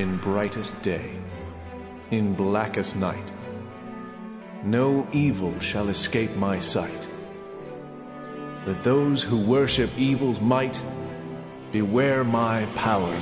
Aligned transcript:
in 0.00 0.16
brightest 0.16 0.82
day, 0.82 1.10
in 2.10 2.32
blackest 2.32 2.96
night. 2.96 3.30
No 4.62 5.06
evil 5.12 5.60
shall 5.60 5.90
escape 5.90 6.34
my 6.36 6.58
sight. 6.58 7.06
Let 8.66 8.82
those 8.82 9.22
who 9.22 9.38
worship 9.38 9.90
evil's 9.98 10.40
might 10.40 10.82
beware 11.70 12.24
my 12.24 12.64
power. 12.74 13.14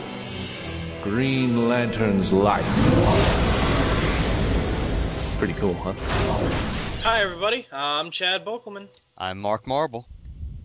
Green 1.02 1.68
Lantern's 1.68 2.32
light. 2.32 2.68
Pretty 5.38 5.54
cool, 5.54 5.74
huh? 5.74 5.94
Hi, 7.02 7.22
everybody. 7.22 7.66
I'm 7.72 8.12
Chad 8.12 8.44
Bokelman, 8.44 8.88
I'm 9.16 9.40
Mark 9.40 9.66
Marble, 9.66 10.06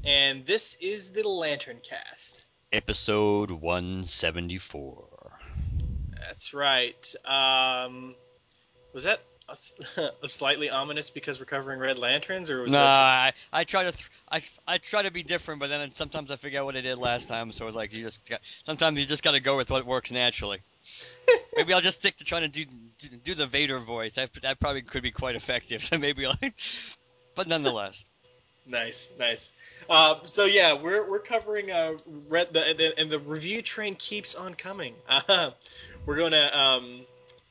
and 0.04 0.46
this 0.46 0.78
is 0.80 1.12
the 1.12 1.28
Lantern 1.28 1.80
Cast. 1.82 2.46
episode 2.72 3.50
174. 3.50 5.13
That's 6.34 6.56
right. 6.56 7.16
Um, 7.26 8.16
was 8.92 9.04
that 9.04 9.22
a, 9.48 9.56
a 10.24 10.30
slightly 10.30 10.72
ominous 10.72 11.12
because 11.12 11.40
we're 11.40 11.46
covering 11.46 11.80
Red 11.80 12.00
Lanterns, 12.00 12.50
or 12.50 12.64
was 12.64 12.72
Nah, 12.72 12.80
that 12.80 13.36
I, 13.54 13.60
I 13.60 13.64
try 13.66 13.84
to 13.84 13.92
th- 13.92 14.10
I, 14.32 14.42
I 14.68 14.78
try 14.80 15.04
to 15.04 15.12
be 15.12 15.22
different, 15.22 15.60
but 15.60 15.70
then 15.70 15.92
sometimes 15.92 16.32
I 16.32 16.38
forget 16.38 16.66
what 16.66 16.76
I 16.76 16.82
did 16.82 16.98
last 16.98 17.28
time. 17.28 17.52
So 17.52 17.68
it's 17.68 17.76
like 17.76 17.94
you 17.94 18.02
just 18.02 18.28
got, 18.28 18.40
sometimes 18.66 18.98
you 18.98 19.06
just 19.06 19.22
got 19.22 19.36
to 19.36 19.42
go 19.42 19.56
with 19.56 19.70
what 19.70 19.86
works 19.86 20.12
naturally. 20.12 20.58
maybe 21.56 21.72
I'll 21.72 21.82
just 21.82 22.00
stick 22.00 22.18
to 22.18 22.24
trying 22.24 22.50
to 22.50 22.66
do 22.66 22.66
do 23.24 23.36
the 23.36 23.46
Vader 23.46 23.78
voice. 23.78 24.16
That 24.16 24.34
that 24.42 24.60
probably 24.60 24.82
could 24.82 25.04
be 25.04 25.12
quite 25.12 25.36
effective. 25.36 25.84
So 25.94 26.00
maybe 26.00 26.26
I'll, 26.26 26.34
but 27.36 27.48
nonetheless, 27.48 28.06
just 28.06 28.13
nice, 28.66 29.14
nice? 29.20 29.54
Uh, 29.90 30.16
so 30.24 30.46
yeah, 30.46 30.74
we're 30.74 31.10
we're 31.10 31.20
covering 31.20 31.72
uh, 31.72 31.94
Red 32.30 32.54
the, 32.54 32.74
the 32.78 33.00
and 33.00 33.10
the 33.10 33.20
review 33.20 33.62
train 33.62 33.96
keeps 33.96 34.36
on 34.36 34.54
coming. 34.54 34.94
Uh, 35.08 35.52
we're 36.06 36.18
going 36.18 36.32
to 36.32 36.60
um, 36.60 37.02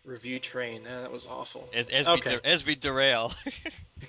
review 0.05 0.39
train. 0.39 0.83
Uh, 0.87 1.03
that 1.03 1.13
was 1.13 1.27
awful. 1.27 1.69
as 1.75 1.89
as 1.91 2.09
Okay. 2.09 2.31
we 2.31 2.37
de- 2.37 2.47
as 2.49 2.67
we 2.67 2.75
derail. 2.75 3.33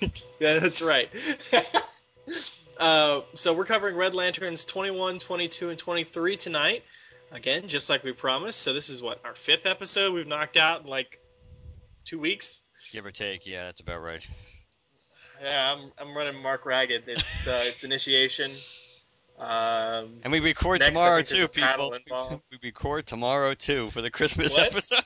yeah, 0.40 0.58
that's 0.58 0.82
right. 0.82 1.08
uh, 2.78 3.20
so 3.34 3.54
we're 3.54 3.64
covering 3.64 3.96
Red 3.96 4.14
Lanterns 4.14 4.64
21, 4.64 5.18
22, 5.18 5.70
and 5.70 5.78
23 5.78 6.36
tonight. 6.36 6.82
Again, 7.30 7.68
just 7.68 7.90
like 7.90 8.04
we 8.04 8.12
promised. 8.12 8.60
So 8.60 8.72
this 8.72 8.90
is 8.90 9.02
what 9.02 9.20
our 9.24 9.34
fifth 9.34 9.66
episode 9.66 10.12
we've 10.14 10.26
knocked 10.26 10.56
out 10.56 10.82
in 10.82 10.86
like 10.88 11.18
two 12.04 12.18
weeks. 12.18 12.62
Give 12.92 13.04
or 13.06 13.10
take, 13.10 13.46
yeah, 13.46 13.64
that's 13.64 13.80
about 13.80 14.02
right. 14.02 14.24
Yeah, 15.44 15.76
I'm, 15.76 15.92
I'm 15.98 16.16
running 16.16 16.42
Mark 16.42 16.64
Ragged. 16.64 17.04
It's 17.06 17.46
uh, 17.46 17.64
it's 17.66 17.84
initiation. 17.84 18.50
Um, 19.38 20.20
And 20.22 20.32
we 20.32 20.40
record 20.40 20.80
Next, 20.80 20.92
tomorrow 20.92 21.20
too, 21.20 21.48
people. 21.48 21.98
We 22.50 22.58
record 22.62 23.06
tomorrow 23.06 23.52
too 23.52 23.90
for 23.90 24.00
the 24.00 24.10
Christmas 24.10 24.54
What? 24.54 24.68
episode. 24.68 25.04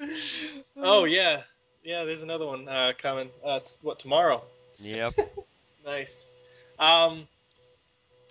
oh 0.76 1.04
yeah, 1.04 1.40
yeah. 1.82 2.04
There's 2.04 2.22
another 2.22 2.46
one 2.46 2.68
uh, 2.68 2.92
coming. 2.98 3.30
Uh, 3.42 3.60
what 3.80 3.98
tomorrow? 3.98 4.42
Yep. 4.80 5.12
Nice. 5.86 6.28
Um, 6.80 7.28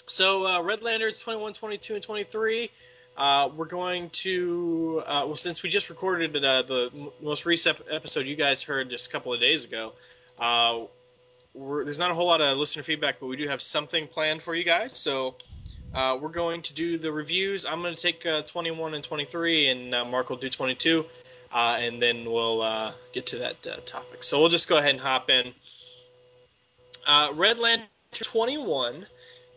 so 0.07 0.45
uh, 0.45 0.61
Red 0.61 0.83
Lanterns 0.83 1.21
21, 1.21 1.53
22, 1.53 1.93
and 1.93 2.03
23. 2.03 2.69
Uh, 3.17 3.49
we're 3.55 3.65
going 3.65 4.09
to 4.09 5.01
uh, 5.05 5.23
well, 5.25 5.35
since 5.37 5.63
we 5.63 5.69
just 5.69 5.89
recorded 5.89 6.35
uh, 6.35 6.61
the 6.63 6.91
most 7.21 7.45
recent 7.45 7.79
episode 7.89 8.25
you 8.25 8.35
guys 8.35 8.61
heard 8.61 8.89
just 8.89 9.07
a 9.07 9.11
couple 9.11 9.33
of 9.33 9.39
days 9.39 9.63
ago. 9.63 9.93
Uh, 10.37 10.81
there's 11.55 11.99
not 11.99 12.11
a 12.11 12.13
whole 12.13 12.27
lot 12.27 12.41
of 12.41 12.57
listener 12.57 12.83
feedback, 12.83 13.21
but 13.21 13.27
we 13.27 13.37
do 13.37 13.47
have 13.47 13.61
something 13.61 14.07
planned 14.07 14.41
for 14.41 14.53
you 14.53 14.65
guys. 14.65 14.97
So 14.97 15.35
uh, 15.93 16.17
we're 16.21 16.27
going 16.27 16.61
to 16.63 16.73
do 16.73 16.97
the 16.97 17.09
reviews. 17.09 17.65
I'm 17.65 17.81
going 17.81 17.95
to 17.95 18.01
take 18.01 18.25
uh, 18.25 18.41
21 18.41 18.95
and 18.95 19.03
23, 19.03 19.67
and 19.67 19.91
Mark 20.11 20.29
will 20.29 20.35
do 20.35 20.49
22, 20.49 21.05
uh, 21.53 21.77
and 21.79 22.01
then 22.01 22.25
we'll 22.25 22.93
get 23.13 23.27
to 23.27 23.37
that 23.37 23.85
topic. 23.85 24.23
So 24.23 24.41
we'll 24.41 24.49
just 24.49 24.67
go 24.67 24.75
ahead 24.75 24.91
and 24.91 24.99
hop 24.99 25.29
in. 25.29 25.53
Red 27.33 27.59
Lantern 27.59 27.87
21, 28.11 29.05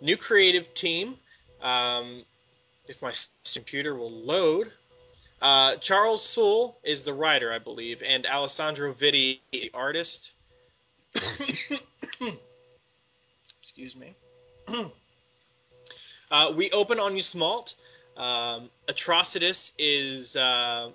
new 0.01 0.17
creative 0.17 0.73
team. 0.75 1.17
Um, 1.61 2.23
if 2.89 3.01
my 3.03 3.13
computer 3.53 3.95
will 3.95 4.11
load. 4.11 4.73
Uh, 5.41 5.77
Charles 5.77 6.25
Soule 6.25 6.79
is 6.83 7.05
the 7.05 7.15
writer, 7.15 7.53
I 7.53 7.59
believe, 7.59 8.03
and 8.05 8.27
Alessandro 8.27 8.93
Vitti, 8.93 9.39
the 9.53 9.71
artist. 9.73 10.33
Excuse 13.59 13.95
me. 13.95 14.15
uh, 16.31 16.53
we 16.57 16.71
open 16.73 16.99
on 16.99 17.13
Ysmault. 17.13 17.75
Um, 18.17 18.69
Atrocitus 18.89 19.73
is 19.79 20.35
uh, 20.37 20.91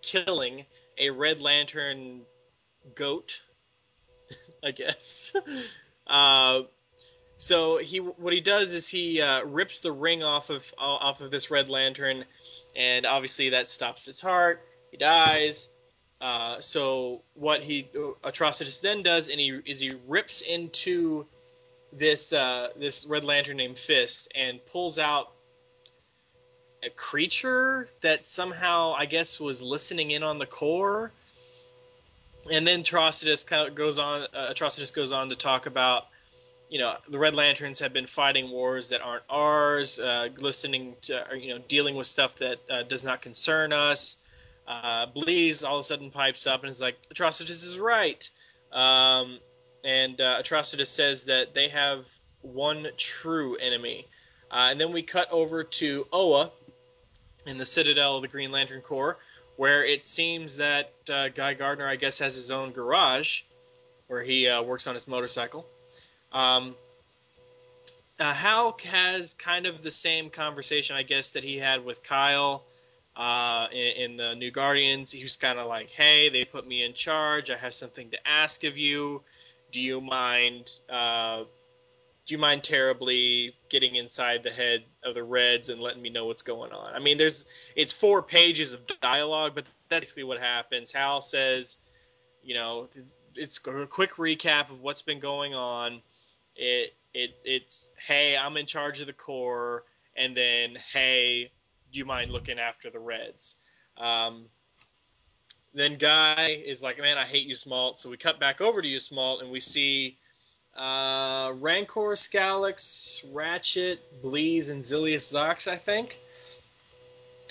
killing 0.00 0.64
a 0.96 1.10
Red 1.10 1.40
Lantern 1.40 2.20
goat, 2.94 3.42
I 4.64 4.70
guess. 4.70 5.34
Uh, 7.34 7.38
so 7.38 7.76
he, 7.78 7.98
what 7.98 8.32
he 8.32 8.40
does 8.40 8.72
is 8.72 8.88
he 8.88 9.20
uh, 9.20 9.44
rips 9.44 9.80
the 9.80 9.92
ring 9.92 10.22
off 10.22 10.50
of 10.50 10.74
off 10.78 11.20
of 11.20 11.30
this 11.30 11.50
Red 11.50 11.68
Lantern, 11.68 12.24
and 12.76 13.06
obviously 13.06 13.50
that 13.50 13.68
stops 13.68 14.08
its 14.08 14.20
heart. 14.20 14.62
He 14.90 14.96
dies. 14.96 15.68
Uh, 16.20 16.60
so 16.60 17.22
what 17.34 17.60
he 17.60 17.88
Atrocitus 18.22 18.80
then 18.80 19.02
does, 19.02 19.28
and 19.28 19.40
he 19.40 19.60
is 19.66 19.80
he 19.80 19.94
rips 20.06 20.40
into 20.40 21.26
this 21.92 22.32
uh, 22.32 22.68
this 22.76 23.06
Red 23.06 23.24
Lantern 23.24 23.56
named 23.56 23.78
Fist 23.78 24.32
and 24.34 24.64
pulls 24.66 24.98
out 24.98 25.30
a 26.82 26.90
creature 26.90 27.88
that 28.02 28.26
somehow 28.26 28.94
I 28.96 29.06
guess 29.06 29.40
was 29.40 29.62
listening 29.62 30.12
in 30.12 30.22
on 30.22 30.38
the 30.38 30.46
core. 30.46 31.10
And 32.50 32.66
then 32.66 32.82
Atrocitus 32.82 33.46
kind 33.46 33.68
of 33.68 33.74
goes 33.74 33.98
on. 33.98 34.26
Uh, 34.34 34.52
Atrocitus 34.52 34.94
goes 34.94 35.12
on 35.12 35.30
to 35.30 35.34
talk 35.34 35.64
about, 35.64 36.06
you 36.70 36.78
know, 36.78 36.94
the 37.08 37.18
Red 37.18 37.34
Lanterns 37.34 37.80
have 37.80 37.92
been 37.92 38.06
fighting 38.06 38.50
wars 38.50 38.88
that 38.88 39.02
aren't 39.02 39.24
ours, 39.28 39.98
uh, 39.98 40.28
listening 40.38 40.96
to, 41.02 41.28
or, 41.30 41.36
you 41.36 41.54
know, 41.54 41.62
dealing 41.68 41.94
with 41.94 42.06
stuff 42.06 42.36
that 42.36 42.58
uh, 42.70 42.82
does 42.82 43.04
not 43.04 43.22
concern 43.22 43.72
us. 43.72 44.16
Uh, 44.66 45.06
all 45.14 45.76
of 45.76 45.80
a 45.80 45.82
sudden 45.82 46.10
pipes 46.10 46.46
up 46.46 46.62
and 46.62 46.70
is 46.70 46.80
like, 46.80 46.96
Atrocitus 47.12 47.64
is 47.64 47.78
right. 47.78 48.28
Um, 48.72 49.38
and 49.84 50.20
uh, 50.20 50.40
Atrocitus 50.42 50.86
says 50.86 51.26
that 51.26 51.54
they 51.54 51.68
have 51.68 52.06
one 52.40 52.88
true 52.96 53.56
enemy. 53.56 54.06
Uh, 54.50 54.68
and 54.70 54.80
then 54.80 54.92
we 54.92 55.02
cut 55.02 55.28
over 55.30 55.64
to 55.64 56.06
Oa 56.12 56.50
in 57.46 57.58
the 57.58 57.64
Citadel 57.64 58.16
of 58.16 58.22
the 58.22 58.28
Green 58.28 58.50
Lantern 58.50 58.80
Corps, 58.80 59.18
where 59.56 59.84
it 59.84 60.04
seems 60.04 60.56
that 60.56 60.92
uh, 61.12 61.28
Guy 61.28 61.54
Gardner, 61.54 61.86
I 61.86 61.96
guess, 61.96 62.18
has 62.20 62.34
his 62.34 62.50
own 62.50 62.72
garage 62.72 63.42
where 64.06 64.22
he 64.22 64.48
uh, 64.48 64.62
works 64.62 64.86
on 64.86 64.94
his 64.94 65.06
motorcycle. 65.06 65.66
Um, 66.34 66.74
uh, 68.18 68.34
Hal 68.34 68.76
has 68.84 69.34
kind 69.34 69.66
of 69.66 69.82
the 69.82 69.90
same 69.90 70.30
conversation, 70.30 70.96
I 70.96 71.02
guess, 71.04 71.32
that 71.32 71.44
he 71.44 71.56
had 71.56 71.84
with 71.84 72.02
Kyle 72.04 72.64
uh, 73.16 73.68
in, 73.72 74.10
in 74.10 74.16
the 74.16 74.34
New 74.34 74.50
Guardians. 74.50 75.10
He 75.10 75.22
was 75.22 75.36
kind 75.36 75.58
of 75.58 75.68
like, 75.68 75.90
"Hey, 75.90 76.28
they 76.28 76.44
put 76.44 76.66
me 76.66 76.82
in 76.82 76.92
charge. 76.92 77.50
I 77.50 77.56
have 77.56 77.72
something 77.72 78.10
to 78.10 78.28
ask 78.28 78.64
of 78.64 78.76
you. 78.76 79.22
Do 79.70 79.80
you 79.80 80.00
mind? 80.00 80.70
Uh, 80.90 81.44
do 82.26 82.34
you 82.34 82.38
mind 82.38 82.64
terribly 82.64 83.54
getting 83.68 83.96
inside 83.96 84.42
the 84.42 84.50
head 84.50 84.84
of 85.04 85.14
the 85.14 85.22
Reds 85.22 85.68
and 85.68 85.80
letting 85.80 86.02
me 86.02 86.10
know 86.10 86.26
what's 86.26 86.42
going 86.42 86.72
on?" 86.72 86.94
I 86.94 86.98
mean, 86.98 87.16
there's 87.16 87.46
it's 87.76 87.92
four 87.92 88.22
pages 88.22 88.72
of 88.72 88.80
dialogue, 89.00 89.52
but 89.54 89.64
that's 89.88 90.00
basically 90.00 90.24
what 90.24 90.40
happens. 90.40 90.92
Hal 90.92 91.20
says, 91.20 91.78
you 92.42 92.54
know, 92.54 92.88
it's 93.36 93.60
a 93.66 93.86
quick 93.86 94.14
recap 94.14 94.70
of 94.70 94.80
what's 94.80 95.02
been 95.02 95.20
going 95.20 95.54
on. 95.54 96.00
It 96.56 96.94
it 97.12 97.36
it's 97.44 97.90
hey, 97.98 98.36
I'm 98.36 98.56
in 98.56 98.66
charge 98.66 99.00
of 99.00 99.06
the 99.06 99.12
Corps, 99.12 99.84
and 100.16 100.36
then 100.36 100.76
hey, 100.92 101.50
do 101.92 101.98
you 101.98 102.04
mind 102.04 102.30
looking 102.30 102.58
after 102.58 102.90
the 102.90 102.98
Reds? 102.98 103.56
Um, 103.96 104.46
then 105.74 105.96
Guy 105.96 106.62
is 106.64 106.82
like, 106.82 106.98
man, 106.98 107.18
I 107.18 107.24
hate 107.24 107.50
Ysmault. 107.50 107.96
So 107.96 108.10
we 108.10 108.16
cut 108.16 108.38
back 108.38 108.60
over 108.60 108.80
to 108.80 108.88
Ysmault, 108.88 109.42
and 109.42 109.50
we 109.50 109.60
see 109.60 110.16
uh, 110.76 111.50
Rankorr, 111.50 112.16
Skallox, 112.16 113.24
Ratchet, 113.32 114.00
Bleez, 114.22 114.70
and 114.70 114.82
Zilius 114.82 115.34
Zox, 115.34 115.68
I 115.68 115.76
think, 115.76 116.18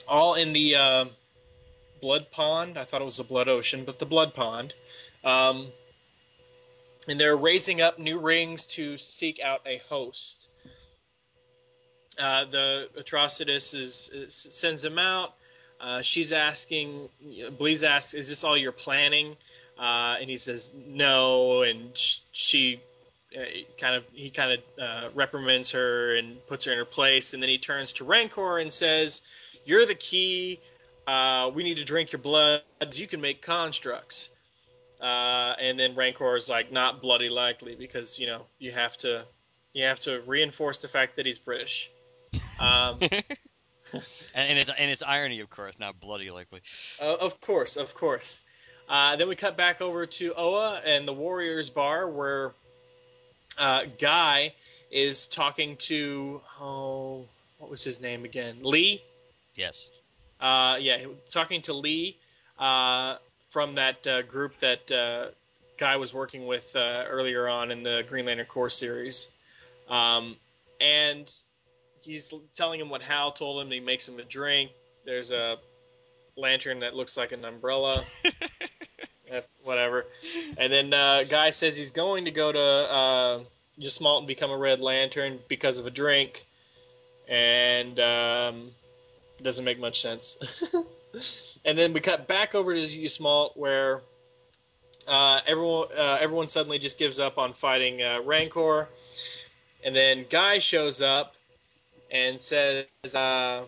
all 0.07 0.35
in 0.35 0.53
the 0.53 0.75
uh, 0.75 1.06
Blood 2.01 2.31
Pond. 2.31 2.77
I 2.77 2.83
thought 2.83 3.01
it 3.01 3.06
was 3.06 3.17
the 3.17 3.23
Blood 3.23 3.47
Ocean, 3.47 3.83
but 3.85 3.99
the 3.99 4.06
Blood 4.06 4.33
Pond. 4.33 4.73
Um, 5.23 5.67
and 7.07 7.19
they're 7.19 7.35
raising 7.38 7.81
up 7.81 8.00
new 8.00 8.19
rings 8.19 8.67
to 8.67 8.97
seek 8.97 9.39
out 9.39 9.61
a 9.65 9.81
host. 9.89 10.50
Uh, 12.19 12.45
the 12.45 12.89
Atrocitus 12.97 13.75
is, 13.75 14.09
is, 14.13 14.35
sends 14.35 14.83
him 14.83 15.00
out. 15.00 15.33
Uh, 15.79 16.01
she's 16.01 16.31
asking, 16.31 17.09
Bleez 17.59 17.83
asks, 17.83 18.13
"Is 18.13 18.29
this 18.29 18.44
all 18.44 18.55
you're 18.55 18.71
planning?" 18.71 19.35
Uh, 19.77 20.15
and 20.19 20.29
he 20.29 20.38
says, 20.38 20.71
"No." 20.73 21.63
And 21.63 21.97
sh- 21.97 22.19
she 22.31 22.79
uh, 23.35 23.44
kind 23.79 23.95
of 23.95 24.06
he 24.13 24.29
kind 24.29 24.53
of 24.53 24.59
uh, 24.79 25.09
reprimands 25.13 25.71
her 25.71 26.15
and 26.15 26.38
puts 26.47 26.65
her 26.65 26.71
in 26.71 26.77
her 26.77 26.85
place. 26.85 27.33
And 27.33 27.41
then 27.41 27.49
he 27.49 27.57
turns 27.57 27.94
to 27.94 28.06
Rankorr 28.06 28.61
and 28.61 28.71
says, 28.71 29.23
"You're 29.65 29.85
the 29.85 29.95
key. 29.95 30.59
Uh, 31.06 31.51
we 31.53 31.63
need 31.63 31.77
to 31.77 31.83
drink 31.83 32.13
your 32.13 32.21
blood. 32.21 32.61
You 32.94 33.07
can 33.07 33.19
make 33.19 33.41
constructs." 33.41 34.29
Uh, 35.03 35.53
and 35.59 35.77
then 35.77 35.95
Rankorr 35.95 36.38
is 36.38 36.47
like, 36.47 36.71
"Not 36.71 37.01
bloody 37.01 37.27
likely, 37.27 37.75
because 37.75 38.19
you 38.19 38.27
know 38.27 38.45
you 38.57 38.71
have 38.71 38.95
to, 38.97 39.25
you 39.73 39.83
have 39.83 40.00
to 40.01 40.21
reinforce 40.25 40.81
the 40.81 40.88
fact 40.88 41.17
that 41.17 41.25
he's 41.25 41.39
British." 41.39 41.91
Um, 42.57 43.00
and, 43.01 43.21
and 44.35 44.59
it's 44.59 44.69
and 44.69 44.89
it's 44.89 45.03
irony, 45.03 45.41
of 45.41 45.50
course, 45.50 45.77
not 45.77 46.00
bloody 46.00 46.31
likely. 46.31 46.61
Uh, 47.01 47.15
of 47.15 47.41
course, 47.41 47.75
of 47.75 47.94
course. 47.94 48.44
Uh, 48.88 49.17
then 49.17 49.27
we 49.27 49.35
cut 49.35 49.57
back 49.57 49.81
over 49.81 50.05
to 50.05 50.33
Oa 50.38 50.81
and 50.85 51.06
the 51.06 51.13
Warriors 51.13 51.69
Bar, 51.69 52.07
where 52.09 52.53
uh, 53.57 53.83
Guy 53.99 54.53
is 54.89 55.27
talking 55.27 55.75
to 55.77 56.39
oh, 56.61 57.25
what 57.57 57.69
was 57.69 57.83
his 57.83 58.01
name 58.01 58.23
again? 58.23 58.59
Lee. 58.61 59.01
Yes. 59.56 59.91
Uh, 60.39 60.77
yeah, 60.79 60.99
talking 61.29 61.61
to 61.63 61.73
Lee 61.73 62.17
uh, 62.57 63.17
from 63.53 63.75
that 63.75 64.07
uh, 64.07 64.23
group 64.23 64.57
that 64.57 64.91
uh, 64.91 65.27
Guy 65.77 65.97
was 65.97 66.11
working 66.11 66.47
with 66.47 66.75
uh, 66.75 67.03
earlier 67.07 67.47
on 67.47 67.69
in 67.69 67.83
the 67.83 68.03
Green 68.09 68.25
Lantern 68.25 68.47
Corps 68.47 68.71
series, 68.71 69.29
um, 69.88 70.35
and 70.81 71.31
he's 72.01 72.33
telling 72.55 72.79
him 72.79 72.89
what 72.89 73.03
Hal 73.03 73.31
told 73.31 73.63
him. 73.63 73.71
He 73.71 73.79
makes 73.79 74.09
him 74.09 74.17
a 74.19 74.23
drink. 74.23 74.71
There's 75.05 75.31
a 75.31 75.59
lantern 76.35 76.79
that 76.79 76.95
looks 76.95 77.15
like 77.15 77.31
an 77.31 77.45
umbrella. 77.45 78.03
That's 79.29 79.56
whatever. 79.63 80.07
And 80.57 80.73
then 80.73 80.91
uh, 80.91 81.23
guy 81.29 81.51
says 81.51 81.77
he's 81.77 81.91
going 81.91 82.25
to 82.25 82.31
go 82.31 82.51
to 82.51 82.59
uh, 82.59 83.39
Ysmault 83.79 84.19
and 84.19 84.27
become 84.27 84.49
a 84.49 84.57
Red 84.57 84.81
Lantern 84.81 85.38
because 85.47 85.77
of 85.77 85.85
a 85.85 85.91
drink, 85.91 86.44
and 87.27 87.99
um, 87.99 88.71
doesn't 89.44 89.63
make 89.63 89.79
much 89.79 90.01
sense. 90.01 90.73
and 91.65 91.77
then 91.77 91.94
we 91.94 92.00
cut 92.00 92.27
back 92.27 92.56
over 92.56 92.74
to 92.74 92.81
Ysmault 92.81 93.56
where 93.56 94.01
uh, 95.07 95.42
everyone 95.45 95.88
uh, 95.98 96.18
everyone 96.19 96.48
suddenly 96.48 96.80
just 96.80 96.98
gives 96.98 97.19
up 97.19 97.38
on 97.38 97.54
fighting 97.54 98.01
uh, 98.01 98.19
Rankorr, 98.24 98.88
and 99.86 99.95
then 99.95 100.25
Guy 100.30 100.60
shows 100.60 101.01
up 101.01 101.36
and 102.12 102.39
says, 102.39 102.88
uh, 103.13 103.63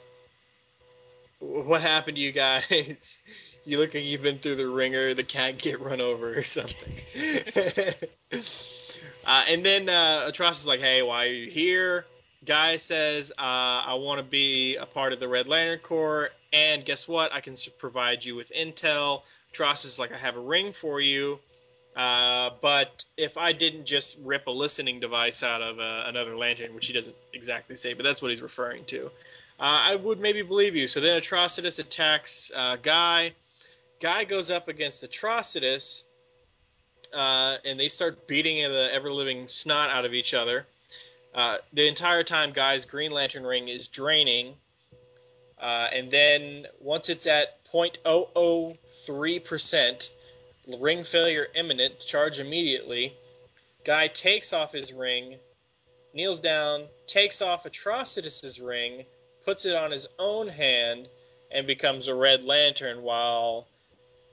"What 1.40 1.82
happened 1.82 2.18
to 2.18 2.24
you 2.24 2.32
guys? 2.32 3.24
you 3.66 3.78
look 3.78 3.94
like 3.94 4.06
you've 4.06 4.24
been 4.24 4.40
through 4.40 4.56
the 4.56 4.68
ringer. 4.68 5.14
The 5.14 5.24
cat 5.24 5.58
get 5.58 5.80
run 5.80 6.02
over 6.02 6.38
or 6.38 6.44
something." 6.44 6.94
uh, 9.28 9.44
and 9.50 9.66
then 9.66 9.90
uh, 9.90 10.32
is 10.34 10.68
like, 10.68 10.80
"Hey, 10.80 11.02
why 11.02 11.26
are 11.26 11.30
you 11.30 11.50
here?" 11.50 12.06
Guy 12.46 12.78
says, 12.78 13.32
uh, 13.38 13.42
"I 13.42 13.96
want 13.96 14.20
to 14.20 14.24
be 14.24 14.78
a 14.78 14.86
part 14.86 15.14
of 15.14 15.20
the 15.20 15.28
Red 15.28 15.48
Lantern 15.48 15.80
Corps, 15.80 16.30
and 16.56 16.86
guess 16.86 17.08
what? 17.08 17.32
I 17.32 17.42
can 17.42 17.56
provide 17.78 18.26
you 18.26 18.36
with 18.36 18.52
intel." 18.52 19.22
Atrocitus 19.54 19.86
is 19.86 20.00
like, 20.00 20.12
"I 20.12 20.18
have 20.18 20.38
a 20.38 20.40
ring 20.40 20.74
for 20.74 21.00
you." 21.00 21.40
Uh, 21.96 22.52
but 22.62 23.06
if 23.16 23.38
I 23.38 23.54
didn't 23.54 23.86
just 23.86 24.20
rip 24.24 24.48
a 24.48 24.52
listening 24.52 25.00
device 25.00 25.44
out 25.44 25.62
of 25.62 25.80
uh, 25.80 26.04
another 26.08 26.36
lantern, 26.36 26.76
which 26.76 26.88
he 26.88 26.94
doesn't 26.94 27.16
exactly 27.34 27.78
say, 27.78 27.94
but 27.94 28.04
that's 28.04 28.22
what 28.22 28.30
he's 28.32 28.42
referring 28.42 28.84
to, 28.86 29.06
uh, 29.06 29.10
I 29.60 29.96
would 29.96 30.20
maybe 30.20 30.42
believe 30.42 30.76
you. 30.76 30.88
So 30.90 31.00
then 31.00 31.22
Atrocitus 31.22 31.80
attacks 31.80 32.52
uh, 32.54 32.76
Guy. 32.82 33.32
Guy 34.02 34.26
goes 34.26 34.52
up 34.52 34.68
against 34.68 35.06
Atrocitus, 35.06 36.04
uh, 37.14 37.58
and 37.64 37.80
they 37.80 37.88
start 37.88 38.28
beating 38.28 38.58
the 38.70 38.94
ever 38.94 39.12
living 39.12 39.48
snot 39.48 39.90
out 39.90 40.04
of 40.04 40.14
each 40.14 40.34
other. 40.34 40.66
The 41.34 41.88
entire 41.88 42.24
time, 42.24 42.52
Guy's 42.52 42.84
Green 42.84 43.12
Lantern 43.12 43.46
ring 43.46 43.70
is 43.70 43.88
draining. 43.88 44.56
Uh, 45.66 45.90
and 45.94 46.12
then 46.12 46.68
once 46.80 47.10
it's 47.10 47.26
at 47.26 47.66
0.003%, 47.74 50.10
ring 50.80 51.04
failure 51.04 51.48
imminent, 51.56 52.00
charge 52.00 52.40
immediately. 52.40 53.12
Guy 53.84 54.06
takes 54.06 54.54
off 54.54 54.74
his 54.74 54.94
ring, 54.94 55.40
kneels 56.14 56.40
down, 56.40 56.84
takes 57.08 57.42
off 57.42 57.64
Atrocitus's 57.64 58.62
ring, 58.62 59.06
puts 59.44 59.66
it 59.66 59.74
on 59.74 59.90
his 59.90 60.06
own 60.20 60.50
hand, 60.50 61.10
and 61.50 61.66
becomes 61.66 62.08
a 62.08 62.14
red 62.14 62.44
lantern 62.44 63.02
while 63.02 63.68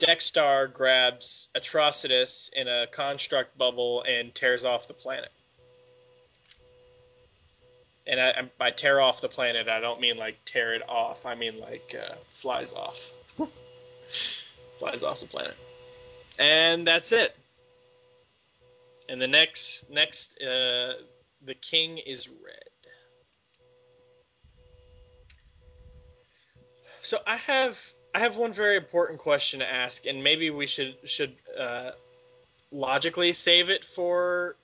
Dex-Starr 0.01 0.67
grabs 0.67 1.49
Atrocitus 1.55 2.53
in 2.53 2.69
a 2.69 2.87
construct 2.89 3.57
bubble 3.57 4.03
and 4.03 4.35
tears 4.35 4.67
off 4.67 4.87
the 4.87 4.93
planet. 4.93 5.33
And 8.07 8.21
I, 8.21 8.43
by 8.59 8.71
tear 8.71 9.01
off 9.01 9.21
the 9.21 9.29
planet, 9.29 9.69
I 9.69 9.81
don't 9.81 10.01
mean 10.01 10.17
like 10.17 10.37
tear 10.45 10.75
it 10.75 10.83
off. 10.89 11.25
I 11.25 11.35
mean 11.35 11.61
like 11.61 11.95
uh, 11.99 12.15
flies 12.31 12.73
off. 12.73 13.11
flies 14.79 15.03
off 15.03 15.21
the 15.21 15.27
planet 15.27 15.57
and 16.39 16.87
that's 16.87 17.13
it. 17.13 17.37
And 19.09 19.21
the 19.21 19.29
next 19.29 19.91
next 19.91 20.41
uh, 20.41 20.95
the 21.45 21.55
king 21.55 21.99
is 21.99 22.29
red. 22.29 22.69
So 27.03 27.19
I 27.27 27.37
have 27.37 27.79
I 28.15 28.21
have 28.21 28.37
one 28.37 28.53
very 28.53 28.77
important 28.77 29.19
question 29.19 29.61
to 29.61 29.71
ask, 29.71 30.07
and 30.07 30.23
maybe 30.23 30.51
we 30.51 30.67
should 30.67 30.97
should 31.05 31.35
uh, 31.59 31.91
logically 32.71 33.33
save 33.33 33.71
it 33.71 33.85
for 33.85 34.57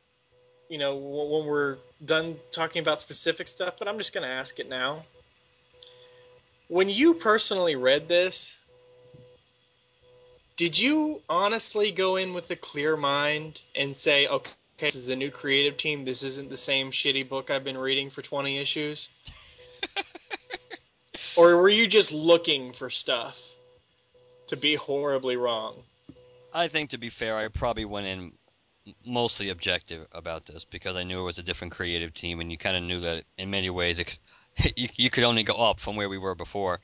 you 0.71 0.79
know 0.79 0.97
when 0.97 1.47
we're 1.47 1.77
done 2.05 2.37
talking 2.53 2.81
about 2.81 3.01
specific 3.01 3.49
stuff. 3.49 3.75
But 3.79 3.89
I'm 3.89 3.99
just 3.99 4.13
going 4.13 4.25
to 4.25 4.33
ask 4.33 4.59
it 4.59 4.69
now. 4.69 5.03
When 6.69 6.89
you 6.89 7.15
personally 7.15 7.77
read 7.77 8.09
this, 8.09 8.59
did 10.57 10.79
you 10.79 11.23
honestly 11.29 11.93
go 11.93 12.17
in 12.17 12.35
with 12.35 12.51
a 12.51 12.57
clear 12.57 12.97
mind 12.97 13.61
and 13.75 13.97
say, 13.97 14.27
okay, 14.27 14.51
this 14.79 14.95
is 14.95 15.09
a 15.09 15.17
new 15.17 15.31
creative 15.31 15.77
team. 15.77 16.05
This 16.05 16.23
isn't 16.23 16.51
the 16.51 16.57
same 16.57 16.91
shitty 16.91 17.29
book 17.29 17.51
I've 17.51 17.65
been 17.65 17.79
reading 17.79 18.11
for 18.11 18.23
20 18.23 18.59
issues? 18.59 19.09
or 21.37 21.57
were 21.57 21.69
you 21.69 21.87
just 21.87 22.13
looking 22.13 22.73
for 22.73 22.91
stuff 22.91 23.41
to 24.49 24.57
be 24.57 24.75
horribly 24.75 25.37
wrong? 25.37 25.75
I 26.53 26.69
think 26.69 26.91
to 26.91 26.99
be 26.99 27.09
fair, 27.09 27.37
I 27.37 27.49
probably 27.49 27.85
went 27.85 28.07
in 28.07 28.33
mostly 29.05 29.51
objective 29.51 30.07
about 30.13 30.47
this 30.47 30.65
because 30.65 30.97
I 30.97 31.05
knew 31.05 31.21
it 31.21 31.25
was 31.25 31.39
a 31.39 31.43
different 31.43 31.73
creative 31.73 32.15
team, 32.15 32.41
and 32.41 32.51
you 32.51 32.59
kind 32.59 32.77
of 32.77 32.83
knew 32.83 33.01
that 33.01 33.25
in 33.37 33.51
many 33.51 33.71
ways 33.71 33.99
it 33.99 34.19
you, 34.77 34.89
you 34.97 35.11
could 35.11 35.25
only 35.25 35.43
go 35.43 35.55
up 35.55 35.81
from 35.81 35.97
where 35.97 36.09
we 36.09 36.19
were 36.19 36.35
before. 36.35 36.81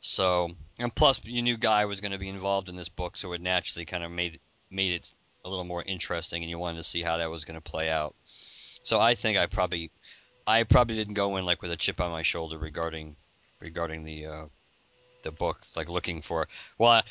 So, 0.00 0.50
and 0.78 0.94
plus 0.94 1.24
you 1.24 1.42
knew 1.42 1.56
Guy 1.56 1.86
was 1.86 2.00
going 2.00 2.12
to 2.12 2.18
be 2.18 2.28
involved 2.28 2.68
in 2.68 2.76
this 2.76 2.88
book, 2.88 3.16
so 3.16 3.32
it 3.32 3.40
naturally 3.40 3.84
kind 3.84 4.04
of 4.04 4.10
made 4.10 4.38
made 4.70 4.92
it 4.92 5.12
a 5.44 5.48
little 5.48 5.64
more 5.64 5.82
interesting, 5.86 6.42
and 6.42 6.50
you 6.50 6.58
wanted 6.58 6.78
to 6.78 6.84
see 6.84 7.02
how 7.02 7.16
that 7.18 7.30
was 7.30 7.44
going 7.44 7.60
to 7.60 7.70
play 7.70 7.90
out. 7.90 8.14
So 8.82 9.00
I 9.00 9.14
think 9.14 9.38
I 9.38 9.46
probably 9.46 9.90
I 10.46 10.64
probably 10.64 10.96
didn't 10.96 11.14
go 11.14 11.36
in 11.36 11.46
like 11.46 11.62
with 11.62 11.72
a 11.72 11.76
chip 11.76 12.00
on 12.00 12.10
my 12.10 12.22
shoulder 12.22 12.58
regarding 12.58 13.16
regarding 13.60 14.04
the 14.04 14.26
uh, 14.26 14.44
the 15.22 15.30
book, 15.30 15.60
like 15.76 15.88
looking 15.88 16.20
for 16.20 16.48
well, 16.76 17.02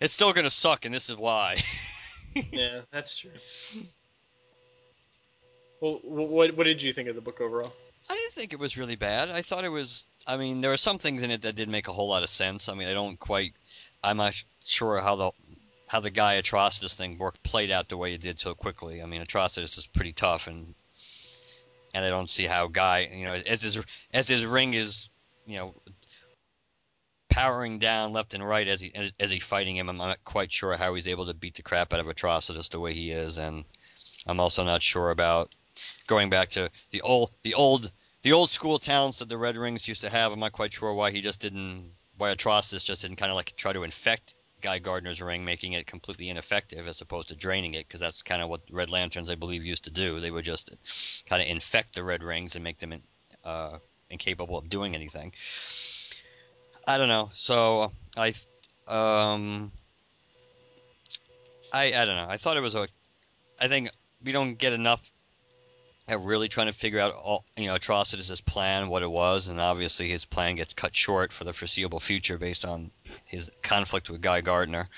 it's 0.00 0.12
still 0.12 0.32
going 0.32 0.44
to 0.44 0.50
suck, 0.50 0.84
and 0.84 0.94
this 0.94 1.08
is 1.08 1.16
why. 1.16 1.56
yeah, 2.50 2.80
that's 2.90 3.18
true. 3.18 3.30
Well, 5.80 6.00
what 6.04 6.56
what 6.56 6.64
did 6.64 6.82
you 6.82 6.92
think 6.92 7.08
of 7.08 7.14
the 7.14 7.20
book 7.20 7.40
overall? 7.40 7.72
I 8.08 8.14
didn't 8.14 8.32
think 8.32 8.52
it 8.52 8.58
was 8.58 8.78
really 8.78 8.96
bad. 8.96 9.30
I 9.30 9.42
thought 9.42 9.64
it 9.64 9.68
was. 9.68 10.06
I 10.26 10.36
mean, 10.36 10.60
there 10.60 10.70
were 10.70 10.76
some 10.76 10.98
things 10.98 11.22
in 11.22 11.30
it 11.30 11.42
that 11.42 11.56
didn't 11.56 11.72
make 11.72 11.88
a 11.88 11.92
whole 11.92 12.08
lot 12.08 12.22
of 12.22 12.30
sense. 12.30 12.68
I 12.68 12.74
mean, 12.74 12.88
I 12.88 12.94
don't 12.94 13.18
quite. 13.18 13.52
I'm 14.02 14.16
not 14.16 14.40
sure 14.64 15.00
how 15.00 15.16
the 15.16 15.30
how 15.88 16.00
the 16.00 16.10
guy 16.10 16.40
Atrocitus 16.40 16.96
thing 16.96 17.18
worked 17.18 17.42
played 17.42 17.70
out 17.70 17.88
the 17.88 17.96
way 17.96 18.14
it 18.14 18.22
did 18.22 18.40
so 18.40 18.54
quickly. 18.54 19.02
I 19.02 19.06
mean, 19.06 19.22
Atrocitus 19.22 19.76
is 19.76 19.86
pretty 19.86 20.12
tough, 20.12 20.46
and 20.46 20.74
and 21.94 22.04
I 22.04 22.08
don't 22.08 22.30
see 22.30 22.44
how 22.44 22.68
Guy, 22.68 23.08
you 23.12 23.26
know, 23.26 23.34
as 23.34 23.62
his 23.62 23.84
as 24.14 24.28
his 24.28 24.46
ring 24.46 24.74
is, 24.74 25.10
you 25.46 25.56
know, 25.56 25.74
powering 27.32 27.78
down 27.78 28.12
left 28.12 28.34
and 28.34 28.46
right 28.46 28.68
as 28.68 28.80
he 28.80 28.94
as, 28.94 29.12
as 29.18 29.30
he 29.30 29.38
fighting 29.38 29.76
him. 29.76 29.88
I'm 29.88 29.96
not 29.96 30.22
quite 30.24 30.52
sure 30.52 30.76
how 30.76 30.94
he's 30.94 31.08
able 31.08 31.26
to 31.26 31.34
beat 31.34 31.54
the 31.54 31.62
crap 31.62 31.92
out 31.92 32.00
of 32.00 32.06
Atrocitus 32.06 32.70
the 32.70 32.80
way 32.80 32.92
he 32.92 33.10
is, 33.10 33.38
and 33.38 33.64
I'm 34.26 34.40
also 34.40 34.64
not 34.64 34.82
sure 34.82 35.10
about 35.10 35.54
going 36.06 36.30
back 36.30 36.50
to 36.50 36.70
the 36.90 37.00
old 37.00 37.30
the 37.42 37.54
old 37.54 37.90
the 38.22 38.32
old 38.32 38.50
school 38.50 38.78
talents 38.78 39.18
that 39.18 39.28
the 39.28 39.38
Red 39.38 39.56
Rings 39.56 39.88
used 39.88 40.02
to 40.02 40.10
have. 40.10 40.32
I'm 40.32 40.40
not 40.40 40.52
quite 40.52 40.72
sure 40.72 40.92
why 40.92 41.10
he 41.10 41.22
just 41.22 41.40
didn't 41.40 41.90
why 42.18 42.34
Atrocitus 42.34 42.84
just 42.84 43.02
didn't 43.02 43.16
kind 43.16 43.30
of 43.30 43.36
like 43.36 43.54
try 43.56 43.72
to 43.72 43.82
infect 43.82 44.34
Guy 44.60 44.78
Gardner's 44.78 45.20
ring, 45.20 45.44
making 45.44 45.72
it 45.72 45.86
completely 45.86 46.28
ineffective 46.28 46.86
as 46.86 47.00
opposed 47.00 47.28
to 47.28 47.34
draining 47.34 47.74
it, 47.74 47.86
because 47.86 48.00
that's 48.00 48.22
kind 48.22 48.40
of 48.40 48.48
what 48.48 48.60
Red 48.70 48.90
Lanterns, 48.90 49.28
I 49.28 49.34
believe, 49.34 49.64
used 49.64 49.84
to 49.84 49.90
do. 49.90 50.20
They 50.20 50.30
would 50.30 50.44
just 50.44 50.70
kind 51.26 51.42
of 51.42 51.48
infect 51.48 51.94
the 51.96 52.04
Red 52.04 52.22
Rings 52.22 52.54
and 52.54 52.62
make 52.62 52.78
them 52.78 52.94
uh, 53.44 53.78
incapable 54.08 54.56
of 54.56 54.68
doing 54.68 54.94
anything. 54.94 55.32
I 56.86 56.98
don't 56.98 57.08
know. 57.08 57.30
So 57.32 57.92
I, 58.16 58.28
um, 58.88 59.70
I 61.72 61.86
I 61.86 62.04
don't 62.04 62.16
know. 62.16 62.26
I 62.28 62.36
thought 62.36 62.56
it 62.56 62.60
was 62.60 62.74
a. 62.74 62.88
I 63.60 63.68
think 63.68 63.90
we 64.24 64.32
don't 64.32 64.56
get 64.56 64.72
enough 64.72 65.10
at 66.08 66.20
really 66.20 66.48
trying 66.48 66.66
to 66.66 66.72
figure 66.72 66.98
out 66.98 67.12
all 67.12 67.44
you 67.56 67.66
know 67.66 67.74
Atrocitus' 67.74 68.44
plan, 68.44 68.88
what 68.88 69.02
it 69.02 69.10
was, 69.10 69.48
and 69.48 69.60
obviously 69.60 70.08
his 70.08 70.24
plan 70.24 70.56
gets 70.56 70.74
cut 70.74 70.94
short 70.94 71.32
for 71.32 71.44
the 71.44 71.52
foreseeable 71.52 72.00
future 72.00 72.38
based 72.38 72.64
on 72.64 72.90
his 73.24 73.50
conflict 73.62 74.10
with 74.10 74.20
Guy 74.20 74.40
Gardner. 74.40 74.88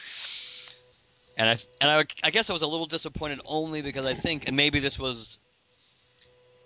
And 1.36 1.50
I 1.50 1.56
and 1.80 1.90
I, 1.90 2.04
I 2.26 2.30
guess 2.30 2.48
I 2.48 2.52
was 2.52 2.62
a 2.62 2.66
little 2.66 2.86
disappointed 2.86 3.40
only 3.44 3.82
because 3.82 4.06
I 4.06 4.14
think 4.14 4.48
and 4.48 4.56
maybe 4.56 4.80
this 4.80 4.98
was 4.98 5.38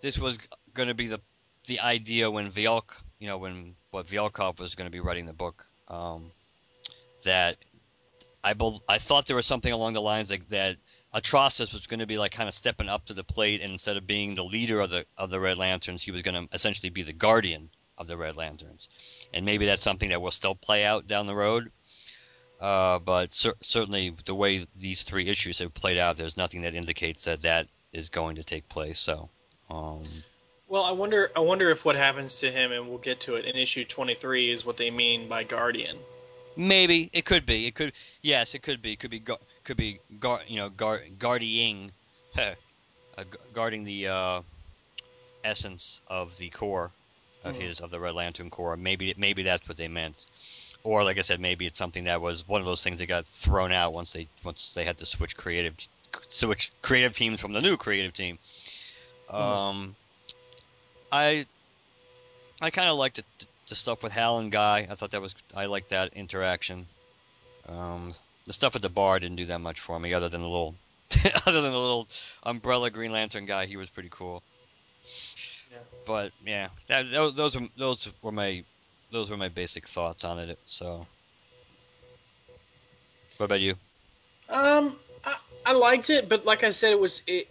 this 0.02 0.18
was 0.18 0.38
going 0.74 0.88
to 0.88 0.94
be 0.94 1.08
the 1.08 1.20
the 1.66 1.80
idea 1.80 2.30
when 2.30 2.50
Vyalk, 2.50 3.02
you 3.18 3.26
know, 3.26 3.38
when 3.38 3.74
what 3.90 4.06
Vyalkov 4.06 4.60
was 4.60 4.74
going 4.74 4.86
to 4.86 4.92
be 4.92 5.00
writing 5.00 5.26
the 5.26 5.32
book, 5.32 5.66
um, 5.88 6.30
that 7.24 7.56
I 8.44 8.54
bel 8.54 8.82
I 8.88 8.98
thought 8.98 9.26
there 9.26 9.36
was 9.36 9.46
something 9.46 9.72
along 9.72 9.94
the 9.94 10.00
lines 10.00 10.30
like 10.30 10.48
that 10.48 10.76
Atrocitus 11.14 11.72
was 11.72 11.86
going 11.86 12.00
to 12.00 12.06
be 12.06 12.18
like 12.18 12.32
kind 12.32 12.48
of 12.48 12.54
stepping 12.54 12.88
up 12.88 13.06
to 13.06 13.14
the 13.14 13.24
plate, 13.24 13.62
and 13.62 13.72
instead 13.72 13.96
of 13.96 14.06
being 14.06 14.34
the 14.34 14.44
leader 14.44 14.80
of 14.80 14.90
the 14.90 15.06
of 15.16 15.30
the 15.30 15.40
Red 15.40 15.58
Lanterns, 15.58 16.02
he 16.02 16.10
was 16.10 16.22
going 16.22 16.46
to 16.46 16.54
essentially 16.54 16.90
be 16.90 17.02
the 17.02 17.12
guardian 17.12 17.70
of 17.96 18.06
the 18.06 18.16
Red 18.16 18.36
Lanterns, 18.36 18.88
and 19.34 19.44
maybe 19.44 19.66
that's 19.66 19.82
something 19.82 20.10
that 20.10 20.22
will 20.22 20.30
still 20.30 20.54
play 20.54 20.84
out 20.84 21.06
down 21.06 21.26
the 21.26 21.34
road. 21.34 21.70
Uh, 22.60 22.98
but 22.98 23.32
cer- 23.32 23.54
certainly, 23.60 24.12
the 24.24 24.34
way 24.34 24.66
these 24.76 25.02
three 25.04 25.28
issues 25.28 25.60
have 25.60 25.72
played 25.72 25.96
out, 25.96 26.16
there's 26.16 26.36
nothing 26.36 26.62
that 26.62 26.74
indicates 26.74 27.24
that 27.24 27.42
that 27.42 27.68
is 27.92 28.08
going 28.08 28.36
to 28.36 28.44
take 28.44 28.68
place. 28.68 28.98
So, 28.98 29.30
um, 29.70 30.02
Well, 30.68 30.84
I 30.84 30.92
wonder. 30.92 31.30
I 31.34 31.40
wonder 31.40 31.70
if 31.70 31.84
what 31.84 31.96
happens 31.96 32.40
to 32.40 32.50
him, 32.50 32.72
and 32.72 32.88
we'll 32.88 32.98
get 32.98 33.20
to 33.20 33.36
it 33.36 33.44
in 33.46 33.56
issue 33.56 33.84
23, 33.84 34.50
is 34.50 34.66
what 34.66 34.76
they 34.76 34.90
mean 34.90 35.28
by 35.28 35.44
guardian. 35.44 35.96
maybe 36.56 37.08
it 37.12 37.24
could 37.24 37.46
be. 37.46 37.66
It 37.66 37.74
could. 37.74 37.92
Yes, 38.20 38.54
it 38.54 38.62
could 38.62 38.82
be. 38.82 38.92
It 38.92 38.98
could 38.98 39.10
be. 39.10 39.22
Could 39.64 39.76
be. 39.76 40.00
You 40.46 40.56
know, 40.56 40.68
guard 40.68 41.18
guarding, 41.18 41.92
uh, 42.36 42.52
guarding 43.54 43.84
the 43.84 44.08
uh, 44.08 44.42
essence 45.44 46.00
of 46.08 46.36
the 46.36 46.48
core 46.50 46.90
of 47.44 47.54
Mhm. 47.54 47.60
his 47.60 47.80
of 47.80 47.90
the 47.90 48.00
Red 48.00 48.14
Lantern 48.14 48.50
Corps. 48.50 48.76
Maybe 48.76 49.14
maybe 49.16 49.44
that's 49.44 49.66
what 49.68 49.78
they 49.78 49.88
meant. 49.88 50.26
Or 50.84 51.02
like 51.04 51.18
I 51.18 51.22
said, 51.22 51.40
maybe 51.40 51.66
it's 51.66 51.78
something 51.78 52.04
that 52.04 52.20
was 52.20 52.46
one 52.46 52.60
of 52.60 52.66
those 52.66 52.82
things 52.82 52.98
that 52.98 53.06
got 53.06 53.26
thrown 53.26 53.72
out 53.72 53.92
once 53.92 54.12
they 54.12 54.26
once 54.44 54.74
they 54.74 54.84
had 54.84 54.98
to 54.98 55.06
switch 55.06 55.36
creative 55.36 55.76
t- 55.76 55.88
switch 56.28 56.72
creative 56.82 57.14
teams 57.14 57.40
from 57.40 57.52
the 57.52 57.60
new 57.60 57.76
creative 57.76 58.12
team. 58.14 58.38
Um, 59.30 59.94
I 61.10 61.46
I 62.60 62.70
kind 62.70 62.88
of 62.88 62.98
liked 62.98 63.18
it, 63.18 63.26
the 63.68 63.74
stuff 63.74 64.02
with 64.02 64.12
Hal 64.12 64.38
and 64.38 64.50
Guy. 64.50 64.86
I 64.90 64.94
thought 64.94 65.12
that 65.12 65.22
was 65.22 65.34
I 65.54 65.66
liked 65.66 65.90
that 65.90 66.14
interaction. 66.14 66.86
Um, 67.68 68.12
the 68.46 68.52
stuff 68.52 68.76
at 68.76 68.82
the 68.82 68.88
bar 68.88 69.18
didn't 69.18 69.36
do 69.36 69.46
that 69.46 69.60
much 69.60 69.80
for 69.80 69.98
me, 69.98 70.14
other 70.14 70.28
than 70.28 70.40
the 70.40 70.48
little 70.48 70.74
other 71.46 71.60
than 71.60 71.72
the 71.72 71.78
little 71.78 72.08
umbrella 72.42 72.90
Green 72.90 73.12
Lantern 73.12 73.46
guy. 73.46 73.66
He 73.66 73.76
was 73.76 73.90
pretty 73.90 74.08
cool. 74.10 74.42
Yeah. 75.70 75.78
But 76.06 76.32
yeah, 76.44 76.68
that, 76.88 77.10
those 77.10 77.34
those 77.34 77.60
were 77.60 77.66
those 77.76 78.12
were 78.22 78.32
my 78.32 78.64
those 79.10 79.30
were 79.30 79.36
my 79.36 79.48
basic 79.48 79.86
thoughts 79.86 80.24
on 80.24 80.38
it. 80.38 80.58
So, 80.66 81.06
what 83.36 83.46
about 83.46 83.60
you? 83.60 83.74
Um, 84.48 84.96
I, 85.24 85.36
I 85.66 85.72
liked 85.72 86.10
it, 86.10 86.28
but 86.28 86.44
like 86.44 86.64
I 86.64 86.70
said, 86.70 86.92
it 86.92 87.00
was 87.00 87.22
it. 87.26 87.48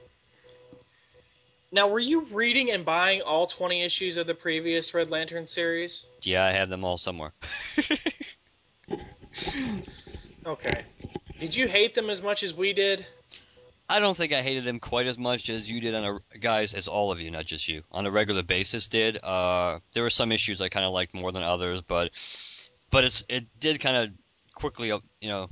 Now, 1.71 1.89
were 1.89 1.99
you 1.99 2.25
reading 2.31 2.71
and 2.71 2.85
buying 2.85 3.21
all 3.21 3.45
20 3.45 3.83
issues 3.83 4.17
of 4.17 4.25
the 4.25 4.33
previous 4.33 4.93
Red 4.93 5.09
Lantern 5.09 5.47
series? 5.47 6.05
Yeah, 6.21 6.45
I 6.45 6.51
have 6.51 6.69
them 6.69 6.85
all 6.85 6.97
somewhere. 6.97 7.33
Okay. 10.47 10.85
Did 11.39 11.55
you 11.57 11.67
hate 11.67 11.93
them 11.93 12.09
as 12.09 12.23
much 12.23 12.41
as 12.41 12.55
we 12.55 12.71
did? 12.71 13.05
I 13.89 13.99
don't 13.99 14.15
think 14.15 14.31
I 14.31 14.41
hated 14.41 14.63
them 14.63 14.79
quite 14.79 15.05
as 15.05 15.17
much 15.17 15.49
as 15.49 15.69
you 15.69 15.81
did 15.81 15.93
on 15.93 16.21
a 16.33 16.37
guys 16.37 16.73
as 16.73 16.87
all 16.87 17.11
of 17.11 17.19
you, 17.19 17.31
not 17.31 17.45
just 17.45 17.67
you, 17.67 17.83
on 17.91 18.05
a 18.05 18.11
regular 18.11 18.43
basis 18.43 18.87
did. 18.87 19.21
Uh, 19.21 19.79
there 19.93 20.03
were 20.03 20.09
some 20.09 20.31
issues 20.31 20.61
I 20.61 20.69
kind 20.69 20.85
of 20.85 20.93
liked 20.93 21.13
more 21.13 21.33
than 21.33 21.43
others, 21.43 21.81
but 21.81 22.11
but 22.91 23.03
it's 23.03 23.25
it 23.27 23.45
did 23.59 23.81
kind 23.81 23.97
of 23.97 24.09
quickly, 24.55 24.87
you 24.87 25.29
know, 25.29 25.49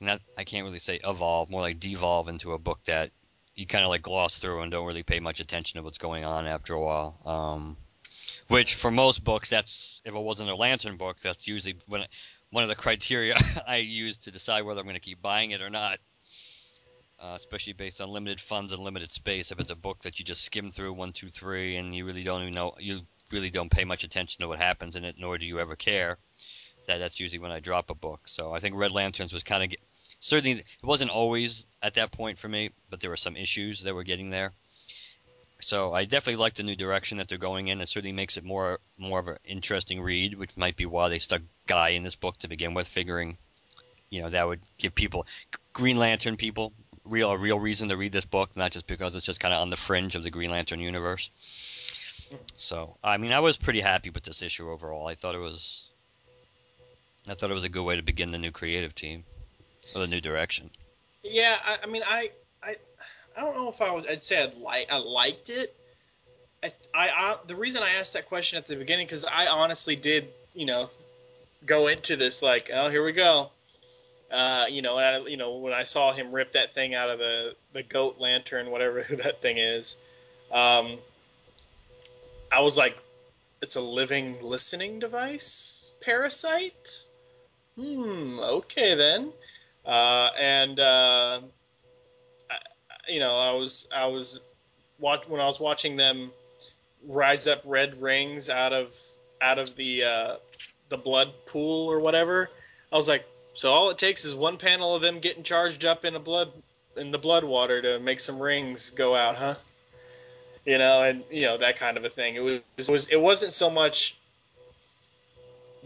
not 0.00 0.20
I 0.38 0.44
can't 0.44 0.64
really 0.64 0.78
say 0.78 1.00
evolve, 1.02 1.50
more 1.50 1.60
like 1.60 1.80
devolve 1.80 2.28
into 2.28 2.52
a 2.52 2.58
book 2.58 2.80
that 2.84 3.10
you 3.56 3.66
kind 3.66 3.84
of 3.84 3.90
like 3.90 4.02
gloss 4.02 4.38
through 4.38 4.62
and 4.62 4.70
don't 4.70 4.86
really 4.86 5.02
pay 5.02 5.20
much 5.20 5.40
attention 5.40 5.78
to 5.78 5.84
what's 5.84 5.98
going 5.98 6.24
on 6.24 6.46
after 6.46 6.74
a 6.74 6.80
while. 6.80 7.18
Um, 7.24 7.76
which 8.48 8.74
for 8.74 8.90
most 8.90 9.24
books, 9.24 9.50
that's 9.50 10.00
if 10.04 10.14
it 10.14 10.18
wasn't 10.18 10.50
a 10.50 10.54
Lantern 10.54 10.96
book, 10.96 11.18
that's 11.18 11.48
usually 11.48 11.76
when 11.88 12.04
one 12.50 12.62
of 12.62 12.68
the 12.68 12.76
criteria 12.76 13.36
I 13.66 13.76
use 13.76 14.18
to 14.18 14.30
decide 14.30 14.62
whether 14.62 14.80
I'm 14.80 14.86
going 14.86 14.94
to 14.94 15.00
keep 15.00 15.20
buying 15.20 15.50
it 15.50 15.62
or 15.62 15.70
not 15.70 15.98
uh, 17.20 17.32
especially 17.34 17.72
based 17.72 18.00
on 18.00 18.10
limited 18.10 18.40
funds 18.40 18.72
and 18.72 18.82
limited 18.82 19.10
space. 19.10 19.50
If 19.50 19.60
it's 19.60 19.70
a 19.70 19.76
book 19.76 20.00
that 20.02 20.18
you 20.18 20.24
just 20.24 20.44
skim 20.44 20.70
through 20.70 20.92
one, 20.92 21.12
two, 21.12 21.28
three, 21.28 21.76
and 21.76 21.94
you 21.94 22.04
really 22.04 22.22
don't 22.22 22.42
even 22.42 22.54
know, 22.54 22.74
you 22.78 23.00
really 23.32 23.50
don't 23.50 23.70
pay 23.70 23.84
much 23.84 24.04
attention 24.04 24.42
to 24.42 24.48
what 24.48 24.58
happens 24.58 24.96
in 24.96 25.04
it, 25.04 25.16
nor 25.18 25.38
do 25.38 25.46
you 25.46 25.58
ever 25.58 25.76
care. 25.76 26.18
That 26.86 26.98
that's 26.98 27.18
usually 27.18 27.40
when 27.40 27.52
I 27.52 27.60
drop 27.60 27.90
a 27.90 27.94
book. 27.94 28.28
So 28.28 28.52
I 28.52 28.60
think 28.60 28.76
Red 28.76 28.92
Lanterns 28.92 29.32
was 29.32 29.42
kind 29.42 29.64
of 29.64 29.78
certainly 30.18 30.58
it 30.58 30.64
wasn't 30.82 31.10
always 31.10 31.66
at 31.82 31.94
that 31.94 32.12
point 32.12 32.38
for 32.38 32.48
me, 32.48 32.70
but 32.90 33.00
there 33.00 33.10
were 33.10 33.16
some 33.16 33.36
issues 33.36 33.82
that 33.82 33.94
were 33.94 34.04
getting 34.04 34.30
there. 34.30 34.52
So 35.58 35.94
I 35.94 36.04
definitely 36.04 36.36
like 36.36 36.54
the 36.54 36.62
new 36.62 36.76
direction 36.76 37.18
that 37.18 37.28
they're 37.28 37.38
going 37.38 37.68
in. 37.68 37.80
It 37.80 37.88
certainly 37.88 38.12
makes 38.12 38.36
it 38.36 38.44
more 38.44 38.78
more 38.98 39.20
of 39.20 39.28
an 39.28 39.36
interesting 39.44 40.02
read, 40.02 40.34
which 40.34 40.56
might 40.56 40.76
be 40.76 40.86
why 40.86 41.08
they 41.08 41.18
stuck 41.18 41.42
Guy 41.66 41.90
in 41.90 42.02
this 42.02 42.16
book 42.16 42.38
to 42.38 42.48
begin 42.48 42.74
with, 42.74 42.86
figuring, 42.86 43.38
you 44.10 44.20
know, 44.20 44.30
that 44.30 44.46
would 44.46 44.60
give 44.78 44.94
people 44.94 45.26
Green 45.72 45.96
Lantern 45.96 46.36
people 46.36 46.72
real 47.04 47.30
a 47.30 47.38
real 47.38 47.58
reason 47.58 47.88
to 47.88 47.96
read 47.96 48.12
this 48.12 48.24
book, 48.24 48.56
not 48.56 48.72
just 48.72 48.86
because 48.86 49.14
it's 49.14 49.26
just 49.26 49.40
kind 49.40 49.54
of 49.54 49.60
on 49.60 49.70
the 49.70 49.76
fringe 49.76 50.14
of 50.14 50.22
the 50.22 50.30
Green 50.30 50.50
Lantern 50.50 50.80
universe. 50.80 51.30
So, 52.56 52.96
I 53.02 53.16
mean, 53.16 53.32
I 53.32 53.40
was 53.40 53.56
pretty 53.56 53.80
happy 53.80 54.10
with 54.10 54.24
this 54.24 54.42
issue 54.42 54.70
overall. 54.70 55.06
I 55.06 55.14
thought 55.14 55.34
it 55.34 55.40
was, 55.40 55.88
I 57.28 57.34
thought 57.34 57.50
it 57.50 57.54
was 57.54 57.64
a 57.64 57.68
good 57.68 57.84
way 57.84 57.96
to 57.96 58.02
begin 58.02 58.30
the 58.30 58.38
new 58.38 58.50
creative 58.50 58.94
team, 58.94 59.24
or 59.94 60.00
the 60.00 60.06
new 60.06 60.20
direction. 60.20 60.70
Yeah, 61.22 61.56
I, 61.64 61.78
I 61.82 61.86
mean, 61.86 62.02
I, 62.06 62.30
I, 62.62 62.76
I 63.36 63.40
don't 63.40 63.56
know 63.56 63.68
if 63.68 63.80
I 63.80 63.92
was. 63.92 64.06
I'd 64.06 64.22
say 64.22 64.42
I'd 64.42 64.56
like. 64.56 64.88
I 64.90 64.98
liked 64.98 65.50
it. 65.50 65.74
I, 66.62 66.72
I, 66.94 67.08
I 67.08 67.36
the 67.46 67.56
reason 67.56 67.82
I 67.82 67.90
asked 67.90 68.14
that 68.14 68.28
question 68.28 68.58
at 68.58 68.66
the 68.66 68.76
beginning 68.76 69.06
because 69.06 69.24
I 69.24 69.46
honestly 69.46 69.96
did, 69.96 70.28
you 70.54 70.66
know, 70.66 70.88
go 71.64 71.88
into 71.88 72.16
this 72.16 72.42
like, 72.42 72.70
oh, 72.72 72.90
here 72.90 73.04
we 73.04 73.12
go. 73.12 73.50
Uh, 74.30 74.66
you 74.68 74.82
know, 74.82 74.98
I, 74.98 75.18
you 75.26 75.36
know, 75.36 75.58
when 75.58 75.72
I 75.72 75.84
saw 75.84 76.12
him 76.12 76.32
rip 76.32 76.52
that 76.52 76.74
thing 76.74 76.94
out 76.94 77.10
of 77.10 77.18
the 77.18 77.54
the 77.72 77.82
goat 77.82 78.16
lantern, 78.18 78.70
whatever 78.70 79.02
that 79.10 79.40
thing 79.40 79.58
is, 79.58 79.96
um, 80.52 80.98
I 82.50 82.60
was 82.60 82.76
like, 82.76 82.96
it's 83.62 83.76
a 83.76 83.80
living 83.80 84.36
listening 84.42 84.98
device 84.98 85.92
parasite. 86.00 87.04
Hmm. 87.78 88.38
Okay 88.38 88.94
then. 88.94 89.32
Uh, 89.86 90.30
and 90.38 90.80
uh, 90.80 91.40
I, 92.50 92.58
you 93.08 93.20
know, 93.20 93.36
I 93.36 93.52
was 93.52 93.88
I 93.94 94.06
was 94.06 94.40
watch 94.98 95.28
when 95.28 95.40
I 95.40 95.46
was 95.46 95.60
watching 95.60 95.96
them 95.96 96.32
rise 97.06 97.46
up 97.46 97.62
red 97.64 98.02
rings 98.02 98.50
out 98.50 98.72
of 98.72 98.92
out 99.40 99.58
of 99.58 99.76
the 99.76 100.04
uh, 100.04 100.36
the 100.88 100.96
blood 100.96 101.32
pool 101.46 101.90
or 101.90 102.00
whatever. 102.00 102.50
I 102.92 102.96
was 102.96 103.08
like, 103.08 103.24
so 103.54 103.72
all 103.72 103.90
it 103.90 103.98
takes 103.98 104.24
is 104.24 104.34
one 104.34 104.58
panel 104.58 104.94
of 104.94 105.02
them 105.02 105.20
getting 105.20 105.44
charged 105.44 105.84
up 105.84 106.04
in 106.04 106.16
a 106.16 106.20
blood 106.20 106.50
in 106.96 107.12
the 107.12 107.18
blood 107.18 107.44
water 107.44 107.80
to 107.82 108.00
make 108.00 108.18
some 108.20 108.40
rings 108.40 108.90
go 108.90 109.14
out, 109.14 109.36
huh? 109.36 109.54
You 110.64 110.78
know, 110.78 111.02
and 111.02 111.22
you 111.30 111.42
know 111.42 111.58
that 111.58 111.76
kind 111.76 111.96
of 111.96 112.04
a 112.04 112.10
thing. 112.10 112.34
It 112.34 112.40
was 112.40 112.60
it 112.76 112.88
was 112.88 113.08
it 113.08 113.20
wasn't 113.20 113.52
so 113.52 113.70
much 113.70 114.16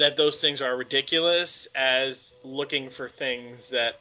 that 0.01 0.17
those 0.17 0.41
things 0.41 0.63
are 0.63 0.75
ridiculous 0.75 1.69
as 1.75 2.35
looking 2.43 2.89
for 2.89 3.07
things 3.07 3.71
that 3.71 4.01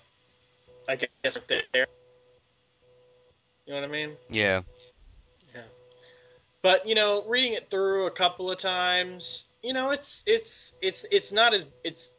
I 0.87 0.95
guess 0.95 1.35
are 1.35 1.43
there. 1.49 1.87
You 3.65 3.73
know 3.73 3.81
what 3.81 3.89
I 3.89 3.91
mean? 3.91 4.11
Yeah. 4.29 4.61
Yeah. 5.53 5.61
But 6.61 6.87
you 6.87 6.95
know, 6.95 7.25
reading 7.27 7.53
it 7.53 7.69
through 7.69 8.07
a 8.07 8.11
couple 8.11 8.49
of 8.49 8.57
times, 8.57 9.49
you 9.61 9.73
know, 9.73 9.91
it's 9.91 10.23
it's 10.25 10.77
it's 10.81 11.05
it's 11.11 11.33
not 11.33 11.53
as 11.53 11.65
it's 11.83 12.13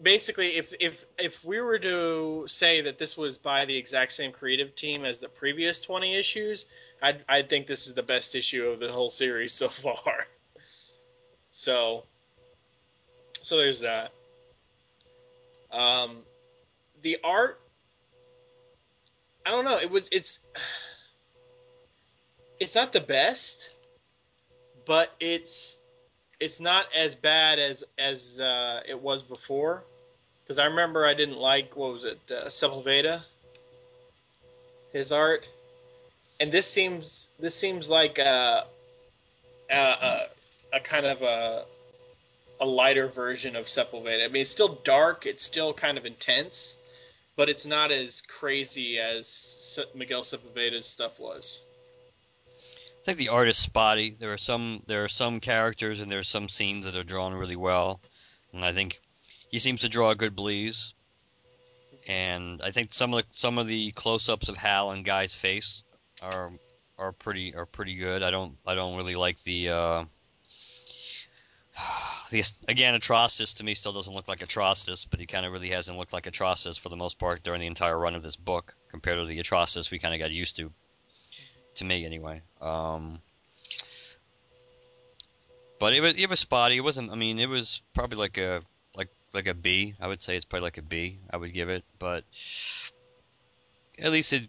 basically 0.00 0.56
if 0.56 0.72
if 0.80 1.04
if 1.18 1.44
we 1.44 1.60
were 1.60 1.78
to 1.78 2.46
say 2.48 2.80
that 2.80 2.96
this 2.96 3.14
was 3.14 3.36
by 3.36 3.66
the 3.66 3.76
exact 3.76 4.12
same 4.12 4.32
creative 4.32 4.74
team 4.74 5.04
as 5.04 5.20
the 5.20 5.28
previous 5.28 5.82
20 5.82 6.16
issues, 6.16 6.64
I'd 7.02 7.22
I'd 7.28 7.50
think 7.50 7.66
this 7.66 7.88
is 7.88 7.94
the 7.94 8.02
best 8.02 8.34
issue 8.34 8.68
of 8.68 8.80
the 8.80 8.90
whole 8.90 9.10
series 9.10 9.52
so 9.52 9.68
far. 9.84 10.26
So 11.50 12.04
so 13.46 13.58
there's 13.58 13.82
that. 13.82 14.10
Um, 15.70 16.16
the 17.02 17.18
art, 17.22 17.60
I 19.46 19.52
don't 19.52 19.64
know. 19.64 19.78
It 19.78 19.88
was 19.88 20.08
it's 20.10 20.44
it's 22.58 22.74
not 22.74 22.92
the 22.92 23.00
best, 23.00 23.72
but 24.84 25.14
it's 25.20 25.78
it's 26.40 26.58
not 26.58 26.86
as 26.92 27.14
bad 27.14 27.60
as 27.60 27.84
as 27.96 28.40
uh, 28.40 28.82
it 28.84 29.00
was 29.00 29.22
before. 29.22 29.84
Because 30.42 30.58
I 30.58 30.66
remember 30.66 31.06
I 31.06 31.14
didn't 31.14 31.38
like 31.38 31.76
what 31.76 31.92
was 31.92 32.04
it, 32.04 32.18
uh, 32.32 32.46
Sepulveda, 32.46 33.22
his 34.92 35.12
art. 35.12 35.48
and 36.40 36.50
this 36.50 36.66
seems 36.66 37.30
this 37.38 37.54
seems 37.54 37.88
like 37.88 38.18
a 38.18 38.66
a, 39.70 39.76
a, 39.76 40.26
a 40.72 40.80
kind 40.80 41.06
of 41.06 41.22
a 41.22 41.64
a 42.60 42.66
lighter 42.66 43.08
version 43.08 43.56
of 43.56 43.66
Sepulveda. 43.66 44.24
I 44.24 44.28
mean, 44.28 44.42
it's 44.42 44.50
still 44.50 44.80
dark, 44.84 45.26
it's 45.26 45.42
still 45.42 45.74
kind 45.74 45.98
of 45.98 46.06
intense, 46.06 46.78
but 47.36 47.48
it's 47.48 47.66
not 47.66 47.90
as 47.90 48.22
crazy 48.22 48.98
as 48.98 49.78
Miguel 49.94 50.22
Sepulveda's 50.22 50.86
stuff 50.86 51.18
was. 51.18 51.62
I 52.48 53.04
think 53.04 53.18
the 53.18 53.28
art 53.28 53.48
is 53.48 53.56
spotty. 53.56 54.10
There 54.10 54.32
are 54.32 54.38
some 54.38 54.82
there 54.86 55.04
are 55.04 55.08
some 55.08 55.38
characters 55.38 56.00
and 56.00 56.10
there 56.10 56.18
are 56.18 56.24
some 56.24 56.48
scenes 56.48 56.86
that 56.86 56.96
are 56.96 57.04
drawn 57.04 57.34
really 57.34 57.56
well, 57.56 58.00
and 58.52 58.64
I 58.64 58.72
think 58.72 59.00
he 59.48 59.60
seems 59.60 59.82
to 59.82 59.88
draw 59.88 60.10
a 60.10 60.16
good 60.16 60.34
Bleez. 60.34 60.92
And 62.08 62.60
I 62.62 62.70
think 62.70 62.92
some 62.92 63.14
of 63.14 63.22
the 63.22 63.26
some 63.32 63.58
of 63.58 63.68
the 63.68 63.92
close-ups 63.92 64.48
of 64.48 64.56
Hal 64.56 64.90
and 64.90 65.04
Guy's 65.04 65.34
face 65.34 65.84
are 66.20 66.52
are 66.98 67.12
pretty 67.12 67.54
are 67.54 67.66
pretty 67.66 67.94
good. 67.94 68.22
I 68.22 68.30
don't 68.30 68.56
I 68.66 68.74
don't 68.74 68.96
really 68.96 69.16
like 69.16 69.40
the 69.42 69.68
uh, 69.68 70.04
the 72.30 72.42
again 72.68 72.98
Atrocitus 72.98 73.56
to 73.56 73.64
me 73.64 73.74
still 73.74 73.92
doesn't 73.92 74.14
look 74.14 74.28
like 74.28 74.40
Atrocitus, 74.40 75.06
but 75.08 75.20
he 75.20 75.26
kind 75.26 75.46
of 75.46 75.52
really 75.52 75.70
hasn't 75.70 75.98
looked 75.98 76.12
like 76.12 76.24
Atrocitus 76.24 76.78
for 76.78 76.88
the 76.88 76.96
most 76.96 77.18
part 77.18 77.42
during 77.42 77.60
the 77.60 77.66
entire 77.66 77.98
run 77.98 78.14
of 78.14 78.22
this 78.22 78.36
book 78.36 78.74
compared 78.90 79.18
to 79.18 79.24
the 79.24 79.38
Atrocitus 79.38 79.90
we 79.90 79.98
kind 79.98 80.14
of 80.14 80.20
got 80.20 80.30
used 80.30 80.56
to. 80.56 80.72
To 81.76 81.84
me, 81.84 82.06
anyway. 82.06 82.40
Um, 82.62 83.18
but 85.78 85.92
it 85.92 86.00
was 86.00 86.16
it 86.16 86.30
was 86.30 86.40
spotty. 86.40 86.76
It 86.76 86.80
wasn't. 86.80 87.10
I 87.10 87.16
mean, 87.16 87.38
it 87.38 87.48
was 87.48 87.82
probably 87.94 88.18
like 88.18 88.38
a 88.38 88.62
like 88.96 89.08
like 89.34 89.46
a 89.46 89.54
B. 89.54 89.94
I 90.00 90.06
would 90.06 90.22
say 90.22 90.36
it's 90.36 90.44
probably 90.44 90.64
like 90.64 90.78
a 90.78 90.82
B. 90.82 91.18
I 91.30 91.36
would 91.36 91.52
give 91.52 91.68
it, 91.68 91.84
but 91.98 92.24
at 93.98 94.10
least 94.10 94.32
it. 94.32 94.48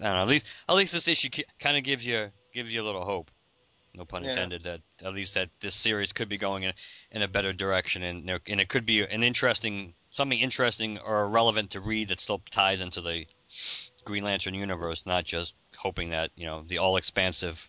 I 0.00 0.04
don't 0.04 0.14
know. 0.14 0.22
At 0.22 0.28
least 0.28 0.46
at 0.68 0.74
least 0.74 0.92
this 0.94 1.08
issue 1.08 1.28
kind 1.58 1.76
of 1.76 1.82
gives 1.84 2.06
you 2.06 2.30
gives 2.54 2.72
you 2.72 2.80
a 2.80 2.84
little 2.84 3.04
hope. 3.04 3.30
No 3.94 4.04
pun 4.04 4.22
Yeah. 4.22 4.30
intended. 4.30 4.62
That 4.64 4.80
at 5.04 5.14
least 5.14 5.34
that 5.34 5.50
this 5.60 5.74
series 5.74 6.12
could 6.12 6.28
be 6.28 6.38
going 6.38 6.62
in, 6.62 6.72
in 7.10 7.22
a 7.22 7.28
better 7.28 7.52
direction, 7.52 8.02
and 8.02 8.28
there, 8.28 8.40
and 8.46 8.60
it 8.60 8.68
could 8.68 8.86
be 8.86 9.02
an 9.02 9.22
interesting 9.22 9.94
something 10.10 10.38
interesting 10.38 10.98
or 10.98 11.28
relevant 11.28 11.70
to 11.72 11.80
read 11.80 12.08
that 12.08 12.20
still 12.20 12.42
ties 12.50 12.80
into 12.80 13.00
the 13.00 13.26
Green 14.04 14.24
Lantern 14.24 14.54
universe, 14.54 15.06
not 15.06 15.24
just 15.24 15.54
hoping 15.76 16.10
that 16.10 16.30
you 16.36 16.46
know 16.46 16.62
the 16.66 16.78
all 16.78 16.96
expansive 16.96 17.68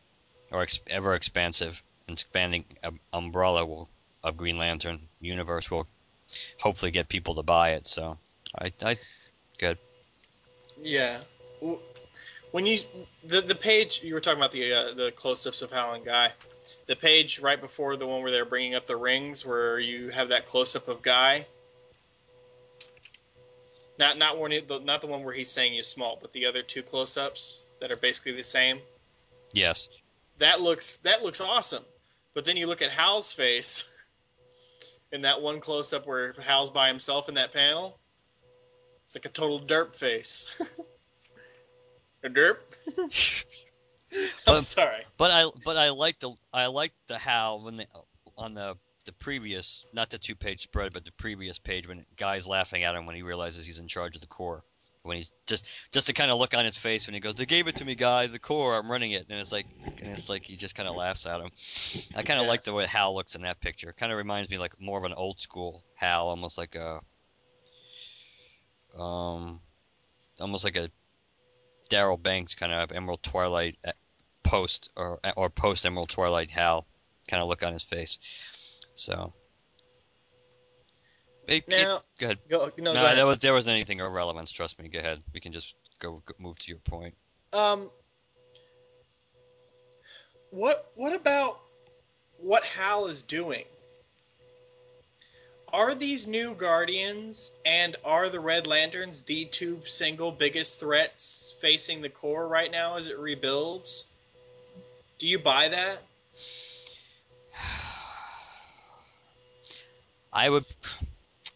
or 0.52 0.62
ex- 0.64 0.80
ever 0.90 1.16
expansive 1.16 1.82
and 2.08 2.16
expanding 2.16 2.66
um, 2.84 3.00
umbrella 3.14 3.66
will, 3.66 3.90
of 4.24 4.38
Green 4.38 4.58
Lantern 4.58 5.00
universe 5.20 5.72
will 5.72 5.88
hopefully 6.60 6.92
get 6.92 7.10
people 7.10 7.36
to 7.36 7.44
buy 7.44 7.72
it. 7.72 7.88
So 7.88 8.18
I, 8.58 8.72
I 8.84 8.96
good. 9.58 9.78
Yeah. 10.82 11.20
When 12.52 12.66
you 12.66 12.80
the 13.24 13.42
the 13.42 13.56
page 13.56 14.02
you 14.04 14.14
were 14.14 14.20
talking 14.20 14.40
about 14.40 14.52
the 14.52 14.74
uh, 14.74 14.94
the 14.94 15.12
close-ups 15.12 15.62
of 15.62 15.72
Hal 15.72 15.94
and 15.94 16.06
Guy, 16.06 16.34
the 16.86 16.96
page 16.96 17.40
right 17.40 17.60
before 17.60 17.96
the 17.96 18.06
one 18.06 18.22
where 18.22 18.32
they're 18.32 18.46
bringing 18.46 18.76
up 18.76 18.86
the 18.86 18.98
rings, 18.98 19.46
where 19.46 19.80
you 19.80 20.10
have 20.10 20.30
that 20.30 20.46
close-up 20.46 20.88
of 20.88 21.02
Guy. 21.02 21.46
Not 23.98 24.18
not 24.18 24.38
one 24.38 24.52
the, 24.52 24.80
not 24.84 25.00
the 25.02 25.08
one 25.08 25.24
where 25.24 25.34
he's 25.34 25.50
saying 25.50 25.74
you 25.74 25.84
small, 25.84 26.18
but 26.20 26.34
the 26.34 26.46
other 26.46 26.62
two 26.62 26.84
close-ups 26.84 27.66
that 27.80 27.92
are 27.92 27.98
basically 27.98 28.34
the 28.34 28.44
same. 28.44 28.80
Yes. 29.54 29.90
That 30.40 30.60
looks 30.62 30.98
that 30.98 31.24
looks 31.24 31.40
awesome. 31.40 31.84
But 32.34 32.46
then 32.46 32.58
you 32.58 32.68
look 32.68 32.82
at 32.82 32.92
Hal's 32.92 33.32
face 33.32 33.92
in 35.12 35.22
that 35.22 35.42
one 35.42 35.62
close-up 35.62 36.06
where 36.06 36.34
Hal's 36.34 36.70
by 36.70 36.88
himself 36.90 37.30
in 37.30 37.36
that 37.36 37.54
panel. 37.54 37.98
It's 39.04 39.16
like 39.16 39.26
a 39.26 39.30
total 39.30 39.60
derp 39.60 39.96
face. 39.96 40.60
a 42.24 42.30
derp? 42.30 42.58
I'm 44.14 44.56
But- 44.56 44.60
sorry. 44.62 45.04
But 45.18 45.32
I 45.32 45.50
but 45.64 45.78
I 45.78 45.90
like 45.90 46.20
the 46.20 46.32
I 46.54 46.68
like 46.68 46.94
the 47.08 47.18
how 47.18 47.58
when 47.64 47.78
they 47.78 47.88
on 48.38 48.54
the 48.54 48.78
the 49.06 49.14
previous 49.14 49.86
not 49.94 50.10
the 50.10 50.18
two 50.18 50.36
page 50.36 50.62
spread 50.64 50.94
but 50.94 51.04
the 51.06 51.12
previous 51.14 51.58
page 51.60 51.88
when 51.88 52.06
guy's 52.18 52.48
laughing 52.48 52.84
at 52.84 52.94
him 52.96 53.06
when 53.06 53.16
he 53.16 53.24
realizes 53.24 53.66
he's 53.66 53.80
in 53.80 53.88
charge 53.88 54.16
of 54.16 54.22
the 54.22 54.28
Corps 54.28 54.64
when 55.02 55.18
he's 55.18 55.32
just 55.48 55.66
just 55.92 56.06
to 56.08 56.14
kind 56.14 56.30
of 56.30 56.38
look 56.38 56.54
on 56.54 56.66
his 56.66 56.78
face 56.78 57.08
when 57.08 57.16
he 57.16 57.20
goes 57.20 57.34
they 57.34 57.48
gave 57.48 57.68
it 57.68 57.78
to 57.78 57.86
me 57.86 57.96
guy 57.96 58.28
the 58.28 58.38
Corps 58.38 58.76
I'm 58.78 58.92
running 58.92 59.12
it 59.12 59.26
and 59.30 59.40
it's 59.40 59.52
like 59.52 59.66
and 60.02 60.12
it's 60.12 60.30
like 60.30 60.44
he 60.44 60.56
just 60.56 60.76
kind 60.76 60.88
of 60.88 60.96
laughs 60.96 61.26
at 61.26 61.40
him 61.42 61.50
I 62.16 62.22
kind 62.22 62.40
of 62.40 62.46
Yeah. 62.46 62.50
like 62.52 62.64
the 62.64 62.74
way 62.74 62.86
Hal 62.86 63.16
looks 63.16 63.34
in 63.36 63.42
that 63.42 63.60
picture 63.60 63.92
kind 63.98 64.12
of 64.12 64.18
reminds 64.20 64.50
me 64.52 64.60
like 64.60 64.80
more 64.80 65.00
of 65.00 65.04
an 65.04 65.14
old 65.14 65.40
school 65.42 65.84
Hal 65.96 66.28
almost 66.28 66.58
like 66.60 66.76
a 66.76 67.00
um 69.00 69.60
almost 70.40 70.64
like 70.64 70.76
a 70.76 70.90
Darryl 71.92 72.22
Banks 72.22 72.56
kind 72.56 72.72
of 72.72 72.92
Emerald 72.92 73.22
Twilight 73.22 73.78
uh, 73.86 73.92
post 74.44 74.92
or 74.96 75.20
or 75.36 75.50
post 75.50 75.86
Emerald 75.86 76.10
Twilight 76.10 76.50
Hal 76.50 76.88
kind 77.28 77.44
of 77.44 77.50
look 77.50 77.62
on 77.64 77.74
his 77.74 77.84
face. 77.84 78.18
So. 78.96 79.34
It, 81.48 81.66
it, 81.68 81.70
Now, 81.70 82.02
go 82.20 82.28
ahead. 82.28 82.40
go, 82.50 82.72
no, 82.78 82.84
No, 82.86 82.94
go 82.94 83.06
ahead. 83.06 83.18
there 83.18 83.26
was 83.26 83.38
there 83.40 83.54
wasn't 83.54 83.74
anything 83.74 84.00
of 84.00 84.12
relevance. 84.12 84.52
Trust 84.52 84.82
me. 84.82 84.88
Go 84.88 85.00
ahead. 85.00 85.22
We 85.34 85.40
can 85.40 85.52
just 85.52 85.76
go, 86.00 86.22
go 86.26 86.34
move 86.40 86.58
to 86.60 86.72
your 86.72 86.80
point. 86.80 87.16
Um, 87.52 87.90
what 90.52 90.92
what 90.96 91.14
about 91.14 91.60
what 92.38 92.64
Hal 92.64 93.08
is 93.08 93.24
doing? 93.24 93.64
Are 95.74 95.96
these 95.96 96.28
new 96.28 96.54
Guardians 96.54 97.52
and 97.66 97.96
are 98.04 98.28
the 98.28 98.42
Red 98.42 98.68
Lanterns 98.68 99.24
the 99.24 99.46
two 99.46 99.80
single 99.86 100.32
biggest 100.32 100.82
threats 100.82 101.56
facing 101.62 102.02
the 102.02 102.10
Corps 102.10 102.48
right 102.48 102.70
now 102.70 102.98
as 102.98 103.08
it 103.08 103.18
rebuilds? 103.18 104.06
Do 105.18 105.28
you 105.28 105.40
buy 105.40 105.70
that? 105.70 106.02
I 110.34 110.50
would. 110.50 110.66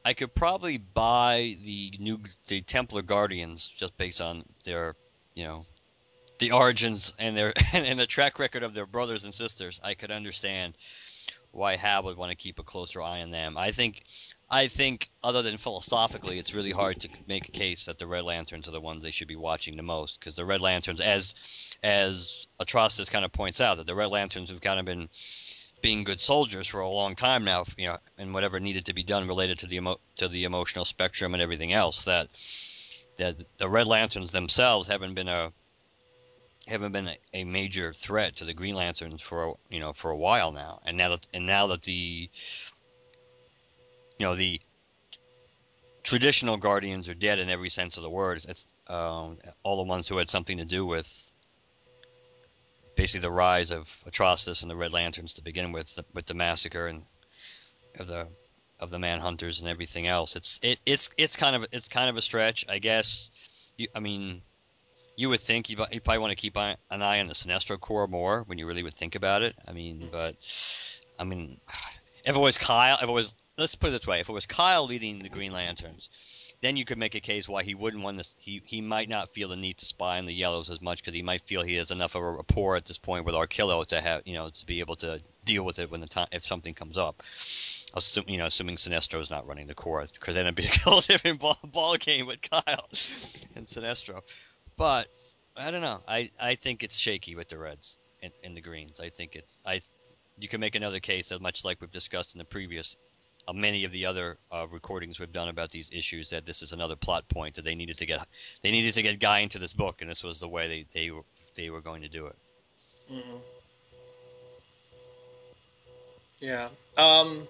I 0.05 0.13
could 0.13 0.33
probably 0.33 0.77
buy 0.77 1.55
the 1.63 1.91
new 1.99 2.19
the 2.47 2.61
Templar 2.61 3.01
Guardians 3.01 3.67
just 3.67 3.97
based 3.97 4.21
on 4.21 4.45
their, 4.63 4.95
you 5.33 5.43
know, 5.43 5.65
the 6.39 6.51
origins 6.51 7.13
and 7.19 7.35
their 7.35 7.53
and 7.73 7.99
the 7.99 8.05
track 8.07 8.39
record 8.39 8.63
of 8.63 8.73
their 8.73 8.85
brothers 8.85 9.25
and 9.25 9.33
sisters. 9.33 9.81
I 9.83 9.93
could 9.93 10.11
understand 10.11 10.73
why 11.55 11.77
Hal 11.77 12.03
would 12.03 12.17
want 12.17 12.31
to 12.31 12.37
keep 12.37 12.59
a 12.59 12.63
closer 12.63 13.01
eye 13.01 13.21
on 13.21 13.31
them. 13.31 13.57
I 13.57 13.71
think, 13.71 14.03
I 14.49 14.67
think, 14.67 15.09
other 15.23 15.41
than 15.41 15.57
philosophically, 15.57 16.37
it's 16.37 16.53
really 16.53 16.71
hard 16.71 16.99
to 17.01 17.09
make 17.27 17.47
a 17.47 17.51
case 17.51 17.85
that 17.85 17.97
the 17.97 18.07
Red 18.07 18.23
Lanterns 18.23 18.67
are 18.67 18.71
the 18.71 18.81
ones 18.81 19.03
they 19.03 19.11
should 19.11 19.27
be 19.27 19.35
watching 19.35 19.77
the 19.77 19.83
most 19.83 20.19
because 20.19 20.35
the 20.35 20.45
Red 20.45 20.61
Lanterns, 20.61 21.01
as 21.01 21.33
as 21.81 22.47
Atrocitus 22.59 23.09
kind 23.09 23.25
of 23.25 23.31
points 23.31 23.61
out, 23.61 23.77
that 23.77 23.87
the 23.87 23.95
Red 23.95 24.09
Lanterns 24.09 24.49
have 24.49 24.61
kind 24.61 24.79
of 24.79 24.85
been 24.85 25.09
being 25.81 26.03
good 26.03 26.19
soldiers 26.19 26.67
for 26.67 26.81
a 26.81 26.89
long 26.89 27.15
time 27.15 27.45
now, 27.45 27.63
you 27.77 27.87
know, 27.87 27.97
and 28.17 28.33
whatever 28.33 28.59
needed 28.59 28.85
to 28.85 28.93
be 28.93 29.03
done 29.03 29.27
related 29.27 29.59
to 29.59 29.67
the 29.67 29.77
emo- 29.77 30.01
to 30.17 30.27
the 30.27 30.43
emotional 30.43 30.85
spectrum 30.85 31.33
and 31.33 31.41
everything 31.41 31.71
else. 31.71 32.05
That 32.05 32.27
that 33.17 33.37
the 33.57 33.69
Red 33.69 33.87
Lanterns 33.87 34.31
themselves 34.31 34.89
haven't 34.89 35.13
been 35.13 35.29
a 35.29 35.53
haven't 36.67 36.91
been 36.91 37.07
a, 37.07 37.17
a 37.33 37.43
major 37.43 37.93
threat 37.93 38.37
to 38.37 38.45
the 38.45 38.53
Green 38.53 38.75
Lanterns 38.75 39.21
for 39.21 39.49
a, 39.49 39.53
you 39.69 39.79
know 39.79 39.93
for 39.93 40.11
a 40.11 40.17
while 40.17 40.51
now, 40.51 40.81
and 40.85 40.97
now 40.97 41.09
that 41.09 41.27
and 41.33 41.45
now 41.45 41.67
that 41.67 41.83
the 41.83 42.29
you 44.19 44.25
know 44.25 44.35
the 44.35 44.59
traditional 46.03 46.57
Guardians 46.57 47.09
are 47.09 47.15
dead 47.15 47.39
in 47.39 47.49
every 47.49 47.69
sense 47.69 47.97
of 47.97 48.03
the 48.03 48.09
word. 48.09 48.45
It's 48.47 48.67
um, 48.87 49.37
all 49.63 49.77
the 49.77 49.89
ones 49.89 50.07
who 50.07 50.17
had 50.17 50.29
something 50.29 50.59
to 50.59 50.65
do 50.65 50.85
with 50.85 51.31
basically 52.95 53.21
the 53.21 53.31
rise 53.31 53.71
of 53.71 53.83
Atrocitus 54.07 54.61
and 54.61 54.71
the 54.71 54.75
Red 54.75 54.93
Lanterns 54.93 55.33
to 55.33 55.43
begin 55.43 55.71
with, 55.71 55.95
the, 55.95 56.05
with 56.13 56.25
the 56.25 56.33
massacre 56.33 56.87
and 56.87 57.03
of 57.99 58.07
the 58.07 58.27
of 58.79 58.89
the 58.89 58.97
Manhunters 58.97 59.61
and 59.61 59.69
everything 59.69 60.05
else. 60.07 60.35
It's 60.35 60.59
it, 60.61 60.79
it's 60.85 61.09
it's 61.17 61.35
kind 61.35 61.55
of 61.55 61.65
it's 61.71 61.87
kind 61.87 62.09
of 62.09 62.17
a 62.17 62.21
stretch, 62.21 62.65
I 62.67 62.79
guess. 62.79 63.29
You, 63.77 63.87
I 63.95 63.99
mean, 63.99 64.41
you 65.15 65.29
would 65.29 65.39
think 65.39 65.69
you, 65.69 65.77
probably 65.77 66.17
want 66.17 66.31
to 66.31 66.35
keep 66.35 66.57
an 66.57 66.77
eye 66.89 67.19
on 67.19 67.27
the 67.27 67.33
Sinestro 67.33 67.79
Corps 67.79 68.07
more 68.07 68.43
when 68.47 68.57
you 68.57 68.67
really 68.67 68.83
would 68.83 68.93
think 68.93 69.15
about 69.15 69.41
it. 69.41 69.55
I 69.67 69.71
mean, 69.71 70.09
but 70.11 70.35
I 71.19 71.23
mean, 71.23 71.57
if 72.25 72.35
it 72.35 72.39
was 72.39 72.57
Kyle, 72.57 72.97
if 73.01 73.07
it 73.07 73.11
was 73.11 73.35
let's 73.57 73.75
put 73.75 73.89
it 73.89 73.91
this 73.91 74.07
way, 74.07 74.19
if 74.19 74.29
it 74.29 74.33
was 74.33 74.45
Kyle 74.45 74.85
leading 74.85 75.19
the 75.19 75.29
Green 75.29 75.53
Lanterns, 75.53 76.09
then 76.61 76.77
you 76.77 76.85
could 76.85 76.97
make 76.97 77.15
a 77.15 77.19
case 77.19 77.47
why 77.47 77.63
he 77.63 77.75
wouldn't 77.75 78.03
want 78.03 78.17
this. 78.17 78.35
He 78.39 78.61
he 78.65 78.81
might 78.81 79.09
not 79.09 79.29
feel 79.29 79.47
the 79.47 79.55
need 79.55 79.77
to 79.77 79.85
spy 79.85 80.17
on 80.17 80.25
the 80.25 80.33
Yellows 80.33 80.69
as 80.69 80.81
much 80.81 81.01
because 81.01 81.13
he 81.13 81.21
might 81.21 81.41
feel 81.41 81.61
he 81.61 81.75
has 81.75 81.91
enough 81.91 82.15
of 82.15 82.21
a 82.21 82.31
rapport 82.31 82.75
at 82.75 82.85
this 82.85 82.97
point 82.97 83.25
with 83.25 83.35
Arkillo 83.35 83.85
to 83.87 84.01
have 84.01 84.23
you 84.25 84.33
know 84.33 84.49
to 84.49 84.65
be 84.65 84.79
able 84.79 84.95
to 84.97 85.21
deal 85.43 85.63
with 85.63 85.79
it 85.79 85.91
when 85.91 86.01
the 86.01 86.07
time 86.07 86.27
if 86.31 86.45
something 86.45 86.73
comes 86.73 86.97
up. 86.97 87.23
Assuming 87.93 88.29
you 88.29 88.37
know, 88.39 88.47
assuming 88.47 88.75
Sinestro 88.75 89.21
is 89.21 89.29
not 89.29 89.47
running 89.47 89.67
the 89.67 89.75
Corps, 89.75 90.07
because 90.13 90.35
then 90.35 90.45
it'd 90.45 90.55
be 90.55 90.65
a 90.65 90.79
whole 90.79 90.99
different 91.07 91.39
ball, 91.39 91.57
ball 91.63 91.95
game 91.95 92.25
with 92.25 92.41
Kyle 92.41 92.89
and 93.55 93.65
Sinestro. 93.65 94.21
But 94.77 95.07
I 95.55 95.71
don't 95.71 95.81
know. 95.81 96.01
I, 96.07 96.29
I 96.41 96.55
think 96.55 96.83
it's 96.83 96.97
shaky 96.97 97.35
with 97.35 97.49
the 97.49 97.57
Reds 97.57 97.97
and, 98.21 98.33
and 98.43 98.55
the 98.55 98.61
Greens. 98.61 98.99
I 98.99 99.09
think 99.09 99.35
it's 99.35 99.63
I. 99.65 99.81
You 100.37 100.49
can 100.49 100.59
make 100.59 100.75
another 100.75 100.99
case 100.99 101.29
that 101.29 101.41
much 101.41 101.63
like 101.63 101.79
we've 101.79 101.91
discussed 101.91 102.35
in 102.35 102.39
the 102.39 102.45
previous 102.45 102.97
uh, 103.47 103.53
many 103.53 103.85
of 103.85 103.91
the 103.91 104.05
other 104.05 104.37
uh, 104.51 104.65
recordings 104.71 105.19
we've 105.19 105.31
done 105.31 105.47
about 105.47 105.69
these 105.69 105.89
issues 105.93 106.31
that 106.31 106.45
this 106.45 106.61
is 106.61 106.71
another 106.71 106.95
plot 106.95 107.27
point 107.29 107.55
that 107.55 107.63
they 107.63 107.75
needed 107.75 107.97
to 107.97 108.05
get 108.05 108.25
they 108.63 108.71
needed 108.71 108.93
to 108.95 109.01
get 109.01 109.19
Guy 109.19 109.39
into 109.39 109.59
this 109.59 109.73
book, 109.73 110.01
and 110.01 110.09
this 110.09 110.23
was 110.23 110.39
the 110.39 110.47
way 110.47 110.67
they 110.67 110.85
they 110.93 111.11
were, 111.11 111.21
they 111.55 111.69
were 111.69 111.81
going 111.81 112.01
to 112.01 112.09
do 112.09 112.27
it. 112.27 112.35
Mm-hmm. 113.11 113.37
Yeah. 116.39 116.69
Um. 116.97 117.47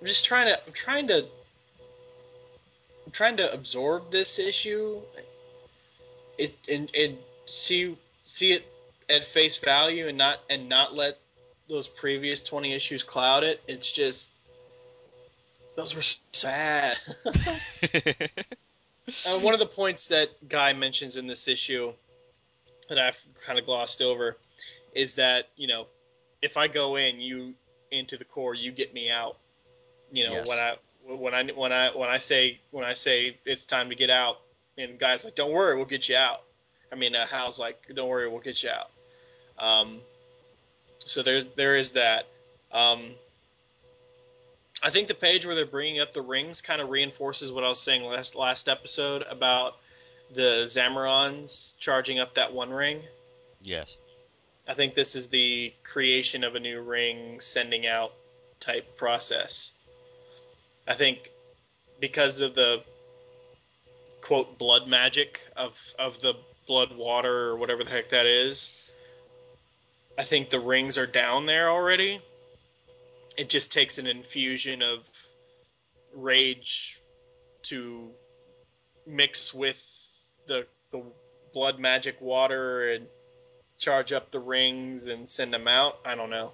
I'm 0.00 0.06
just 0.06 0.24
trying 0.24 0.46
to. 0.48 0.66
I'm 0.66 0.72
trying 0.72 1.08
to. 1.08 1.24
Trying 3.12 3.36
to 3.38 3.52
absorb 3.52 4.10
this 4.10 4.38
issue. 4.38 5.00
It 6.38 6.54
and 6.70 6.90
and 6.94 7.18
see 7.46 7.96
see 8.24 8.52
it 8.52 8.66
at 9.08 9.24
face 9.24 9.56
value 9.56 10.08
and 10.08 10.18
not 10.18 10.40
and 10.50 10.68
not 10.68 10.94
let 10.94 11.18
those 11.68 11.88
previous 11.88 12.42
20 12.42 12.72
issues 12.72 13.02
cloud 13.02 13.44
it. 13.44 13.60
It's 13.66 13.90
just 13.90 14.32
those 15.76 15.94
were 15.94 16.02
sad. 16.32 16.98
uh, 19.26 19.38
one 19.38 19.54
of 19.54 19.60
the 19.60 19.66
points 19.66 20.08
that 20.08 20.30
Guy 20.48 20.72
mentions 20.72 21.16
in 21.16 21.26
this 21.26 21.48
issue 21.48 21.92
that 22.88 22.98
I've 22.98 23.20
kind 23.44 23.58
of 23.58 23.64
glossed 23.66 24.02
over 24.02 24.36
is 24.94 25.14
that 25.16 25.48
you 25.56 25.68
know 25.68 25.86
if 26.42 26.56
I 26.56 26.68
go 26.68 26.96
in, 26.96 27.20
you 27.20 27.54
into 27.90 28.16
the 28.16 28.24
Corps, 28.24 28.54
you 28.54 28.72
get 28.72 28.92
me 28.92 29.10
out. 29.10 29.36
You 30.12 30.24
know 30.24 30.32
Yes. 30.34 30.48
when 30.48 30.58
I 30.58 30.76
when 31.06 31.34
I 31.34 31.44
when 31.44 31.72
I 31.72 31.90
when 31.90 32.08
I 32.08 32.18
say 32.18 32.60
when 32.70 32.84
I 32.84 32.94
say 32.94 33.38
it's 33.44 33.64
time 33.64 33.90
to 33.90 33.94
get 33.94 34.10
out, 34.10 34.38
and 34.76 34.98
guys 34.98 35.24
like, 35.24 35.34
don't 35.34 35.52
worry, 35.52 35.76
we'll 35.76 35.84
get 35.84 36.08
you 36.08 36.16
out. 36.16 36.42
I 36.92 36.96
mean, 36.96 37.14
uh, 37.14 37.26
Hal's 37.26 37.58
like, 37.58 37.82
don't 37.94 38.08
worry, 38.08 38.28
we'll 38.28 38.40
get 38.40 38.62
you 38.62 38.70
out. 38.70 38.90
Um, 39.58 40.00
so 40.98 41.22
there's 41.22 41.46
there 41.46 41.76
is 41.76 41.92
that. 41.92 42.26
Um, 42.72 43.02
I 44.82 44.90
think 44.90 45.08
the 45.08 45.14
page 45.14 45.46
where 45.46 45.54
they're 45.54 45.64
bringing 45.64 46.00
up 46.00 46.12
the 46.12 46.20
rings 46.20 46.60
kind 46.60 46.82
of 46.82 46.90
reinforces 46.90 47.50
what 47.50 47.64
I 47.64 47.68
was 47.68 47.80
saying 47.80 48.02
last 48.02 48.34
last 48.34 48.68
episode 48.68 49.22
about 49.22 49.76
the 50.34 50.64
Zamarons 50.64 51.78
charging 51.78 52.18
up 52.18 52.34
that 52.34 52.52
one 52.52 52.70
ring. 52.70 53.00
yes. 53.62 53.96
I 54.68 54.74
think 54.74 54.94
this 54.94 55.14
is 55.14 55.28
the 55.28 55.72
creation 55.84 56.42
of 56.42 56.56
a 56.56 56.60
new 56.60 56.80
ring 56.80 57.40
sending 57.40 57.86
out 57.86 58.12
type 58.58 58.96
process. 58.96 59.75
I 60.86 60.94
think 60.94 61.30
because 62.00 62.40
of 62.40 62.54
the 62.54 62.82
quote 64.20 64.58
blood 64.58 64.88
magic 64.88 65.40
of 65.56 65.72
of 65.98 66.20
the 66.20 66.34
blood 66.66 66.96
water 66.96 67.48
or 67.48 67.56
whatever 67.56 67.84
the 67.84 67.90
heck 67.90 68.10
that 68.10 68.26
is, 68.26 68.70
I 70.18 70.24
think 70.24 70.50
the 70.50 70.60
rings 70.60 70.98
are 70.98 71.06
down 71.06 71.46
there 71.46 71.70
already. 71.70 72.20
It 73.36 73.48
just 73.48 73.72
takes 73.72 73.98
an 73.98 74.06
infusion 74.06 74.82
of 74.82 75.00
rage 76.14 77.00
to 77.64 78.10
mix 79.06 79.52
with 79.52 79.82
the 80.46 80.66
the 80.90 81.02
blood 81.52 81.78
magic 81.78 82.20
water 82.20 82.90
and 82.92 83.06
charge 83.78 84.12
up 84.12 84.30
the 84.30 84.38
rings 84.38 85.06
and 85.06 85.28
send 85.28 85.52
them 85.52 85.68
out. 85.68 85.98
I 86.04 86.14
don't 86.14 86.30
know. 86.30 86.52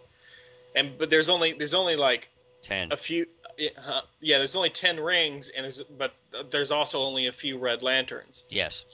And 0.74 0.98
but 0.98 1.10
there's 1.10 1.28
only 1.28 1.52
there's 1.52 1.74
only 1.74 1.96
like 1.96 2.28
Ten. 2.62 2.92
a 2.92 2.96
few 2.96 3.26
uh, 3.60 4.00
yeah, 4.20 4.38
there's 4.38 4.56
only 4.56 4.70
10 4.70 5.00
rings 5.00 5.50
and 5.50 5.64
there's 5.64 5.82
but 5.82 6.14
there's 6.50 6.70
also 6.70 7.02
only 7.02 7.26
a 7.26 7.32
few 7.32 7.58
red 7.58 7.82
lanterns. 7.82 8.44
Yes. 8.50 8.84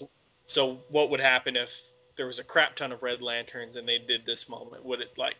So 0.47 0.79
what 0.89 1.11
would 1.11 1.21
happen 1.21 1.57
if 1.57 1.71
there 2.17 2.27
was 2.27 2.39
a 2.39 2.45
crap 2.45 2.77
ton 2.77 2.93
of 2.93 3.03
red 3.03 3.23
lanterns 3.23 3.77
and 3.77 3.87
they 3.87 3.99
did 3.99 4.25
this 4.27 4.49
moment? 4.49 4.85
Would 4.85 5.01
it 5.01 5.17
like 5.17 5.37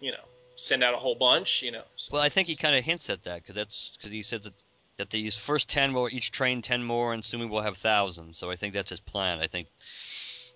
you 0.00 0.12
know, 0.12 0.24
send 0.56 0.82
out 0.82 0.94
a 0.94 0.98
whole 0.98 1.14
bunch, 1.14 1.62
you 1.62 1.72
know? 1.72 1.82
Well, 2.10 2.22
I 2.22 2.28
think 2.28 2.48
he 2.48 2.56
kind 2.56 2.76
of 2.76 2.84
hints 2.84 3.10
at 3.10 3.24
that 3.24 3.42
because 3.42 3.54
that's 3.54 3.96
because 3.96 4.10
he 4.10 4.22
said 4.22 4.42
that 4.42 4.54
that 4.96 5.10
these 5.10 5.36
first 5.36 5.68
ten 5.68 5.92
will 5.92 6.08
each 6.10 6.32
train 6.32 6.62
ten 6.62 6.82
more, 6.82 7.12
and 7.12 7.24
soon 7.24 7.48
we'll 7.48 7.62
have 7.62 7.76
thousands. 7.76 8.38
So 8.38 8.50
I 8.50 8.56
think 8.56 8.74
that's 8.74 8.90
his 8.90 9.00
plan. 9.00 9.40
I 9.40 9.46
think 9.46 9.68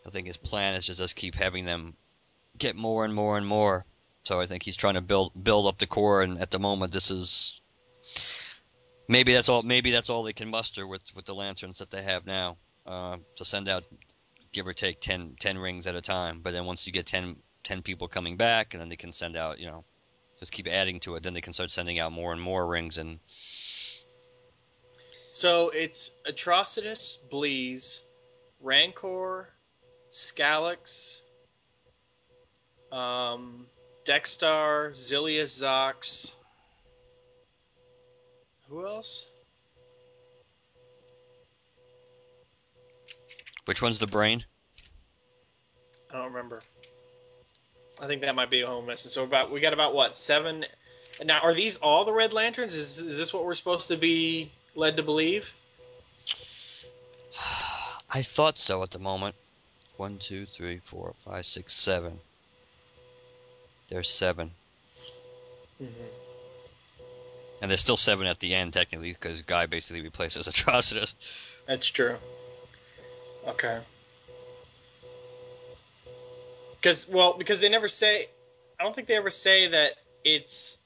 I 0.06 0.10
think 0.10 0.26
his 0.26 0.36
plan 0.36 0.74
is 0.74 0.86
just 0.86 1.00
us 1.00 1.12
keep 1.12 1.34
having 1.34 1.64
them 1.64 1.94
get 2.56 2.76
more 2.76 3.04
and 3.04 3.14
more 3.14 3.36
and 3.36 3.46
more. 3.46 3.84
So 4.22 4.40
I 4.40 4.46
think 4.46 4.62
he's 4.62 4.76
trying 4.76 4.94
to 4.94 5.00
build 5.00 5.32
build 5.42 5.66
up 5.66 5.78
the 5.78 5.86
Corps, 5.86 6.22
and 6.22 6.40
at 6.40 6.50
the 6.50 6.58
moment 6.58 6.92
this 6.92 7.10
is 7.10 7.60
maybe 9.08 9.32
that's 9.32 9.48
all 9.48 9.62
maybe 9.62 9.90
that's 9.90 10.10
all 10.10 10.22
they 10.22 10.32
can 10.32 10.50
muster 10.50 10.86
with 10.86 11.02
with 11.14 11.24
the 11.24 11.34
lanterns 11.34 11.78
that 11.78 11.90
they 11.90 12.02
have 12.02 12.26
now 12.26 12.56
uh, 12.86 13.16
to 13.36 13.44
send 13.44 13.68
out 13.68 13.84
give 14.52 14.66
or 14.66 14.72
take 14.72 15.00
10, 15.00 15.36
10 15.38 15.58
rings 15.58 15.86
at 15.86 15.94
a 15.94 16.00
time. 16.00 16.40
But 16.40 16.52
then 16.52 16.64
once 16.66 16.86
you 16.86 16.92
get 16.92 17.06
10, 17.06 17.36
10 17.62 17.82
people 17.82 18.08
coming 18.08 18.36
back, 18.36 18.74
and 18.74 18.80
then 18.80 18.88
they 18.88 18.96
can 18.96 19.12
send 19.12 19.36
out 19.36 19.58
you 19.58 19.66
know 19.66 19.84
just 20.38 20.52
keep 20.52 20.66
adding 20.66 21.00
to 21.00 21.14
it. 21.16 21.22
Then 21.22 21.34
they 21.34 21.40
can 21.40 21.52
start 21.52 21.70
sending 21.70 21.98
out 21.98 22.12
more 22.12 22.32
and 22.32 22.40
more 22.40 22.66
rings, 22.66 22.98
and 22.98 23.18
So 25.32 25.70
it's 25.70 26.12
Atrocitus, 26.26 27.18
Bleez, 27.30 28.02
Rankorr, 28.62 29.46
Skallox, 30.10 31.22
um, 32.90 33.66
Dex-Starr, 34.10 34.90
Zilius 34.90 35.62
Zox. 35.62 36.34
Who 38.68 38.84
else? 38.84 39.28
which 43.66 43.80
one's 43.80 44.00
the 44.00 44.08
brain? 44.08 44.44
I 46.12 46.16
don't 46.16 46.32
remember. 46.32 46.60
I 48.02 48.08
think 48.08 48.22
that 48.22 48.34
might 48.34 48.50
be 48.50 48.62
a 48.62 48.66
home 48.66 48.86
missing. 48.86 49.12
So 49.12 49.22
about 49.22 49.52
we 49.52 49.60
got 49.60 49.74
about 49.74 49.94
what 49.94 50.16
seven? 50.16 50.66
Now 51.22 51.38
are 51.42 51.54
these 51.54 51.76
all 51.76 52.04
the 52.04 52.12
Red 52.12 52.32
Lanterns? 52.32 52.74
Is 52.74 52.98
is 52.98 53.16
this 53.16 53.32
what 53.32 53.44
we're 53.44 53.54
supposed 53.54 53.86
to 53.88 53.96
be 53.96 54.50
led 54.74 54.96
to 54.96 55.04
believe? 55.04 55.48
I 58.12 58.22
thought 58.22 58.58
so 58.58 58.82
at 58.82 58.90
the 58.90 58.98
moment. 58.98 59.36
One, 59.98 60.18
two, 60.18 60.46
three, 60.46 60.78
four, 60.78 61.14
five, 61.24 61.46
six, 61.46 61.74
seven. 61.74 62.18
There's 63.90 64.08
7 64.08 64.50
mm-hmm. 65.82 65.90
and 67.60 67.70
there's 67.70 67.80
still 67.80 67.96
seven 67.96 68.26
at 68.26 68.40
the 68.40 68.54
end 68.54 68.72
technically 68.72 69.12
because 69.12 69.42
Guy 69.42 69.66
basically 69.66 70.02
replaces 70.02 70.48
Atrocitus. 70.48 71.14
That's 71.66 71.88
true. 71.88 72.16
Okay. 73.46 73.80
Because 76.80 77.08
well, 77.08 77.36
because 77.36 77.60
they 77.60 77.68
never 77.68 77.88
say. 77.88 78.28
I 78.78 78.84
don't 78.84 78.94
think 78.94 79.06
they 79.06 79.16
ever 79.16 79.30
say 79.30 79.68
that 79.68 79.92
it's 80.24 80.78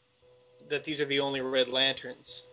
that 0.69 0.85
these 0.85 1.01
are 1.01 1.05
the 1.05 1.21
only 1.21 1.41
Red 1.41 1.69
Lanterns. 1.69 2.45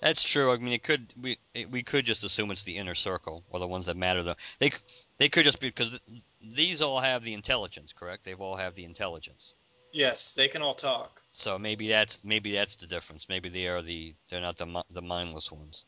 That's 0.00 0.22
true. 0.22 0.52
I 0.52 0.56
mean, 0.58 0.72
it 0.72 0.82
could 0.82 1.14
we 1.20 1.38
it, 1.54 1.70
we 1.70 1.82
could 1.82 2.04
just 2.04 2.24
assume 2.24 2.50
it's 2.50 2.64
the 2.64 2.76
inner 2.76 2.94
circle 2.94 3.42
or 3.50 3.60
the 3.60 3.68
ones 3.68 3.86
that 3.86 3.96
matter. 3.96 4.22
Though 4.22 4.34
they 4.58 4.72
they 5.18 5.28
could 5.28 5.44
just 5.44 5.60
be 5.60 5.68
because 5.68 5.98
these 6.42 6.82
all 6.82 7.00
have 7.00 7.22
the 7.24 7.34
intelligence, 7.34 7.92
correct? 7.92 8.24
They've 8.24 8.40
all 8.40 8.56
have 8.56 8.74
the 8.74 8.84
intelligence. 8.84 9.54
Yes, 9.92 10.32
they 10.32 10.48
can 10.48 10.62
all 10.62 10.74
talk. 10.74 11.20
So 11.34 11.58
maybe 11.58 11.88
that's 11.88 12.22
maybe 12.24 12.52
that's 12.52 12.76
the 12.76 12.86
difference. 12.86 13.28
Maybe 13.28 13.48
they 13.48 13.68
are 13.68 13.82
the 13.82 14.14
they're 14.28 14.40
not 14.40 14.56
the 14.56 14.82
the 14.90 15.02
mindless 15.02 15.52
ones. 15.52 15.84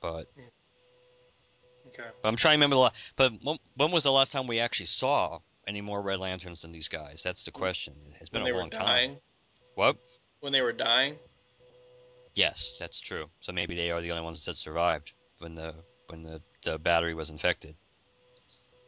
But 0.00 0.26
Okay. 1.88 2.08
but 2.22 2.28
I'm 2.28 2.36
trying 2.36 2.54
to 2.58 2.64
remember. 2.64 2.76
the 2.76 2.80
la- 2.80 2.90
But 3.16 3.32
when, 3.42 3.58
when 3.76 3.90
was 3.90 4.02
the 4.02 4.12
last 4.12 4.32
time 4.32 4.46
we 4.46 4.60
actually 4.60 4.86
saw 4.86 5.40
any 5.66 5.80
more 5.80 6.00
Red 6.00 6.20
Lanterns 6.20 6.62
than 6.62 6.72
these 6.72 6.88
guys? 6.88 7.22
That's 7.22 7.44
the 7.44 7.50
question. 7.50 7.94
It's 8.20 8.30
been 8.30 8.42
when 8.42 8.44
they 8.46 8.50
a 8.50 8.54
were 8.54 8.60
long 8.60 8.70
time. 8.70 8.86
dying. 8.86 9.16
What? 9.74 9.96
When 10.40 10.52
they 10.52 10.62
were 10.62 10.72
dying. 10.72 11.16
Yes, 12.34 12.76
that's 12.78 12.98
true. 12.98 13.28
So 13.40 13.52
maybe 13.52 13.74
they 13.74 13.90
are 13.90 14.00
the 14.00 14.10
only 14.12 14.24
ones 14.24 14.44
that 14.46 14.56
survived 14.56 15.12
when 15.38 15.54
the 15.54 15.74
when 16.08 16.22
the, 16.22 16.40
the 16.62 16.78
battery 16.78 17.14
was 17.14 17.30
infected. 17.30 17.74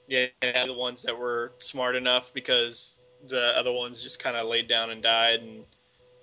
Yeah, 0.07 0.27
the 0.43 0.75
ones 0.75 1.03
that 1.05 1.19
were 1.19 1.53
smart 1.59 1.97
enough 1.97 2.33
because 2.35 3.03
the 3.29 3.57
other 3.57 3.73
ones 3.73 4.03
just 4.03 4.23
kind 4.23 4.37
of 4.37 4.47
laid 4.47 4.69
down 4.69 4.90
and 4.90 5.03
died, 5.03 5.40
and 5.40 5.64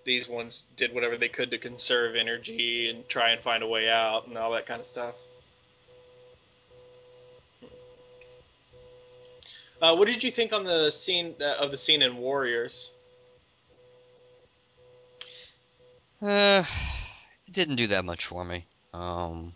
these 0.06 0.30
ones 0.30 0.66
did 0.76 0.94
whatever 0.94 1.18
they 1.18 1.30
could 1.30 1.52
to 1.52 1.58
conserve 1.58 2.16
energy 2.16 2.90
and 2.90 3.08
try 3.10 3.32
and 3.32 3.42
find 3.42 3.64
a 3.64 3.68
way 3.68 3.90
out 3.90 4.28
and 4.28 4.38
all 4.38 4.52
that 4.52 4.66
kind 4.66 4.80
of 4.80 4.86
stuff. 4.86 5.16
Uh, 9.82 9.96
what 9.96 10.08
did 10.08 10.24
you 10.24 10.30
think 10.30 10.54
on 10.54 10.64
the 10.64 10.92
scene 10.92 11.34
uh, 11.42 11.56
of 11.60 11.72
the 11.72 11.78
scene 11.78 12.04
in 12.04 12.18
Warriors? 12.18 12.94
Uh, 16.22 16.64
it 17.48 17.54
didn't 17.54 17.78
do 17.78 17.88
that 17.88 18.06
much 18.06 18.26
for 18.26 18.46
me. 18.46 18.64
Um, 18.94 19.54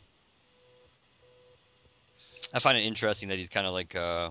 I 2.55 2.59
find 2.59 2.77
it 2.77 2.81
interesting 2.81 3.29
that 3.29 3.37
he's 3.37 3.49
kind 3.49 3.67
of 3.67 3.73
like, 3.73 3.95
uh, 3.95 4.29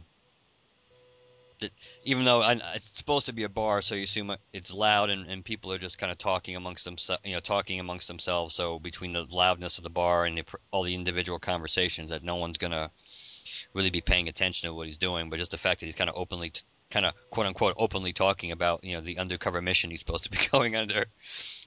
that 1.59 1.71
even 2.05 2.25
though 2.25 2.41
I, 2.41 2.59
it's 2.75 2.97
supposed 2.97 3.27
to 3.27 3.35
be 3.35 3.45
a 3.45 3.51
bar, 3.51 3.83
so 3.83 3.95
you 3.95 4.05
assume 4.05 4.35
it's 4.53 4.73
loud 4.73 5.11
and, 5.11 5.27
and 5.29 5.45
people 5.45 5.73
are 5.73 5.79
just 5.79 5.99
kind 5.99 6.11
of 6.11 6.17
talking 6.17 6.57
amongst 6.57 6.87
themselves, 6.87 7.23
you 7.25 7.35
know, 7.35 7.41
talking 7.41 7.81
amongst 7.81 8.09
themselves. 8.09 8.55
So 8.55 8.79
between 8.79 9.13
the 9.13 9.27
loudness 9.31 9.77
of 9.79 9.85
the 9.85 9.91
bar 9.91 10.25
and 10.25 10.39
the, 10.39 10.45
all 10.71 10.85
the 10.85 10.95
individual 10.95 11.39
conversations, 11.39 12.11
that 12.11 12.23
no 12.23 12.37
one's 12.37 12.57
gonna 12.57 12.91
really 13.75 13.91
be 13.91 14.01
paying 14.01 14.29
attention 14.29 14.69
to 14.69 14.75
what 14.75 14.87
he's 14.87 14.99
doing. 14.99 15.29
But 15.29 15.39
just 15.39 15.51
the 15.51 15.59
fact 15.59 15.81
that 15.81 15.87
he's 15.87 15.95
kind 15.95 16.09
of 16.09 16.17
openly 16.17 16.53
kind 16.91 17.07
of 17.07 17.15
quote 17.31 17.47
unquote 17.47 17.75
openly 17.77 18.13
talking 18.13 18.53
about 18.53 18.85
you 18.85 18.95
know 18.95 19.01
the 19.01 19.19
undercover 19.19 19.61
mission 19.61 19.91
he's 19.91 20.01
supposed 20.01 20.25
to 20.25 20.31
be 20.31 20.39
going 20.51 20.77
under. 20.77 21.05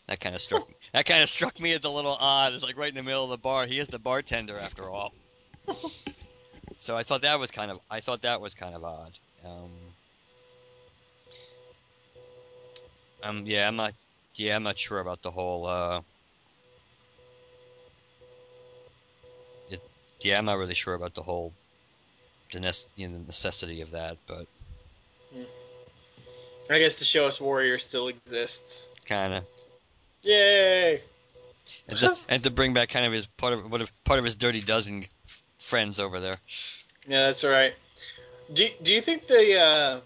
That 0.08 0.20
kind 0.20 0.34
of 0.34 0.41
struck 0.41 0.67
that 0.93 1.06
kind 1.06 1.22
of 1.22 1.30
struck 1.30 1.60
me 1.60 1.74
as 1.74 1.84
a 1.84 1.89
little 1.89 2.17
odd. 2.20 2.54
It's 2.54 2.63
like 2.63 2.78
right 2.78 2.89
in 2.89 2.96
the 2.96 3.04
middle 3.04 3.26
of 3.26 3.30
the 3.30 3.38
bar. 3.38 3.65
He 3.65 3.78
is 3.78 3.89
the 3.89 4.00
bartender 4.00 4.58
after 4.58 4.89
all. 4.89 5.13
so 6.80 6.98
I 6.98 7.04
thought 7.04 7.22
that 7.22 7.40
was 7.40 7.52
kind 7.52 7.72
of 7.72 7.80
I 7.90 8.00
thought 8.00 8.22
that 8.22 8.42
was 8.42 8.56
kind 8.56 8.76
of 8.76 8.84
odd. 8.84 9.20
Um, 9.46 9.72
um 13.24 13.44
yeah, 13.46 13.68
I'm 13.68 13.76
not 13.76 13.94
yeah, 14.36 14.56
I'm 14.56 14.63
not 14.63 14.78
sure 14.78 15.00
about 15.00 15.22
the 15.22 15.32
whole 15.32 15.66
uh 15.66 16.02
it, 19.70 19.82
yeah, 20.22 20.38
I'm 20.38 20.46
not 20.46 20.58
really 20.58 20.76
sure 20.76 20.94
about 20.94 21.13
the 21.16 21.24
whole 21.24 21.54
the, 22.52 22.86
you 22.96 23.08
know, 23.08 23.18
the 23.18 23.26
necessity 23.26 23.82
of 23.82 23.92
that, 23.92 24.18
but 24.28 24.46
I 26.70 26.80
guess 26.80 26.98
to 26.98 27.06
show 27.06 27.28
us 27.28 27.40
Warrior 27.40 27.78
still 27.80 28.08
exists. 28.08 28.94
kind 29.06 29.34
of 29.34 29.44
Yay! 30.24 31.02
and 31.90 32.00
to, 32.00 32.18
and 32.30 32.44
to 32.44 32.50
bring 32.50 32.74
back 32.74 32.90
kind 32.90 33.06
of 33.06 33.13
his 33.13 33.28
part 33.28 33.54
of 33.54 33.72
what 33.72 33.82
if- 33.82 34.04
part 34.04 34.20
of 34.20 34.26
his 34.26 34.36
dirty 34.36 34.62
dozen 34.62 35.06
friends 35.60 36.00
over 36.00 36.20
there. 36.20 36.38
Yeah, 37.08 37.28
that's 37.28 37.43
right. 37.43 37.74
Do 38.52 38.67
Do 38.82 38.93
you 38.93 39.02
think 39.02 39.28
the 39.28 39.60
uh, 39.60 40.00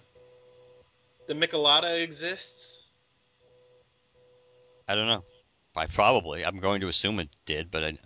the 1.28 1.34
Michelada 1.34 2.02
exists? 2.02 2.82
I 4.88 4.96
don't 4.96 5.08
know. 5.08 5.24
I 5.76 5.86
probably. 5.86 6.46
I'm 6.46 6.60
going 6.60 6.82
to 6.82 6.88
assume 6.88 7.20
it 7.20 7.30
did, 7.46 7.72
but 7.72 7.84
I, 7.84 7.98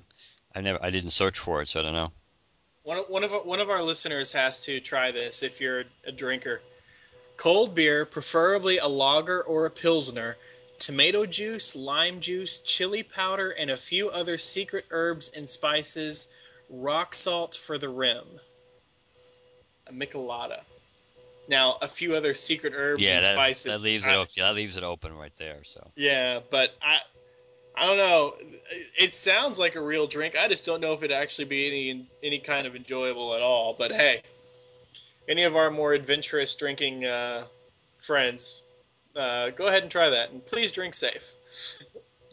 I 0.55 0.61
never. 0.61 0.83
I 0.83 0.89
didn't 0.89 1.09
search 1.09 1.39
for 1.39 1.61
it, 1.61 1.69
so 1.69 1.79
I 1.79 1.83
don't 1.83 1.93
know. 1.93 2.11
One 2.83 2.97
of, 2.97 3.09
one 3.09 3.23
of 3.23 3.31
one 3.31 3.59
of 3.59 3.69
our 3.69 3.81
listeners 3.81 4.33
has 4.33 4.61
to 4.65 4.79
try 4.79 5.11
this 5.11 5.41
if 5.41 5.59
you're 5.59 5.85
a 6.05 6.11
drinker. 6.11 6.61
Cold 7.37 7.73
beer, 7.75 8.05
preferably 8.05 8.77
a 8.77 8.87
lager 8.87 9.41
or 9.41 9.65
a 9.65 9.71
pilsner, 9.71 10.37
tomato 10.77 11.25
juice, 11.25 11.75
lime 11.75 12.19
juice, 12.21 12.59
chili 12.59 13.03
powder, 13.03 13.49
and 13.49 13.71
a 13.71 13.77
few 13.77 14.09
other 14.09 14.37
secret 14.37 14.85
herbs 14.91 15.31
and 15.35 15.49
spices. 15.49 16.27
Rock 16.69 17.13
salt 17.13 17.55
for 17.55 17.77
the 17.77 17.89
rim. 17.89 18.25
A 19.87 19.93
Michelada. 19.93 20.61
Now, 21.47 21.77
a 21.81 21.87
few 21.87 22.15
other 22.15 22.33
secret 22.33 22.73
herbs 22.75 23.01
Yeah, 23.01 23.17
and 23.17 23.23
that, 23.23 23.33
spices. 23.33 23.63
that 23.65 23.81
leaves 23.81 24.05
it. 24.05 24.09
I- 24.09 24.15
Op- 24.15 24.29
yeah, 24.35 24.47
that 24.47 24.55
leaves 24.55 24.77
it 24.77 24.83
open 24.83 25.15
right 25.15 25.35
there. 25.37 25.63
So 25.63 25.91
Yeah, 25.95 26.39
but 26.49 26.73
I 26.81 26.97
I 27.77 27.85
don't 27.87 27.97
know. 27.97 28.35
It 28.97 29.13
sounds 29.13 29.59
like 29.59 29.75
a 29.75 29.81
real 29.81 30.07
drink. 30.07 30.35
I 30.37 30.47
just 30.47 30.65
don't 30.65 30.79
know 30.81 30.93
if 30.93 31.03
it'd 31.03 31.11
actually 31.15 31.45
be 31.45 31.67
any 31.67 32.07
any 32.23 32.39
kind 32.39 32.65
of 32.65 32.75
enjoyable 32.75 33.35
at 33.35 33.41
all. 33.41 33.75
But 33.77 33.91
hey, 33.91 34.21
any 35.27 35.43
of 35.43 35.55
our 35.55 35.69
more 35.69 35.93
adventurous 35.93 36.55
drinking 36.55 37.05
uh, 37.05 37.45
friends, 38.01 38.63
uh, 39.15 39.49
go 39.51 39.67
ahead 39.67 39.83
and 39.83 39.91
try 39.91 40.09
that, 40.11 40.31
and 40.31 40.43
please 40.45 40.71
drink 40.71 40.93
safe. 40.95 41.23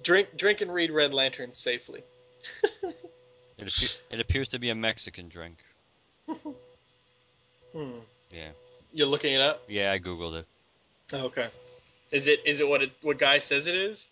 Drink 0.02 0.36
drink 0.36 0.60
and 0.62 0.72
read 0.72 0.90
Red 0.90 1.12
Lantern 1.12 1.52
safely. 1.52 2.02
it, 3.62 3.68
appe- 3.68 3.98
it 4.10 4.20
appears 4.20 4.48
to 4.48 4.58
be 4.58 4.70
a 4.70 4.74
Mexican 4.74 5.28
drink. 5.28 5.58
Hmm. 7.72 7.90
Yeah. 8.30 8.50
You're 8.92 9.06
looking 9.06 9.32
it 9.32 9.40
up. 9.40 9.62
Yeah, 9.66 9.92
I 9.92 9.98
googled 9.98 10.38
it. 10.38 10.46
Oh, 11.14 11.26
okay. 11.26 11.48
Is 12.12 12.28
it 12.28 12.42
is 12.44 12.60
it 12.60 12.68
what 12.68 12.82
it 12.82 12.92
what 13.02 13.18
guy 13.18 13.38
says 13.38 13.66
it 13.66 13.74
is? 13.74 14.10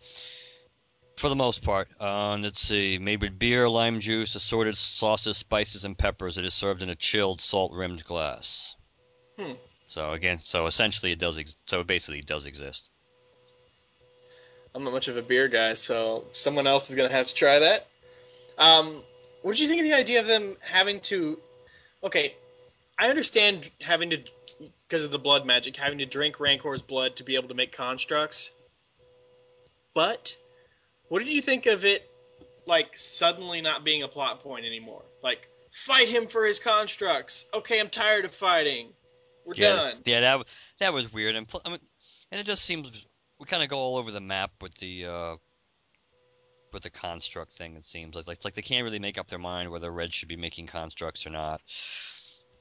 For 1.18 1.28
the 1.28 1.36
most 1.36 1.62
part, 1.62 1.88
uh, 2.00 2.38
let's 2.40 2.62
see. 2.62 2.96
Made 2.96 3.20
with 3.20 3.38
beer, 3.38 3.68
lime 3.68 4.00
juice, 4.00 4.34
assorted 4.34 4.74
sauces, 4.78 5.36
spices, 5.36 5.84
and 5.84 5.96
peppers. 5.96 6.38
It 6.38 6.46
is 6.46 6.54
served 6.54 6.82
in 6.82 6.88
a 6.88 6.94
chilled, 6.94 7.42
salt-rimmed 7.42 8.02
glass. 8.04 8.74
Hmm. 9.38 9.52
So 9.86 10.12
again, 10.12 10.38
so 10.38 10.64
essentially, 10.64 11.12
it 11.12 11.18
does. 11.18 11.36
Ex- 11.36 11.56
so 11.66 11.84
basically, 11.84 12.20
it 12.20 12.26
does 12.26 12.46
exist. 12.46 12.90
I'm 14.74 14.84
not 14.84 14.94
much 14.94 15.08
of 15.08 15.18
a 15.18 15.22
beer 15.22 15.48
guy, 15.48 15.74
so 15.74 16.24
someone 16.32 16.66
else 16.66 16.88
is 16.88 16.96
gonna 16.96 17.12
have 17.12 17.26
to 17.26 17.34
try 17.34 17.58
that. 17.58 17.86
Um, 18.56 19.02
what 19.42 19.52
did 19.52 19.60
you 19.60 19.68
think 19.68 19.80
of 19.80 19.86
the 19.86 19.94
idea 19.94 20.20
of 20.20 20.26
them 20.26 20.56
having 20.60 21.00
to? 21.00 21.38
Okay, 22.02 22.34
I 22.98 23.08
understand 23.08 23.68
having 23.80 24.10
to, 24.10 24.20
because 24.88 25.04
of 25.04 25.10
the 25.10 25.18
blood 25.18 25.46
magic, 25.46 25.76
having 25.76 25.98
to 25.98 26.06
drink 26.06 26.36
Rankorr's 26.36 26.82
blood 26.82 27.16
to 27.16 27.24
be 27.24 27.36
able 27.36 27.48
to 27.48 27.54
make 27.54 27.72
constructs. 27.72 28.50
But 29.94 30.36
what 31.08 31.20
did 31.20 31.28
you 31.28 31.40
think 31.40 31.66
of 31.66 31.84
it, 31.84 32.08
like 32.66 32.96
suddenly 32.96 33.60
not 33.60 33.84
being 33.84 34.02
a 34.02 34.08
plot 34.08 34.40
point 34.40 34.66
anymore? 34.66 35.02
Like 35.22 35.48
fight 35.72 36.08
him 36.08 36.26
for 36.26 36.44
his 36.44 36.60
constructs. 36.60 37.46
Okay, 37.54 37.80
I'm 37.80 37.88
tired 37.88 38.24
of 38.24 38.34
fighting. 38.34 38.88
We're 39.44 39.54
yeah, 39.56 39.76
done. 39.76 39.94
Yeah, 40.04 40.20
that 40.20 40.46
that 40.78 40.92
was 40.92 41.12
weird, 41.12 41.34
and 41.34 41.46
I 41.64 41.70
mean, 41.70 41.78
and 42.30 42.40
it 42.40 42.46
just 42.46 42.64
seems 42.64 43.06
we 43.38 43.46
kind 43.46 43.62
of 43.62 43.68
go 43.68 43.78
all 43.78 43.96
over 43.96 44.10
the 44.10 44.20
map 44.20 44.50
with 44.60 44.74
the 44.74 45.06
uh, 45.06 45.36
with 46.72 46.82
the 46.82 46.90
construct 46.90 47.52
thing. 47.52 47.76
It 47.76 47.84
seems 47.84 48.16
like 48.16 48.26
like 48.26 48.36
it's 48.36 48.44
like 48.44 48.54
they 48.54 48.62
can't 48.62 48.84
really 48.84 48.98
make 48.98 49.18
up 49.18 49.28
their 49.28 49.38
mind 49.38 49.70
whether 49.70 49.90
Red 49.90 50.12
should 50.12 50.28
be 50.28 50.36
making 50.36 50.66
constructs 50.66 51.26
or 51.26 51.30
not. 51.30 51.60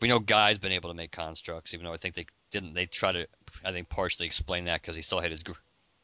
We 0.01 0.07
know 0.07 0.19
Guy's 0.19 0.57
been 0.57 0.71
able 0.71 0.89
to 0.89 0.95
make 0.95 1.11
constructs, 1.11 1.73
even 1.73 1.85
though 1.85 1.93
I 1.93 1.97
think 1.97 2.15
they 2.15 2.25
didn't. 2.51 2.73
They 2.73 2.85
try 2.85 3.11
to, 3.11 3.27
I 3.65 3.71
think, 3.71 3.89
partially 3.89 4.25
explain 4.25 4.65
that 4.65 4.81
because 4.81 4.95
he 4.95 5.01
still 5.01 5.19
had 5.19 5.31
his 5.31 5.43
gr- 5.43 5.53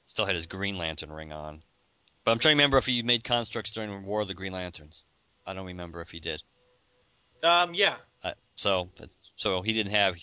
still 0.06 0.26
had 0.26 0.36
his 0.36 0.48
Green 0.48 0.76
Lantern 0.76 1.12
ring 1.12 1.32
on. 1.32 1.64
But 2.24 2.32
I'm 2.32 2.40
trying 2.40 2.58
to 2.58 2.62
remember 2.62 2.78
if 2.78 2.86
he 2.86 3.04
made 3.04 3.24
constructs 3.24 3.72
during 3.72 4.04
War 4.04 4.22
of 4.22 4.28
the 4.28 4.34
Green 4.34 4.52
Lanterns. 4.52 5.06
I 5.46 5.54
don't 5.54 5.66
remember 5.66 6.02
if 6.02 6.10
he 6.10 6.20
did. 6.20 6.42
Um, 7.44 7.74
yeah. 7.74 7.96
Uh, 8.24 8.34
so 8.56 8.90
so 9.36 9.62
he 9.62 9.74
didn't 9.74 9.92
have, 9.92 10.16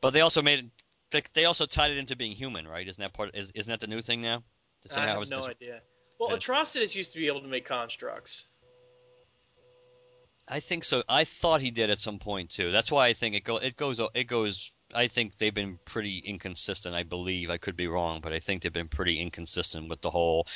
but 0.00 0.10
they 0.10 0.20
also 0.20 0.42
made 0.42 0.70
it. 1.12 1.30
They, 1.32 1.44
also 1.44 1.66
tied 1.66 1.92
it 1.92 1.98
into 1.98 2.16
being 2.16 2.32
human, 2.32 2.66
right? 2.66 2.86
Isn't 2.86 3.00
that 3.00 3.14
part? 3.14 3.34
Is, 3.34 3.52
isn't 3.52 3.70
that 3.70 3.80
the 3.80 3.86
new 3.86 4.02
thing 4.02 4.20
now? 4.20 4.42
That 4.82 4.92
I 4.92 4.94
somehow 4.96 5.20
have 5.20 5.30
no 5.30 5.46
idea. 5.46 5.80
Well, 6.18 6.30
Yeah. 6.30 6.36
Atrocitus 6.36 6.94
used 6.96 7.12
to 7.12 7.18
be 7.18 7.26
able 7.26 7.42
to 7.42 7.48
make 7.48 7.66
constructs. 7.66 8.46
I 10.48 10.60
think 10.60 10.84
so. 10.84 11.02
I 11.08 11.24
thought 11.24 11.60
he 11.60 11.70
did 11.70 11.90
at 11.90 12.00
some 12.00 12.18
point 12.18 12.50
too. 12.50 12.70
That's 12.70 12.90
why 12.90 13.08
I 13.08 13.12
think 13.14 13.34
it 13.34 13.42
go 13.44 13.56
it 13.56 13.76
goes 13.76 14.00
it 14.14 14.24
goes. 14.24 14.70
I 14.94 15.08
think 15.08 15.36
they've 15.36 15.52
been 15.52 15.78
pretty 15.84 16.18
inconsistent. 16.18 16.94
I 16.94 17.02
believe 17.02 17.50
I 17.50 17.56
could 17.56 17.76
be 17.76 17.88
wrong, 17.88 18.20
but 18.20 18.32
I 18.32 18.38
think 18.38 18.62
they've 18.62 18.72
been 18.72 18.88
pretty 18.88 19.20
inconsistent 19.20 19.90
with 19.90 20.00
the 20.00 20.10
whole 20.10 20.46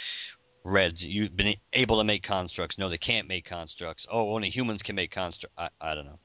Reds. 0.62 1.04
You've 1.04 1.36
been 1.36 1.56
able 1.72 1.98
to 1.98 2.04
make 2.04 2.22
constructs. 2.22 2.78
No, 2.78 2.88
they 2.88 2.98
can't 2.98 3.26
make 3.26 3.46
constructs. 3.46 4.06
Oh, 4.10 4.34
only 4.34 4.50
humans 4.50 4.82
can 4.82 4.94
make 4.94 5.10
constructs. 5.10 5.56
I, 5.58 5.70
I 5.80 5.94
don't 5.96 6.04
know. 6.04 6.20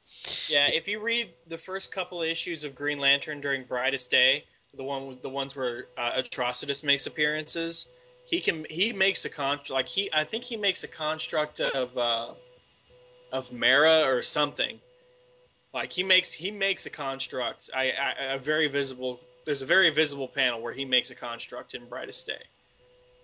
Yeah, 0.48 0.67
if 0.71 0.88
you 0.88 1.00
read 1.00 1.34
the 1.48 1.58
first 1.58 1.91
couple 1.91 2.21
of 2.21 2.28
issues 2.28 2.63
of 2.63 2.76
Green 2.76 3.00
Lantern 3.00 3.41
during 3.41 3.63
Brightest 3.63 4.12
Day, 4.12 4.45
the 4.76 4.84
one 4.84 5.17
the 5.24 5.30
ones 5.30 5.56
where 5.56 5.88
uh, 5.98 6.21
Atrocitus 6.21 6.84
makes 6.84 7.08
appearances, 7.08 7.88
he 8.25 8.39
can 8.41 8.65
he 8.69 8.91
makes 8.93 9.25
a 9.25 9.29
con 9.29 9.59
like 9.69 9.88
he 9.88 10.09
I 10.13 10.23
think 10.23 10.43
he 10.43 10.57
makes 10.57 10.83
a 10.83 10.88
construct 10.88 11.59
of 11.59 11.97
uh, 11.97 12.29
of 13.31 13.51
Mara 13.53 14.03
or 14.03 14.21
something. 14.21 14.79
Like 15.73 15.91
he 15.91 16.03
makes 16.03 16.31
he 16.33 16.51
makes 16.51 16.85
a 16.85 16.89
construct. 16.89 17.69
I, 17.75 17.91
I 17.91 18.33
a 18.35 18.39
very 18.39 18.67
visible. 18.67 19.19
There's 19.45 19.61
a 19.61 19.65
very 19.65 19.89
visible 19.91 20.27
panel 20.27 20.61
where 20.61 20.73
he 20.73 20.85
makes 20.85 21.11
a 21.11 21.15
construct 21.15 21.73
in 21.75 21.85
Brightest 21.88 22.25
Day. 22.27 22.41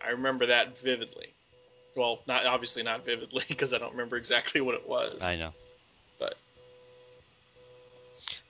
I 0.06 0.10
remember 0.12 0.48
that 0.48 0.78
vividly. 0.78 1.28
Well, 1.96 2.22
not 2.28 2.46
obviously 2.46 2.84
not 2.84 3.06
vividly 3.06 3.44
because 3.50 3.74
I 3.74 3.78
don't 3.78 3.92
remember 3.92 4.18
exactly 4.18 4.62
what 4.62 4.76
it 4.76 4.88
was. 4.88 5.24
I 5.24 5.36
know. 5.38 5.54
But- 6.20 6.38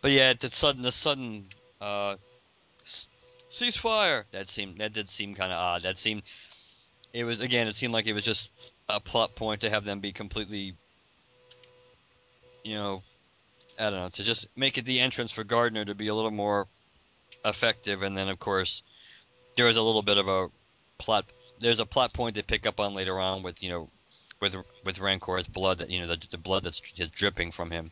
But 0.01 0.11
yeah, 0.11 0.33
the 0.33 0.49
sudden 0.51 0.81
the 0.81 0.91
sudden 0.91 1.45
uh, 1.79 2.15
ceasefire 3.51 4.23
that 4.31 4.49
seemed 4.49 4.77
that 4.77 4.93
did 4.93 5.07
seem 5.07 5.35
kind 5.35 5.51
of 5.51 5.59
odd. 5.59 5.83
That 5.83 5.97
seemed 5.97 6.23
it 7.13 7.23
was 7.23 7.39
again 7.39 7.67
it 7.67 7.75
seemed 7.75 7.93
like 7.93 8.07
it 8.07 8.13
was 8.13 8.25
just 8.25 8.49
a 8.89 8.99
plot 8.99 9.35
point 9.35 9.61
to 9.61 9.69
have 9.69 9.85
them 9.85 9.99
be 9.99 10.11
completely 10.11 10.73
you 12.63 12.75
know 12.75 13.03
I 13.79 13.89
don't 13.89 13.99
know 13.99 14.09
to 14.09 14.23
just 14.23 14.47
make 14.57 14.77
it 14.77 14.85
the 14.85 14.99
entrance 14.99 15.31
for 15.31 15.43
Gardner 15.43 15.85
to 15.85 15.95
be 15.95 16.07
a 16.07 16.15
little 16.15 16.31
more 16.31 16.67
effective, 17.45 18.01
and 18.01 18.17
then 18.17 18.29
of 18.29 18.39
course 18.39 18.83
there 19.55 19.65
was 19.65 19.77
a 19.77 19.81
little 19.81 20.01
bit 20.01 20.17
of 20.17 20.27
a 20.27 20.49
plot. 20.97 21.25
There's 21.59 21.79
a 21.79 21.85
plot 21.85 22.13
point 22.13 22.35
they 22.35 22.41
pick 22.41 22.65
up 22.65 22.79
on 22.79 22.93
later 22.93 23.19
on 23.19 23.43
with 23.43 23.61
you 23.63 23.69
know 23.69 23.89
with 24.39 24.55
with 24.83 24.99
Rankorr's 24.99 25.47
blood 25.47 25.79
that 25.79 25.89
you 25.89 26.01
know 26.01 26.07
the, 26.07 26.27
the 26.31 26.37
blood 26.37 26.63
that's 26.63 26.79
just 26.79 27.11
dripping 27.11 27.51
from 27.51 27.71
him 27.71 27.91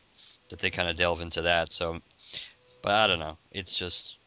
that 0.49 0.59
they 0.59 0.69
kind 0.69 0.89
of 0.89 0.95
delve 0.95 1.21
into 1.21 1.43
that. 1.43 1.71
So, 1.71 2.01
but 2.81 2.91
I 2.91 3.07
don't 3.07 3.19
know. 3.19 3.37
It's 3.51 3.77
just 3.77 4.17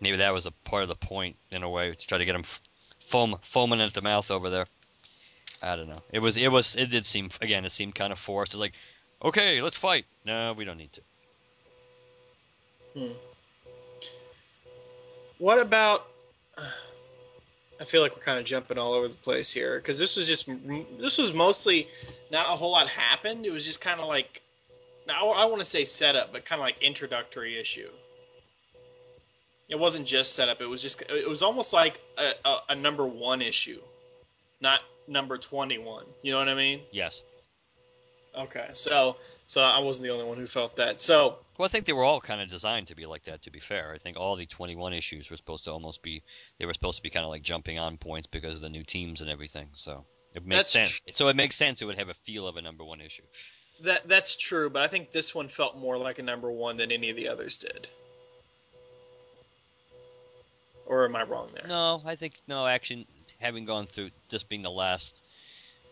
maybe 0.00 0.18
that 0.18 0.32
was 0.32 0.46
a 0.46 0.50
part 0.50 0.82
of 0.82 0.88
the 0.88 0.96
point 0.96 1.36
in 1.50 1.62
a 1.62 1.70
way 1.70 1.92
to 1.92 2.06
try 2.06 2.18
to 2.18 2.24
get 2.24 2.34
him 2.34 2.44
foam 3.00 3.36
foaming 3.42 3.80
at 3.80 3.94
the 3.94 4.02
mouth 4.02 4.30
over 4.30 4.50
there. 4.50 4.66
I 5.62 5.76
don't 5.76 5.88
know. 5.88 6.02
It 6.12 6.20
was 6.20 6.36
it 6.36 6.52
was 6.52 6.76
it 6.76 6.90
did 6.90 7.04
seem 7.04 7.30
again 7.40 7.64
it 7.64 7.72
seemed 7.72 7.94
kind 7.94 8.12
of 8.12 8.18
forced. 8.18 8.52
It's 8.52 8.60
like 8.60 8.74
okay, 9.22 9.60
let's 9.62 9.76
fight. 9.76 10.04
No, 10.24 10.52
we 10.52 10.64
don't 10.64 10.78
need 10.78 10.92
to. 10.92 11.00
Hmm. 12.94 13.12
What 15.38 15.58
about? 15.58 16.06
I 17.80 17.84
feel 17.84 18.02
like 18.02 18.16
we're 18.16 18.22
kind 18.22 18.40
of 18.40 18.44
jumping 18.44 18.76
all 18.76 18.92
over 18.92 19.06
the 19.06 19.14
place 19.14 19.52
here 19.52 19.78
because 19.78 20.00
this 20.00 20.16
was 20.16 20.26
just 20.26 20.48
this 20.98 21.16
was 21.18 21.32
mostly 21.32 21.86
not 22.30 22.46
a 22.46 22.56
whole 22.56 22.72
lot 22.72 22.88
happened. 22.88 23.46
It 23.46 23.52
was 23.52 23.64
just 23.64 23.80
kind 23.80 24.00
of 24.00 24.08
like 24.08 24.42
now 25.06 25.30
I 25.30 25.44
want 25.46 25.60
to 25.60 25.66
say 25.66 25.84
setup, 25.84 26.32
but 26.32 26.44
kind 26.44 26.60
of 26.60 26.64
like 26.64 26.82
introductory 26.82 27.58
issue. 27.58 27.88
It 29.68 29.78
wasn't 29.78 30.06
just 30.06 30.34
setup. 30.34 30.60
It 30.60 30.66
was 30.66 30.80
just. 30.82 31.02
It 31.10 31.28
was 31.28 31.42
almost 31.42 31.72
like 31.72 32.00
a, 32.16 32.48
a, 32.48 32.56
a 32.70 32.74
number 32.74 33.06
one 33.06 33.42
issue, 33.42 33.80
not 34.60 34.80
number 35.06 35.36
twenty-one. 35.38 36.04
You 36.22 36.32
know 36.32 36.38
what 36.38 36.48
I 36.48 36.54
mean? 36.54 36.80
Yes. 36.90 37.22
Okay. 38.36 38.68
So 38.74 39.16
so 39.46 39.62
I 39.62 39.80
wasn't 39.80 40.04
the 40.04 40.12
only 40.12 40.24
one 40.24 40.38
who 40.38 40.46
felt 40.46 40.76
that. 40.76 41.00
So 41.00 41.38
Well, 41.58 41.66
I 41.66 41.68
think 41.68 41.86
they 41.86 41.92
were 41.92 42.04
all 42.04 42.20
kind 42.20 42.40
of 42.40 42.48
designed 42.48 42.88
to 42.88 42.94
be 42.94 43.06
like 43.06 43.24
that. 43.24 43.42
To 43.42 43.50
be 43.50 43.58
fair, 43.58 43.92
I 43.94 43.98
think 43.98 44.16
all 44.18 44.36
the 44.36 44.46
21 44.46 44.92
issues 44.92 45.30
were 45.30 45.36
supposed 45.36 45.64
to 45.64 45.72
almost 45.72 46.02
be 46.02 46.22
they 46.58 46.66
were 46.66 46.74
supposed 46.74 46.98
to 46.98 47.02
be 47.02 47.10
kind 47.10 47.24
of 47.24 47.30
like 47.30 47.42
jumping 47.42 47.78
on 47.78 47.96
points 47.96 48.26
because 48.26 48.56
of 48.56 48.60
the 48.60 48.68
new 48.70 48.84
teams 48.84 49.20
and 49.22 49.30
everything. 49.30 49.68
So 49.72 50.04
it 50.34 50.46
makes 50.46 50.56
That's 50.58 50.70
sense. 50.70 51.00
tr- 51.00 51.12
So 51.12 51.28
it 51.28 51.36
makes 51.36 51.56
sense. 51.56 51.82
It 51.82 51.86
would 51.86 51.98
have 51.98 52.10
a 52.10 52.14
feel 52.14 52.46
of 52.46 52.56
a 52.56 52.62
number 52.62 52.84
one 52.84 53.00
issue. 53.00 53.24
that 53.82 54.06
that's 54.08 54.36
true, 54.36 54.70
but 54.70 54.82
I 54.82 54.86
think 54.86 55.10
this 55.10 55.34
one 55.34 55.48
felt 55.48 55.76
more 55.76 55.98
like 55.98 56.18
a 56.18 56.22
number 56.22 56.50
one 56.52 56.76
than 56.76 56.92
any 56.92 57.10
of 57.10 57.16
the 57.16 57.28
others 57.28 57.58
did. 57.58 57.88
Or 60.88 61.04
am 61.04 61.14
I 61.14 61.22
wrong 61.24 61.48
there? 61.54 61.68
No, 61.68 62.02
I 62.04 62.16
think 62.16 62.40
no. 62.48 62.66
Actually, 62.66 63.06
having 63.40 63.66
gone 63.66 63.86
through 63.86 64.10
this 64.30 64.42
being 64.42 64.62
the 64.62 64.70
last 64.70 65.22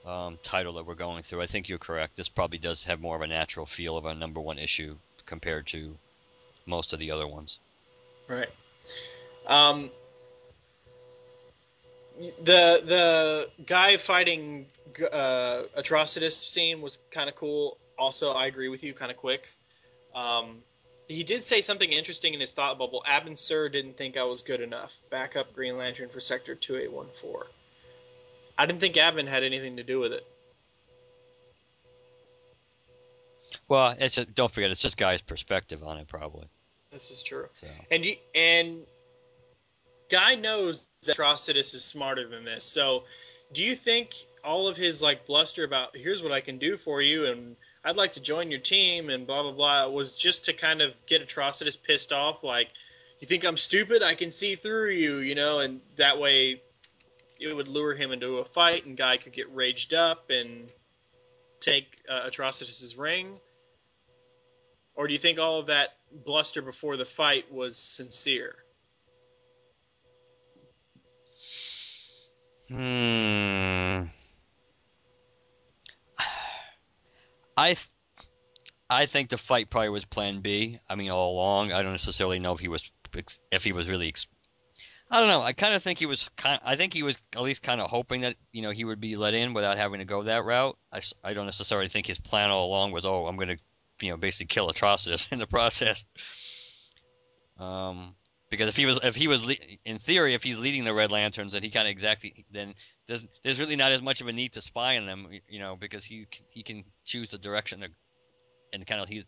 um, 0.07 0.39
title 0.43 0.73
that 0.75 0.87
we're 0.87 0.95
going 0.95 1.23
through, 1.23 1.43
I 1.43 1.47
think 1.47 1.69
you're 1.69 1.79
correct. 1.79 2.17
This 2.17 2.31
probably 2.31 2.59
does 2.59 2.85
have 2.85 3.01
more 3.01 3.15
of 3.15 3.21
a 3.21 3.27
natural 3.27 3.67
feel 3.67 3.99
of 3.99 4.07
a 4.07 4.15
number 4.15 4.41
one 4.41 4.59
issue 4.59 4.97
compared 5.27 5.67
to 5.69 5.95
most 6.65 6.95
of 6.95 6.99
the 6.99 7.11
other 7.11 7.27
ones. 7.27 7.61
Right. 8.27 8.49
Um, 9.47 9.91
the 12.19 12.81
the 12.85 13.49
guy 13.67 13.99
fighting 13.99 14.65
uh, 15.13 15.65
Atrocitus 15.77 16.33
scene 16.33 16.81
was 16.81 17.01
kind 17.11 17.29
of 17.29 17.37
cool. 17.37 17.77
Also, 17.99 18.33
I 18.33 18.47
agree 18.47 18.69
with 18.69 18.83
you, 18.83 18.95
kind 18.95 19.11
of 19.11 19.19
quick. 19.19 19.47
Um, 20.15 20.63
he 21.09 21.23
did 21.25 21.45
say 21.45 21.61
something 21.61 21.91
interesting 21.91 22.35
in 22.35 22.41
his 22.41 22.53
thought 22.53 22.79
bubble. 22.79 23.05
Abin 23.07 23.37
Sur 23.37 23.69
didn't 23.69 23.97
think 23.97 24.17
I 24.17 24.25
was 24.25 24.43
good 24.43 24.61
enough. 24.61 24.97
Backup 25.11 25.53
Green 25.53 25.77
Lantern 25.77 26.09
for 26.09 26.21
Sector 26.21 26.55
2814. 26.57 27.49
I 28.59 28.67
didn't 28.67 28.81
think 28.81 28.95
Abin 28.97 29.27
had 29.27 29.45
anything 29.45 29.77
to 29.77 29.83
do 29.83 30.01
with 30.01 30.13
it. 30.13 30.27
Well, 33.69 33.95
it's 33.99 34.19
a, 34.19 34.25
don't 34.25 34.51
forget, 34.51 34.71
it's 34.71 34.83
just 34.83 34.97
Guy's 34.97 35.23
perspective 35.23 35.83
on 35.83 35.99
it, 35.99 36.09
probably. 36.09 36.47
This 36.91 37.11
is 37.11 37.23
true. 37.23 37.47
So 37.53 37.67
And 37.91 38.05
you, 38.05 38.17
and 38.35 38.79
Guy 40.09 40.37
knows 40.37 40.89
that 41.05 41.17
Atrocitus 41.17 41.75
is 41.75 41.85
smarter 41.85 42.27
than 42.29 42.45
this. 42.45 42.65
So, 42.65 43.05
do 43.53 43.63
you 43.63 43.75
think 43.77 44.15
all 44.45 44.69
of 44.69 44.77
his 44.77 45.03
like 45.03 45.27
bluster 45.27 45.65
about 45.65 45.97
here's 45.97 46.23
what 46.23 46.33
I 46.33 46.41
can 46.41 46.59
do 46.59 46.77
for 46.77 47.03
you 47.03 47.27
and 47.27 47.57
I'd 47.87 47.97
like 47.97 48.13
to 48.13 48.21
join 48.21 48.51
your 48.51 48.59
team 48.59 49.11
and 49.11 49.29
blah 49.29 49.43
blah 49.43 49.53
blah 49.53 49.89
was 49.89 50.17
just 50.17 50.47
to 50.47 50.53
kind 50.53 50.83
of 50.83 50.93
get 51.07 51.27
Atrocitus 51.27 51.81
pissed 51.81 52.13
off 52.13 52.43
like 52.43 52.69
you 53.21 53.29
think 53.29 53.45
I'm 53.45 53.57
stupid 53.57 54.03
I 54.03 54.17
can 54.17 54.33
see 54.33 54.57
through 54.57 54.91
you 54.91 55.19
you 55.19 55.37
know 55.37 55.61
and 55.61 55.81
that 55.95 56.19
way 56.19 56.61
it 57.39 57.55
would 57.55 57.69
lure 57.69 57.95
him 57.95 58.11
into 58.11 58.39
a 58.39 58.45
fight 58.45 58.87
and 58.87 58.97
Guy 58.97 59.19
could 59.19 59.33
get 59.33 59.55
raged 59.55 59.95
up 59.95 60.31
and 60.31 60.69
take 61.61 61.87
uh, 62.09 62.29
Atrocitus's 62.29 62.97
ring 62.97 63.39
or 64.97 65.07
do 65.07 65.13
you 65.13 65.21
think 65.21 65.39
all 65.39 65.61
of 65.61 65.67
that 65.67 65.91
bluster 66.25 66.63
before 66.63 66.97
the 66.97 67.05
fight 67.05 67.53
was 67.53 67.79
sincere? 67.79 68.57
Hmm. 72.69 73.76
I 77.57 77.69
th- 77.69 77.91
I 78.89 79.07
think 79.07 79.31
the 79.31 79.39
fight 79.39 79.71
probably 79.71 79.89
was 79.89 80.05
Plan 80.05 80.41
B. 80.41 80.79
I 80.89 80.95
mean, 80.95 81.11
all 81.11 81.33
along. 81.33 81.73
I 81.73 81.83
don't 81.83 81.93
necessarily 81.93 82.39
know 82.39 82.53
if 82.53 82.61
he 82.61 82.69
was 82.69 82.91
if 83.51 83.65
he 83.65 83.73
was 83.73 83.89
really. 83.89 84.09
Ex- 84.09 84.27
I 85.11 85.21
don't 85.21 85.29
know. 85.29 85.43
I 85.43 85.53
kind 85.53 85.75
of 85.75 85.83
think 85.83 85.99
he 85.99 86.07
was 86.07 86.29
kind. 86.37 86.61
I 86.65 86.77
think 86.77 86.93
he 86.93 87.03
was 87.03 87.17
at 87.35 87.43
least 87.43 87.63
kind 87.63 87.81
of 87.81 87.89
hoping 87.89 88.23
that 88.23 88.37
you 88.53 88.63
know 88.63 88.71
he 88.71 88.85
would 88.85 89.01
be 89.01 89.17
let 89.17 89.35
in 89.35 89.55
without 89.55 89.79
having 89.79 90.01
to 90.01 90.05
go 90.05 90.23
that 90.25 90.45
route. 90.45 90.77
I 91.25 91.35
don't 91.35 91.47
necessarily 91.47 91.89
think 91.89 92.07
his 92.07 92.19
plan 92.19 92.51
all 92.51 92.67
along 92.67 92.93
was 92.93 93.05
oh 93.05 93.27
I'm 93.27 93.37
gonna 93.37 93.57
you 94.01 94.11
know 94.11 94.17
basically 94.17 94.47
kill 94.47 94.69
Atrocitus 94.69 95.33
in 95.33 95.39
the 95.39 95.47
process. 95.47 96.05
Um, 97.59 98.15
because 98.51 98.69
if 98.69 98.77
he 98.77 98.87
was 98.87 99.01
if 99.03 99.15
he 99.15 99.29
was 99.29 99.47
le- 99.47 99.55
in 99.85 99.99
theory 99.99 100.35
if 100.35 100.43
he's 100.43 100.59
leading 100.59 100.85
the 100.85 100.95
Red 100.95 101.11
Lanterns 101.11 101.53
then 101.53 101.63
he 101.63 101.71
kind 101.71 101.87
of 101.87 101.91
exactly 101.91 102.45
then 102.51 102.75
there's 103.07 103.27
there's 103.43 103.61
really 103.61 103.77
not 103.77 103.93
as 103.93 104.03
much 104.03 104.21
of 104.21 104.29
a 104.29 104.33
need 104.33 104.53
to 104.53 104.63
spy 104.63 104.97
on 104.97 105.07
them 105.07 105.29
you 105.49 105.59
know 105.59 105.77
because 105.77 106.05
he 106.05 106.27
he 106.51 106.63
can 106.63 106.85
choose 107.05 107.31
the 107.31 107.39
direction 107.39 107.81
to, 107.81 107.89
and 108.73 108.87
kind 108.87 109.01
of 109.01 109.09
he 109.09 109.25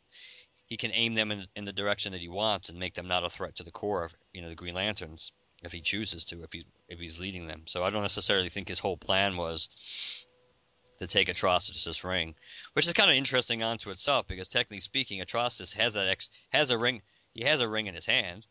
he 0.67 0.77
can 0.77 0.93
aim 0.93 1.15
them 1.15 1.33
in, 1.33 1.47
in 1.57 1.65
the 1.65 1.73
direction 1.73 2.13
that 2.13 2.21
he 2.21 2.29
wants 2.29 2.69
and 2.69 2.79
make 2.79 2.95
them 2.95 3.09
not 3.09 3.25
a 3.25 3.31
threat 3.31 3.57
to 3.57 3.63
the 3.63 3.71
core 3.71 4.05
of 4.05 4.15
you 4.33 4.43
know 4.43 4.49
the 4.49 4.55
Green 4.55 4.75
Lanterns 4.75 5.33
if 5.65 5.73
he 5.73 5.81
chooses 5.81 6.25
to 6.27 6.43
if 6.43 6.53
he 6.53 6.65
if 6.89 6.99
he's 6.99 7.19
leading 7.19 7.47
them. 7.47 7.63
So 7.67 7.83
I 7.83 7.91
don't 7.91 8.03
necessarily 8.03 8.49
think 8.49 8.69
his 8.69 8.79
whole 8.79 8.97
plan 8.97 9.37
was 9.37 10.25
to 10.99 11.07
take 11.07 11.29
Atrocitus's 11.29 12.05
ring 12.05 12.35
which 12.73 12.87
is 12.87 12.93
kind 12.93 13.11
of 13.11 13.17
interesting 13.17 13.63
onto 13.63 13.91
itself 13.91 14.27
because 14.27 14.49
technically 14.49 14.81
speaking 14.81 15.21
Atrocitus 15.21 15.73
has 15.75 15.95
that 15.95 16.09
ex 16.09 16.29
has 16.51 16.71
a 16.71 16.79
ring 16.79 17.03
he 17.35 17.45
has 17.45 17.61
a 17.61 17.69
ring 17.69 17.87
in 17.87 17.95
his 17.95 18.07
hand 18.07 18.47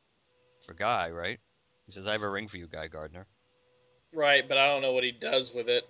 for 0.68 0.74
Guy, 0.74 1.10
right? 1.10 1.40
He 1.86 1.92
says, 1.92 2.08
"I 2.08 2.12
have 2.12 2.22
a 2.22 2.30
ring 2.30 2.48
for 2.48 2.58
you, 2.58 2.68
Guy 2.68 2.88
Gardner." 2.88 3.26
Right, 4.14 4.48
but 4.48 4.58
I 4.58 4.68
don't 4.68 4.82
know 4.82 4.92
what 4.92 5.04
he 5.04 5.12
does 5.12 5.54
with 5.54 5.70
it. 5.70 5.84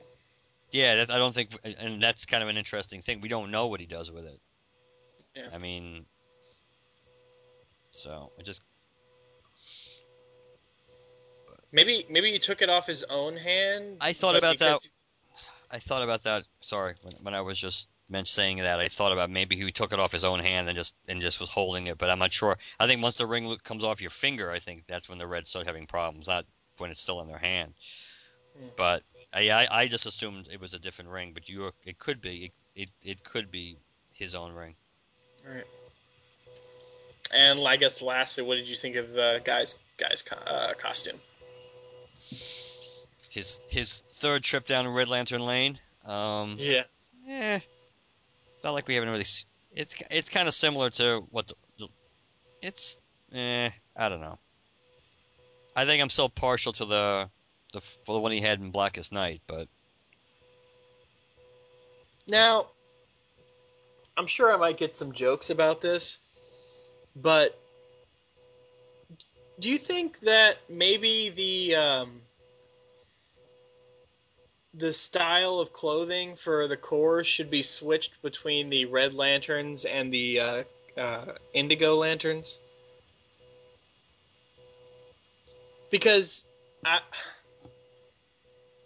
Yeah, 0.72 0.96
that's, 0.96 1.12
I 1.12 1.18
don't 1.18 1.34
think, 1.34 1.50
and 1.64 2.02
that's 2.02 2.26
kind 2.26 2.44
of 2.44 2.50
an 2.50 2.58
interesting 2.58 3.02
thing. 3.02 3.22
We 3.22 3.30
don't 3.30 3.52
know 3.52 3.68
what 3.68 3.80
he 3.80 3.86
does 3.86 4.12
with 4.12 4.26
it. 4.26 4.40
Yeah. 5.36 5.48
I 5.54 5.58
mean, 5.58 6.06
so 7.92 8.32
I 8.40 8.44
just 8.44 8.62
Maybe 11.72 12.06
maybe 12.10 12.32
he 12.32 12.40
took 12.40 12.62
it 12.62 12.70
off 12.70 12.88
his 12.88 13.04
own 13.04 13.36
hand. 13.36 13.98
I 14.00 14.14
thought 14.14 14.36
about 14.36 14.58
that. 14.60 14.76
because- 14.80 14.94
I 15.70 15.80
thought 15.80 16.02
about 16.02 16.24
that. 16.24 16.44
Sorry, 16.62 16.96
when, 17.02 17.14
when 17.24 17.34
I 17.36 17.42
was 17.42 17.60
just 17.60 17.90
saying 18.26 18.58
that, 18.60 18.80
I 18.80 18.88
thought 18.88 19.12
about 19.12 19.30
maybe 19.30 19.56
he 19.56 19.72
took 19.72 19.94
it 19.94 20.00
off 20.00 20.12
his 20.12 20.24
own 20.24 20.40
hand 20.40 20.68
and 20.68 20.76
just 20.78 20.96
and 21.08 21.22
just 21.22 21.40
was 21.40 21.50
holding 21.50 21.88
it, 21.88 21.98
but 21.98 22.10
I'm 22.10 22.20
not 22.20 22.34
sure. 22.34 22.58
I 22.80 22.88
think 22.88 23.02
once 23.02 23.16
the 23.18 23.28
ring 23.28 23.56
comes 23.64 23.84
off 23.84 24.02
your 24.02 24.10
finger, 24.10 24.52
I 24.52 24.60
think 24.60 24.86
that's 24.86 25.10
when 25.10 25.18
the 25.18 25.28
Reds 25.28 25.50
start 25.50 25.68
having 25.68 25.88
problems, 25.88 26.28
not 26.28 26.46
when 26.78 26.92
it's 26.92 27.02
still 27.02 27.22
in 27.22 27.28
their 27.28 27.38
hand. 27.38 27.74
Hmm. 28.58 28.68
But 28.78 29.04
I, 29.34 29.68
I 29.70 29.88
just 29.88 30.06
assumed 30.06 30.48
it 30.52 30.62
was 30.62 30.74
a 30.74 30.80
different 30.80 31.12
ring, 31.12 31.32
but 31.34 31.50
you 31.50 31.72
it 31.86 32.00
could 32.00 32.22
be 32.22 32.46
it, 32.76 32.82
it 32.82 32.90
it 33.04 33.24
could 33.24 33.52
be 33.52 33.78
his 34.14 34.36
own 34.36 34.54
ring. 34.54 34.76
Right. 35.46 35.64
And 37.34 37.68
I 37.68 37.76
guess 37.76 38.02
lastly, 38.02 38.44
what 38.44 38.56
did 38.56 38.70
you 38.70 38.76
think 38.76 38.96
of 38.96 39.18
uh, 39.18 39.40
guy's 39.40 39.78
guy's 39.98 40.24
uh, 40.46 40.74
costume? 40.78 41.18
His 43.30 43.60
his 43.70 44.02
third 44.10 44.44
trip 44.44 44.66
down 44.66 44.88
Red 44.88 45.10
Lantern 45.10 45.42
Lane. 45.46 45.78
Um, 46.06 46.56
Yeah. 46.58 46.84
eh, 47.28 47.60
not 48.68 48.74
like 48.74 48.88
we 48.88 48.96
haven't 48.96 49.10
really. 49.10 49.26
It's 49.76 49.96
it's 50.12 50.30
kind 50.30 50.48
of 50.48 50.54
similar 50.54 50.90
to 50.92 51.26
what 51.32 51.48
the 51.48 51.88
it's. 52.62 53.00
Eh, 53.34 53.70
I 53.96 54.10
don't 54.10 54.22
know. 54.22 54.38
I 55.76 55.86
think 55.86 56.02
I'm 56.02 56.10
still 56.10 56.30
partial 56.30 56.74
to 56.74 56.86
the 56.86 57.30
the 57.74 57.82
for 57.82 58.14
the 58.14 58.20
one 58.20 58.34
he 58.34 58.42
had 58.42 58.60
in 58.60 58.72
Blackest 58.72 59.14
Night, 59.14 59.42
but 59.48 59.68
Now, 62.28 62.68
I'm 64.18 64.28
sure 64.28 64.54
I 64.54 64.58
might 64.58 64.78
get 64.78 64.94
some 64.94 65.14
jokes 65.14 65.50
about 65.50 65.80
this, 65.80 66.20
but 67.16 67.58
do 69.60 69.70
you 69.70 69.78
think 69.78 70.20
that 70.22 70.58
maybe 70.68 71.30
the 71.30 71.76
um, 71.76 72.22
the 74.78 74.94
style 74.94 75.60
of 75.60 75.74
clothing 75.74 76.36
for 76.36 76.68
the 76.68 76.78
Corps 76.78 77.24
should 77.24 77.50
be 77.50 77.64
switched 77.64 78.22
between 78.22 78.70
the 78.70 78.86
Red 78.86 79.14
Lanterns 79.14 79.86
and 79.86 80.14
the 80.14 80.40
uh, 80.40 80.64
uh, 80.96 81.26
Indigo 81.54 81.96
Lanterns? 81.96 82.60
Because 85.90 86.48
I, 86.86 87.00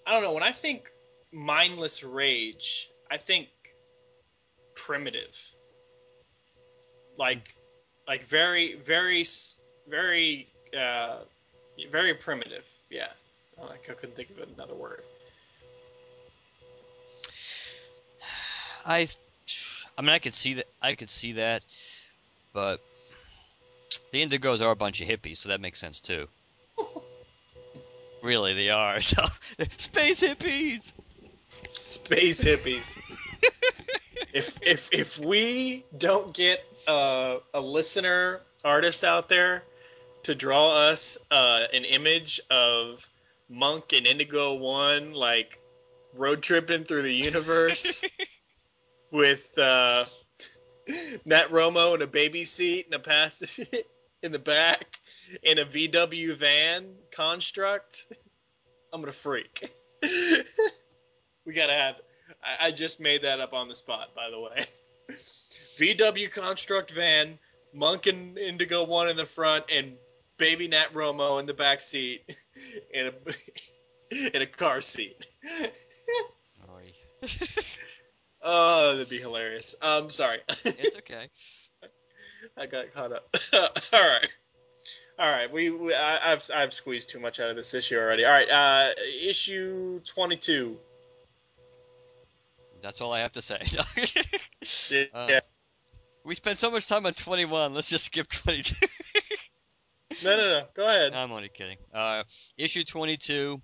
I 0.08 0.12
don't 0.12 0.24
know. 0.24 0.34
When 0.34 0.44
I 0.44 0.52
think 0.52 0.90
mindless 1.32 2.04
rage, 2.04 2.90
I 3.10 3.18
think 3.18 3.50
primitive. 4.76 5.38
Like, 7.18 7.54
like 8.08 8.24
very, 8.24 8.76
very, 8.76 9.26
very, 9.90 10.48
uh, 10.78 11.20
very 11.90 12.14
primitive. 12.14 12.66
Yeah. 12.90 13.10
So 13.44 13.64
I 13.64 13.78
couldn't 13.78 14.16
think 14.16 14.30
of 14.30 14.48
another 14.56 14.76
word. 14.76 15.04
I 18.86 19.08
I 19.98 20.02
mean 20.02 20.10
I 20.10 20.20
could 20.20 20.34
see 20.34 20.56
that 20.56 20.66
I 20.82 20.96
could 20.96 21.10
see 21.10 21.34
that, 21.34 21.64
but 22.54 22.80
the 24.12 24.26
Indigos 24.26 24.62
are 24.62 24.72
a 24.72 24.76
bunch 24.76 25.02
of 25.02 25.08
hippies, 25.08 25.38
so 25.38 25.50
that 25.50 25.62
makes 25.62 25.80
sense 25.80 26.00
too. 26.00 26.28
Really, 28.22 28.54
they 28.54 28.70
are. 28.70 29.00
So 29.02 29.24
space 29.78 30.22
hippies. 30.22 30.94
Space 31.84 32.44
hippies. 32.44 33.00
if 34.34 34.62
if 34.62 34.90
if 34.94 35.20
we 35.20 35.84
don't 35.98 36.34
get 36.34 36.64
a, 36.88 37.38
a 37.54 37.60
listener 37.60 38.42
artist 38.64 39.04
out 39.04 39.30
there 39.30 39.64
to 40.24 40.36
draw 40.36 40.76
us 40.76 41.18
uh, 41.32 41.64
an 41.74 41.84
image 41.84 42.40
of 42.50 43.08
Munk 43.50 43.94
and 43.94 44.06
Indigo 44.06 44.54
One 44.54 45.14
like 45.14 45.60
road 46.14 46.42
tripping 46.42 46.84
through 46.84 47.04
the 47.04 47.14
universe 47.14 48.04
with 49.12 49.58
uh, 49.58 50.06
Natromo 51.28 51.96
in 51.96 52.02
a 52.02 52.08
baby 52.08 52.44
seat 52.44 52.86
and 52.86 52.96
a 52.96 53.00
pass 53.00 53.60
in 54.24 54.32
the 54.32 54.40
back 54.40 54.86
in 55.44 55.60
a 55.60 55.66
VW 55.66 56.36
van 56.36 56.86
construct. 57.12 58.14
I'm 58.94 59.02
gonna 59.02 59.12
freak. 59.12 59.70
we 61.46 61.54
gotta 61.54 61.74
have. 61.74 61.96
I, 62.44 62.68
I 62.68 62.72
just 62.72 63.00
made 63.00 63.24
that 63.24 63.40
up 63.40 63.54
on 63.54 63.68
the 63.68 63.76
spot, 63.76 64.16
by 64.16 64.30
the 64.30 64.40
way. 64.40 64.64
VW 65.78 66.32
construct 66.32 66.92
van, 66.92 67.40
Munk 67.74 68.08
and 68.08 68.38
Indigo 68.38 68.84
One 68.84 69.08
in 69.08 69.18
the 69.18 69.26
front, 69.26 69.66
and 69.72 69.94
baby 70.38 70.68
Natromo 70.68 71.40
in 71.40 71.46
the 71.46 71.54
back 71.54 71.82
seat 71.82 72.36
in 72.94 73.08
a 73.08 74.36
in 74.36 74.42
a 74.42 74.46
car 74.46 74.82
seat. 74.82 75.26
Oh, 78.42 78.94
that'd 78.94 79.10
be 79.10 79.18
hilarious. 79.18 79.76
Um, 79.82 80.10
sorry. 80.10 80.40
it's 80.48 80.98
okay. 80.98 81.28
I 82.58 82.66
got 82.66 82.94
caught 82.94 83.12
up. 83.12 83.36
All 83.94 84.02
right. 84.02 84.30
All 85.20 85.30
right, 85.30 85.52
we, 85.52 85.70
we 85.70 85.94
I, 85.94 86.30
have 86.32 86.50
I've 86.52 86.74
squeezed 86.74 87.12
too 87.12 87.20
much 87.20 87.40
out 87.40 87.52
of 87.52 87.56
this 87.56 87.76
issue 87.76 87.96
already. 87.96 88.26
All 88.26 88.32
right, 88.32 88.50
uh, 88.50 88.90
issue 89.22 90.00
twenty 90.00 90.36
two. 90.36 90.80
That's 92.82 93.02
all 93.02 93.14
I 93.14 93.20
have 93.20 93.34
to 93.34 93.42
say. 93.42 93.60
yeah. 94.90 95.04
Uh, 95.14 95.40
we 96.24 96.34
spent 96.34 96.58
so 96.58 96.72
much 96.72 96.88
time 96.88 97.06
on 97.06 97.14
twenty 97.14 97.46
one. 97.46 97.76
Let's 97.76 97.88
just 97.88 98.06
skip 98.06 98.28
twenty 98.30 98.64
two. 98.64 98.88
no, 100.24 100.38
no, 100.38 100.52
no. 100.54 100.64
Go 100.74 100.88
ahead. 100.88 101.14
I'm 101.14 101.32
only 101.32 101.50
kidding. 101.50 101.78
Uh, 101.94 102.24
issue 102.58 102.84
twenty 102.84 103.18
two. 103.18 103.62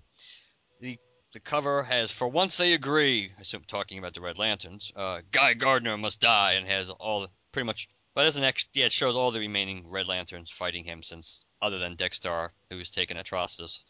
The 1.32 1.40
cover 1.40 1.82
has 1.82 2.10
for 2.10 2.26
once 2.28 2.56
they 2.56 2.72
agree. 2.72 3.32
I 3.36 3.40
assume 3.42 3.64
talking 3.66 3.98
about 3.98 4.14
the 4.14 4.20
Red 4.20 4.38
Lanterns. 4.38 4.92
Uh, 4.96 5.20
Guy 5.30 5.54
Gardner 5.54 5.96
must 5.98 6.20
die 6.20 6.54
and 6.54 6.66
has 6.66 6.90
all 6.90 7.26
pretty 7.52 7.66
much 7.66 7.88
but 8.18 8.36
an 8.36 8.42
ex, 8.42 8.66
yeah, 8.72 8.86
it 8.86 8.90
shows 8.90 9.14
all 9.14 9.30
the 9.30 9.38
remaining 9.38 9.88
Red 9.88 10.08
Lanterns 10.08 10.50
fighting 10.50 10.82
him 10.82 11.04
since, 11.04 11.46
other 11.62 11.78
than 11.78 11.94
Dex-Starr, 11.94 12.50
who's 12.68 12.90
taken 12.90 13.16
Atrocitus 13.16 13.84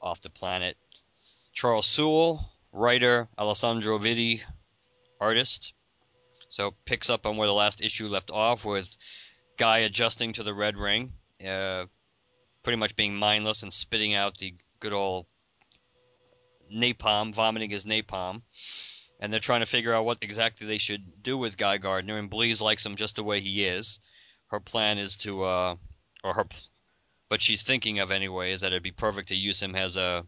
off 0.00 0.22
the 0.22 0.30
planet. 0.30 0.78
Charles 1.52 1.86
Soule, 1.86 2.40
writer, 2.72 3.28
Alessandro 3.36 3.98
Vitti, 3.98 4.40
artist. 5.20 5.74
So 6.48 6.70
picks 6.86 7.10
up 7.10 7.26
on 7.26 7.36
where 7.36 7.46
the 7.46 7.52
last 7.52 7.82
issue 7.82 8.08
left 8.08 8.30
off 8.30 8.64
with 8.64 8.96
Guy 9.58 9.80
adjusting 9.80 10.32
to 10.32 10.42
the 10.42 10.54
Red 10.54 10.78
Ring, 10.78 11.12
uh, 11.46 11.84
pretty 12.62 12.78
much 12.78 12.96
being 12.96 13.14
mindless 13.14 13.62
and 13.62 13.74
spitting 13.74 14.14
out 14.14 14.38
the 14.38 14.54
good 14.80 14.94
old 14.94 15.26
napalm, 16.74 17.34
vomiting 17.34 17.70
his 17.70 17.86
napalm 17.86 18.42
and 19.20 19.32
they're 19.32 19.40
trying 19.40 19.60
to 19.60 19.66
figure 19.66 19.94
out 19.94 20.04
what 20.04 20.18
exactly 20.22 20.66
they 20.66 20.78
should 20.78 21.22
do 21.22 21.38
with 21.38 21.56
Guy 21.56 21.78
Gardner. 21.78 22.18
And 22.18 22.30
Bleez 22.30 22.60
likes 22.60 22.84
him 22.84 22.96
just 22.96 23.16
the 23.16 23.24
way 23.24 23.40
he 23.40 23.64
is. 23.64 24.00
Her 24.48 24.60
plan 24.60 24.98
is 24.98 25.16
to, 25.18 25.42
uh, 25.44 25.76
or 26.22 26.34
her, 26.34 26.44
but 27.28 27.40
she's 27.40 27.62
thinking 27.62 28.00
of 28.00 28.10
anyway, 28.10 28.52
is 28.52 28.60
that 28.60 28.68
it'd 28.68 28.82
be 28.82 28.90
perfect 28.90 29.28
to 29.28 29.34
use 29.34 29.62
him 29.62 29.74
as 29.74 29.96
a, 29.96 30.26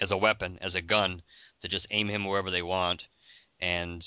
as 0.00 0.10
a 0.10 0.16
weapon, 0.16 0.58
as 0.60 0.74
a 0.74 0.82
gun, 0.82 1.22
to 1.60 1.68
just 1.68 1.86
aim 1.90 2.08
him 2.08 2.24
wherever 2.24 2.50
they 2.50 2.62
want. 2.62 3.08
And 3.60 4.04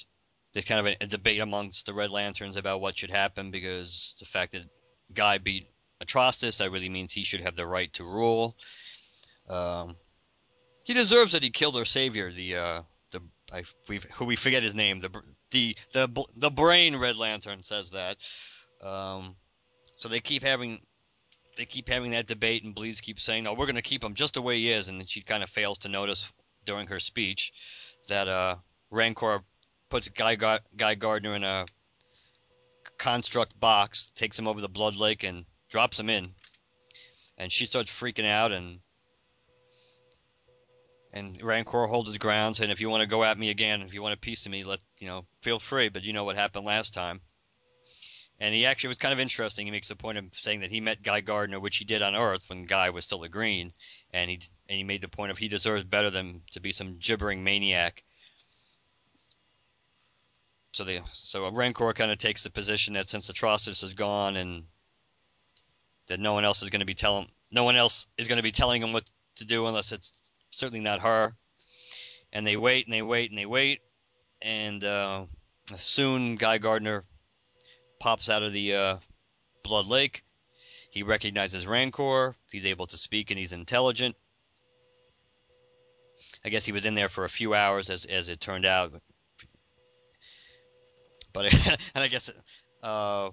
there's 0.53 0.65
kind 0.65 0.86
of 0.86 0.88
a, 0.88 1.03
a 1.03 1.07
debate 1.07 1.39
amongst 1.39 1.86
the 1.86 1.93
Red 1.93 2.11
Lanterns 2.11 2.57
about 2.57 2.82
what 2.82 2.97
should 2.97 3.09
happen 3.09 3.51
because 3.51 4.15
the 4.19 4.26
fact 4.26 4.51
that 4.51 4.69
Guy 5.13 5.38
beat 5.38 5.67
Atrocitus, 6.03 6.57
that 6.57 6.72
really 6.72 6.89
means 6.89 7.13
he 7.13 7.24
should 7.24 7.41
have 7.41 7.55
the 7.55 7.65
right 7.65 7.91
to 7.93 8.03
rule. 8.03 8.57
Um, 9.47 9.95
he 10.91 10.93
deserves 10.93 11.31
that 11.31 11.41
he 11.43 11.49
killed 11.49 11.77
our 11.77 11.85
savior, 11.85 12.31
the 12.31 12.57
uh, 12.57 12.81
I 13.53 13.63
we 13.87 14.01
who 14.15 14.25
we 14.25 14.35
forget 14.35 14.61
his 14.61 14.75
name. 14.75 14.99
The 14.99 15.09
the 15.51 15.75
the 15.93 16.25
the 16.35 16.51
brain 16.51 16.97
Red 16.97 17.15
Lantern 17.15 17.63
says 17.63 17.91
that. 17.91 18.17
Um, 18.85 19.35
so 19.95 20.09
they 20.09 20.19
keep 20.19 20.43
having 20.43 20.79
they 21.57 21.63
keep 21.63 21.87
having 21.87 22.11
that 22.11 22.27
debate, 22.27 22.65
and 22.65 22.75
Bleez 22.75 23.01
keeps 23.01 23.23
saying, 23.23 23.43
"No, 23.43 23.53
we're 23.53 23.67
going 23.67 23.75
to 23.75 23.81
keep 23.81 24.03
him 24.03 24.15
just 24.15 24.33
the 24.33 24.41
way 24.41 24.57
he 24.57 24.71
is," 24.71 24.89
and 24.89 25.07
she 25.07 25.21
kind 25.21 25.43
of 25.43 25.49
fails 25.49 25.79
to 25.79 25.89
notice 25.89 26.31
during 26.65 26.87
her 26.87 26.99
speech 26.99 27.53
that 28.09 28.27
uh, 28.27 28.55
Rankorr 28.91 29.43
puts 29.89 30.09
Guy 30.09 30.35
Guy 30.35 30.95
Gardner 30.95 31.35
in 31.35 31.43
a 31.45 31.65
construct 32.97 33.57
box, 33.57 34.11
takes 34.15 34.37
him 34.37 34.47
over 34.47 34.59
the 34.59 34.69
Blood 34.69 34.95
Lake, 34.95 35.23
and 35.23 35.45
drops 35.69 35.97
him 35.97 36.09
in. 36.09 36.33
And 37.37 37.49
she 37.49 37.65
starts 37.65 37.91
freaking 37.91 38.29
out, 38.29 38.51
and 38.51 38.79
and 41.14 41.39
Rankorr 41.39 41.89
holds 41.89 42.09
his 42.09 42.18
ground, 42.18 42.55
saying, 42.55 42.72
"If 42.72 42.82
you 42.82 42.89
want 42.89 43.01
to 43.01 43.07
go 43.07 43.24
at 43.24 43.38
me 43.38 43.49
again, 43.49 43.82
if 43.82 43.93
you 43.93 44.01
want 44.01 44.14
a 44.14 44.18
piece 44.18 44.45
of 44.45 44.51
me, 44.51 44.64
let 44.64 44.80
you 44.97 45.07
know, 45.07 45.26
feel 45.41 45.59
free. 45.59 45.89
But 45.89 46.03
you 46.03 46.14
know 46.14 46.24
what 46.24 46.36
happened 46.36 46.66
last 46.66 46.93
time." 46.93 47.22
And 48.39 48.55
he 48.55 48.66
actually 48.66 48.89
was 48.89 48.97
kind 48.97 49.14
of 49.14 49.20
interesting. 49.20 49.68
He 49.68 49.72
makes 49.72 49.91
a 49.91 49.95
point 49.95 50.18
of 50.18 50.26
saying 50.32 50.62
that 50.62 50.72
he 50.72 50.82
met 50.82 51.03
Guy 51.03 51.22
Gardner, 51.22 51.59
which 51.59 51.78
he 51.78 51.86
did 51.86 52.01
on 52.01 52.16
Earth 52.16 52.49
when 52.49 52.66
Guy 52.66 52.89
was 52.89 53.05
still 53.05 53.24
a 53.24 53.30
Green, 53.30 53.74
and 54.12 54.30
he 54.30 54.41
and 54.68 54.78
he 54.78 54.84
made 54.84 55.01
the 55.01 55.07
point 55.07 55.32
of 55.32 55.38
he 55.38 55.47
deserves 55.47 55.84
better 55.84 56.09
than 56.09 56.41
to 56.51 56.59
be 56.59 56.72
some 56.72 56.97
gibbering 56.97 57.43
maniac. 57.43 58.03
So 60.74 60.86
the 60.86 61.01
so 61.12 61.51
Rankorr 61.51 61.93
kind 61.93 62.12
of 62.12 62.18
takes 62.18 62.43
the 62.43 62.49
position 62.49 62.93
that 62.93 63.09
since 63.09 63.30
Atrocitus 63.30 63.84
is 63.84 63.93
gone 63.93 64.38
and 64.38 64.66
that 66.07 66.20
no 66.20 66.34
one 66.34 66.45
else 66.45 66.64
is 66.64 66.70
going 66.70 66.80
to 66.80 66.86
be 66.86 66.95
telling 66.95 67.30
no 67.51 67.64
one 67.64 67.76
else 67.76 68.07
is 68.18 68.28
going 68.28 68.38
to 68.38 68.43
be 68.43 68.51
telling 68.51 68.82
him 68.82 68.93
what 68.93 69.12
to 69.36 69.45
do 69.45 69.68
unless 69.68 69.91
it's 69.91 70.30
certainly 70.52 70.84
not 70.84 71.02
her. 71.02 71.34
And 72.32 72.45
they 72.45 72.56
wait 72.56 72.86
and 72.86 72.93
they 72.93 73.02
wait 73.02 73.30
and 73.30 73.38
they 73.38 73.45
wait, 73.45 73.82
and 74.41 74.84
uh, 74.84 75.26
soon 75.76 76.36
Guy 76.38 76.60
Gardner 76.60 77.04
pops 77.99 78.30
out 78.30 78.43
of 78.43 78.54
the 78.54 78.76
uh, 78.76 78.97
Blood 79.64 79.88
Lake. 79.88 80.24
He 80.89 81.04
recognizes 81.04 81.66
Rankorr. 81.66 82.36
He's 82.52 82.66
able 82.66 82.88
to 82.88 82.97
speak 82.97 83.32
and 83.32 83.39
he's 83.39 83.54
intelligent. 83.54 84.16
I 86.43 86.49
guess 86.49 86.66
he 86.66 86.72
was 86.72 86.86
in 86.86 86.95
there 86.95 87.10
for 87.10 87.24
a 87.24 87.30
few 87.30 87.54
hours, 87.54 87.89
as 87.89 88.06
as 88.06 88.30
it 88.30 88.39
turned 88.39 88.66
out. 88.66 88.93
But 91.34 91.54
and 91.95 92.04
I 92.04 92.08
guess 92.08 92.32
uh, 92.82 93.30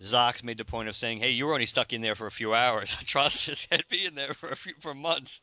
Zox 0.00 0.44
made 0.44 0.58
the 0.58 0.64
point 0.64 0.88
of 0.88 0.96
saying, 0.96 1.18
"Hey, 1.18 1.30
you 1.30 1.46
were 1.46 1.54
only 1.54 1.66
stuck 1.66 1.92
in 1.92 2.00
there 2.00 2.14
for 2.14 2.26
a 2.26 2.30
few 2.30 2.54
hours. 2.54 2.94
Atrocitus 3.00 3.66
had 3.70 3.82
been 3.88 4.14
there 4.14 4.34
for 4.34 4.48
a 4.48 4.56
few 4.56 4.74
for 4.80 4.94
months." 4.94 5.42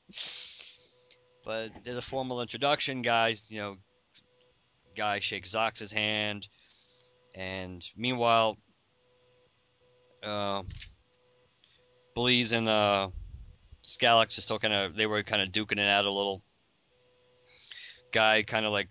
But 1.45 1.71
there's 1.83 1.97
a 1.97 2.01
formal 2.01 2.41
introduction, 2.41 3.01
guys. 3.01 3.49
You 3.51 3.59
know, 3.59 3.77
guy 4.95 5.19
shakes 5.19 5.53
Zox's 5.53 5.91
hand, 5.91 6.47
and 7.35 7.85
meanwhile, 7.97 8.57
uh, 10.23 10.63
Bleez 12.15 12.53
and 12.53 12.69
uh, 12.69 13.09
Skallox 13.83 14.37
are 14.37 14.41
still 14.41 14.59
kind 14.59 14.73
of 14.73 14.95
they 14.95 15.05
were 15.05 15.23
kind 15.23 15.41
of 15.41 15.49
duking 15.49 15.79
it 15.79 15.89
out 15.89 16.05
a 16.05 16.11
little. 16.11 16.41
Guy 18.13 18.43
kind 18.43 18.65
of 18.65 18.71
like 18.71 18.89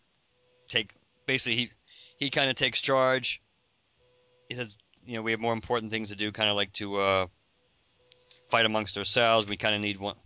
take 0.69 0.93
basically 1.27 1.57
he 1.57 1.71
he 2.19 2.31
kind 2.31 2.51
of 2.51 2.57
takes 2.57 2.81
charge. 2.81 3.41
He 4.49 4.55
says, 4.57 4.77
you 5.07 5.15
know, 5.15 5.23
we 5.23 5.31
have 5.31 5.41
more 5.41 5.55
important 5.55 5.91
things 5.91 6.11
to 6.11 6.17
do, 6.17 6.33
kind 6.33 6.51
of 6.51 6.57
like 6.57 6.73
to 6.75 6.97
uh, 6.97 7.27
fight 8.51 8.67
amongst 8.67 8.99
ourselves. 8.99 9.49
We 9.49 9.57
kind 9.57 9.75
of 9.75 9.81
need 9.81 9.99
one 9.99 10.17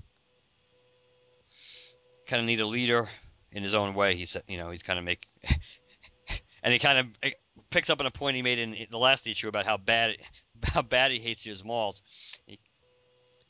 kind 2.27 2.41
of 2.41 2.47
need 2.47 2.61
a 2.61 2.67
leader 2.67 3.09
in 3.53 3.63
his 3.63 3.75
own 3.75 3.95
way. 3.95 4.15
He 4.15 4.27
said, 4.27 4.43
you 4.49 4.59
know, 4.59 4.71
he's 4.71 4.83
kind 4.83 4.99
of 4.99 5.05
make, 5.05 5.27
and 6.63 6.73
he 6.73 6.79
kind 6.79 6.99
of 6.99 7.33
picks 7.71 7.91
up 7.91 8.01
on 8.01 8.07
a 8.07 8.11
point 8.11 8.37
he 8.37 8.43
made 8.43 8.59
in 8.59 8.77
the 8.91 8.99
last 8.99 9.27
issue 9.27 9.49
about 9.49 9.67
how 9.67 9.77
bad 9.77 10.17
how 10.65 10.83
bad 10.83 11.11
he 11.11 11.19
hates 11.19 11.45
his 11.45 11.65
malls. 11.65 12.03
He, 12.47 12.59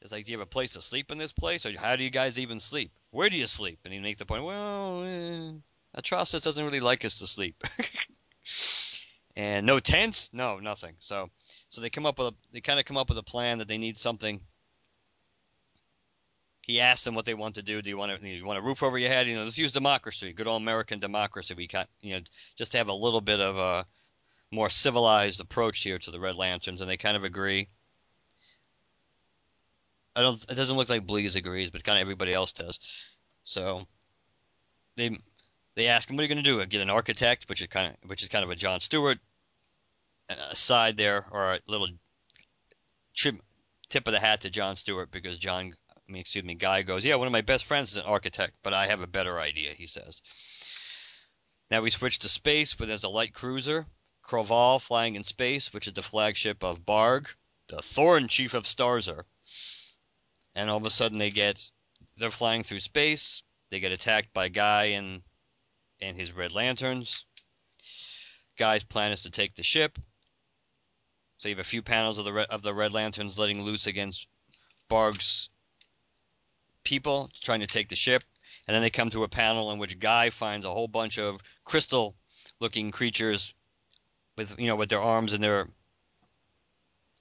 it's 0.01 0.13
like, 0.13 0.25
do 0.25 0.33
you 0.33 0.39
have 0.39 0.47
a 0.47 0.51
place 0.51 0.73
to 0.75 0.81
sleep 0.81 1.11
in 1.11 1.19
this 1.19 1.33
place, 1.33 1.67
or 1.67 1.77
how 1.77 1.97
do 1.97 2.05
you 2.05 2.11
guys 2.11 2.39
even 2.39 2.61
sleep? 2.61 2.93
Where 3.11 3.29
do 3.29 3.37
you 3.37 3.47
sleep? 3.47 3.81
And 3.85 3.95
he 3.95 4.01
makes 4.01 4.19
the 4.19 4.27
point, 4.27 4.45
well, 4.45 5.03
eh, 5.03 5.53
Atrocitus 5.97 6.43
doesn't 6.43 6.65
really 6.65 6.81
like 6.81 7.05
us 7.05 7.21
to 7.21 7.27
sleep. 7.27 7.65
and 9.37 9.67
no 9.67 9.81
tents, 9.81 10.33
no 10.33 10.59
nothing. 10.59 10.95
So, 11.01 11.31
so 11.71 11.81
they 11.81 11.91
come 11.91 12.07
up 12.07 12.19
with 12.19 12.29
a, 12.29 12.35
they 12.53 12.61
kind 12.61 12.79
of 12.79 12.85
come 12.85 12.99
up 12.99 13.09
with 13.09 13.19
a 13.19 13.23
plan 13.23 13.59
that 13.59 13.69
they 13.69 13.79
need 13.79 13.97
something 13.99 14.41
he 16.67 16.81
asked 16.81 17.05
them 17.05 17.15
what 17.15 17.25
they 17.25 17.35
want 17.35 17.55
to 17.55 17.63
do. 17.63 17.81
Do 17.81 17.89
you 17.91 17.97
want 17.97 18.21
to 18.21 18.29
you 18.29 18.45
want 18.45 18.59
a 18.59 18.63
roof 18.63 18.83
over 18.83 18.99
your 18.99 19.09
head? 19.09 19.29
You 19.29 19.37
know, 19.37 19.45
let's 19.45 19.57
use 19.57 19.71
democracy, 19.71 20.33
good 20.33 20.49
old 20.49 20.61
American 20.61 20.99
democracy. 20.99 21.55
We 21.55 21.69
got 21.69 21.89
you 22.01 22.15
know 22.15 22.21
just 22.57 22.73
to 22.73 22.79
have 22.79 22.89
a 22.89 22.95
little 22.95 23.21
bit 23.21 23.41
of 23.41 23.57
a 23.57 23.87
more 24.51 24.69
civilized 24.69 25.41
approach 25.41 25.83
here 25.83 25.99
to 25.99 26.11
the 26.11 26.19
Red 26.19 26.37
Lanterns, 26.37 26.81
and 26.81 26.91
they 26.91 26.97
kind 26.97 27.17
of 27.17 27.23
agree. 27.23 27.69
I 30.17 30.23
don't. 30.23 30.43
It 30.51 30.57
doesn't 30.57 30.77
look 30.77 30.89
like 30.89 31.07
Bleez 31.07 31.37
agrees, 31.37 31.71
but 31.71 31.85
kind 31.85 31.99
of 31.99 32.03
everybody 32.03 32.35
else 32.35 32.51
does. 32.51 32.81
So 33.45 33.87
they 34.97 35.17
they 35.77 35.87
ask 35.87 36.11
him, 36.11 36.17
"What 36.17 36.23
are 36.23 36.25
you 36.25 36.35
going 36.35 36.45
to 36.45 36.51
do? 36.51 36.67
Get 36.67 36.81
an 36.81 36.91
architect?" 36.91 37.49
Which 37.49 37.63
is 37.63 37.69
kind 37.69 37.95
of 38.03 38.11
which 38.11 38.25
is 38.25 38.29
kind 38.29 38.45
of 38.45 38.51
a 38.51 38.57
John 38.57 38.81
Stewart 38.81 39.19
uh, 40.29 40.35
aside 40.51 40.97
there, 40.97 41.27
or 41.31 41.55
a 41.55 41.61
little 41.69 41.89
tip 43.15 44.07
of 44.09 44.13
the 44.13 44.19
hat 44.19 44.41
to 44.41 44.51
John 44.51 44.75
Stewart 44.75 45.13
because 45.13 45.39
John, 45.39 45.75
I 46.09 46.13
mean, 46.13 46.21
excuse 46.21 46.45
me, 46.45 46.55
Guy 46.55 46.83
goes, 46.83 47.05
yeah, 47.05 47.17
one 47.17 47.27
of 47.27 47.33
my 47.33 47.41
best 47.41 47.65
friends 47.65 47.91
is 47.91 47.97
an 47.97 48.05
architect, 48.05 48.55
but 48.63 48.73
I 48.73 48.87
have 48.87 49.01
a 49.01 49.09
better 49.09 49.41
idea, 49.41 49.71
he 49.71 49.87
says. 49.87 50.23
Now 51.71 51.83
we 51.83 51.91
switch 51.91 52.21
to 52.21 52.29
space, 52.29 52.79
where 52.79 52.87
there's 52.87 53.05
a 53.05 53.09
light 53.09 53.35
cruiser, 53.35 53.87
Kroval 54.25 54.81
flying 54.81 55.17
in 55.17 55.25
space, 55.25 55.73
which 55.73 55.87
is 55.87 55.95
the 55.95 56.03
flagship 56.03 56.63
of 56.63 56.87
Barg, 56.87 57.29
the 57.69 57.83
Thorn 57.83 58.29
Chief 58.29 58.55
of 58.55 58.65
Starzer. 58.65 59.25
And 60.55 60.71
all 60.71 60.79
of 60.79 60.87
a 60.87 60.91
sudden 60.91 61.19
they 61.19 61.31
get, 61.31 61.71
they're 62.17 62.31
flying 62.31 62.63
through 62.63 62.81
space, 62.81 63.43
they 63.71 63.81
get 63.81 63.93
attacked 63.93 64.33
by 64.33 64.49
Guy 64.49 64.85
and 64.97 65.23
and 66.01 66.17
his 66.17 66.33
Red 66.33 66.53
Lanterns. 66.53 67.25
Guy's 68.59 68.85
plan 68.85 69.13
is 69.13 69.23
to 69.23 69.31
take 69.31 69.55
the 69.55 69.63
ship. 69.63 69.99
So 71.39 71.49
you 71.49 71.55
have 71.55 71.65
a 71.65 71.69
few 71.69 71.83
panels 71.83 72.19
of 72.19 72.25
the 72.25 72.33
Red, 72.33 72.49
of 72.49 72.63
the 72.63 72.75
Red 72.75 72.93
Lanterns 72.93 73.39
letting 73.39 73.63
loose 73.63 73.87
against 73.87 74.27
Barg's 74.89 75.51
people, 76.87 77.29
trying 77.43 77.61
to 77.61 77.67
take 77.67 77.89
the 77.89 77.97
ship. 77.97 78.23
And 78.67 78.75
then 78.75 78.83
they 78.83 78.91
come 78.91 79.11
to 79.11 79.25
a 79.25 79.29
panel 79.29 79.73
in 79.73 79.79
which 79.79 79.99
Guy 79.99 80.31
finds 80.31 80.65
a 80.65 80.71
whole 80.71 80.89
bunch 80.89 81.19
of 81.19 81.41
crystal-looking 81.65 82.93
creatures 82.93 83.55
with 84.37 84.59
you 84.59 84.69
know 84.69 84.77
with 84.77 84.89
their 84.89 85.01
arms 85.01 85.33
and 85.33 85.43
their 85.43 85.69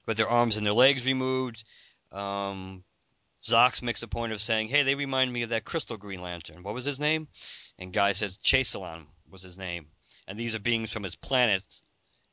with 0.06 0.18
their 0.18 0.30
arms 0.30 0.58
and 0.58 0.66
their 0.66 0.74
legs 0.74 1.06
removed. 1.06 1.64
Um, 2.12 2.84
Zox 3.44 3.82
makes 3.82 4.04
a 4.04 4.08
point 4.08 4.34
of 4.34 4.42
saying, 4.42 4.70
"Hey, 4.70 4.84
they 4.84 4.96
remind 4.96 5.32
me 5.32 5.42
of 5.44 5.50
that 5.50 5.66
Crystal 5.66 5.98
Green 5.98 6.22
Lantern. 6.22 6.64
What 6.64 6.74
was 6.74 6.86
his 6.86 7.00
name?" 7.00 7.28
And 7.78 7.94
Guy 7.94 8.14
says 8.14 8.38
Chaselon 8.38 9.06
was 9.30 9.42
his 9.42 9.58
name. 9.58 9.88
And 10.28 10.40
these 10.40 10.56
are 10.56 10.60
beings 10.60 10.92
from 10.92 11.04
his 11.04 11.16
planet, 11.16 11.64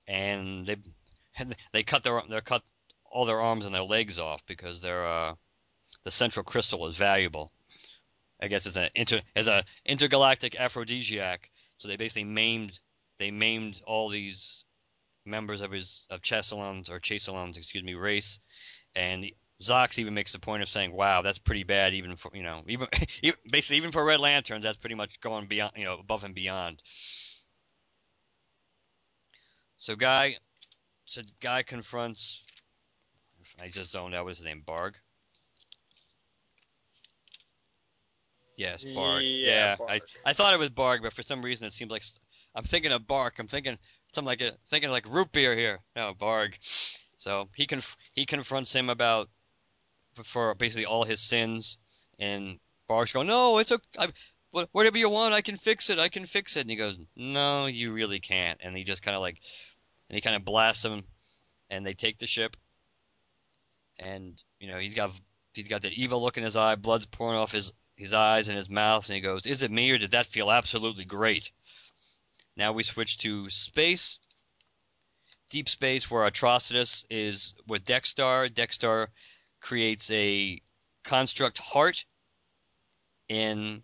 and 0.07 0.67
they 0.67 0.77
they 1.73 1.83
cut 1.83 2.03
their 2.03 2.23
they 2.29 2.41
cut 2.41 2.63
all 3.11 3.25
their 3.25 3.41
arms 3.41 3.65
and 3.65 3.75
their 3.75 3.83
legs 3.83 4.19
off 4.19 4.45
because 4.47 4.81
they're 4.81 5.07
uh, 5.07 5.35
the 6.05 6.11
central 6.11 6.45
crystal 6.45 6.87
is 6.87 6.97
valuable. 6.97 7.53
I 8.41 8.49
guess 8.49 8.67
it's 8.67 8.77
an 8.77 8.91
inter 8.95 9.21
as 9.37 9.49
a 9.49 9.65
intergalactic 9.85 10.59
aphrodisiac. 10.59 11.51
So 11.79 11.89
they 11.89 11.97
basically 11.97 12.25
maimed 12.25 12.79
they 13.19 13.31
maimed 13.31 13.81
all 13.87 14.09
these 14.09 14.65
members 15.25 15.61
of 15.61 15.71
his 15.71 16.07
of 16.11 16.23
Chaselon's 16.23 16.91
or 16.91 16.99
Chaselon's 16.99 17.57
excuse 17.57 17.85
me 17.85 17.95
race, 17.95 18.41
and 18.97 19.31
Zox 19.63 19.99
even 19.99 20.15
makes 20.15 20.33
the 20.33 20.41
point 20.41 20.63
of 20.63 20.69
saying, 20.69 20.93
"Wow, 20.93 21.23
that's 21.23 21.39
pretty 21.39 21.63
bad, 21.63 21.95
even 21.95 22.17
for 22.17 22.33
you 22.35 22.43
know, 22.43 22.65
even, 22.67 22.89
even 23.23 23.39
basically 23.49 23.77
even 23.77 23.93
for 23.93 24.05
Red 24.05 24.21
Lanterns, 24.21 24.65
that's 24.65 24.79
pretty 24.79 24.97
much 24.97 25.21
going 25.21 25.47
beyond, 25.47 25.75
you 25.77 25.85
know, 25.85 25.99
above 25.99 26.25
and 26.25 26.35
beyond." 26.35 26.83
So 29.77 29.97
guy, 29.97 30.37
so 31.07 31.23
guy 31.41 31.63
confronts. 31.63 32.45
I 33.61 33.69
just 33.69 33.91
zoned 33.91 34.15
out. 34.15 34.25
What's 34.25 34.39
his 34.39 34.47
name? 34.47 34.63
Barg. 34.67 34.95
Yes, 38.57 38.85
Barg. 38.85 39.23
Yeah, 39.23 39.49
Yeah, 39.49 39.77
Barg. 39.77 39.91
I 39.91 40.01
I 40.31 40.33
thought 40.33 40.55
it 40.55 40.59
was 40.59 40.71
Barg, 40.71 41.03
but 41.03 41.13
for 41.13 41.23
some 41.23 41.43
reason 41.43 41.67
it 41.67 41.73
seems 41.73 41.91
like 41.91 42.03
I'm 42.55 42.65
thinking 42.65 42.93
of 42.93 43.07
Bark. 43.07 43.39
I'm 43.39 43.49
thinking 43.49 43.79
something 44.13 44.27
like 44.27 44.41
a 44.41 44.53
thinking 44.67 44.91
like 44.91 45.07
root 45.09 45.33
beer 45.33 45.55
here. 45.55 45.81
No, 45.97 46.15
Barg. 46.15 46.55
So 47.17 47.49
he 47.55 47.67
conf- 47.67 47.97
he 48.13 48.27
confronts 48.27 48.75
him 48.75 48.91
about 48.91 49.29
for, 50.15 50.25
for 50.25 50.55
basically 50.55 50.87
all 50.87 51.05
his 51.05 51.21
sins, 51.21 51.79
and 52.19 52.59
Barg's 52.89 53.13
going, 53.13 53.27
"No, 53.27 53.59
it's 53.59 53.73
okay. 53.73 53.85
I, 53.99 54.09
whatever 54.73 54.99
you 54.99 55.09
want, 55.09 55.35
I 55.35 55.41
can 55.41 55.57
fix 55.57 55.89
it. 55.91 55.99
I 55.99 56.09
can 56.09 56.27
fix 56.27 56.57
it." 56.57 56.63
And 56.63 56.71
he 56.71 56.77
goes, 56.77 56.99
"No, 57.17 57.67
you 57.67 57.93
really 57.93 58.21
can't." 58.21 58.61
And 58.63 58.77
he 58.77 58.85
just 58.85 59.03
kind 59.03 59.15
of 59.15 59.21
like, 59.23 59.41
and 60.09 60.15
he 60.15 60.21
kind 60.21 60.37
of 60.37 60.45
blasts 60.45 60.85
him, 60.85 61.05
and 61.71 61.87
they 61.87 61.95
take 61.95 62.19
the 62.19 62.27
ship, 62.27 62.57
and 63.99 64.43
you 64.61 64.69
know 64.69 64.79
he's 64.79 64.95
got 64.95 65.11
he's 65.55 65.69
got 65.69 65.83
that 65.83 65.93
evil 65.93 66.21
look 66.21 66.37
in 66.37 66.45
his 66.45 66.57
eye, 66.57 66.75
blood's 66.75 67.07
pouring 67.07 67.39
off 67.39 67.53
his 67.53 67.73
his 68.03 68.15
eyes 68.15 68.49
and 68.49 68.59
his 68.59 68.69
mouth, 68.69 69.09
and 69.09 69.15
he 69.15 69.21
goes, 69.21 69.47
"Is 69.47 69.63
it 69.63 69.71
me 69.71 69.91
or 69.93 69.99
did 69.99 70.11
that 70.11 70.27
feel 70.27 70.51
absolutely 70.51 71.05
great?" 71.05 71.53
Now 72.57 72.73
we 72.73 72.83
switch 72.83 73.17
to 73.19 73.49
space, 73.49 74.19
deep 75.51 75.69
space, 75.69 76.11
where 76.11 76.29
Atrocitus 76.29 77.07
is 77.09 77.55
with 77.67 77.85
Dex-Starr. 77.85 78.49
Dex-Starr 78.49 79.11
creates 79.61 80.11
a 80.11 80.61
construct 81.05 81.59
heart 81.59 82.05
in 83.29 83.83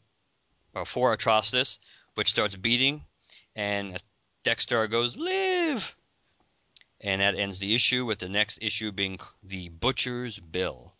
or 0.75 0.85
for 0.85 1.16
Atrocitus, 1.16 1.79
which 2.14 2.31
starts 2.31 2.57
beating, 2.57 3.07
and 3.57 4.03
Dex-Starr 4.43 4.89
goes 4.89 5.16
live, 5.16 5.97
and 7.01 7.21
that 7.21 7.37
ends 7.37 7.59
the 7.59 7.75
issue. 7.75 8.05
With 8.05 8.19
the 8.19 8.29
next 8.29 8.62
issue 8.62 8.93
being 8.93 9.19
the 9.43 9.69
Butcher's 9.69 10.39
Bill, 10.39 10.93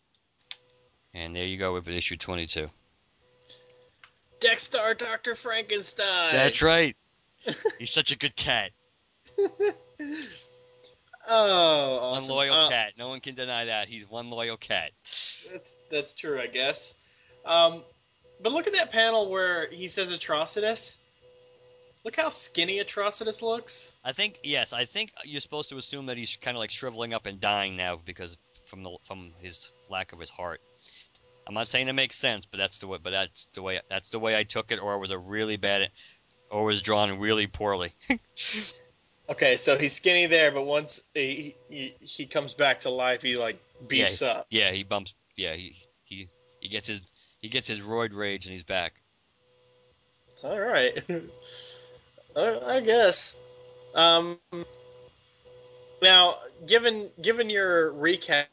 and 1.12 1.35
there 1.35 1.47
you 1.47 1.59
go 1.59 1.73
with 1.75 1.89
issue 1.89 2.16
22. 2.16 2.71
Dex-Starr, 4.41 4.95
Doctor 4.95 5.34
Frankenstein. 5.34 6.32
That's 6.32 6.62
right. 6.62 6.97
He's 7.78 7.93
such 7.93 8.12
a 8.12 8.16
good 8.18 8.34
cat. 8.36 8.70
Oh, 11.30 11.99
awesome. 12.03 12.30
loyal 12.34 12.55
Uh, 12.55 12.68
cat. 12.70 12.95
No 12.97 13.09
one 13.09 13.20
can 13.20 13.34
deny 13.34 13.66
that. 13.66 13.89
He's 13.89 14.09
one 14.09 14.30
loyal 14.30 14.57
cat. 14.57 14.93
That's 15.53 15.78
that's 15.91 16.14
true, 16.14 16.41
I 16.41 16.47
guess. 16.47 16.95
Um, 17.45 17.82
but 18.41 18.53
look 18.53 18.66
at 18.66 18.72
that 18.72 18.93
panel 18.93 19.28
where 19.30 19.66
he 19.68 19.89
says 19.89 20.11
Atrocitus. 20.11 20.99
Look 22.05 22.16
how 22.16 22.30
skinny 22.30 22.78
Atrocitus 22.78 23.43
looks. 23.43 23.93
I 24.03 24.12
think 24.12 24.39
yes. 24.43 24.72
I 24.72 24.86
think 24.86 25.12
you're 25.24 25.43
supposed 25.43 25.68
to 25.68 25.76
assume 25.76 26.07
that 26.07 26.16
he's 26.16 26.36
kind 26.36 26.57
of 26.57 26.61
like 26.61 26.70
shriveling 26.70 27.12
up 27.12 27.26
and 27.26 27.39
dying 27.39 27.76
now 27.76 28.01
because 28.03 28.39
from 28.64 28.82
the 28.82 28.97
from 29.03 29.32
his 29.43 29.74
lack 29.91 30.14
of 30.14 30.20
his 30.20 30.30
heart. 30.30 30.62
I'm 31.49 31.55
not 31.55 31.66
saying 31.66 31.88
it 31.88 31.94
makes 31.94 32.16
sense, 32.16 32.44
but 32.46 32.59
that's 32.59 32.78
the 32.78 32.86
way. 32.86 32.99
But 33.03 33.11
that's 33.11 33.46
the 33.46 33.62
way. 33.62 33.80
That's 33.88 34.11
the 34.11 34.18
way 34.18 34.38
I 34.38 34.44
took 34.44 34.70
it, 34.70 34.82
or 34.82 34.94
it 34.94 34.99
was 34.99 35.11
a 35.11 35.18
really 35.18 35.57
bad, 35.57 35.90
or 36.51 36.64
was 36.64 36.82
drawn 36.82 37.18
really 37.18 37.46
poorly. 37.46 37.92
Okay, 39.30 39.57
so 39.57 39.76
he's 39.76 39.92
skinny 39.94 40.24
there, 40.24 40.51
but 40.51 40.64
once 40.64 41.03
he 41.12 41.55
he, 41.68 41.94
he 42.01 42.24
comes 42.24 42.55
back 42.55 42.80
to 42.80 42.90
life, 42.90 43.20
he 43.20 43.36
like 43.36 43.59
beefs 43.86 44.22
up. 44.22 44.46
yeah, 44.49 44.70
he 44.70 44.84
bumps. 44.84 45.14
Yeah, 45.36 45.53
he 45.53 45.76
he 46.05 46.28
he 46.61 46.68
gets 46.70 46.88
his 46.88 47.12
he 47.40 47.51
gets 47.51 47.68
his 47.68 47.80
roid 47.80 48.14
rage 48.14 48.46
and 48.46 48.55
he's 48.55 48.64
back. 48.64 49.03
All 50.42 50.59
right. 50.59 50.99
Uh, 52.36 52.61
I 52.66 52.80
guess. 52.80 53.34
Um, 53.96 54.38
now, 56.01 56.36
given 56.68 57.09
given 57.20 57.51
your 57.51 57.90
recap 57.94 58.44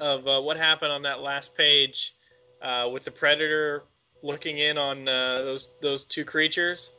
of 0.00 0.26
uh, 0.26 0.40
what 0.40 0.56
happened 0.56 0.92
on 0.92 1.02
that 1.02 1.20
last 1.20 1.56
page 1.56 2.14
uh, 2.62 2.88
with 2.92 3.04
the 3.04 3.10
predator 3.10 3.84
looking 4.22 4.58
in 4.58 4.78
on 4.78 5.06
uh, 5.08 5.42
those 5.42 5.70
those 5.80 6.04
two 6.04 6.24
creatures, 6.24 6.92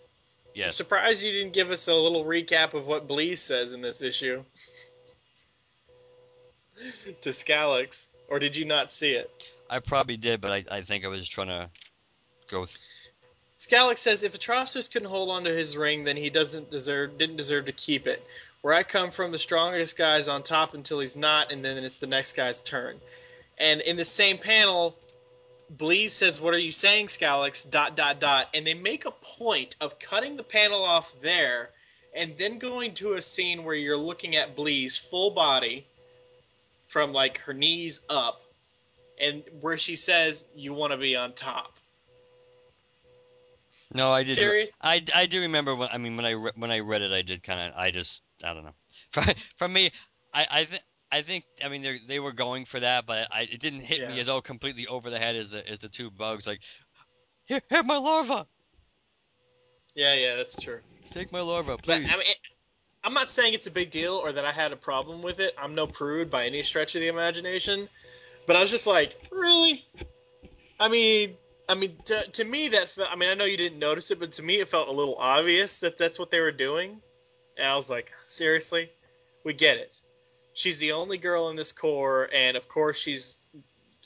I'm 0.67 0.71
surprised 0.71 1.23
you 1.23 1.31
didn't 1.31 1.53
give 1.53 1.71
us 1.71 1.87
a 1.87 1.95
little 1.95 2.23
recap 2.23 2.73
of 2.73 2.87
what 2.87 3.07
Bleez 3.07 3.37
says 3.37 3.73
in 3.73 3.81
this 3.81 4.01
issue 4.01 4.43
to 7.21 7.29
Skallox, 7.29 8.07
or 8.27 8.39
did 8.39 8.55
you 8.55 8.65
not 8.65 8.91
see 8.91 9.11
it? 9.11 9.29
I 9.69 9.79
probably 9.79 10.17
did, 10.17 10.41
but 10.41 10.51
I, 10.51 10.63
I 10.71 10.81
think 10.81 11.05
I 11.05 11.07
was 11.07 11.27
trying 11.27 11.47
to 11.47 11.69
go. 12.49 12.65
Th- 12.65 12.79
Skallox 13.59 13.99
says 13.99 14.23
if 14.23 14.37
Atrocitus 14.37 14.91
couldn't 14.91 15.09
hold 15.09 15.29
on 15.29 15.43
to 15.43 15.51
his 15.51 15.77
ring, 15.77 16.03
then 16.03 16.17
he 16.17 16.29
doesn't 16.29 16.69
deserve 16.69 17.17
didn't 17.17 17.37
deserve 17.37 17.65
to 17.65 17.71
keep 17.71 18.07
it. 18.07 18.21
Where 18.61 18.73
I 18.73 18.83
come 18.83 19.11
from, 19.11 19.31
the 19.31 19.39
strongest 19.39 19.97
guy's 19.97 20.27
on 20.27 20.43
top 20.43 20.73
until 20.73 20.99
he's 20.99 21.15
not, 21.15 21.51
and 21.51 21.65
then 21.65 21.83
it's 21.83 21.97
the 21.97 22.07
next 22.07 22.33
guy's 22.33 22.61
turn. 22.61 22.99
And 23.57 23.81
in 23.81 23.97
the 23.97 24.05
same 24.05 24.37
panel, 24.37 24.97
Bleez 25.75 26.09
says, 26.09 26.39
"What 26.39 26.53
are 26.53 26.59
you 26.59 26.71
saying, 26.71 27.07
Skallox?" 27.07 27.69
Dot 27.69 27.95
dot 27.95 28.19
dot, 28.19 28.49
and 28.53 28.65
they 28.65 28.73
make 28.73 29.05
a 29.05 29.11
point 29.11 29.75
of 29.81 29.97
cutting 29.99 30.37
the 30.37 30.43
panel 30.43 30.83
off 30.83 31.11
there, 31.21 31.69
and 32.13 32.37
then 32.37 32.59
going 32.59 32.93
to 32.95 33.13
a 33.13 33.21
scene 33.21 33.63
where 33.63 33.75
you're 33.75 33.97
looking 33.97 34.35
at 34.35 34.55
Bleez 34.55 34.99
full 34.99 35.31
body, 35.31 35.85
from 36.87 37.13
like 37.13 37.39
her 37.39 37.53
knees 37.53 38.01
up, 38.09 38.41
and 39.19 39.43
where 39.61 39.77
she 39.77 39.95
says, 39.95 40.45
"You 40.55 40.73
want 40.73 40.91
to 40.91 40.97
be 40.97 41.15
on 41.15 41.33
top." 41.33 41.77
no, 43.93 44.11
I 44.11 44.23
did. 44.23 44.71
I, 44.81 45.03
I 45.15 45.25
do 45.25 45.41
remember 45.41 45.75
when 45.75 45.89
I 45.91 45.97
mean 45.97 46.15
when 46.15 46.25
I 46.25 46.31
re- 46.31 46.51
when 46.55 46.71
I 46.71 46.79
read 46.79 47.01
it 47.01 47.11
I 47.11 47.21
did 47.21 47.43
kind 47.43 47.59
of 47.59 47.77
I 47.77 47.91
just 47.91 48.21
I 48.43 48.53
don't 48.53 48.63
know. 48.63 48.75
For, 49.11 49.23
for 49.57 49.67
me, 49.67 49.91
I 50.33 50.45
I 50.51 50.63
think. 50.65 50.83
I 51.13 51.23
think 51.23 51.43
I 51.61 51.67
mean 51.67 51.81
they 51.81 51.97
they 52.07 52.19
were 52.21 52.31
going 52.31 52.63
for 52.63 52.79
that, 52.79 53.05
but 53.05 53.27
I, 53.33 53.41
it 53.41 53.59
didn't 53.59 53.81
hit 53.81 54.07
me 54.07 54.17
as 54.21 54.29
oh 54.29 54.39
completely 54.39 54.87
over 54.87 55.09
the 55.09 55.19
head 55.19 55.35
as 55.35 55.51
the, 55.51 55.69
as 55.69 55.79
the 55.79 55.89
two 55.89 56.09
bugs. 56.09 56.47
Like, 56.47 56.61
here, 57.43 57.59
have 57.69 57.85
my 57.85 57.97
larva, 57.97 58.47
Yeah, 59.93 60.13
yeah, 60.13 60.37
that's 60.37 60.57
true. 60.57 60.79
take 61.09 61.33
my 61.33 61.41
larva, 61.41 61.71
But 61.75 61.83
please. 61.83 62.05
I 62.05 62.17
mean, 62.17 62.27
it, 62.27 62.37
I'm 63.03 63.13
not 63.13 63.29
saying 63.29 63.53
it's 63.53 63.67
a 63.67 63.71
big 63.71 63.89
deal 63.91 64.13
or 64.13 64.31
that 64.31 64.45
I 64.45 64.53
had 64.53 64.71
a 64.71 64.77
problem 64.77 65.21
with 65.21 65.41
it. 65.41 65.53
I'm 65.57 65.75
no 65.75 65.85
prude 65.85 66.31
by 66.31 66.45
any 66.45 66.63
stretch 66.63 66.95
of 66.95 67.01
the 67.01 67.09
imagination. 67.09 67.89
But 68.47 68.55
I 68.55 68.61
was 68.61 68.71
just 68.71 68.87
like, 68.87 69.15
really? 69.31 69.83
I 70.79 70.87
mean, 70.87 71.35
I 71.67 71.75
mean, 71.75 71.95
to, 72.05 72.23
to 72.23 72.43
me 72.43 72.69
that 72.69 72.97
I 73.09 73.15
mean, 73.15 73.29
I 73.29 73.33
know 73.33 73.45
you 73.45 73.57
didn't 73.57 73.79
notice 73.79 74.11
it, 74.11 74.19
but 74.19 74.33
to 74.33 74.43
me 74.43 74.59
it 74.61 74.69
felt 74.69 74.87
a 74.87 74.91
little 74.91 75.15
obvious 75.19 75.81
that 75.81 75.97
that's 75.97 76.17
what 76.17 76.31
they 76.31 76.39
were 76.39 76.51
doing. 76.51 77.01
I 77.63 77.75
was 77.75 77.89
like, 77.89 78.11
seriously, 78.23 78.89
we 79.43 79.53
get 79.53 79.77
it. 79.77 79.95
she's 80.53 80.77
the 80.79 80.93
only 80.93 81.17
girl 81.17 81.49
in 81.49 81.55
this 81.55 81.71
Corps, 81.71 82.29
and 82.33 82.57
of 82.57 82.67
course 82.67 82.97
she's 82.97 83.43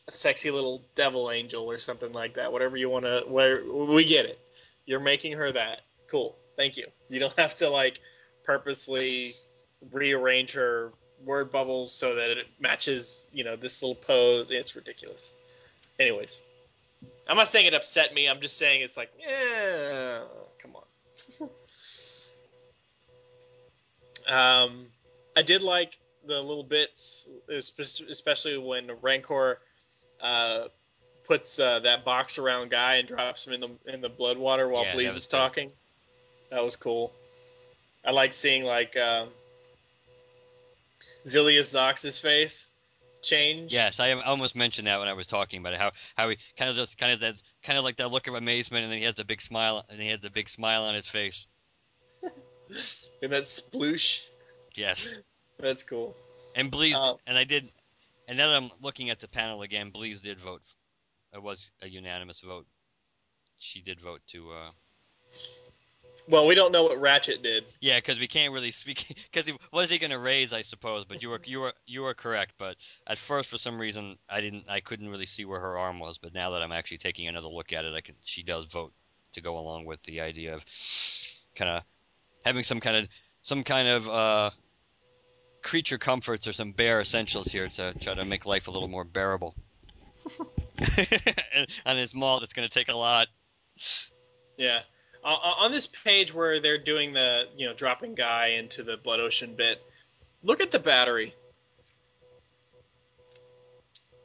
a 0.07 0.11
sexy 0.11 0.51
little 0.51 0.81
devil 0.93 1.31
angel 1.31 1.69
or 1.69 1.77
something 1.79 2.13
like 2.13 2.35
that. 2.35 2.51
Whatever 2.51 2.77
you 2.77 2.89
want 2.89 3.05
to, 3.05 3.23
we 3.89 4.05
get 4.05 4.25
it. 4.25 4.39
You're 4.85 4.99
making 4.99 5.33
her 5.33 5.51
that. 5.51 5.81
Cool. 6.07 6.35
Thank 6.55 6.77
you. 6.77 6.87
You 7.09 7.19
don't 7.19 7.37
have 7.39 7.55
to 7.55 7.69
like 7.69 7.99
purposely 8.43 9.33
rearrange 9.91 10.53
her 10.53 10.91
word 11.25 11.51
bubbles 11.51 11.91
so 11.91 12.15
that 12.15 12.29
it 12.29 12.47
matches, 12.59 13.27
you 13.33 13.43
know, 13.43 13.55
this 13.55 13.81
little 13.81 13.95
pose. 13.95 14.51
It's 14.51 14.75
ridiculous. 14.75 15.33
Anyways, 15.99 16.43
I'm 17.27 17.37
not 17.37 17.47
saying 17.47 17.65
it 17.65 17.73
upset 17.73 18.13
me. 18.13 18.29
I'm 18.29 18.41
just 18.41 18.57
saying 18.57 18.81
it's 18.81 18.97
like, 18.97 19.11
yeah, 19.19 20.19
um, 24.27 24.85
I 25.35 25.41
did 25.41 25.63
like 25.63 25.97
the 26.25 26.41
little 26.41 26.63
bits, 26.63 27.29
especially 27.49 28.57
when 28.57 28.87
Rankorr 28.87 29.57
uh, 30.21 30.67
puts 31.27 31.59
uh, 31.59 31.79
that 31.79 32.05
box 32.05 32.37
around 32.37 32.69
Guy 32.69 32.95
and 32.95 33.07
drops 33.07 33.45
him 33.45 33.53
in 33.53 33.61
the 33.61 33.93
in 33.93 34.01
the 34.01 34.09
blood 34.09 34.37
water 34.37 34.67
while 34.67 34.83
Yeah, 34.83 34.97
is 34.97 35.27
talking. 35.27 35.71
That 36.51 36.63
was 36.63 36.75
cool. 36.75 37.11
I 38.05 38.11
like 38.11 38.33
seeing 38.33 38.63
like 38.63 38.95
um, 38.97 39.29
Zilius 41.25 41.75
Zox's 41.75 42.19
face 42.19 42.69
change. 43.23 43.73
Yes, 43.73 43.99
I 43.99 44.11
almost 44.13 44.55
mentioned 44.55 44.87
that 44.87 44.99
when 44.99 45.07
I 45.07 45.13
was 45.13 45.27
talking 45.27 45.59
about 45.59 45.73
it. 45.73 45.79
How 45.79 45.91
how 46.15 46.29
he 46.29 46.37
kind 46.57 46.69
of 46.69 46.75
just 46.75 46.97
kind 46.97 47.11
of 47.11 47.19
that 47.21 47.41
kind 47.63 47.77
of 47.77 47.83
like 47.83 47.97
that 47.97 48.09
look 48.09 48.27
of 48.27 48.35
amazement, 48.35 48.83
and 48.83 48.91
then 48.91 48.99
he 48.99 49.05
has 49.05 49.15
the 49.15 49.25
big 49.25 49.41
smile, 49.41 49.83
and 49.89 49.99
he 49.99 50.09
has 50.09 50.19
the 50.19 50.29
big 50.29 50.47
smile 50.49 50.83
on 50.83 50.95
his 50.95 51.07
face. 51.07 51.47
And 53.21 53.31
that 53.31 53.43
sploosh. 53.43 54.25
Yes, 54.75 55.15
That's 55.59 55.83
cool. 55.83 56.15
and 56.55 56.71
Bleez, 56.71 56.93
Oh. 56.95 57.19
and 57.25 57.37
I 57.37 57.43
did, 57.45 57.69
and 58.27 58.37
now 58.37 58.49
that 58.49 58.57
I'm 58.57 58.71
looking 58.81 59.09
at 59.09 59.19
the 59.19 59.27
panel 59.27 59.61
again, 59.61 59.91
Bleez 59.91 60.21
did 60.21 60.37
vote. 60.37 60.61
It 61.33 61.41
was 61.41 61.71
a 61.81 61.87
unanimous 61.87 62.41
vote. 62.41 62.65
She 63.57 63.81
did 63.81 64.01
vote 64.01 64.19
to. 64.27 64.51
uh 64.51 64.71
Well, 66.27 66.45
we 66.47 66.55
don't 66.55 66.71
know 66.71 66.83
what 66.83 66.99
Ratchet 66.99 67.41
did. 67.43 67.63
Yeah, 67.79 67.97
because 67.97 68.19
we 68.19 68.27
can't 68.27 68.53
really 68.53 68.71
speak. 68.71 69.05
Because 69.31 69.49
what 69.71 69.83
is 69.83 69.89
he 69.89 69.97
going 69.97 70.11
to 70.11 70.19
raise? 70.19 70.53
I 70.53 70.61
suppose. 70.61 71.05
But 71.05 71.21
you 71.23 71.29
were 71.29 71.39
you 71.45 71.61
were 71.61 71.73
you 71.85 72.01
were 72.01 72.13
correct. 72.13 72.53
But 72.57 72.75
at 73.07 73.17
first, 73.17 73.49
for 73.49 73.57
some 73.57 73.79
reason, 73.79 74.17
I 74.29 74.41
didn't. 74.41 74.65
I 74.69 74.79
couldn't 74.81 75.09
really 75.09 75.25
see 75.25 75.45
where 75.45 75.59
her 75.59 75.77
arm 75.77 75.99
was. 75.99 76.17
But 76.17 76.33
now 76.33 76.51
that 76.51 76.61
I'm 76.61 76.71
actually 76.73 76.97
taking 76.97 77.27
another 77.27 77.47
look 77.49 77.71
at 77.73 77.85
it, 77.85 77.93
I 77.93 78.01
can. 78.01 78.15
She 78.23 78.43
does 78.43 78.65
vote 78.65 78.93
to 79.33 79.41
go 79.41 79.57
along 79.57 79.85
with 79.85 80.03
the 80.03 80.21
idea 80.21 80.55
of 80.55 80.65
kind 81.55 81.69
of 81.71 81.83
having 82.45 82.63
some 82.63 82.79
kind 82.79 82.95
of 82.95 83.09
some 83.41 83.63
kind 83.63 83.87
of 83.87 84.07
uh, 84.07 84.49
creature 85.61 85.97
comforts 85.97 86.47
or 86.47 86.53
some 86.53 86.71
bare 86.71 87.01
essentials 87.01 87.47
here 87.47 87.67
to 87.67 87.93
try 87.99 88.13
to 88.13 88.23
make 88.23 88.45
life 88.45 88.67
a 88.67 88.71
little 88.71 88.87
more 88.87 89.03
bearable. 89.03 89.55
on 91.85 91.97
Ysmault, 91.97 92.43
it's 92.43 92.53
going 92.53 92.67
to 92.67 92.73
take 92.73 92.89
a 92.89 92.95
lot. 92.95 93.27
Yeah. 94.57 94.79
Uh, 95.23 95.35
on 95.59 95.71
this 95.71 95.87
page 95.87 96.33
where 96.33 96.59
they're 96.59 96.77
doing 96.77 97.13
the, 97.13 97.45
you 97.57 97.67
know, 97.67 97.73
dropping 97.73 98.13
Guy 98.13 98.47
into 98.59 98.83
the 98.83 98.95
Blood 98.95 99.19
Ocean 99.19 99.55
bit, 99.55 99.81
look 100.43 100.61
at 100.61 100.71
the 100.71 100.79
battery. 100.79 101.33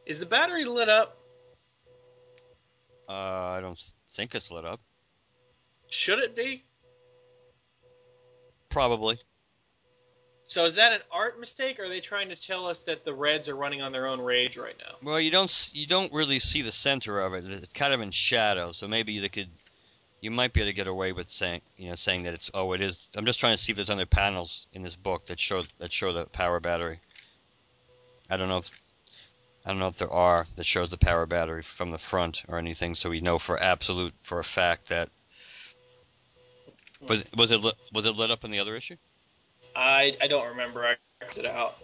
Is 0.04 0.20
the 0.20 0.26
battery 0.26 0.64
lit 0.64 0.88
up? 0.88 1.16
Uh, 3.08 3.12
I 3.12 3.60
don't 3.60 3.78
think 4.08 4.34
it's 4.34 4.50
lit 4.50 4.64
up. 4.64 4.80
Should 5.88 6.18
it 6.18 6.36
be? 6.36 6.64
Probably. 8.70 9.18
So 10.46 10.64
is 10.64 10.74
that 10.76 10.92
an 10.92 11.00
art 11.12 11.38
mistake, 11.38 11.78
or 11.78 11.84
are 11.84 11.88
they 11.88 12.00
trying 12.00 12.30
to 12.30 12.36
tell 12.36 12.66
us 12.66 12.82
that 12.82 13.04
the 13.04 13.14
Reds 13.14 13.48
are 13.48 13.54
running 13.54 13.82
on 13.82 13.92
their 13.92 14.08
own 14.08 14.20
rage 14.20 14.56
right 14.56 14.74
now? 14.78 14.96
Well, 15.00 15.20
you 15.20 15.30
don't 15.30 15.70
you 15.72 15.86
don't 15.86 16.12
really 16.12 16.40
see 16.40 16.62
the 16.62 16.72
center 16.72 17.20
of 17.20 17.34
it. 17.34 17.44
It's 17.46 17.68
kind 17.68 17.94
of 17.94 18.00
in 18.00 18.10
shadow, 18.10 18.72
so 18.72 18.88
maybe 18.88 19.20
they 19.20 19.28
could 19.28 19.48
you 20.20 20.32
might 20.32 20.52
be 20.52 20.60
able 20.60 20.70
to 20.70 20.74
get 20.74 20.88
away 20.88 21.12
with 21.12 21.28
saying 21.28 21.60
you 21.76 21.90
know 21.90 21.94
saying 21.94 22.24
that 22.24 22.34
it's 22.34 22.50
oh 22.52 22.72
it 22.72 22.80
is. 22.80 23.10
I'm 23.16 23.26
just 23.26 23.38
trying 23.38 23.52
to 23.52 23.62
see 23.62 23.70
if 23.70 23.76
there's 23.76 23.90
other 23.90 24.06
panels 24.06 24.66
in 24.72 24.82
this 24.82 24.96
book 24.96 25.26
that 25.26 25.38
show 25.38 25.62
that 25.78 25.92
show 25.92 26.12
the 26.12 26.24
power 26.24 26.58
battery. 26.58 26.98
I 28.28 28.36
don't 28.36 28.48
know 28.48 28.58
if 28.58 28.70
I 29.64 29.70
don't 29.70 29.78
know 29.78 29.86
if 29.86 29.98
there 29.98 30.10
are 30.10 30.46
that 30.56 30.66
shows 30.66 30.90
the 30.90 30.98
power 30.98 31.26
battery 31.26 31.62
from 31.62 31.92
the 31.92 31.98
front 31.98 32.42
or 32.48 32.58
anything, 32.58 32.96
so 32.96 33.10
we 33.10 33.20
know 33.20 33.38
for 33.38 33.62
absolute 33.62 34.14
for 34.20 34.40
a 34.40 34.44
fact 34.44 34.88
that 34.88 35.10
was 37.08 37.24
was 37.36 37.50
it 37.50 37.58
lit, 37.58 37.74
was 37.92 38.06
it 38.06 38.12
lit 38.12 38.30
up 38.30 38.44
in 38.44 38.50
the 38.50 38.60
other 38.60 38.76
issue? 38.76 38.96
I, 39.74 40.14
I 40.20 40.26
don't 40.26 40.48
remember. 40.48 40.84
I 40.84 40.96
X 41.22 41.38
it 41.38 41.46
out. 41.46 41.76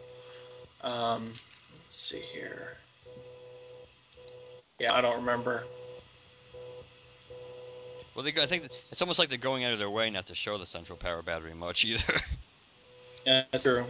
Um, 0.82 1.32
let's 1.74 1.94
see 1.94 2.20
here. 2.20 2.76
Yeah, 4.78 4.94
I 4.94 5.00
don't 5.00 5.16
remember. 5.16 5.64
Well, 8.14 8.24
they, 8.24 8.30
I 8.40 8.46
think 8.46 8.68
it's 8.90 9.02
almost 9.02 9.18
like 9.18 9.28
they're 9.28 9.38
going 9.38 9.64
out 9.64 9.72
of 9.72 9.78
their 9.78 9.90
way 9.90 10.08
not 10.10 10.26
to 10.28 10.34
show 10.34 10.56
the 10.58 10.66
central 10.66 10.98
power 10.98 11.22
battery 11.22 11.54
much 11.54 11.84
either. 11.84 12.14
Yeah, 13.26 13.42
that's 13.50 13.64
true. 13.64 13.84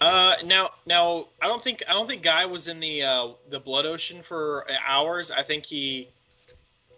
Uh, 0.00 0.34
now, 0.44 0.70
now, 0.84 1.26
I 1.40 1.46
don't 1.46 1.62
think 1.62 1.82
I 1.88 1.92
don't 1.92 2.08
think 2.08 2.22
Guy 2.22 2.46
was 2.46 2.66
in 2.68 2.80
the 2.80 3.04
uh, 3.04 3.28
the 3.50 3.60
Blood 3.60 3.86
Ocean 3.86 4.22
for 4.22 4.66
hours. 4.84 5.30
I 5.30 5.42
think 5.42 5.64
he, 5.64 6.08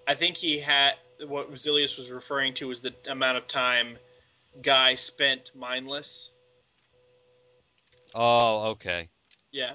I 0.09 0.15
think 0.15 0.37
he 0.37 0.59
had 0.59 0.95
what 1.29 1.53
Zilius 1.53 1.99
was 1.99 2.11
referring 2.11 2.55
to 2.55 2.69
was 2.69 2.83
the 2.83 2.95
amount 3.09 3.39
of 3.39 3.47
time 3.47 3.99
Guy 4.63 4.95
spent 4.95 5.51
mindless. 5.57 6.31
oh, 8.15 8.71
okay. 8.73 9.09
Yeah, 9.51 9.75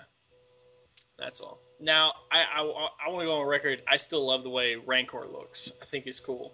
that's 1.17 1.41
all. 1.41 1.59
Now, 1.79 2.13
I 2.31 2.43
I, 2.43 2.87
I 3.05 3.09
want 3.09 3.21
to 3.21 3.25
go 3.25 3.41
on 3.41 3.47
record. 3.47 3.81
I 3.87 3.97
still 3.97 4.25
love 4.25 4.43
the 4.43 4.49
way 4.49 4.75
Rankorr 4.75 5.31
looks. 5.31 5.73
I 5.81 5.85
think 5.85 6.05
he's 6.05 6.19
cool. 6.19 6.53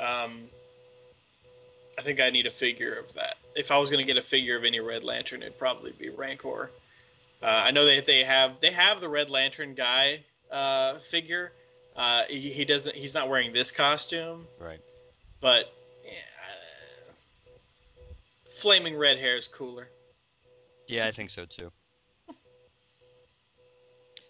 Um, 0.00 0.44
I 1.98 2.02
think 2.02 2.20
I 2.20 2.30
need 2.30 2.46
a 2.46 2.50
figure 2.50 2.94
of 2.94 3.12
that. 3.14 3.36
If 3.54 3.70
I 3.70 3.78
was 3.78 3.90
going 3.90 4.04
to 4.04 4.06
get 4.06 4.16
a 4.16 4.26
figure 4.26 4.56
of 4.56 4.64
any 4.64 4.80
Red 4.80 5.04
Lantern, 5.04 5.42
it'd 5.42 5.58
probably 5.58 5.92
be 5.92 6.08
Rankorr. 6.08 6.68
Uh, 7.42 7.46
I 7.46 7.70
know 7.70 7.84
that 7.84 8.06
they 8.06 8.24
have 8.24 8.60
they 8.60 8.70
have 8.70 9.00
the 9.00 9.08
Red 9.08 9.30
Lantern 9.30 9.74
guy 9.74 10.20
uh, 10.50 10.98
figure. 10.98 11.52
Uh, 11.96 12.22
he, 12.28 12.50
he 12.50 12.64
doesn't. 12.64 12.94
He's 12.96 13.14
not 13.14 13.28
wearing 13.28 13.52
this 13.52 13.70
costume, 13.70 14.46
Right. 14.60 14.80
but 15.40 15.72
yeah, 16.04 16.10
flaming 18.56 18.96
red 18.96 19.18
hair 19.18 19.36
is 19.36 19.46
cooler. 19.48 19.88
Yeah, 20.88 21.06
I 21.06 21.12
think 21.12 21.30
so 21.30 21.44
too. 21.44 21.70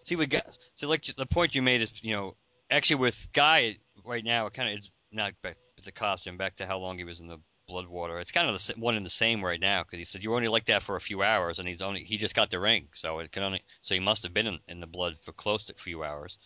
See, 0.05 0.17
we 0.17 0.27
got 0.27 0.59
so 0.75 0.89
like 0.89 1.05
the 1.05 1.25
point 1.27 1.55
you 1.55 1.63
made 1.63 1.81
is 1.81 2.05
you 2.05 2.13
know 2.13 2.37
actually 2.71 2.97
with 2.97 3.29
Guy 3.33 3.77
right 4.05 4.25
now 4.25 4.47
it 4.47 4.53
kind 4.53 4.69
of 4.69 4.79
is 4.79 4.91
not 5.11 5.33
back 5.43 5.57
the 5.85 5.93
costume 5.93 6.37
back 6.37 6.57
to 6.57 6.67
how 6.67 6.79
long 6.79 6.99
he 6.99 7.05
was 7.05 7.21
in 7.21 7.29
the 7.29 7.39
blood 7.67 7.89
water. 7.89 8.19
It's 8.19 8.31
kind 8.31 8.49
of 8.51 8.55
the 8.55 8.75
one 8.77 8.97
and 8.97 9.07
the 9.07 9.11
same 9.11 9.43
right 9.43 9.61
now 9.61 9.83
because 9.83 9.99
he 9.99 10.05
said 10.05 10.23
you 10.23 10.35
only 10.35 10.49
like 10.49 10.67
that 10.67 10.83
for 10.83 10.97
a 10.97 11.01
few 11.01 11.23
hours 11.23 11.59
and 11.59 11.67
he's 11.67 11.81
only 11.81 12.01
he 12.01 12.19
just 12.19 12.35
got 12.35 12.51
the 12.51 12.61
ring 12.61 12.89
so 12.93 13.21
it 13.21 13.33
can 13.33 13.43
only 13.43 13.63
so 13.81 13.95
he 13.95 14.01
must 14.01 14.25
have 14.25 14.35
been 14.35 14.47
in, 14.47 14.59
in 14.69 14.81
the 14.81 14.87
blood 14.87 15.17
for 15.23 15.33
close 15.33 15.65
to 15.65 15.73
a 15.75 15.79
few 15.79 16.05
hours. 16.05 16.39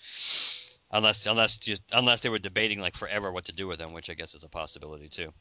Unless 0.90 1.26
unless 1.26 1.58
just 1.58 1.82
unless 1.92 2.20
they 2.20 2.30
were 2.30 2.38
debating 2.38 2.80
like 2.80 2.96
forever 2.96 3.30
what 3.30 3.44
to 3.46 3.52
do 3.52 3.66
with 3.66 3.80
him, 3.80 3.92
which 3.92 4.08
I 4.08 4.14
guess 4.14 4.34
is 4.34 4.44
a 4.44 4.48
possibility 4.48 5.08
too. 5.08 5.32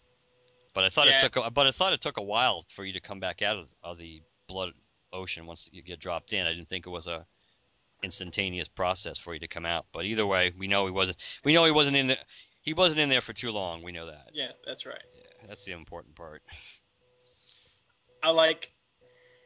But 0.74 0.84
I 0.84 0.90
thought 0.90 1.08
Yeah. 1.08 1.18
it 1.18 1.32
took 1.32 1.46
a, 1.46 1.50
but 1.50 1.68
I 1.68 1.72
thought 1.72 1.94
it 1.94 2.02
took 2.02 2.18
a 2.18 2.24
while 2.24 2.66
for 2.74 2.84
you 2.84 2.94
to 2.94 3.00
come 3.00 3.20
back 3.20 3.42
out 3.42 3.58
of, 3.58 3.70
of 3.82 3.98
the 3.98 4.22
blood 4.48 4.74
ocean 5.14 5.46
once 5.46 5.70
you 5.72 5.82
get 5.82 6.00
dropped 6.00 6.34
in. 6.34 6.46
I 6.46 6.54
didn't 6.54 6.68
think 6.68 6.86
it 6.86 6.90
was 6.90 7.08
a 7.08 7.26
instantaneous 8.04 8.68
process 8.68 9.18
for 9.18 9.34
you 9.34 9.40
to 9.40 9.48
come 9.48 9.66
out. 9.66 9.86
But 9.92 10.06
either 10.06 10.26
way, 10.26 10.54
we 10.58 10.68
know 10.68 10.86
he 10.86 10.92
wasn't. 10.92 11.18
We 11.44 11.54
know 11.54 11.66
he 11.66 11.72
wasn't 11.72 11.96
in 11.96 12.08
there. 12.08 12.18
He 12.62 12.74
wasn't 12.74 13.00
in 13.00 13.10
there 13.10 13.22
for 13.22 13.34
too 13.34 13.52
long. 13.52 13.82
We 13.82 13.94
know 13.94 14.08
that. 14.08 14.32
Yeah, 14.34 14.52
that's 14.66 14.86
right. 14.86 15.02
Yeah, 15.16 15.48
that's 15.48 15.64
the 15.64 15.72
important 15.72 16.16
part. 16.16 16.44
I 18.22 18.32
like 18.32 18.72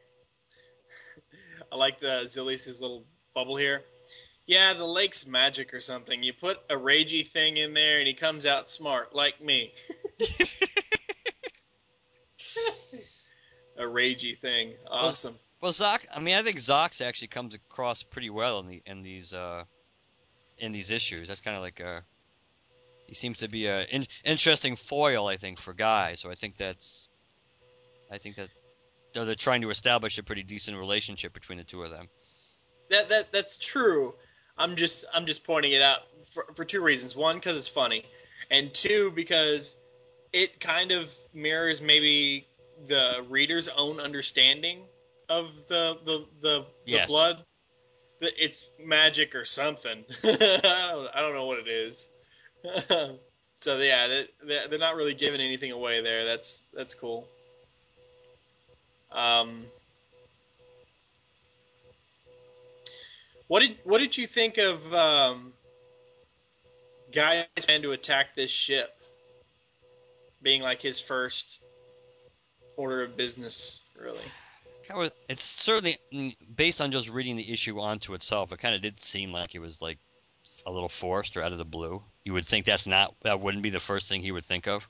I 1.72 1.76
like 1.76 2.00
the 2.00 2.24
Zilius' 2.24 2.80
little 2.80 3.06
bubble 3.34 3.56
here. 3.56 3.82
Yeah, 4.52 4.74
the 4.74 4.84
lake's 4.84 5.26
magic 5.26 5.72
or 5.72 5.80
something. 5.80 6.22
You 6.22 6.34
put 6.34 6.58
a 6.68 6.74
ragey 6.74 7.26
thing 7.26 7.56
in 7.56 7.72
there 7.72 8.00
and 8.00 8.06
he 8.06 8.12
comes 8.12 8.44
out 8.44 8.68
smart, 8.68 9.14
like 9.14 9.40
me. 9.40 9.72
a 13.78 13.84
ragey 13.84 14.38
thing. 14.38 14.74
Awesome. 14.90 15.36
Well, 15.62 15.72
Zox. 15.72 16.04
I 16.14 16.20
mean, 16.20 16.34
I 16.34 16.42
think 16.42 16.58
Zox 16.58 17.00
actually 17.00 17.28
comes 17.28 17.54
across 17.54 18.02
pretty 18.02 18.28
well 18.28 18.58
in 18.58 18.66
the 18.66 18.82
in 18.84 19.00
these 19.00 19.32
uh, 19.32 19.64
in 20.58 20.72
these 20.72 20.90
issues. 20.90 21.28
That's 21.28 21.40
kind 21.40 21.56
of 21.56 21.62
like 21.62 21.80
a. 21.80 22.02
He 23.06 23.14
seems 23.14 23.38
to 23.38 23.48
be 23.48 23.68
a 23.68 23.84
in, 23.84 24.04
interesting 24.22 24.76
foil, 24.76 25.28
I 25.28 25.38
think, 25.38 25.60
for 25.60 25.72
Guy. 25.72 26.16
So 26.16 26.30
I 26.30 26.34
think 26.34 26.58
that's. 26.58 27.08
I 28.10 28.18
think 28.18 28.34
that 28.34 28.50
they're, 29.14 29.24
they're 29.24 29.34
trying 29.34 29.62
to 29.62 29.70
establish 29.70 30.18
a 30.18 30.22
pretty 30.22 30.42
decent 30.42 30.76
relationship 30.76 31.32
between 31.32 31.56
the 31.56 31.64
two 31.64 31.82
of 31.82 31.90
them. 31.90 32.06
That 32.90 33.08
that 33.08 33.32
that's 33.32 33.56
true. 33.56 34.14
I'm 34.58 34.76
just 34.76 35.04
I'm 35.14 35.26
just 35.26 35.44
pointing 35.44 35.72
it 35.72 35.82
out 35.82 36.00
for, 36.34 36.44
for 36.54 36.64
two 36.64 36.82
reasons. 36.82 37.16
One, 37.16 37.36
because 37.36 37.56
it's 37.56 37.68
funny, 37.68 38.04
and 38.50 38.72
two, 38.72 39.10
because 39.14 39.78
it 40.32 40.60
kind 40.60 40.92
of 40.92 41.12
mirrors 41.34 41.80
maybe 41.80 42.46
the 42.88 43.24
reader's 43.28 43.68
own 43.68 44.00
understanding 44.00 44.80
of 45.28 45.46
the 45.68 45.98
the 46.04 46.18
the, 46.40 46.58
the 46.60 46.66
Yes. 46.84 47.08
blood. 47.08 47.42
It's 48.20 48.70
magic 48.78 49.34
or 49.34 49.44
something. 49.44 50.04
I, 50.22 50.90
don't, 50.92 51.08
I 51.16 51.20
don't 51.20 51.34
know 51.34 51.46
what 51.46 51.58
it 51.58 51.66
is. 51.66 52.08
so 53.56 53.78
yeah, 53.78 54.06
they- 54.46 54.66
they're 54.68 54.78
not 54.78 54.94
really 54.94 55.14
giving 55.14 55.40
anything 55.40 55.72
away 55.72 56.00
there. 56.02 56.24
That's 56.24 56.62
that's 56.72 56.94
cool. 56.94 57.26
Um, 59.10 59.64
what 63.52 63.60
did 63.60 63.76
what 63.84 63.98
did 63.98 64.16
you 64.16 64.26
think 64.26 64.56
of 64.56 64.94
um, 64.94 65.52
Guy's 67.14 67.44
plan 67.58 67.82
to 67.82 67.92
attack 67.92 68.34
this 68.34 68.50
ship? 68.50 68.88
Being 70.40 70.62
like 70.62 70.80
his 70.80 71.00
first 71.00 71.62
order 72.78 73.02
of 73.02 73.14
business, 73.14 73.82
really. 74.00 75.12
It's 75.28 75.42
certainly 75.42 75.98
mm, 76.10 76.34
based 76.56 76.80
on 76.80 76.92
just 76.92 77.10
reading 77.10 77.36
the 77.36 77.52
issue 77.52 77.78
onto 77.78 78.14
itself. 78.14 78.52
It 78.52 78.58
kind 78.58 78.74
of 78.74 78.80
did 78.80 79.02
seem 79.02 79.32
like 79.32 79.54
it 79.54 79.58
was 79.58 79.82
like 79.82 79.98
a 80.64 80.72
little 80.72 80.88
forced 80.88 81.36
or 81.36 81.42
out 81.42 81.52
of 81.52 81.58
the 81.58 81.66
blue. 81.66 82.02
You 82.24 82.32
would 82.32 82.46
think 82.46 82.64
that's 82.64 82.86
not 82.86 83.14
that 83.20 83.40
wouldn't 83.40 83.62
be 83.62 83.68
the 83.68 83.80
first 83.80 84.08
thing 84.08 84.22
he 84.22 84.32
would 84.32 84.46
think 84.46 84.66
of. 84.66 84.88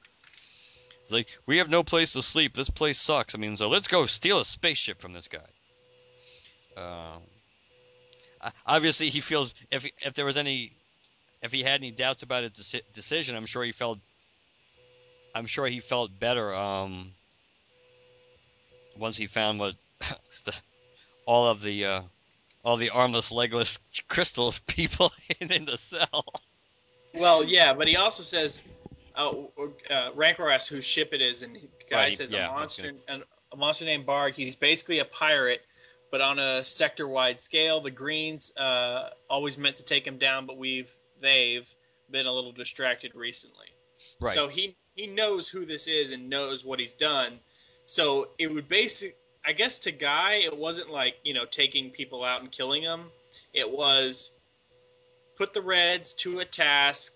It's 1.03 1.11
like 1.11 1.27
we 1.47 1.59
have 1.59 1.69
no 1.69 1.83
place 1.83 2.13
to 2.13 2.23
sleep. 2.23 2.55
This 2.55 2.71
place 2.71 3.01
sucks. 3.01 3.35
I 3.35 3.39
mean, 3.39 3.57
so 3.57 3.69
let's 3.69 3.89
go 3.89 4.07
steal 4.07 4.39
a 4.39 4.45
spaceship 4.45 5.01
from 5.01 5.15
this 5.15 5.27
guy. 5.27 5.51
I- 6.77 7.42
obviously, 8.67 9.09
he 9.09 9.21
feels 9.21 9.55
if 9.71 9.87
if 10.05 10.15
there 10.15 10.25
was 10.25 10.39
any 10.39 10.73
if 11.43 11.53
he 11.53 11.63
had 11.63 11.81
any 11.81 11.91
doubts 11.91 12.23
about 12.23 12.43
his 12.43 12.53
deci- 12.53 12.93
decision, 12.93 13.37
I'm 13.37 13.47
sure 13.47 13.65
he 13.65 13.73
felt 13.73 13.99
I'm 15.35 15.47
sure 15.47 15.67
he 15.67 15.81
felt 15.81 16.19
better 16.19 16.55
um, 16.55 17.11
once 18.99 19.17
he 19.17 19.27
found 19.27 19.59
what 19.61 19.75
the, 20.45 20.61
all 21.27 21.47
of 21.47 21.63
the 21.63 21.85
uh, 21.87 22.03
all 22.65 22.77
the 22.77 22.91
armless, 22.91 23.33
legless 23.33 23.79
crystal 24.09 24.53
people 24.67 25.13
in, 25.41 25.53
in 25.53 25.65
the 25.65 25.77
cell. 25.77 26.25
Well, 27.15 27.45
yeah, 27.45 27.75
but 27.75 27.89
he 27.89 27.97
also 27.97 28.23
says, 28.23 28.63
uh, 29.15 29.31
uh, 29.91 30.11
Rankorr 30.13 30.53
asks 30.53 30.69
whose 30.69 30.85
ship 30.87 31.11
it 31.13 31.21
is, 31.21 31.43
and 31.43 31.55
the 31.57 31.61
guy 31.91 32.05
Right, 32.05 32.13
says 32.15 32.33
yeah, 32.33 32.49
a 32.49 32.53
monster, 32.53 32.91
an, 33.09 33.23
a 33.53 33.57
monster 33.57 33.85
named 33.85 34.07
Barg. 34.07 34.35
He's 34.35 34.57
basically 34.57 35.01
a 35.01 35.05
pirate, 35.05 35.63
but 36.13 36.21
on 36.21 36.39
a 36.39 36.65
sector-wide 36.65 37.41
scale. 37.41 37.81
The 37.81 37.91
Greens 37.91 38.55
uh, 38.57 39.09
always 39.29 39.59
meant 39.59 39.77
to 39.77 39.85
take 39.85 40.07
him 40.07 40.19
down, 40.19 40.47
but 40.47 40.59
we've 40.59 40.93
they've 41.21 41.69
been 42.11 42.27
a 42.27 42.33
little 42.33 42.53
distracted 42.53 43.15
recently. 43.15 43.67
Right. 44.21 44.33
So 44.33 44.47
he 44.47 44.77
he 44.95 45.07
knows 45.09 45.49
who 45.49 45.65
this 45.65 45.89
is 45.89 46.13
and 46.13 46.29
knows 46.29 46.65
what 46.65 46.79
he's 46.79 46.95
done. 46.95 47.41
So 47.87 48.29
it 48.39 48.53
would 48.53 48.69
basic. 48.69 49.17
I 49.45 49.55
guess 49.55 49.81
to 49.81 49.91
Guy, 49.91 50.35
it 50.45 50.57
wasn't 50.57 50.91
like 50.91 51.17
you 51.25 51.35
know 51.35 51.47
taking 51.47 51.91
people 51.91 52.23
out 52.23 52.43
and 52.43 52.53
killing 52.53 52.85
them. 52.85 53.07
It 53.55 53.69
was 53.69 54.31
put 55.37 55.55
the 55.55 55.63
Reds 55.63 56.15
to 56.15 56.41
a 56.41 56.45
task. 56.45 57.15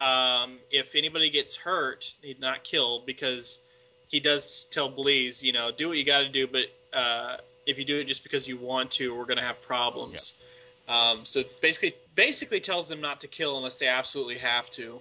Um, 0.00 0.58
if 0.70 0.94
anybody 0.94 1.30
gets 1.30 1.56
hurt, 1.56 2.12
he'd 2.22 2.40
not 2.40 2.64
killed 2.64 3.06
because 3.06 3.62
he 4.08 4.20
does 4.20 4.66
tell 4.70 4.90
Bleez, 4.90 5.42
you 5.42 5.52
know, 5.52 5.70
do 5.70 5.88
what 5.88 5.96
you 5.96 6.04
got 6.04 6.20
to 6.20 6.28
do, 6.28 6.46
but 6.46 6.64
uh, 6.92 7.36
if 7.66 7.78
you 7.78 7.84
do 7.84 7.98
it 7.98 8.04
just 8.04 8.22
because 8.22 8.48
you 8.48 8.56
want 8.56 8.92
to, 8.92 9.14
we're 9.14 9.24
gonna 9.24 9.42
have 9.42 9.60
problems. 9.62 10.40
Um, 10.88 11.24
so 11.24 11.42
basically, 11.60 11.94
basically 12.14 12.60
tells 12.60 12.88
them 12.88 13.00
not 13.00 13.22
to 13.22 13.28
kill 13.28 13.56
unless 13.56 13.78
they 13.78 13.88
absolutely 13.88 14.38
have 14.38 14.70
to. 14.70 15.00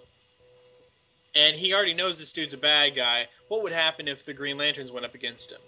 And 1.35 1.55
he 1.55 1.73
already 1.73 1.93
knows 1.93 2.17
this 2.17 2.33
dude's 2.33 2.53
a 2.53 2.57
bad 2.57 2.95
guy. 2.95 3.27
What 3.49 3.61
would 3.63 3.73
happen 3.73 4.07
if 4.07 4.25
the 4.25 4.33
Green 4.33 4.57
Lanterns 4.57 4.91
went 4.91 5.05
up 5.05 5.15
against 5.15 5.51
him? 5.51 5.59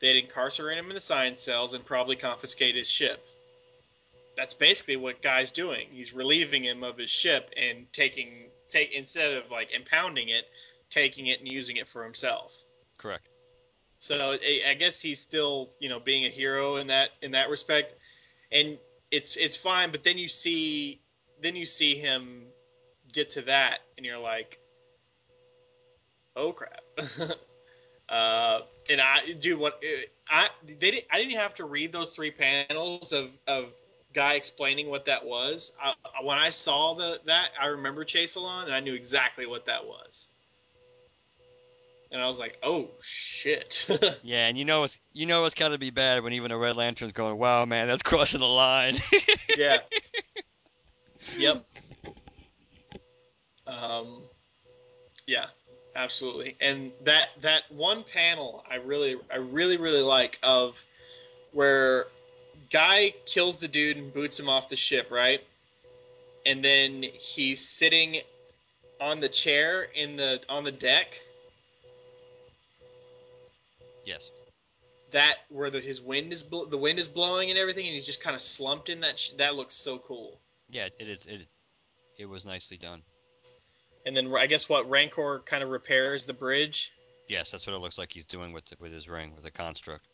They'd 0.00 0.18
incarcerate 0.18 0.76
him 0.76 0.88
in 0.88 0.94
the 0.94 1.00
science 1.00 1.40
cells 1.40 1.72
and 1.72 1.86
probably 1.86 2.16
confiscate 2.16 2.74
his 2.74 2.90
ship. 2.90 3.24
That's 4.36 4.52
basically 4.52 4.96
what 4.96 5.22
Guy's 5.22 5.52
doing. 5.52 5.86
He's 5.92 6.12
relieving 6.12 6.64
him 6.64 6.82
of 6.82 6.98
his 6.98 7.10
ship 7.10 7.50
and 7.56 7.90
taking 7.92 8.50
take 8.68 8.92
instead 8.92 9.34
of 9.34 9.50
like 9.50 9.70
impounding 9.70 10.28
it, 10.28 10.44
taking 10.90 11.28
it 11.28 11.38
and 11.38 11.48
using 11.48 11.76
it 11.76 11.88
for 11.88 12.02
himself. 12.02 12.52
Correct. 12.98 13.26
So 14.04 14.36
I 14.68 14.74
guess 14.74 15.00
he's 15.00 15.18
still, 15.18 15.70
you 15.78 15.88
know, 15.88 15.98
being 15.98 16.26
a 16.26 16.28
hero 16.28 16.76
in 16.76 16.88
that 16.88 17.12
in 17.22 17.30
that 17.30 17.48
respect, 17.48 17.94
and 18.52 18.76
it's 19.10 19.38
it's 19.38 19.56
fine. 19.56 19.92
But 19.92 20.04
then 20.04 20.18
you 20.18 20.28
see 20.28 21.00
then 21.40 21.56
you 21.56 21.64
see 21.64 21.94
him 21.94 22.42
get 23.14 23.30
to 23.30 23.42
that, 23.42 23.78
and 23.96 24.04
you're 24.04 24.18
like, 24.18 24.60
oh 26.36 26.52
crap. 26.52 26.82
uh, 28.10 28.60
and 28.90 29.00
I, 29.00 29.32
do 29.40 29.56
what 29.56 29.82
I 30.28 30.50
they 30.66 30.90
didn't, 30.90 31.04
I 31.10 31.16
didn't 31.16 31.36
have 31.36 31.54
to 31.54 31.64
read 31.64 31.90
those 31.90 32.14
three 32.14 32.30
panels 32.30 33.14
of 33.14 33.30
of 33.46 33.72
guy 34.12 34.34
explaining 34.34 34.90
what 34.90 35.06
that 35.06 35.24
was. 35.24 35.72
I, 35.82 35.94
when 36.22 36.36
I 36.36 36.50
saw 36.50 36.92
the 36.92 37.22
that, 37.24 37.52
I 37.58 37.68
remember 37.68 38.04
Chaselon, 38.04 38.64
and 38.64 38.74
I 38.74 38.80
knew 38.80 38.92
exactly 38.92 39.46
what 39.46 39.64
that 39.64 39.86
was. 39.86 40.28
And 42.14 42.22
I 42.22 42.28
was 42.28 42.38
like, 42.38 42.56
"Oh 42.62 42.88
shit!" 43.02 43.88
Yeah, 44.22 44.46
and 44.46 44.56
you 44.56 44.64
know 44.64 44.84
it's 44.84 45.00
you 45.12 45.26
know 45.26 45.44
it's 45.46 45.56
got 45.56 45.70
to 45.70 45.78
be 45.78 45.90
bad 45.90 46.22
when 46.22 46.32
even 46.32 46.52
a 46.52 46.56
Red 46.56 46.76
Lantern's 46.76 47.12
going, 47.12 47.36
"Wow, 47.36 47.64
man, 47.64 47.88
that's 47.88 48.02
crossing 48.04 48.38
the 48.38 48.46
line." 48.46 48.94
yeah. 49.56 49.78
Yep. 51.36 51.64
Um, 53.66 54.22
yeah, 55.26 55.46
absolutely. 55.96 56.56
And 56.60 56.92
that 57.02 57.30
that 57.42 57.62
one 57.70 58.04
panel 58.04 58.64
I 58.70 58.76
really 58.76 59.16
I 59.32 59.38
really 59.38 59.76
really 59.76 60.02
like 60.02 60.38
of 60.44 60.82
where 61.50 62.06
guy 62.70 63.12
kills 63.26 63.58
the 63.58 63.66
dude 63.66 63.96
and 63.96 64.14
boots 64.14 64.38
him 64.38 64.48
off 64.48 64.68
the 64.68 64.76
ship, 64.76 65.10
right? 65.10 65.42
And 66.46 66.64
then 66.64 67.02
he's 67.02 67.66
sitting 67.66 68.18
on 69.00 69.18
the 69.18 69.28
chair 69.28 69.88
in 69.94 70.16
the 70.16 70.40
on 70.48 70.62
the 70.62 70.72
deck. 70.72 71.18
Yes. 74.04 74.30
That 75.12 75.36
where 75.48 75.70
the, 75.70 75.80
his 75.80 76.00
wind 76.00 76.32
is 76.32 76.42
bl- 76.42 76.64
the 76.64 76.78
wind 76.78 76.98
is 76.98 77.08
blowing 77.08 77.50
and 77.50 77.58
everything, 77.58 77.86
and 77.86 77.94
he's 77.94 78.06
just 78.06 78.22
kind 78.22 78.34
of 78.34 78.42
slumped 78.42 78.88
in 78.88 79.00
that. 79.00 79.18
Sh- 79.18 79.30
that 79.38 79.54
looks 79.54 79.74
so 79.74 79.98
cool. 79.98 80.40
Yeah, 80.70 80.88
it 80.98 81.08
is. 81.08 81.26
It 81.26 81.46
it 82.18 82.26
was 82.26 82.44
nicely 82.44 82.76
done. 82.76 83.00
And 84.06 84.16
then 84.16 84.34
I 84.34 84.46
guess 84.46 84.68
what 84.68 84.90
Rankorr 84.90 85.44
kind 85.46 85.62
of 85.62 85.70
repairs 85.70 86.26
the 86.26 86.32
bridge. 86.32 86.92
Yes, 87.28 87.50
that's 87.50 87.66
what 87.66 87.74
it 87.74 87.78
looks 87.78 87.96
like 87.96 88.12
he's 88.12 88.26
doing 88.26 88.52
with 88.52 88.64
with 88.80 88.92
his 88.92 89.08
ring, 89.08 89.34
with 89.34 89.44
the 89.44 89.50
construct. 89.50 90.06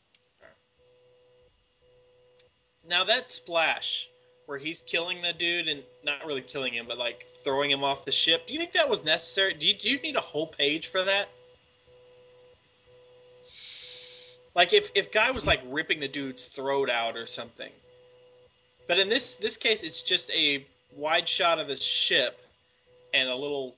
Now 2.86 3.04
that 3.04 3.30
splash 3.30 4.08
where 4.50 4.58
he's 4.58 4.82
killing 4.82 5.22
the 5.22 5.32
dude 5.32 5.68
and 5.68 5.80
not 6.02 6.26
really 6.26 6.42
killing 6.42 6.72
him, 6.72 6.84
but 6.88 6.98
like 6.98 7.24
throwing 7.44 7.70
him 7.70 7.84
off 7.84 8.04
the 8.04 8.10
ship. 8.10 8.48
Do 8.48 8.52
you 8.52 8.58
think 8.58 8.72
that 8.72 8.88
was 8.88 9.04
necessary? 9.04 9.54
Do 9.54 9.64
you, 9.64 9.74
do 9.74 9.88
you 9.88 10.00
need 10.00 10.16
a 10.16 10.20
whole 10.20 10.48
page 10.48 10.88
for 10.88 11.04
that? 11.04 11.28
Like 14.54 14.72
if 14.72 14.90
if 14.94 15.12
guy 15.12 15.30
was 15.30 15.46
like 15.46 15.60
ripping 15.68 16.00
the 16.00 16.08
dude's 16.08 16.48
throat 16.48 16.90
out 16.90 17.16
or 17.16 17.26
something. 17.26 17.70
But 18.86 18.98
in 18.98 19.08
this 19.08 19.36
this 19.36 19.56
case, 19.56 19.82
it's 19.82 20.02
just 20.02 20.30
a 20.32 20.66
wide 20.96 21.28
shot 21.28 21.58
of 21.58 21.68
the 21.68 21.76
ship 21.76 22.38
and 23.14 23.28
a 23.28 23.36
little 23.36 23.76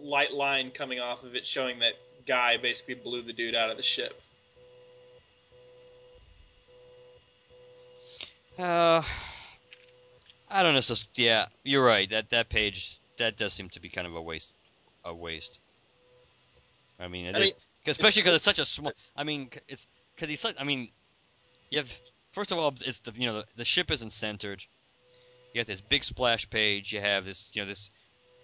light 0.00 0.32
line 0.32 0.70
coming 0.70 1.00
off 1.00 1.24
of 1.24 1.34
it 1.34 1.46
showing 1.46 1.80
that 1.80 1.94
guy 2.26 2.56
basically 2.56 2.94
blew 2.94 3.22
the 3.22 3.32
dude 3.32 3.54
out 3.54 3.70
of 3.70 3.76
the 3.76 3.82
ship. 3.82 4.20
Uh, 8.58 9.02
I 10.50 10.62
don't 10.62 10.74
know. 10.74 10.80
So 10.80 10.94
yeah, 11.16 11.46
you're 11.64 11.84
right. 11.84 12.08
That 12.10 12.30
that 12.30 12.48
page 12.48 12.98
that 13.18 13.36
does 13.36 13.52
seem 13.52 13.68
to 13.70 13.80
be 13.80 13.88
kind 13.88 14.06
of 14.06 14.14
a 14.14 14.22
waste. 14.22 14.54
A 15.04 15.14
waste. 15.14 15.58
I 17.00 17.08
mean, 17.08 17.34
I 17.34 17.38
mean, 17.38 17.52
especially 17.86 18.22
because 18.22 18.36
it's 18.36 18.44
such 18.44 18.60
a 18.60 18.64
small. 18.64 18.92
I 19.16 19.24
mean, 19.24 19.50
it's 19.66 19.88
because 20.14 20.28
he's 20.28 20.40
such. 20.40 20.56
I 20.58 20.64
mean, 20.64 20.88
you 21.70 21.78
have 21.78 21.92
first 22.32 22.52
of 22.52 22.58
all, 22.58 22.74
it's 22.84 23.00
the 23.00 23.12
you 23.14 23.26
know 23.26 23.40
the, 23.40 23.46
the 23.56 23.64
ship 23.64 23.90
isn't 23.90 24.10
centered. 24.10 24.64
You 25.54 25.60
have 25.60 25.66
this 25.66 25.80
big 25.80 26.04
splash 26.04 26.48
page. 26.48 26.92
You 26.92 27.00
have 27.00 27.24
this 27.24 27.50
you 27.54 27.62
know 27.62 27.68
this 27.68 27.90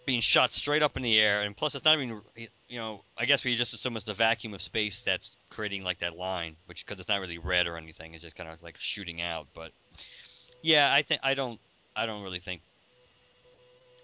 being 0.06 0.20
shot 0.20 0.52
straight 0.52 0.82
up 0.82 0.96
in 0.96 1.02
the 1.02 1.20
air, 1.20 1.42
and 1.42 1.56
plus 1.56 1.74
it's 1.74 1.84
not 1.84 1.94
even 1.94 2.20
you 2.68 2.78
know 2.78 3.02
I 3.16 3.24
guess 3.24 3.44
we 3.44 3.56
just 3.56 3.74
assume 3.74 3.96
it's 3.96 4.06
the 4.06 4.14
vacuum 4.14 4.54
of 4.54 4.62
space 4.62 5.04
that's 5.04 5.36
creating 5.50 5.84
like 5.84 5.98
that 5.98 6.16
line, 6.16 6.56
which 6.66 6.86
because 6.86 7.00
it's 7.00 7.08
not 7.08 7.20
really 7.20 7.38
red 7.38 7.66
or 7.66 7.76
anything, 7.76 8.14
it's 8.14 8.22
just 8.22 8.36
kind 8.36 8.48
of 8.48 8.62
like 8.62 8.76
shooting 8.78 9.20
out. 9.20 9.48
But 9.54 9.72
yeah, 10.62 10.90
I 10.92 11.02
think 11.02 11.20
I 11.24 11.34
don't 11.34 11.60
I 11.94 12.06
don't 12.06 12.22
really 12.22 12.38
think 12.38 12.62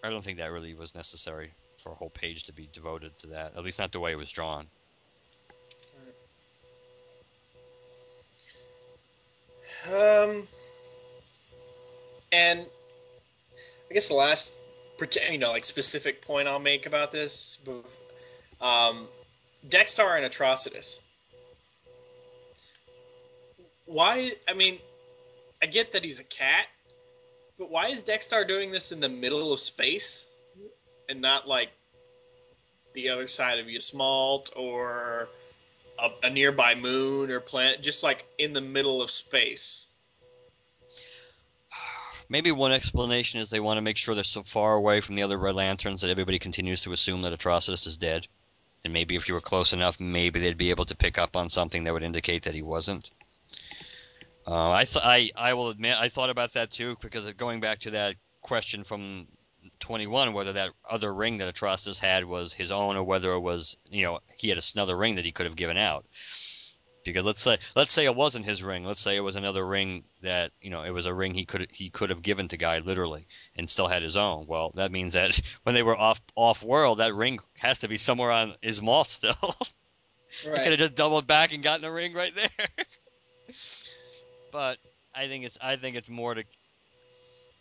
I 0.03 0.11
don't 0.11 0.23
think 0.23 0.39
that 0.39 0.53
really 0.53 0.75
was 0.75 0.95
necessary 0.95 1.53
for 1.79 1.93
a 1.93 1.95
whole 1.95 2.11
page 2.11 2.45
to 2.45 2.53
be 2.53 2.69
devoted 2.73 3.19
to 3.21 3.29
that. 3.29 3.57
At 3.57 3.65
least 3.65 3.79
not 3.79 3.93
the 3.93 4.01
way 4.01 4.13
it 4.13 4.19
was 4.19 4.31
drawn. 4.31 4.67
Um, 9.87 10.49
and 12.33 12.67
I 13.91 13.95
guess 13.95 14.09
the 14.09 14.15
last, 14.15 14.55
you 15.31 15.39
know, 15.39 15.51
like 15.51 15.65
specific 15.65 16.23
point 16.23 16.49
I'll 16.49 16.59
make 16.59 16.87
about 16.87 17.13
this, 17.13 17.59
um, 18.61 19.07
Dex-Starr 19.69 20.17
and 20.17 20.33
Atrocitus. 20.33 21.01
why? 23.87 24.33
I 24.49 24.55
mean, 24.55 24.79
I 25.63 25.67
get 25.67 25.93
that 25.93 26.05
he's 26.05 26.21
a 26.21 26.25
cat, 26.25 26.67
but 27.59 27.71
why 27.71 27.89
is 27.89 28.03
Dex-Starr 28.03 28.45
doing 28.45 28.73
this 28.73 28.93
in 28.93 29.01
the 29.01 29.09
middle 29.09 29.53
of 29.53 29.61
space 29.61 30.29
and 31.09 31.21
not 31.21 31.47
like 31.47 31.71
the 32.95 33.11
other 33.11 33.27
side 33.27 33.59
of 33.59 33.67
Ysmault 33.67 34.51
or 34.57 35.29
a, 35.99 36.27
a 36.27 36.31
nearby 36.31 36.75
moon 36.75 37.31
or 37.31 37.41
planet? 37.41 37.83
Just 37.83 38.03
like 38.03 38.25
in 38.39 38.53
the 38.53 38.61
middle 38.61 39.03
of 39.03 39.11
space. 39.11 39.87
Maybe 42.29 42.53
one 42.53 42.73
explanation 42.73 43.41
is 43.41 43.51
they 43.51 43.61
want 43.61 43.79
to 43.79 43.83
make 43.83 43.97
sure 43.97 44.15
they're 44.15 44.25
so 44.25 44.43
far 44.43 44.75
away 44.75 45.01
from 45.01 45.15
the 45.15 45.23
other 45.23 45.39
Red 45.39 45.55
Lanterns 45.55 46.03
that 46.03 46.11
everybody 46.11 46.39
continues 46.39 46.83
to 46.83 46.93
assume 46.93 47.23
that 47.23 47.39
Atrocitus 47.39 47.87
is 47.87 47.97
dead. 47.97 48.27
And 48.85 48.93
maybe 48.93 49.17
if 49.17 49.29
you 49.29 49.35
were 49.35 49.41
close 49.41 49.73
enough, 49.73 49.99
maybe 49.99 50.41
they'd 50.41 50.59
be 50.59 50.69
able 50.69 50.85
to 50.85 50.97
pick 50.97 51.17
up 51.17 51.37
on 51.37 51.49
something 51.49 51.85
that 51.85 51.95
would 51.95 52.03
indicate 52.03 52.43
that 52.43 52.55
he 52.55 52.61
wasn't. 52.61 53.11
Uh, 54.47 54.73
I, 54.73 54.85
th- 54.85 55.03
I 55.03 55.31
I 55.35 55.55
will 55.55 55.71
admit 55.71 55.97
I 55.99 56.11
thought 56.11 56.29
about 56.29 56.53
that 56.53 56.71
too 56.71 56.97
because 57.01 57.31
going 57.33 57.61
back 57.61 57.79
to 57.81 57.93
that 57.93 58.17
question 58.43 58.85
from 58.85 59.27
21 59.81 60.33
whether 60.33 60.55
that 60.55 60.71
other 60.89 61.13
ring 61.13 61.39
that 61.39 61.53
Atrocitus 61.53 61.99
had 61.99 62.25
was 62.25 62.53
his 62.53 62.71
own 62.71 62.97
or 62.97 63.05
whether 63.05 63.33
it 63.33 63.41
was 63.41 63.77
you 63.91 64.03
know 64.03 64.21
he 64.37 64.49
had 64.49 64.59
another 64.75 64.97
ring 64.97 65.17
that 65.17 65.25
he 65.25 65.33
could 65.33 65.47
have 65.47 65.57
given 65.57 65.77
out. 65.77 66.05
Because 67.05 67.27
let's 67.27 67.43
say 67.43 67.59
let's 67.77 67.93
say 67.93 68.07
it 68.07 68.17
wasn't 68.17 68.47
his 68.47 68.63
ring. 68.63 68.85
Let's 68.85 69.01
say 69.01 69.17
it 69.17 69.21
was 69.21 69.37
another 69.37 69.65
ring 69.65 70.05
that 70.23 70.53
you 70.63 70.71
know 70.71 70.83
it 70.83 70.91
was 70.91 71.05
a 71.05 71.13
ring 71.13 71.35
he 71.35 71.45
could 71.45 71.69
he 71.71 71.91
could 71.91 72.11
have 72.11 72.23
given 72.23 72.49
to 72.49 72.57
Guy 72.57 72.79
literally 72.79 73.27
and 73.57 73.69
still 73.69 73.89
had 73.89 74.03
his 74.03 74.17
own. 74.17 74.47
Well, 74.47 74.71
that 74.77 74.91
means 74.91 75.13
that 75.13 75.39
when 75.65 75.75
they 75.75 75.83
were 75.83 75.97
off 75.97 76.21
off 76.35 76.63
world, 76.63 76.99
that 76.99 77.15
ring 77.15 77.41
has 77.59 77.81
to 77.81 77.89
be 77.89 77.99
somewhere 77.99 78.31
on 78.31 78.55
Ysmault 78.63 79.07
still. 79.09 79.35
Right. 80.45 80.59
he 80.59 80.63
could 80.65 80.73
have 80.73 80.79
just 80.81 80.95
doubled 80.97 81.29
back 81.29 81.53
and 81.55 81.63
gotten 81.63 81.81
the 81.81 81.93
ring 81.93 82.13
right 82.13 82.33
there. 82.35 82.67
but 84.53 84.79
I 85.15 85.29
think 85.29 85.45
it's 85.45 85.57
I 85.63 85.77
think 85.77 85.95
it's 85.95 86.09
more 86.09 86.35
to 86.35 86.43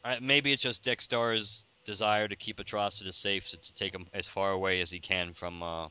I, 0.04 0.18
maybe 0.20 0.52
it's 0.52 0.64
just 0.64 0.84
Dex-Starr's 0.84 1.66
desire 1.86 2.28
to 2.28 2.36
keep 2.36 2.58
Atrocitus 2.58 3.14
safe, 3.14 3.48
so 3.48 3.58
to 3.58 3.74
take 3.74 3.94
him 3.94 4.08
as 4.14 4.28
far 4.28 4.52
away 4.52 4.82
as 4.82 4.92
he 4.92 5.00
can 5.00 5.34
from 5.34 5.64
uh, 5.64 5.88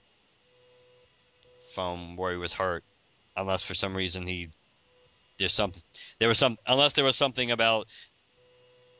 from 1.75 2.17
where 2.17 2.33
he 2.33 2.39
was 2.39 2.55
hurt, 2.55 2.85
unless 3.37 3.63
for 3.63 3.75
some 3.75 3.97
reason 3.97 4.27
he 4.27 4.49
there's 5.39 5.53
something 5.53 5.83
there 6.19 6.29
was 6.29 6.39
some 6.39 6.59
unless 6.67 6.93
there 6.93 7.05
was 7.05 7.17
something 7.17 7.51
about 7.51 7.89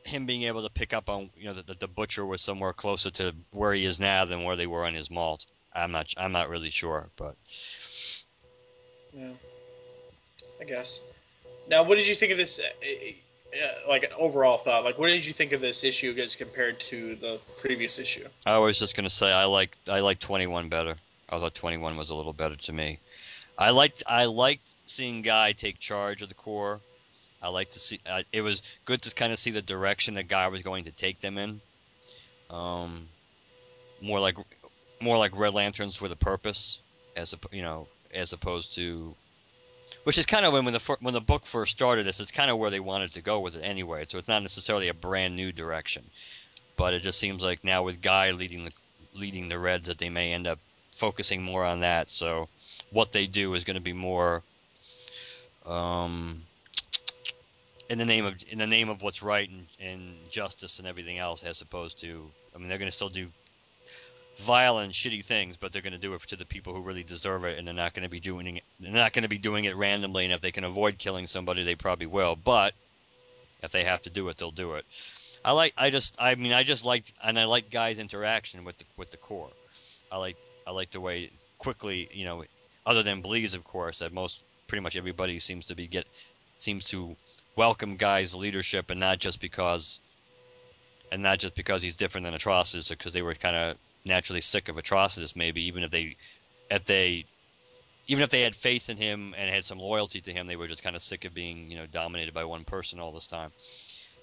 him 0.05 0.25
being 0.25 0.43
able 0.43 0.63
to 0.63 0.69
pick 0.69 0.93
up 0.93 1.09
on 1.09 1.29
you 1.37 1.45
know 1.45 1.53
that 1.53 1.67
the, 1.67 1.75
the 1.75 1.87
butcher 1.87 2.25
was 2.25 2.41
somewhere 2.41 2.73
closer 2.73 3.09
to 3.09 3.33
where 3.51 3.73
he 3.73 3.85
is 3.85 3.99
now 3.99 4.25
than 4.25 4.43
where 4.43 4.55
they 4.55 4.67
were 4.67 4.85
on 4.85 4.95
Ysmault. 4.95 5.45
I'm 5.73 5.91
not 5.91 6.13
I'm 6.17 6.31
not 6.31 6.49
really 6.49 6.69
sure, 6.69 7.09
but 7.15 7.35
Yeah. 9.13 9.29
I 10.59 10.65
guess. 10.65 11.01
Now, 11.67 11.83
what 11.83 11.97
did 11.97 12.07
you 12.07 12.15
think 12.15 12.31
of 12.31 12.37
this? 12.37 12.61
Uh, 13.53 13.89
like 13.89 14.03
an 14.03 14.09
overall 14.17 14.57
thought, 14.57 14.83
like 14.83 14.97
what 14.97 15.07
did 15.07 15.25
you 15.25 15.33
think 15.33 15.51
of 15.51 15.61
this 15.61 15.83
issue 15.83 16.15
as 16.17 16.35
compared 16.35 16.79
to 16.79 17.15
the 17.15 17.39
previous 17.61 17.99
issue? 17.99 18.27
I 18.45 18.57
was 18.57 18.79
just 18.79 18.95
gonna 18.95 19.09
say 19.09 19.31
I 19.31 19.45
like 19.45 19.77
I 19.87 19.99
like 19.99 20.19
21 20.19 20.69
better. 20.69 20.95
I 21.29 21.39
thought 21.39 21.53
21 21.53 21.95
was 21.97 22.09
a 22.09 22.15
little 22.15 22.33
better 22.33 22.55
to 22.55 22.73
me. 22.73 22.99
I 23.57 23.69
liked 23.69 24.03
I 24.07 24.25
liked 24.25 24.65
seeing 24.85 25.21
Guy 25.21 25.51
take 25.51 25.79
charge 25.79 26.21
of 26.21 26.29
the 26.29 26.35
Corps. 26.35 26.79
I 27.41 27.49
like 27.49 27.69
to 27.71 27.79
see 27.79 27.99
uh, 28.09 28.23
it 28.31 28.41
was 28.41 28.63
good 28.85 29.01
to 29.03 29.13
kind 29.13 29.31
of 29.31 29.39
see 29.39 29.51
the 29.51 29.61
direction 29.61 30.15
that 30.15 30.27
Guy 30.27 30.47
was 30.47 30.61
going 30.61 30.85
to 30.85 30.91
take 30.91 31.19
them 31.19 31.37
in. 31.37 31.61
Um, 32.49 33.07
more 34.01 34.19
like 34.19 34.37
more 34.99 35.17
like 35.17 35.37
Red 35.37 35.53
Lanterns 35.53 36.01
with 36.01 36.11
a 36.11 36.15
purpose, 36.15 36.79
as 37.15 37.33
a 37.33 37.37
you 37.51 37.61
know 37.61 37.87
as 38.13 38.33
opposed 38.33 38.75
to 38.75 39.15
which 40.03 40.17
is 40.17 40.25
kind 40.25 40.45
of 40.45 40.53
when 40.53 40.65
when 40.65 40.73
the 40.73 40.97
when 40.99 41.13
the 41.13 41.21
book 41.21 41.45
first 41.45 41.71
started 41.71 42.05
this, 42.05 42.19
it's 42.19 42.31
kind 42.31 42.51
of 42.51 42.57
where 42.57 42.69
they 42.69 42.79
wanted 42.79 43.13
to 43.13 43.21
go 43.21 43.39
with 43.39 43.55
it 43.55 43.61
anyway. 43.61 44.05
So 44.07 44.17
it's 44.17 44.27
not 44.27 44.41
necessarily 44.41 44.89
a 44.89 44.93
brand 44.93 45.35
new 45.35 45.51
direction, 45.51 46.03
but 46.75 46.93
it 46.93 47.01
just 47.01 47.19
seems 47.19 47.43
like 47.43 47.63
now 47.63 47.83
with 47.83 48.01
Guy 48.01 48.31
leading 48.31 48.65
the 48.65 48.71
leading 49.15 49.49
the 49.49 49.59
Reds 49.59 49.87
that 49.87 49.97
they 49.97 50.09
may 50.09 50.33
end 50.33 50.47
up 50.47 50.59
focusing 50.91 51.41
more 51.41 51.63
on 51.63 51.81
that. 51.81 52.09
So 52.09 52.49
what 52.91 53.11
they 53.11 53.27
do 53.27 53.53
is 53.53 53.63
going 53.63 53.75
to 53.75 53.81
be 53.81 53.93
more 53.93 54.43
um, 55.65 56.41
in 57.89 57.97
the 57.97 58.05
name 58.05 58.25
of 58.25 58.35
in 58.49 58.57
the 58.57 58.67
name 58.67 58.89
of 58.89 59.01
what's 59.01 59.23
right 59.23 59.49
and, 59.49 59.67
and 59.79 60.15
justice 60.29 60.79
and 60.79 60.87
everything 60.87 61.17
else, 61.17 61.43
as 61.43 61.61
opposed 61.61 61.99
to 62.01 62.29
I 62.55 62.57
mean 62.57 62.67
they're 62.67 62.77
going 62.77 62.89
to 62.89 62.95
still 62.95 63.09
do 63.09 63.27
vile 64.39 64.79
and 64.79 64.91
shitty 64.91 65.23
things, 65.23 65.57
but 65.57 65.71
they're 65.71 65.81
going 65.81 65.93
to 65.93 65.99
do 65.99 66.13
it 66.13 66.21
to 66.21 66.35
the 66.35 66.45
people 66.45 66.73
who 66.73 66.81
really 66.81 67.03
deserve 67.03 67.45
it, 67.45 67.57
and 67.57 67.67
they're 67.67 67.73
not 67.73 67.93
going 67.93 68.03
to 68.03 68.09
be 68.09 68.19
doing 68.19 68.57
it. 68.57 68.63
They're 68.79 68.91
not 68.91 69.13
going 69.13 69.23
to 69.23 69.29
be 69.29 69.37
doing 69.37 69.65
it 69.65 69.75
randomly, 69.75 70.25
and 70.25 70.33
if 70.33 70.41
they 70.41 70.51
can 70.51 70.63
avoid 70.63 70.97
killing 70.97 71.27
somebody, 71.27 71.63
they 71.63 71.75
probably 71.75 72.07
will. 72.07 72.35
But 72.35 72.73
if 73.61 73.71
they 73.71 73.83
have 73.83 74.01
to 74.03 74.09
do 74.09 74.27
it, 74.29 74.37
they'll 74.37 74.51
do 74.51 74.73
it. 74.73 74.85
I 75.45 75.51
like. 75.51 75.73
I 75.77 75.89
just. 75.89 76.15
I 76.19 76.35
mean, 76.35 76.53
I 76.53 76.63
just 76.63 76.85
like, 76.85 77.05
and 77.23 77.37
I 77.37 77.45
like 77.45 77.69
guys' 77.69 77.99
interaction 77.99 78.63
with 78.63 78.77
the 78.77 78.85
with 78.97 79.11
the 79.11 79.17
Corps. 79.17 79.51
I 80.11 80.17
like. 80.17 80.37
I 80.65 80.71
like 80.71 80.91
the 80.91 81.01
way 81.01 81.29
quickly, 81.59 82.09
you 82.13 82.25
know, 82.25 82.43
other 82.85 83.03
than 83.03 83.21
Bleez, 83.21 83.55
of 83.55 83.63
course, 83.63 83.99
that 83.99 84.13
most 84.13 84.41
pretty 84.67 84.81
much 84.81 84.95
everybody 84.95 85.39
seems 85.39 85.67
to 85.67 85.75
be 85.75 85.87
get 85.87 86.07
seems 86.55 86.85
to 86.85 87.15
welcome 87.55 87.97
Guy's 87.97 88.33
leadership, 88.33 88.89
and 88.89 88.99
not 88.99 89.19
just 89.19 89.41
because. 89.41 89.99
And 91.11 91.21
not 91.21 91.37
just 91.37 91.53
because 91.53 91.83
he's 91.83 91.95
different 91.95 92.25
than 92.25 92.33
Atrocitus, 92.33 92.89
because 92.89 93.13
they 93.13 93.21
were 93.21 93.35
kind 93.35 93.55
of 93.55 93.77
naturally 94.05 94.41
sick 94.41 94.69
of 94.69 94.75
Atrocitus, 94.75 95.35
maybe 95.35 95.67
even 95.67 95.83
if 95.83 95.91
they, 95.91 96.15
if 96.69 96.85
they, 96.85 97.25
even 98.07 98.23
if 98.23 98.29
they 98.29 98.41
had 98.41 98.55
faith 98.55 98.89
in 98.89 98.97
him 98.97 99.33
and 99.37 99.49
had 99.49 99.63
some 99.63 99.79
loyalty 99.79 100.21
to 100.21 100.33
him, 100.33 100.47
they 100.47 100.55
were 100.55 100.67
just 100.67 100.83
kind 100.83 100.95
of 100.95 101.01
sick 101.01 101.25
of 101.25 101.33
being, 101.33 101.71
you 101.71 101.77
know, 101.77 101.85
dominated 101.85 102.33
by 102.33 102.43
one 102.43 102.65
person 102.65 102.99
all 102.99 103.11
this 103.11 103.27
time. 103.27 103.51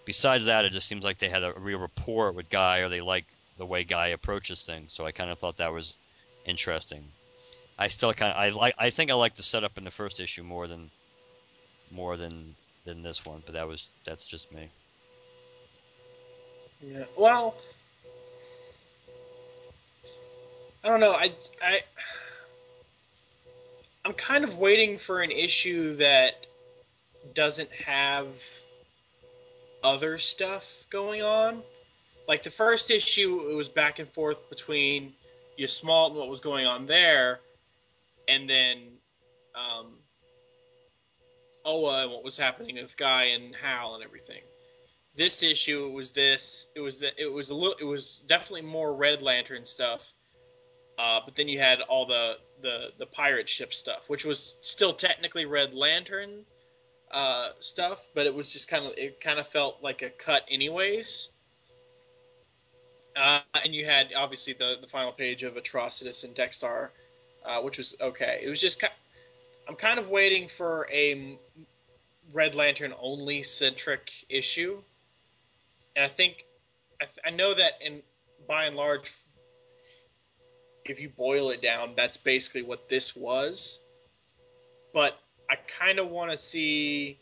Besides 0.04 0.46
that, 0.46 0.64
it 0.64 0.72
just 0.72 0.86
seems 0.88 1.04
like 1.04 1.18
they 1.18 1.28
had 1.28 1.42
a 1.42 1.52
real 1.52 1.78
rapport 1.78 2.32
with 2.32 2.50
Guy, 2.50 2.80
or 2.80 2.88
they 2.88 3.00
like 3.00 3.24
the 3.56 3.66
way 3.66 3.84
Guy 3.84 4.08
approaches 4.08 4.64
things. 4.64 4.92
So 4.92 5.06
I 5.06 5.12
kind 5.12 5.30
of 5.30 5.38
thought 5.38 5.58
that 5.58 5.72
was 5.72 5.96
interesting. 6.44 7.04
I 7.78 7.88
still 7.88 8.12
kind 8.12 8.32
of, 8.32 8.38
I 8.38 8.48
like, 8.50 8.74
I 8.78 8.90
think 8.90 9.10
I 9.10 9.14
like 9.14 9.34
the 9.34 9.42
setup 9.42 9.78
in 9.78 9.84
the 9.84 9.90
first 9.90 10.20
issue 10.20 10.42
more 10.42 10.66
than, 10.66 10.90
more 11.90 12.16
than 12.16 12.54
than 12.84 13.02
this 13.02 13.24
one. 13.24 13.42
But 13.44 13.54
that 13.54 13.66
was 13.68 13.88
that's 14.04 14.26
just 14.26 14.52
me. 14.52 14.68
Yeah. 16.82 17.04
Well, 17.16 17.54
I 20.82 20.88
don't 20.88 21.00
know. 21.00 21.12
I 21.12 21.32
I 21.62 21.80
I'm 24.04 24.14
kind 24.14 24.44
of 24.44 24.58
waiting 24.58 24.98
for 24.98 25.20
an 25.20 25.30
issue 25.30 25.96
that 25.96 26.46
doesn't 27.34 27.70
have 27.72 28.26
other 29.84 30.18
stuff 30.18 30.84
going 30.90 31.22
on. 31.22 31.62
Like 32.26 32.42
the 32.42 32.50
first 32.50 32.90
issue, 32.90 33.48
it 33.50 33.54
was 33.54 33.68
back 33.68 33.98
and 33.98 34.08
forth 34.08 34.48
between 34.48 35.12
Ysmault 35.58 36.10
and 36.10 36.16
what 36.16 36.28
was 36.28 36.40
going 36.40 36.66
on 36.66 36.86
there, 36.86 37.40
and 38.28 38.48
then 38.48 38.78
um, 39.54 39.86
Oa 41.64 42.04
and 42.04 42.12
what 42.12 42.24
was 42.24 42.38
happening 42.38 42.76
with 42.76 42.96
Guy 42.96 43.24
and 43.24 43.54
Hal 43.54 43.96
and 43.96 44.04
everything. 44.04 44.40
This 45.16 45.42
issue, 45.42 45.86
it 45.86 45.92
was 45.92 46.12
this. 46.12 46.68
It 46.74 46.80
was 46.80 47.00
the. 47.00 47.12
It 47.20 47.30
was 47.30 47.50
a 47.50 47.54
little. 47.54 47.76
It 47.78 47.84
was 47.84 48.16
definitely 48.26 48.62
more 48.62 48.94
Red 48.94 49.22
Lantern 49.22 49.64
stuff. 49.64 50.10
Uh, 51.00 51.18
but 51.24 51.34
then 51.34 51.48
you 51.48 51.58
had 51.58 51.80
all 51.80 52.04
the, 52.04 52.36
the 52.60 52.92
the 52.98 53.06
pirate 53.06 53.48
ship 53.48 53.72
stuff, 53.72 54.04
which 54.10 54.26
was 54.26 54.56
still 54.60 54.92
technically 54.92 55.46
Red 55.46 55.72
Lantern 55.72 56.44
uh, 57.10 57.48
stuff, 57.58 58.04
but 58.14 58.26
it 58.26 58.34
was 58.34 58.52
just 58.52 58.68
kind 58.68 58.84
of 58.84 58.92
it 58.98 59.18
kind 59.18 59.38
of 59.38 59.48
felt 59.48 59.82
like 59.82 60.02
a 60.02 60.10
cut 60.10 60.44
anyways. 60.50 61.30
Uh, 63.16 63.40
and 63.64 63.74
you 63.74 63.86
had 63.86 64.08
obviously 64.14 64.52
the 64.52 64.76
the 64.78 64.86
final 64.88 65.10
page 65.10 65.42
of 65.42 65.54
Atrocitus 65.54 66.24
and 66.24 66.34
Dex-Starr, 66.34 66.90
uh, 67.46 67.62
which 67.62 67.78
was 67.78 67.96
okay. 68.02 68.40
It 68.42 68.50
was 68.50 68.60
just 68.60 68.78
kind. 68.78 68.92
I'm 69.70 69.76
kind 69.76 69.98
of 69.98 70.10
waiting 70.10 70.48
for 70.48 70.86
a 70.92 71.38
Red 72.34 72.56
Lantern 72.56 72.92
only 73.00 73.42
centric 73.42 74.12
issue, 74.28 74.82
and 75.96 76.04
I 76.04 76.08
think 76.08 76.44
I, 77.00 77.06
th- 77.06 77.20
I 77.24 77.30
know 77.30 77.54
that 77.54 77.78
in 77.80 78.02
by 78.46 78.66
and 78.66 78.76
large 78.76 79.10
if 80.90 81.00
you 81.00 81.08
boil 81.08 81.50
it 81.50 81.62
down, 81.62 81.92
that's 81.96 82.16
basically 82.16 82.62
what 82.62 82.88
this 82.88 83.16
was. 83.16 83.78
But 84.92 85.18
I 85.48 85.56
kind 85.78 85.98
of 85.98 86.08
want 86.08 86.30
to 86.32 86.38
see 86.38 87.18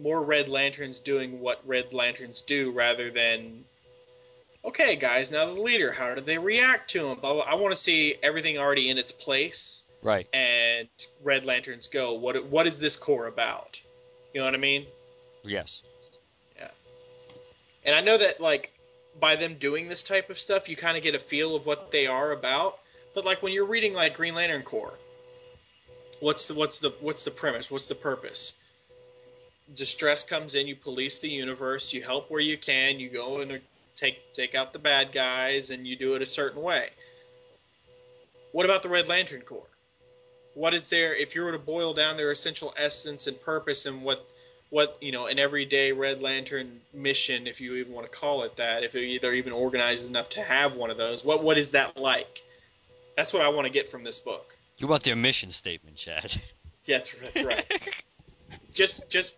more 0.00 0.20
Red 0.22 0.48
Lanterns 0.48 0.98
doing 0.98 1.40
what 1.40 1.60
Red 1.66 1.92
Lanterns 1.92 2.40
do 2.40 2.72
rather 2.72 3.10
than, 3.10 3.64
okay, 4.64 4.96
guys, 4.96 5.30
now 5.30 5.46
the 5.46 5.60
leader, 5.60 5.92
how 5.92 6.14
did 6.14 6.26
they 6.26 6.38
react 6.38 6.90
to 6.90 7.06
him? 7.08 7.18
Blah, 7.18 7.34
blah. 7.34 7.42
I 7.42 7.54
want 7.54 7.72
to 7.72 7.80
see 7.80 8.16
everything 8.22 8.58
already 8.58 8.88
in 8.90 8.98
its 8.98 9.12
place 9.12 9.84
Right. 10.02 10.26
and 10.32 10.88
Red 11.22 11.44
Lanterns 11.44 11.88
go, 11.88 12.14
what, 12.14 12.44
what 12.46 12.66
is 12.66 12.78
this 12.78 12.96
Corps 12.96 13.26
about? 13.28 13.80
You 14.34 14.40
know 14.40 14.46
what 14.46 14.54
I 14.54 14.58
mean? 14.58 14.86
Yes. 15.44 15.82
Yeah. 16.58 16.70
And 17.84 17.94
I 17.94 18.00
know 18.00 18.16
that 18.16 18.40
like 18.40 18.72
by 19.20 19.36
them 19.36 19.54
doing 19.54 19.88
this 19.88 20.02
type 20.02 20.30
of 20.30 20.38
stuff, 20.38 20.68
you 20.68 20.76
kind 20.76 20.96
of 20.96 21.02
get 21.02 21.14
a 21.14 21.18
feel 21.18 21.54
of 21.54 21.66
what 21.66 21.90
they 21.90 22.06
are 22.06 22.32
about. 22.32 22.78
But 23.14 23.24
like 23.24 23.42
when 23.42 23.52
you're 23.52 23.66
reading 23.66 23.92
like 23.92 24.16
Green 24.16 24.34
Lantern 24.34 24.62
Corps, 24.62 24.94
what's 26.20 26.48
the 26.48 26.54
what's 26.54 26.78
the 26.78 26.90
what's 27.00 27.24
the 27.24 27.30
premise? 27.30 27.70
What's 27.70 27.88
the 27.88 27.94
purpose? 27.94 28.54
Distress 29.74 30.24
comes 30.24 30.54
in, 30.54 30.66
you 30.66 30.76
police 30.76 31.18
the 31.18 31.28
universe, 31.28 31.92
you 31.92 32.02
help 32.02 32.30
where 32.30 32.40
you 32.40 32.56
can, 32.56 33.00
you 33.00 33.08
go 33.08 33.40
and 33.40 33.60
take 33.94 34.32
take 34.32 34.54
out 34.54 34.72
the 34.72 34.78
bad 34.78 35.12
guys, 35.12 35.70
and 35.70 35.86
you 35.86 35.96
do 35.96 36.14
it 36.14 36.22
a 36.22 36.26
certain 36.26 36.62
way. 36.62 36.88
What 38.52 38.64
about 38.64 38.82
the 38.82 38.88
Red 38.88 39.08
Lantern 39.08 39.42
Corps? 39.42 39.66
What 40.54 40.74
is 40.74 40.88
there 40.88 41.14
if 41.14 41.34
you 41.34 41.42
were 41.42 41.52
to 41.52 41.58
boil 41.58 41.94
down 41.94 42.16
their 42.16 42.30
essential 42.30 42.74
essence 42.76 43.26
and 43.26 43.40
purpose 43.40 43.86
and 43.86 44.02
what 44.02 44.26
what 44.72 44.96
you 45.02 45.12
know 45.12 45.26
an 45.26 45.38
everyday 45.38 45.92
Red 45.92 46.22
Lantern 46.22 46.80
mission, 46.94 47.46
if 47.46 47.60
you 47.60 47.74
even 47.74 47.92
want 47.92 48.06
to 48.06 48.12
call 48.12 48.42
it 48.44 48.56
that, 48.56 48.82
if 48.82 48.92
they're 48.92 49.34
even 49.34 49.52
organized 49.52 50.08
enough 50.08 50.30
to 50.30 50.40
have 50.40 50.76
one 50.76 50.90
of 50.90 50.96
those, 50.96 51.22
what 51.22 51.44
what 51.44 51.58
is 51.58 51.72
that 51.72 51.98
like? 51.98 52.42
That's 53.14 53.34
what 53.34 53.42
I 53.42 53.50
want 53.50 53.66
to 53.66 53.72
get 53.72 53.90
from 53.90 54.02
this 54.02 54.18
book. 54.18 54.56
You 54.78 54.86
want 54.86 55.02
their 55.02 55.14
mission 55.14 55.50
statement, 55.50 55.96
Chad? 55.96 56.34
Yeah, 56.84 56.96
that's, 56.96 57.16
that's 57.20 57.44
right. 57.44 57.90
just 58.74 59.08
just 59.08 59.36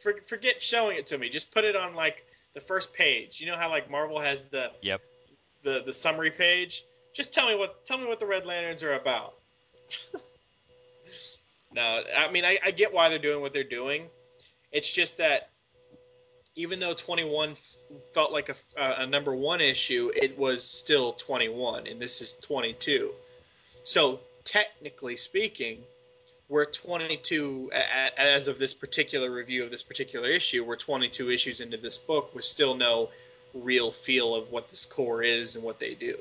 for, 0.00 0.14
forget 0.26 0.62
showing 0.62 0.96
it 0.96 1.04
to 1.08 1.18
me. 1.18 1.28
Just 1.28 1.52
put 1.52 1.64
it 1.64 1.76
on 1.76 1.94
like 1.94 2.24
the 2.54 2.60
first 2.60 2.94
page. 2.94 3.38
You 3.38 3.48
know 3.48 3.56
how 3.58 3.68
like 3.68 3.90
Marvel 3.90 4.18
has 4.18 4.44
the 4.44 4.70
yep 4.80 5.02
the 5.62 5.82
the 5.84 5.92
summary 5.92 6.30
page. 6.30 6.82
Just 7.12 7.34
tell 7.34 7.46
me 7.46 7.54
what 7.54 7.84
tell 7.84 7.98
me 7.98 8.06
what 8.06 8.18
the 8.18 8.24
Red 8.24 8.46
Lanterns 8.46 8.82
are 8.82 8.94
about. 8.94 9.34
no, 11.74 12.02
I 12.16 12.30
mean 12.30 12.46
I, 12.46 12.58
I 12.64 12.70
get 12.70 12.94
why 12.94 13.10
they're 13.10 13.18
doing 13.18 13.42
what 13.42 13.52
they're 13.52 13.62
doing. 13.62 14.06
It's 14.74 14.92
just 14.92 15.18
that 15.18 15.50
even 16.56 16.80
though 16.80 16.94
21 16.94 17.56
felt 18.12 18.32
like 18.32 18.48
a, 18.48 18.54
a, 18.76 19.06
number 19.06 19.32
one 19.32 19.60
issue, 19.60 20.10
it 20.14 20.36
was 20.36 20.64
still 20.64 21.12
21, 21.12 21.86
and 21.86 22.00
this 22.00 22.20
is 22.20 22.34
22. 22.34 23.12
So 23.84 24.18
technically 24.42 25.16
speaking, 25.16 25.78
we're 26.48 26.64
22 26.64 27.70
as 28.16 28.48
of 28.48 28.58
this 28.58 28.74
particular 28.74 29.32
review 29.32 29.62
of 29.62 29.70
this 29.70 29.82
particular 29.82 30.28
issue. 30.28 30.64
We're 30.64 30.76
22 30.76 31.30
issues 31.30 31.60
into 31.60 31.76
this 31.76 31.96
book 31.96 32.34
with 32.34 32.44
still 32.44 32.74
no 32.74 33.10
real 33.54 33.92
feel 33.92 34.34
of 34.34 34.50
what 34.50 34.70
this 34.70 34.86
corps 34.86 35.22
is 35.22 35.54
and 35.54 35.64
what 35.64 35.78
they 35.78 35.94
do. 35.94 36.18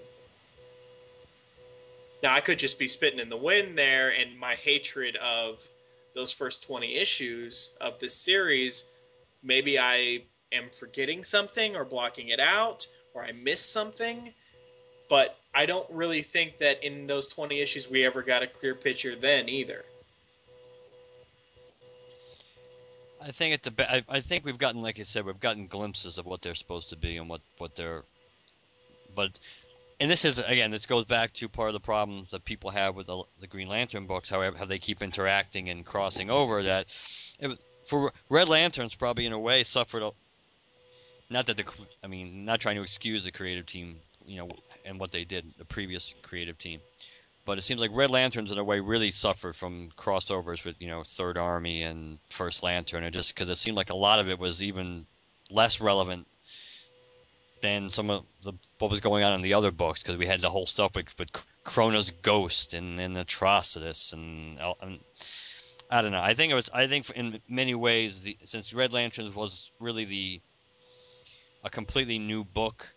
Now 2.22 2.36
I 2.36 2.42
could 2.42 2.60
just 2.60 2.78
be 2.78 2.88
spitting 2.88 3.20
in 3.20 3.30
the 3.30 3.38
wind 3.38 3.80
there, 3.80 4.10
and 4.10 4.40
my 4.40 4.54
hatred 4.56 5.16
of 5.16 5.68
those 6.14 6.34
first 6.34 6.64
20 6.64 6.96
issues 6.96 7.76
of 7.82 8.00
this 8.00 8.16
series, 8.16 8.86
maybe 9.42 9.80
I 9.80 10.24
am 10.52 10.70
forgetting 10.70 11.24
something 11.24 11.76
or 11.76 11.86
blocking 11.86 12.30
it 12.30 12.40
out 12.40 12.88
or 13.14 13.24
I 13.24 13.32
missed 13.32 13.72
something. 13.72 14.34
But 15.10 15.38
I 15.54 15.66
don't 15.66 15.90
really 15.92 16.22
think 16.22 16.58
that 16.58 16.84
in 16.84 17.08
those 17.08 17.28
20 17.28 17.60
issues 17.60 17.90
we 17.90 18.06
ever 18.06 18.22
got 18.22 18.44
a 18.44 18.48
clear 18.48 18.74
picture 18.74 19.16
then 19.16 19.50
either. 19.50 19.84
I 23.22 23.32
think 23.32 23.54
at 23.54 23.64
the 23.64 24.04
I 24.10 24.20
think 24.20 24.44
we've 24.44 24.58
gotten 24.58 24.82
like 24.82 25.00
I 25.00 25.04
said 25.04 25.26
we've 25.26 25.40
gotten 25.40 25.68
glimpses 25.68 26.18
of 26.18 26.26
what 26.26 26.42
they're 26.42 26.56
supposed 26.56 26.90
to 26.90 26.98
be 26.98 27.16
and 27.18 27.30
what 27.30 27.40
what 27.58 27.76
they're 27.76 28.04
but 29.16 29.40
and 30.00 30.10
this 30.10 30.26
is 30.26 30.40
again, 30.40 30.72
this 30.72 30.86
goes 30.86 31.06
back 31.06 31.34
to 31.34 31.50
part 31.50 31.70
of 31.70 31.74
the 31.74 31.80
problems 31.80 32.32
that 32.32 32.44
people 32.44 32.70
have 32.70 32.96
with 32.96 33.08
the, 33.08 33.24
the 33.40 33.48
Green 33.48 33.68
Lantern 33.68 34.06
books. 34.06 34.30
However, 34.30 34.58
how 34.58 34.66
they 34.66 34.80
keep 34.80 35.02
interacting 35.02 35.70
and 35.70 35.86
crossing 35.86 36.30
over. 36.30 36.64
That 36.64 36.88
it, 37.40 37.60
for 37.86 38.12
Red 38.30 38.50
Lanterns, 38.50 38.96
probably 38.96 39.26
in 39.26 39.34
a 39.34 39.40
way 39.40 39.64
suffered. 39.64 40.04
A, 40.04 40.12
not 41.30 41.48
that 41.48 41.58
the, 41.58 41.86
I 42.04 42.08
mean, 42.08 42.46
not 42.46 42.60
trying 42.60 42.76
to 42.76 42.84
excuse 42.84 43.24
the 43.24 43.32
creative 43.32 43.66
team, 43.66 43.96
you 44.26 44.38
know, 44.38 44.50
and 44.86 45.00
what 45.00 45.12
they 45.12 45.24
did, 45.24 45.46
the 45.58 45.66
previous 45.66 46.14
creative 46.22 46.58
team, 46.58 46.80
but 47.46 47.58
it 47.58 47.64
seems 47.64 47.82
like 47.82 47.92
Red 47.94 48.12
Lanterns 48.12 48.52
in 48.52 48.58
a 48.58 48.64
way 48.64 48.80
really 48.80 49.12
suffered 49.12 49.56
from 49.56 49.90
crossovers 49.98 50.64
with 50.64 50.82
you 50.82 50.88
know 50.88 51.04
Third 51.04 51.38
Army 51.38 51.84
and 51.84 52.20
First 52.30 52.64
Lantern, 52.64 53.04
and 53.04 53.14
just 53.14 53.34
because 53.34 53.50
it 53.50 53.58
seemed 53.58 53.78
like 53.78 53.90
a 53.90 53.96
lot 53.96 54.20
of 54.20 54.30
it 54.30 54.40
was 54.40 54.62
even 54.64 55.06
less 55.50 55.82
relevant 55.82 56.28
than 57.64 57.90
some 57.90 58.10
of 58.10 58.26
the 58.44 58.52
what 58.78 58.92
was 58.92 59.00
going 59.00 59.24
on 59.24 59.34
in 59.34 59.42
the 59.42 59.54
other 59.56 59.72
books 59.72 60.04
because 60.04 60.18
we 60.18 60.28
had 60.28 60.42
the 60.42 60.50
whole 60.50 60.66
stuff 60.66 60.96
with, 60.96 61.18
with 61.18 61.30
Krona's 61.64 62.12
ghost 62.12 62.74
and, 62.74 63.00
and 63.00 63.16
Atrocitus 63.16 64.12
and, 64.12 64.60
and 64.82 65.00
I 65.90 66.02
don't 66.02 66.12
know. 66.12 66.22
I 66.22 66.34
think 66.34 66.52
it 66.52 66.56
was. 66.56 66.70
I 66.74 66.88
think 66.88 67.10
in 67.12 67.40
many 67.48 67.74
ways, 67.74 68.24
the, 68.24 68.38
since 68.44 68.74
Red 68.74 68.94
Lanterns 68.94 69.34
was 69.34 69.72
really 69.80 70.06
the 70.06 70.42
a 71.64 71.70
completely 71.70 72.20
new 72.20 72.44
book. 72.44 72.94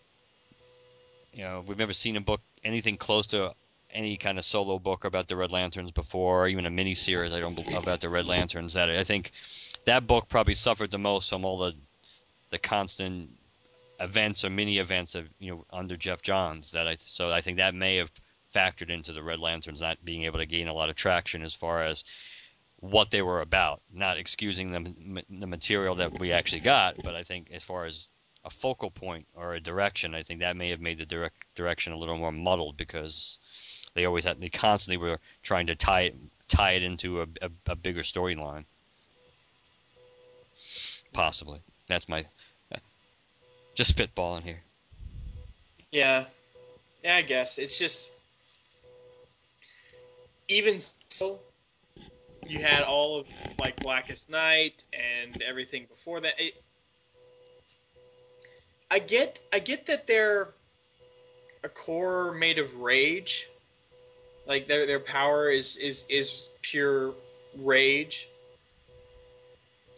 You 1.33 1.45
know, 1.45 1.65
we've 1.67 1.79
never 1.79 1.93
seen 1.93 2.17
a 2.17 2.21
book 2.21 2.41
anything 2.65 2.97
close 2.97 3.29
to 3.29 3.55
any 3.93 4.17
kind 4.17 4.37
of 4.37 4.45
solo 4.45 4.79
book 4.79 5.05
about 5.05 5.29
the 5.29 5.37
Red 5.37 5.53
Lanterns 5.53 5.93
before, 5.93 6.45
or 6.45 6.49
even 6.49 6.67
a 6.67 6.71
mini 6.71 6.95
series. 6.95 7.33
I 7.33 7.41
don't 7.41 7.59
about 7.77 8.01
the 8.01 8.09
Red 8.09 8.27
Lanterns. 8.27 8.75
That 8.75 8.91
I 8.91 9.05
think 9.05 9.31
that 9.85 10.07
book 10.07 10.29
probably 10.29 10.55
suffered 10.55 10.91
the 10.91 10.99
most 10.99 11.31
from 11.31 11.45
all 11.45 11.59
the 11.59 11.75
the 12.51 12.59
constant 12.59 13.31
events 14.01 14.45
or 14.45 14.51
mini 14.51 14.79
events 14.79 15.15
of 15.15 15.29
you 15.39 15.51
know 15.51 15.65
under 15.73 15.97
Geoff 15.97 16.23
Johns 16.23 16.73
that 16.73 16.87
I 16.89 16.95
so 16.97 17.31
I 17.31 17.41
think 17.41 17.59
that 17.59 17.75
may 17.75 17.97
have 17.97 18.11
factored 18.53 18.91
into 18.91 19.13
the 19.13 19.23
Red 19.23 19.41
Lanterns 19.41 19.81
not 19.81 20.05
being 20.05 20.25
able 20.25 20.39
to 20.39 20.47
gain 20.47 20.69
a 20.69 20.75
lot 20.75 20.89
of 20.89 20.97
traction 20.97 21.43
as 21.43 21.55
far 21.55 21.83
as 21.83 22.05
what 22.81 23.11
they 23.11 23.23
were 23.23 23.41
about. 23.41 23.83
Not 23.93 24.19
excusing 24.19 24.71
the 24.71 25.25
the 25.29 25.47
material 25.47 25.97
that 25.97 26.19
we 26.19 26.33
actually 26.33 26.61
got, 26.61 27.03
but 27.03 27.15
I 27.15 27.23
think 27.23 27.51
as 27.53 27.65
far 27.65 27.87
as 27.87 28.09
a 28.45 28.51
focal 28.51 28.91
point 28.91 29.27
or 29.35 29.55
a 29.55 29.61
direction, 29.61 30.15
I 30.15 30.23
think 30.23 30.41
that 30.41 30.57
may 30.57 30.71
have 30.71 30.81
made 30.81 30.99
the 30.99 31.07
direct 31.07 31.45
direction 31.55 31.93
a 31.93 31.99
little 31.99 32.17
more 32.17 32.33
muddled 32.33 32.77
because 32.77 33.39
they 33.95 34.05
always 34.05 34.25
had 34.25 34.41
they 34.41 34.49
constantly 34.49 34.99
were 34.99 35.19
trying 35.43 35.67
to 35.67 35.75
tie 35.75 36.03
it 36.03 36.17
tie 36.49 36.73
it 36.73 36.83
into 36.83 37.23
a, 37.23 37.27
a, 37.43 37.51
a 37.67 37.77
bigger 37.77 38.03
storyline. 38.03 38.65
Possibly, 41.13 41.61
that's 41.89 42.09
my 42.09 42.25
just 43.77 43.97
spitballing 43.97 44.43
here. 44.43 44.63
Yeah. 45.93 46.25
Yeah, 47.05 47.17
I 47.17 47.23
guess. 47.23 47.59
It's 47.59 47.79
just 47.79 48.11
even 50.49 50.79
so 51.09 51.39
you 52.47 52.59
had 52.59 52.83
all 52.83 53.21
of 53.21 53.27
like 53.59 53.77
Blackest 53.81 54.31
Night 54.31 54.83
and 54.93 55.41
everything 55.43 55.87
before 55.89 56.21
that. 56.21 56.35
It, 56.39 56.61
I 58.91 58.99
get 58.99 59.39
I 59.53 59.61
get 59.61 59.87
that 59.87 60.07
they're 60.07 60.49
a 61.63 61.69
corps 61.69 62.33
made 62.33 62.59
of 62.59 62.81
rage. 62.81 63.49
Like 64.47 64.67
their 64.67 64.87
their 64.87 65.01
power 65.01 65.51
is 65.51 65.77
is 65.77 66.07
is 66.09 66.49
pure 66.63 67.15
rage 67.59 68.29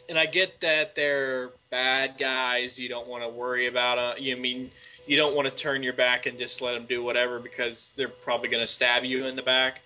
and 0.09 0.18
I 0.18 0.26
get 0.26 0.61
that 0.61 0.95
they're 0.95 1.51
bad 1.71 2.16
guys. 2.19 2.79
You 2.79 2.89
don't 2.89 3.09
want 3.09 3.23
to 3.23 3.29
worry 3.29 3.66
about 3.66 4.21
you 4.21 4.37
mean 4.37 4.71
you 5.07 5.16
don't 5.16 5.35
want 5.35 5.49
to 5.49 5.55
turn 5.55 5.83
your 5.83 5.93
back 5.93 6.27
and 6.27 6.39
just 6.39 6.61
let 6.61 6.75
them 6.75 6.87
do 6.87 7.03
whatever 7.03 7.41
because 7.41 7.95
they're 7.97 8.09
probably 8.09 8.49
going 8.49 8.62
to 8.62 8.73
stab 8.73 9.05
you 9.05 9.27
in 9.27 9.37
the 9.37 9.43
back. 9.43 9.81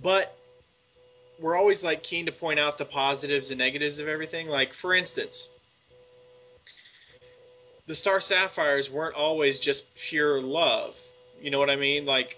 But 0.00 0.36
we're 1.40 1.56
always 1.56 1.84
like 1.84 2.02
keen 2.02 2.26
to 2.26 2.32
point 2.32 2.60
out 2.60 2.78
the 2.78 2.84
positives 2.84 3.50
and 3.50 3.58
negatives 3.58 3.98
of 3.98 4.08
everything. 4.08 4.48
Like 4.48 4.72
for 4.72 4.94
instance, 4.94 5.48
the 7.86 7.94
Star 7.94 8.20
Sapphires 8.20 8.90
weren't 8.90 9.16
always 9.16 9.58
just 9.58 9.94
pure 9.96 10.40
love. 10.40 10.98
You 11.40 11.50
know 11.50 11.58
what 11.58 11.70
I 11.70 11.76
mean? 11.76 12.06
Like 12.06 12.36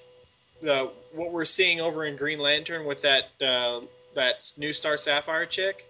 the 0.63 0.91
what 1.13 1.33
we're 1.33 1.45
seeing 1.45 1.81
over 1.81 2.05
in 2.05 2.17
Green 2.17 2.39
Lantern 2.39 2.87
with 2.87 3.03
that 3.03 3.25
uh, 3.41 3.81
that 4.15 4.51
new 4.57 4.73
Star 4.73 4.97
Sapphire 4.97 5.47
chick, 5.47 5.87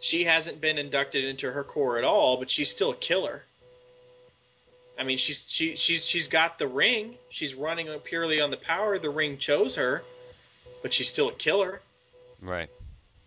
she 0.00 0.24
hasn't 0.24 0.60
been 0.60 0.78
inducted 0.78 1.24
into 1.24 1.50
her 1.50 1.64
corps 1.64 1.98
at 1.98 2.04
all, 2.04 2.36
but 2.36 2.50
she's 2.50 2.70
still 2.70 2.90
a 2.90 2.96
killer. 2.96 3.42
I 4.98 5.04
mean, 5.04 5.18
she's 5.18 5.46
she 5.48 5.76
she's 5.76 6.04
she's 6.04 6.28
got 6.28 6.58
the 6.58 6.68
ring. 6.68 7.16
She's 7.28 7.54
running 7.54 7.88
purely 8.00 8.40
on 8.40 8.50
the 8.50 8.56
power. 8.56 8.98
The 8.98 9.10
ring 9.10 9.36
chose 9.38 9.76
her, 9.76 10.02
but 10.82 10.94
she's 10.94 11.08
still 11.08 11.28
a 11.28 11.34
killer. 11.34 11.80
Right. 12.40 12.70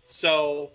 So, 0.06 0.70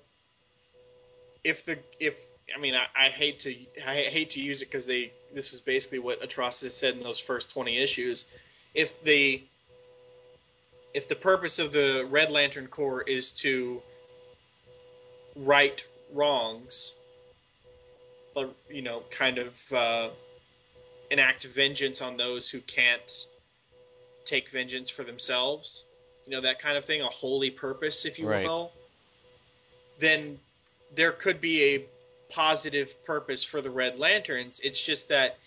if 1.44 1.66
the 1.66 1.78
if 2.00 2.18
I 2.56 2.60
mean 2.60 2.76
I, 2.76 2.86
I 2.96 3.06
hate 3.10 3.40
to 3.40 3.56
I 3.86 3.96
hate 4.04 4.32
to 4.32 4.42
use 4.42 4.62
it 4.62 4.66
because 4.66 4.86
they 4.86 5.12
this 5.34 5.54
is 5.54 5.60
basically 5.60 6.00
what 6.00 6.22
Atrocitus 6.22 6.72
said 6.72 6.96
in 6.96 7.04
those 7.04 7.20
first 7.20 7.52
twenty 7.52 7.78
issues. 7.78 8.28
If 8.74 9.04
the 9.04 9.44
if 10.94 11.10
the 11.10 11.16
purpose 11.16 11.60
of 11.60 11.74
the 11.74 12.08
Red 12.10 12.32
Lantern 12.32 12.68
Corps 12.68 13.02
is 13.02 13.34
to 13.34 13.82
right 15.36 15.86
wrongs, 16.14 16.96
but 18.34 18.54
you 18.70 18.82
know, 18.82 19.04
kind 19.12 19.38
of 19.38 19.74
uh, 19.74 20.10
enact 21.12 21.46
vengeance 21.46 22.02
on 22.02 22.18
those 22.18 22.50
who 22.50 22.60
can't 22.62 23.28
take 24.26 24.50
vengeance 24.50 24.90
for 24.90 25.04
themselves, 25.04 25.86
you 26.26 26.32
know, 26.32 26.42
that 26.42 26.60
kind 26.60 26.78
of 26.78 26.86
thing, 26.86 27.02
a 27.02 27.06
holy 27.06 27.52
purpose, 27.52 28.06
if 28.06 28.18
you 28.20 28.28
right. 28.28 28.46
will, 28.46 28.72
then 30.00 30.40
there 30.96 31.12
could 31.12 31.40
be 31.40 31.76
a 31.76 31.86
positive 32.30 33.04
purpose 33.06 33.44
for 33.44 33.62
the 33.62 33.70
Red 33.70 34.00
Lanterns. 34.00 34.60
It's 34.60 34.82
just 34.82 35.10
that, 35.10 35.38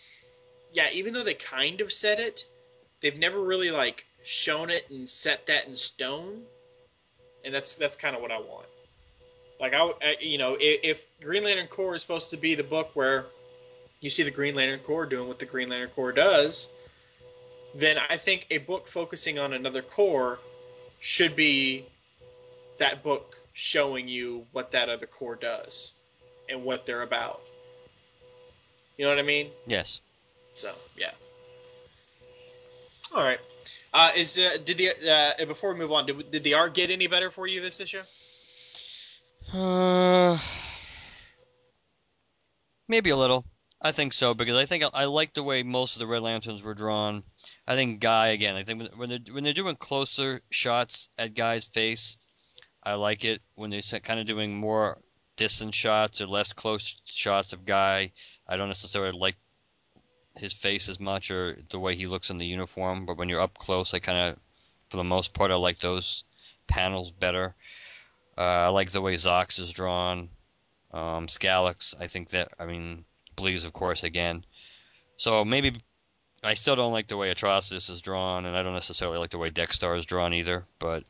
yeah, 0.72 0.88
even 0.92 1.12
though 1.12 1.24
they 1.24 1.34
kind 1.34 1.80
of 1.80 1.92
said 1.92 2.20
it, 2.20 2.44
they've 3.00 3.18
never 3.18 3.40
really 3.40 3.70
like 3.70 4.06
shown 4.24 4.70
it 4.70 4.88
and 4.90 5.08
set 5.08 5.46
that 5.46 5.66
in 5.66 5.74
stone, 5.74 6.42
and 7.44 7.52
that's 7.52 7.74
that's 7.76 7.96
kind 7.96 8.14
of 8.14 8.22
what 8.22 8.30
I 8.30 8.38
want. 8.38 8.66
Like 9.60 9.74
I, 9.74 9.92
I, 10.02 10.16
you 10.20 10.38
know, 10.38 10.56
if, 10.58 10.80
if 10.84 11.06
Green 11.20 11.44
Lantern 11.44 11.66
Corps 11.66 11.94
is 11.94 12.02
supposed 12.02 12.30
to 12.30 12.36
be 12.36 12.54
the 12.54 12.62
book 12.62 12.90
where 12.94 13.26
you 14.00 14.10
see 14.10 14.22
the 14.22 14.30
Green 14.30 14.54
Lantern 14.54 14.80
Corps 14.80 15.06
doing 15.06 15.28
what 15.28 15.38
the 15.38 15.46
Green 15.46 15.68
Lantern 15.68 15.90
Corps 15.90 16.12
does, 16.12 16.70
then 17.74 17.98
I 18.08 18.16
think 18.16 18.46
a 18.50 18.58
book 18.58 18.88
focusing 18.88 19.38
on 19.38 19.52
another 19.52 19.82
corps 19.82 20.38
should 21.00 21.36
be 21.36 21.84
that 22.78 23.02
book 23.02 23.36
showing 23.52 24.08
you 24.08 24.46
what 24.52 24.70
that 24.72 24.88
other 24.88 25.06
corps 25.06 25.36
does 25.36 25.94
and 26.48 26.64
what 26.64 26.86
they're 26.86 27.02
about. 27.02 27.40
You 28.96 29.04
know 29.04 29.10
what 29.10 29.18
I 29.18 29.22
mean? 29.22 29.48
Yes. 29.66 30.00
So 30.54 30.72
yeah. 30.96 31.10
All 33.14 33.22
right. 33.22 33.38
Uh, 33.92 34.10
is 34.16 34.38
uh, 34.38 34.58
did 34.64 34.76
the 34.76 34.90
uh, 35.10 35.44
before 35.46 35.72
we 35.72 35.78
move 35.78 35.92
on 35.92 36.06
did, 36.06 36.30
did 36.30 36.42
the 36.42 36.54
art 36.54 36.74
get 36.74 36.90
any 36.90 37.06
better 37.06 37.30
for 37.30 37.46
you 37.46 37.60
this 37.60 37.80
issue? 37.80 38.02
Uh, 39.52 40.38
maybe 42.86 43.10
a 43.10 43.16
little. 43.16 43.44
I 43.80 43.92
think 43.92 44.12
so 44.12 44.34
because 44.34 44.56
I 44.56 44.66
think 44.66 44.84
I, 44.92 45.04
like 45.04 45.34
the 45.34 45.42
way 45.42 45.62
most 45.62 45.94
of 45.94 46.00
the 46.00 46.06
Red 46.06 46.22
Lanterns 46.22 46.62
were 46.62 46.74
drawn. 46.74 47.22
I 47.66 47.76
think 47.76 48.00
Guy 48.00 48.28
again. 48.28 48.56
I 48.56 48.64
think 48.64 48.92
when 48.96 49.08
they're 49.08 49.20
when 49.30 49.44
they're 49.44 49.52
doing 49.52 49.76
closer 49.76 50.40
shots 50.50 51.08
at 51.16 51.34
Guy's 51.34 51.64
face, 51.64 52.16
I 52.82 52.94
like 52.94 53.24
it. 53.24 53.40
When 53.54 53.70
they're 53.70 54.00
kind 54.00 54.18
of 54.18 54.26
doing 54.26 54.58
more 54.58 54.98
distant 55.36 55.74
shots 55.74 56.20
or 56.20 56.26
less 56.26 56.52
close 56.52 57.00
shots 57.06 57.52
of 57.52 57.64
Guy, 57.64 58.12
I 58.48 58.56
don't 58.56 58.68
necessarily 58.68 59.16
like 59.16 59.36
his 60.36 60.52
face 60.52 60.88
as 60.88 60.98
much 60.98 61.30
or 61.30 61.56
the 61.70 61.78
way 61.78 61.94
he 61.94 62.06
looks 62.06 62.30
in 62.30 62.38
the 62.38 62.46
uniform. 62.46 63.06
But 63.06 63.16
when 63.16 63.28
you're 63.28 63.40
up 63.40 63.56
close, 63.56 63.94
I 63.94 64.00
kind 64.00 64.18
of, 64.18 64.38
for 64.90 64.96
the 64.96 65.04
most 65.04 65.32
part, 65.34 65.52
I 65.52 65.54
like 65.54 65.78
those 65.78 66.24
panels 66.66 67.12
better. 67.12 67.54
Uh, 68.38 68.66
I 68.66 68.68
like 68.68 68.90
the 68.90 69.00
way 69.00 69.14
Zox 69.14 69.58
is 69.58 69.72
drawn. 69.72 70.28
Um, 70.92 71.26
I 71.42 72.06
think 72.06 72.30
that 72.30 72.48
I 72.58 72.66
mean 72.66 73.04
Bleez, 73.36 73.66
of 73.66 73.72
course, 73.72 74.04
again. 74.04 74.44
So 75.16 75.44
maybe 75.44 75.74
I 76.42 76.54
still 76.54 76.76
don't 76.76 76.92
like 76.92 77.08
the 77.08 77.16
way 77.16 77.34
Atrocitus 77.34 77.90
is 77.90 78.00
drawn, 78.00 78.46
and 78.46 78.56
I 78.56 78.62
don't 78.62 78.74
necessarily 78.74 79.18
like 79.18 79.30
the 79.30 79.38
way 79.38 79.50
Dex-Starr 79.50 79.96
is 79.96 80.06
drawn 80.06 80.32
either. 80.34 80.64
But 80.78 81.02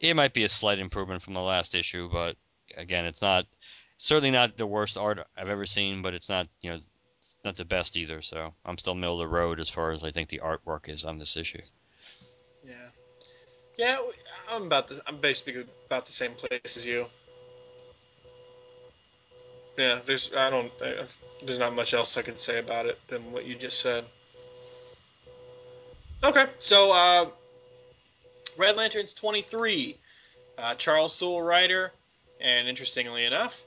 it 0.00 0.16
might 0.16 0.32
be 0.32 0.44
a 0.44 0.48
slight 0.48 0.78
improvement 0.78 1.20
from 1.20 1.34
the 1.34 1.40
last 1.40 1.74
issue. 1.74 2.08
But 2.10 2.36
again, 2.78 3.04
it's 3.04 3.20
not 3.20 3.46
certainly 3.98 4.30
not 4.30 4.56
the 4.56 4.66
worst 4.66 4.96
art 4.96 5.26
I've 5.36 5.50
ever 5.50 5.66
seen, 5.66 6.00
but 6.00 6.14
it's 6.14 6.30
not 6.30 6.48
you 6.62 6.70
know 6.70 6.78
not 7.44 7.56
the 7.56 7.66
best 7.66 7.98
either. 7.98 8.22
So 8.22 8.54
I'm 8.64 8.78
still 8.78 8.94
middle 8.94 9.20
of 9.20 9.28
the 9.28 9.36
road 9.36 9.60
as 9.60 9.68
far 9.68 9.90
as 9.90 10.02
I 10.02 10.10
think 10.10 10.30
the 10.30 10.40
artwork 10.42 10.88
is 10.88 11.04
on 11.04 11.18
this 11.18 11.36
issue. 11.36 11.62
Yeah, 12.64 12.88
yeah, 13.76 13.98
I'm 14.52 14.64
about 14.64 14.88
the 14.88 15.00
I'm 15.06 15.16
basically 15.16 15.64
about 15.86 16.06
the 16.06 16.12
same 16.12 16.32
place 16.32 16.76
as 16.76 16.84
you. 16.84 17.06
Yeah, 19.78 20.00
there's 20.04 20.30
I 20.36 20.50
don't 20.50 20.70
uh, 20.82 21.04
there's 21.44 21.58
not 21.58 21.74
much 21.74 21.94
else 21.94 22.16
I 22.16 22.22
can 22.22 22.38
say 22.38 22.58
about 22.58 22.86
it 22.86 22.98
than 23.08 23.32
what 23.32 23.46
you 23.46 23.54
just 23.54 23.80
said. 23.80 24.04
Okay, 26.24 26.46
so 26.60 26.92
uh, 26.92 27.26
Red 28.56 28.76
Lanterns 28.76 29.12
23, 29.14 29.96
uh, 30.56 30.74
Charles 30.76 31.12
Soule 31.12 31.42
writer, 31.42 31.90
and 32.40 32.68
interestingly 32.68 33.24
enough, 33.24 33.60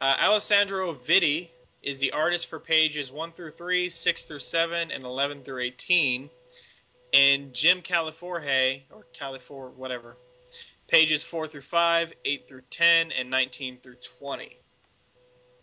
uh, 0.00 0.16
Alessandro 0.20 0.94
Vitti 0.94 1.48
is 1.84 2.00
the 2.00 2.10
artist 2.10 2.48
for 2.48 2.58
pages 2.58 3.12
1 3.12 3.32
through 3.32 3.50
3, 3.50 3.88
6 3.88 4.22
through 4.24 4.38
7, 4.40 4.90
and 4.90 5.04
11 5.04 5.42
through 5.42 5.62
18. 5.62 6.30
And 7.14 7.54
Jim 7.54 7.80
Calaforte, 7.80 8.82
or 8.90 9.06
Califor, 9.14 9.72
whatever, 9.74 10.16
pages 10.88 11.22
4 11.22 11.46
through 11.46 11.62
5, 11.62 12.12
8 12.24 12.48
through 12.48 12.62
10, 12.70 13.12
and 13.12 13.30
19 13.30 13.78
through 13.78 13.96
20. 14.18 14.56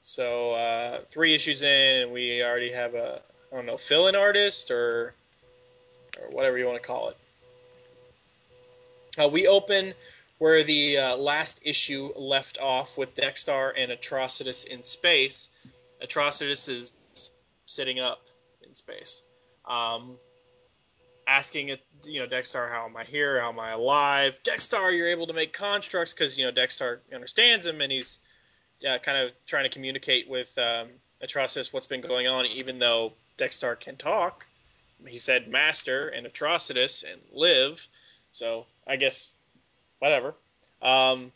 So 0.02 0.54
uh, 0.54 1.02
three 1.12 1.36
issues 1.36 1.62
in, 1.62 2.04
and 2.04 2.12
we 2.12 2.44
already 2.44 2.72
have 2.72 2.96
a 2.96 3.22
I 3.52 3.56
don't 3.56 3.66
know 3.66 3.78
fill-in 3.78 4.16
artist 4.16 4.72
or 4.72 5.14
or 6.20 6.30
whatever 6.32 6.58
you 6.58 6.66
want 6.66 6.82
to 6.82 6.88
call 6.88 7.10
it. 7.10 7.18
Uh, 9.20 9.28
we 9.28 9.48
open 9.48 9.94
where 10.40 10.64
the 10.64 10.98
uh, 10.98 11.16
last 11.18 11.62
issue 11.66 12.12
left 12.16 12.58
off 12.60 12.98
with 12.98 13.14
Dex-Starr 13.14 13.76
and 13.78 13.92
Atrocitus 13.92 14.66
in 14.66 14.82
space. 14.82 15.50
Atrocitus 16.02 16.68
is 16.68 16.94
sitting 17.68 18.00
up 18.00 18.22
in 18.68 18.74
space, 18.74 19.24
um, 19.66 20.18
asking 21.32 21.70
it, 21.70 21.82
you 22.04 22.20
know, 22.20 22.26
Dex-Starr, 22.26 22.68
how 22.68 22.86
am 22.86 22.98
I 22.98 23.06
here? 23.06 23.40
How 23.40 23.50
am 23.50 23.60
I 23.60 23.72
alive? 23.72 24.38
Dex-Starr, 24.44 24.92
you're 24.92 25.08
able 25.08 25.28
to 25.28 25.34
make 25.34 25.54
constructs 25.54 26.14
because 26.14 26.38
you 26.38 26.44
know 26.46 26.52
Dex-Starr 26.52 27.00
understands 27.14 27.66
him 27.66 27.80
and 27.80 27.90
he's 27.90 28.20
uh, 28.88 28.98
kind 28.98 29.18
of 29.18 29.32
trying 29.48 29.64
to 29.64 29.70
communicate 29.70 30.30
with 30.30 30.56
um, 30.58 30.90
Atrocitus 31.24 31.72
what's 31.72 31.86
been 31.86 32.02
going 32.02 32.28
on, 32.28 32.46
even 32.48 32.80
though 32.80 33.14
Dex-Starr 33.38 33.78
can 33.78 33.96
talk. 33.96 34.46
He 35.08 35.18
said 35.18 35.48
Master 35.48 36.10
and 36.10 36.28
Atrocitus 36.28 37.04
and 37.10 37.20
live, 37.32 37.88
so 38.34 38.66
I 38.86 38.98
guess 38.98 39.32
whatever. 40.00 40.36
Um, 40.82 41.32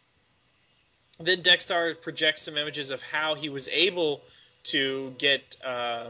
then 1.20 1.42
Dex-Starr 1.42 1.96
projects 1.96 2.42
some 2.42 2.58
images 2.58 2.90
of 2.90 3.02
how 3.02 3.36
he 3.36 3.48
was 3.48 3.70
able 3.70 4.22
to 4.66 5.16
get 5.18 5.56
uh, 5.64 6.08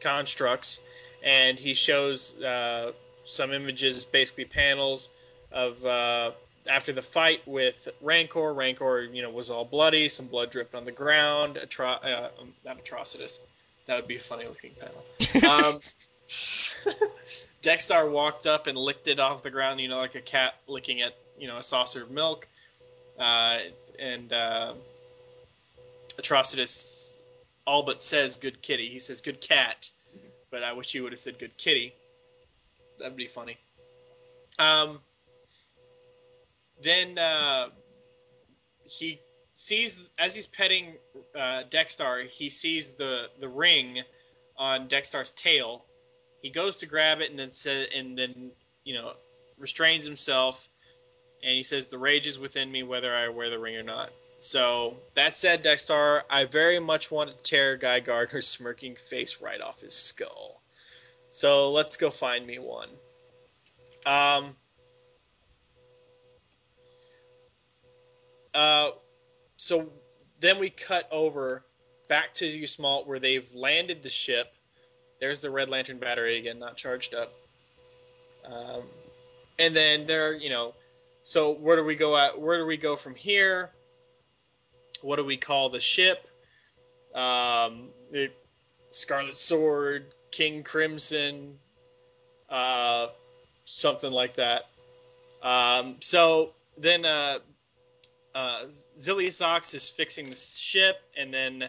constructs, 0.00 0.80
and 1.22 1.58
he 1.58 1.74
shows 1.74 2.40
uh, 2.42 2.92
some 3.24 3.52
images, 3.52 4.04
basically 4.04 4.44
panels 4.44 5.10
of 5.52 5.84
uh, 5.84 6.32
after 6.68 6.92
the 6.92 7.02
fight 7.02 7.42
with 7.46 7.88
Rankorr, 8.02 8.54
Rankorr, 8.54 9.14
you 9.14 9.22
know, 9.22 9.30
was 9.30 9.50
all 9.50 9.64
bloody, 9.64 10.08
some 10.08 10.26
blood 10.26 10.50
dripped 10.50 10.74
on 10.74 10.84
the 10.84 10.92
ground. 10.92 11.56
Atro- 11.56 12.04
uh, 12.04 12.28
not 12.64 12.84
Atrocitus. 12.84 13.40
That 13.86 13.96
would 13.96 14.08
be 14.08 14.16
a 14.16 14.20
funny 14.20 14.46
looking 14.46 14.72
panel. 14.78 15.74
Um, 15.74 15.80
Dex-Starr 17.62 18.08
walked 18.08 18.46
up 18.46 18.66
and 18.66 18.78
licked 18.78 19.08
it 19.08 19.18
off 19.18 19.42
the 19.42 19.50
ground, 19.50 19.80
you 19.80 19.88
know, 19.88 19.98
like 19.98 20.14
a 20.14 20.20
cat 20.20 20.54
licking 20.66 21.02
at, 21.02 21.16
you 21.38 21.48
know, 21.48 21.58
a 21.58 21.62
saucer 21.62 22.02
of 22.02 22.10
milk. 22.10 22.46
Uh, 23.18 23.58
and 23.98 24.32
uh, 24.32 24.72
Atrocitus 26.18 27.18
all 27.66 27.82
but 27.82 28.00
says 28.00 28.36
"good 28.36 28.62
kitty." 28.62 28.88
He 28.88 28.98
says 28.98 29.20
"good 29.20 29.40
cat," 29.40 29.90
but 30.50 30.62
I 30.62 30.72
wish 30.72 30.94
you 30.94 31.02
would 31.02 31.12
have 31.12 31.18
said 31.18 31.38
"good 31.38 31.56
kitty." 31.56 31.94
That'd 32.98 33.16
be 33.16 33.28
funny. 33.28 33.56
Um, 34.58 35.00
then 36.82 37.18
uh, 37.18 37.68
he 38.84 39.20
sees 39.54 40.08
as 40.18 40.34
he's 40.34 40.46
petting 40.46 40.94
uh, 41.34 41.64
Dex-Starr, 41.70 42.20
he 42.20 42.50
sees 42.50 42.94
the 42.94 43.30
the 43.38 43.48
ring 43.48 44.02
on 44.56 44.88
Dex-Starr's 44.88 45.32
tail. 45.32 45.84
He 46.42 46.50
goes 46.50 46.78
to 46.78 46.86
grab 46.86 47.20
it 47.20 47.30
and 47.30 47.38
then 47.38 47.52
says, 47.52 47.88
and 47.94 48.16
then 48.16 48.52
you 48.84 48.94
know 48.94 49.12
restrains 49.58 50.04
himself, 50.04 50.68
and 51.42 51.52
he 51.52 51.62
says, 51.62 51.88
"The 51.88 51.98
rage 51.98 52.26
is 52.26 52.38
within 52.38 52.70
me, 52.70 52.82
whether 52.82 53.14
I 53.14 53.28
wear 53.28 53.50
the 53.50 53.58
ring 53.58 53.76
or 53.76 53.82
not." 53.82 54.10
So 54.40 54.96
that 55.14 55.34
said, 55.34 55.62
Dex-Starr, 55.62 56.24
I 56.28 56.44
very 56.44 56.80
much 56.80 57.10
want 57.10 57.30
to 57.30 57.42
tear 57.42 57.76
Guy 57.76 58.00
Gardner's 58.00 58.48
smirking 58.48 58.96
face 58.96 59.40
right 59.40 59.60
off 59.60 59.80
his 59.80 59.94
skull. 59.94 60.60
So 61.30 61.70
let's 61.70 61.96
go 61.96 62.10
find 62.10 62.46
me 62.46 62.58
one. 62.58 62.88
Um, 64.04 64.56
Uh, 68.54 68.90
so 69.56 69.90
then 70.40 70.58
we 70.58 70.70
cut 70.70 71.08
over 71.10 71.64
back 72.08 72.34
to 72.34 72.46
Ysmault 72.46 73.06
where 73.06 73.18
they've 73.18 73.46
landed 73.54 74.02
the 74.02 74.08
ship. 74.08 74.52
There's 75.20 75.42
the 75.42 75.50
Red 75.50 75.70
Lantern 75.70 75.98
battery 75.98 76.38
again, 76.38 76.58
not 76.58 76.76
charged 76.76 77.14
up. 77.14 77.32
Um, 78.44 78.82
and 79.58 79.76
then 79.76 80.06
there, 80.06 80.34
you 80.34 80.48
know, 80.48 80.74
so 81.22 81.52
where 81.52 81.76
do 81.76 81.84
we 81.84 81.94
go 81.94 82.16
at? 82.16 82.40
Where 82.40 82.58
do 82.58 82.66
we 82.66 82.76
go 82.76 82.96
from 82.96 83.14
here? 83.14 83.70
What 85.02 85.16
do 85.16 85.24
we 85.24 85.36
call 85.36 85.70
the 85.70 85.80
ship? 85.80 86.26
Um, 87.14 87.88
the 88.10 88.30
Scarlet 88.90 89.36
Sword, 89.36 90.06
King 90.30 90.62
Crimson, 90.62 91.58
uh, 92.48 93.08
something 93.64 94.10
like 94.10 94.34
that. 94.34 94.68
Um, 95.42 95.96
so 96.00 96.50
then 96.76 97.04
uh, 97.04 97.38
uh, 98.34 98.64
is 98.66 99.92
fixing 99.96 100.30
the 100.30 100.36
ship 100.36 100.96
and 101.16 101.32
then 101.32 101.68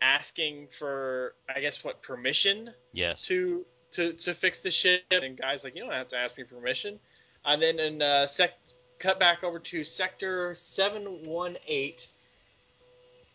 asking 0.00 0.68
for, 0.68 1.34
I 1.54 1.60
guess, 1.60 1.84
what 1.84 2.02
permission? 2.02 2.70
Yes. 2.92 3.22
To 3.22 3.64
to 3.92 4.12
to 4.12 4.34
fix 4.34 4.60
the 4.60 4.70
ship, 4.70 5.04
and 5.10 5.36
guys 5.38 5.64
like, 5.64 5.76
you 5.76 5.84
don't 5.84 5.92
have 5.92 6.08
to 6.08 6.18
ask 6.18 6.36
me 6.36 6.44
permission. 6.44 6.98
And 7.44 7.62
then 7.62 7.78
in 7.78 8.02
uh, 8.02 8.26
sec- 8.26 8.58
cut 8.98 9.20
back 9.20 9.44
over 9.44 9.58
to 9.58 9.84
sector 9.84 10.54
seven 10.54 11.24
one 11.24 11.56
eight, 11.68 12.08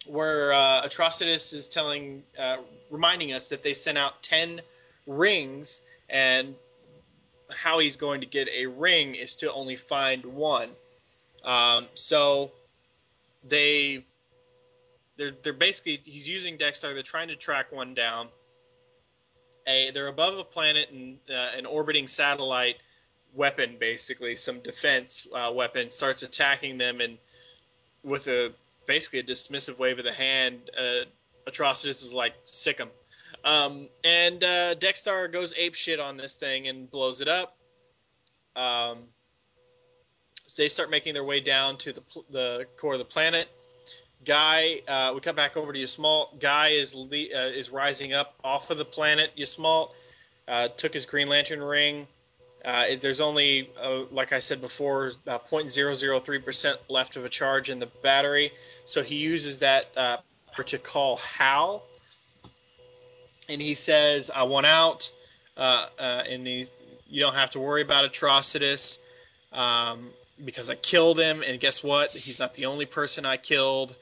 where 0.05 0.53
uh, 0.53 0.87
Atrocitus 0.87 1.53
is 1.53 1.69
telling, 1.69 2.23
uh, 2.37 2.57
reminding 2.89 3.33
us 3.33 3.49
that 3.49 3.63
they 3.63 3.73
sent 3.73 3.97
out 3.97 4.21
ten 4.23 4.61
rings, 5.05 5.81
and 6.09 6.55
how 7.51 7.79
he's 7.79 7.97
going 7.97 8.21
to 8.21 8.27
get 8.27 8.47
a 8.49 8.67
ring 8.67 9.15
is 9.15 9.35
to 9.37 9.51
only 9.51 9.75
find 9.75 10.25
one. 10.25 10.69
Um, 11.43 11.87
so 11.93 12.51
they 13.47 14.05
they're 15.17 15.33
they're 15.43 15.53
basically 15.53 15.99
he's 16.03 16.27
using 16.27 16.57
Dex-Starr. 16.57 16.93
They're 16.93 17.03
trying 17.03 17.29
to 17.29 17.35
track 17.35 17.71
one 17.71 17.93
down. 17.93 18.27
A 19.67 19.91
they're 19.91 20.07
above 20.07 20.37
a 20.37 20.43
planet 20.43 20.89
and 20.91 21.17
uh, 21.29 21.57
an 21.57 21.65
orbiting 21.65 22.07
satellite 22.07 22.77
weapon, 23.33 23.77
basically 23.79 24.35
some 24.35 24.59
defense 24.59 25.27
uh, 25.33 25.51
weapon, 25.53 25.89
starts 25.89 26.23
attacking 26.23 26.77
them 26.77 27.01
and 27.01 27.17
with 28.03 28.27
a 28.27 28.51
basically 28.89 29.19
a 29.19 29.23
dismissive 29.23 29.77
wave 29.77 29.99
of 29.99 30.03
the 30.03 30.11
hand, 30.11 30.57
uh, 30.75 31.05
Atrocitus 31.47 32.03
is 32.03 32.11
like 32.11 32.33
sick 32.45 32.79
'em. 32.79 32.89
Um, 33.45 33.87
and 34.03 34.43
uh, 34.43 34.73
Dex-Starr 34.73 35.27
goes 35.27 35.53
ape 35.55 35.75
shit 35.75 35.99
on 35.99 36.17
this 36.17 36.35
thing 36.35 36.67
and 36.67 36.89
blows 36.89 37.21
it 37.21 37.27
up. 37.27 37.55
Um, 38.55 38.97
so 40.47 40.63
they 40.63 40.69
start 40.69 40.89
making 40.89 41.13
their 41.13 41.23
way 41.23 41.39
down 41.39 41.77
to 41.77 41.93
the, 41.93 42.01
the 42.31 42.65
core 42.77 42.93
of 42.93 42.99
the 42.99 43.05
planet. 43.05 43.47
Guy, 44.25 44.81
uh, 44.87 45.11
we 45.13 45.21
come 45.21 45.35
back 45.35 45.55
over 45.55 45.71
to 45.71 45.79
Ysmault. 45.79 46.39
Guy 46.39 46.69
is 46.69 46.95
le- 46.95 47.33
uh, 47.33 47.51
is 47.61 47.69
rising 47.69 48.13
up 48.13 48.33
off 48.43 48.71
of 48.71 48.79
the 48.79 48.85
planet. 48.85 49.31
Ysmault 49.37 49.91
uh, 50.47 50.67
took 50.69 50.93
his 50.93 51.05
Green 51.05 51.27
Lantern 51.27 51.61
ring. 51.61 52.07
Uh, 52.65 52.85
it- 52.89 53.01
there's 53.01 53.21
only, 53.21 53.69
uh, 53.81 54.03
like 54.11 54.33
I 54.33 54.39
said 54.39 54.61
before, 54.61 55.13
uh, 55.27 55.37
0.003% 55.39 56.77
left 56.89 57.15
of 57.15 57.25
a 57.25 57.29
charge 57.29 57.69
in 57.69 57.79
the 57.79 57.85
battery. 58.03 58.51
So 58.85 59.01
he 59.03 59.15
uses 59.15 59.59
that 59.59 59.85
uh, 59.95 60.17
to 60.65 60.77
call 60.77 61.17
Hal. 61.17 61.83
And 63.47 63.61
he 63.61 63.73
says, 63.75 64.29
I 64.29 64.43
want 64.43 64.65
out. 64.65 65.11
Uh, 65.57 65.87
uh, 65.97 66.23
and 66.29 66.45
the, 66.45 66.67
you 67.09 67.21
don't 67.21 67.33
have 67.35 67.51
to 67.51 67.59
worry 67.59 67.81
about 67.81 68.05
Atrocitus 68.11 68.99
um, 69.53 70.09
because 70.43 70.69
I 70.69 70.75
killed 70.75 71.19
him. 71.19 71.43
And 71.45 71.59
guess 71.59 71.83
what? 71.83 72.11
He's 72.11 72.39
not 72.39 72.53
the 72.53 72.65
only 72.67 72.85
person 72.85 73.25
I 73.25 73.37
killed. 73.37 73.95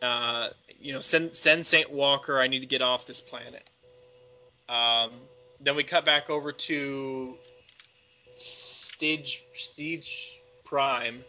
Uh, 0.00 0.48
you 0.80 0.92
know, 0.92 1.00
send, 1.00 1.34
send 1.34 1.66
Saint 1.66 1.90
Walker. 1.90 2.40
I 2.40 2.46
need 2.46 2.60
to 2.60 2.66
get 2.66 2.80
off 2.82 3.04
this 3.06 3.20
planet. 3.20 3.68
Um, 4.68 5.10
then 5.60 5.76
we 5.76 5.82
cut 5.84 6.04
back 6.04 6.30
over 6.30 6.52
to 6.52 7.34
Stage 8.34 9.44
Stage 9.54 10.40
Prime, 10.64 11.24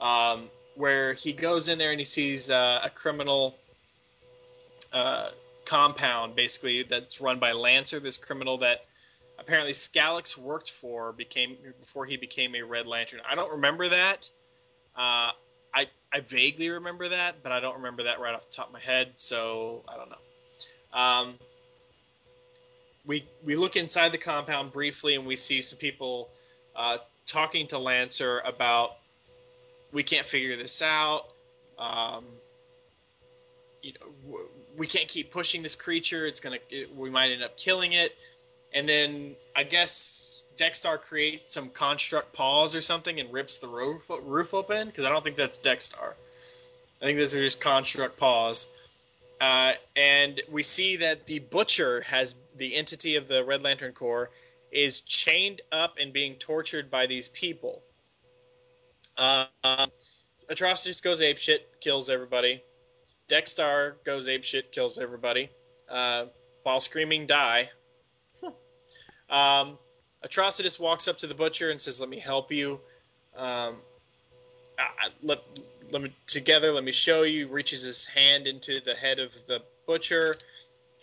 um, 0.00 0.48
where 0.74 1.12
he 1.12 1.32
goes 1.32 1.68
in 1.68 1.78
there 1.78 1.90
and 1.90 1.98
he 1.98 2.04
sees 2.04 2.50
uh, 2.50 2.80
a 2.82 2.90
criminal 2.90 3.56
uh, 4.92 5.30
compound, 5.64 6.36
basically 6.36 6.82
that's 6.82 7.20
run 7.20 7.38
by 7.38 7.52
Lancer, 7.52 8.00
this 8.00 8.16
criminal 8.16 8.58
that 8.58 8.84
apparently 9.38 9.72
Skallox 9.72 10.36
worked 10.36 10.70
for 10.70 11.12
became 11.12 11.56
before 11.80 12.06
he 12.06 12.16
became 12.16 12.54
a 12.54 12.62
Red 12.62 12.86
Lantern. 12.86 13.20
I 13.28 13.34
don't 13.34 13.52
remember 13.52 13.88
that. 13.88 14.30
Uh, 14.96 15.32
I 15.74 15.88
I 16.12 16.20
vaguely 16.20 16.68
remember 16.68 17.08
that, 17.08 17.42
but 17.42 17.50
I 17.50 17.60
don't 17.60 17.76
remember 17.76 18.04
that 18.04 18.20
right 18.20 18.34
off 18.34 18.48
the 18.48 18.54
top 18.54 18.68
of 18.68 18.72
my 18.72 18.80
head, 18.80 19.12
so 19.16 19.82
I 19.88 19.96
don't 19.96 20.10
know. 20.10 20.98
Um, 20.98 21.34
we 23.06 23.24
we 23.44 23.56
look 23.56 23.76
inside 23.76 24.12
the 24.12 24.18
compound 24.18 24.72
briefly 24.72 25.14
and 25.14 25.26
we 25.26 25.36
see 25.36 25.60
some 25.60 25.78
people 25.78 26.28
uh, 26.74 26.98
talking 27.26 27.66
to 27.68 27.78
Lancer 27.78 28.40
about 28.44 28.92
we 29.92 30.02
can't 30.02 30.26
figure 30.26 30.56
this 30.56 30.82
out. 30.82 31.24
Um, 31.78 32.24
you 33.82 33.92
know, 33.92 34.38
we 34.76 34.86
can't 34.86 35.08
keep 35.08 35.30
pushing 35.30 35.62
this 35.62 35.74
creature. 35.74 36.26
It's 36.26 36.40
gonna 36.40 36.58
it, 36.70 36.94
we 36.96 37.10
might 37.10 37.30
end 37.30 37.42
up 37.42 37.56
killing 37.56 37.92
it. 37.92 38.16
And 38.72 38.88
then 38.88 39.36
I 39.54 39.62
guess 39.62 40.40
Dex-Starr 40.56 40.98
creates 40.98 41.52
some 41.52 41.68
construct 41.68 42.32
paws 42.32 42.74
or 42.74 42.80
something 42.80 43.20
and 43.20 43.32
rips 43.32 43.58
the 43.58 43.68
roof 43.68 44.10
roof 44.22 44.54
open 44.54 44.88
because 44.88 45.04
I 45.04 45.10
don't 45.10 45.22
think 45.22 45.36
that's 45.36 45.58
Dex-Starr. 45.58 46.16
I 47.00 47.04
think 47.04 47.18
those 47.18 47.34
are 47.34 47.40
just 47.40 47.60
construct 47.60 48.16
paws. 48.16 48.66
Uh, 49.40 49.72
and 49.94 50.40
we 50.50 50.62
see 50.62 50.96
that 50.96 51.26
the 51.26 51.40
butcher 51.40 52.00
has 52.02 52.34
the 52.56 52.74
entity 52.76 53.16
of 53.16 53.28
the 53.28 53.44
Red 53.44 53.62
Lantern 53.62 53.92
Corps 53.92 54.30
is 54.70 55.00
chained 55.02 55.60
up 55.70 55.96
and 56.00 56.12
being 56.12 56.34
tortured 56.34 56.90
by 56.90 57.06
these 57.06 57.28
people. 57.28 57.82
Uh, 59.16 59.46
um, 59.62 59.90
Atrocitus 60.50 61.02
goes 61.02 61.20
apeshit, 61.20 61.60
kills 61.80 62.10
everybody. 62.10 62.62
Dex-Starr 63.28 63.96
goes 64.04 64.26
apeshit, 64.26 64.72
kills 64.72 64.98
everybody. 64.98 65.48
Uh, 65.88 66.26
while 66.64 66.80
screaming, 66.80 67.26
die. 67.26 67.70
um, 69.30 69.78
Atrocitus 70.24 70.80
walks 70.80 71.08
up 71.08 71.18
to 71.18 71.26
the 71.26 71.34
butcher 71.34 71.70
and 71.70 71.80
says, 71.80 72.00
"Let 72.00 72.08
me 72.08 72.18
help 72.18 72.50
you." 72.50 72.80
Um, 73.36 73.76
I- 74.78 75.10
let, 75.22 75.40
let 75.90 76.02
me 76.02 76.12
together. 76.26 76.72
Let 76.72 76.82
me 76.84 76.92
show 76.92 77.22
you. 77.22 77.48
Reaches 77.48 77.82
his 77.82 78.04
hand 78.06 78.46
into 78.46 78.80
the 78.80 78.94
head 78.94 79.18
of 79.18 79.32
the 79.46 79.62
butcher, 79.86 80.34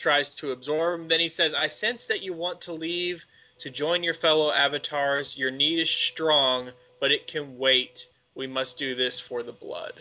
tries 0.02 0.36
to 0.36 0.52
absorb 0.52 1.02
him. 1.02 1.08
Then 1.08 1.20
he 1.20 1.30
says, 1.30 1.54
"I 1.54 1.68
sense 1.68 2.08
that 2.08 2.22
you 2.22 2.34
want 2.34 2.62
to 2.62 2.74
leave 2.74 3.26
to 3.60 3.70
join 3.70 4.04
your 4.04 4.14
fellow 4.14 4.52
avatars. 4.52 5.38
Your 5.38 5.52
need 5.52 5.80
is 5.80 5.90
strong, 5.90 6.72
but 7.00 7.12
it 7.12 7.28
can 7.28 7.58
wait. 7.58 8.08
We 8.36 8.48
must 8.48 8.78
do 8.78 8.96
this 8.96 9.20
for 9.20 9.44
the 9.44 9.54
blood." 9.54 9.94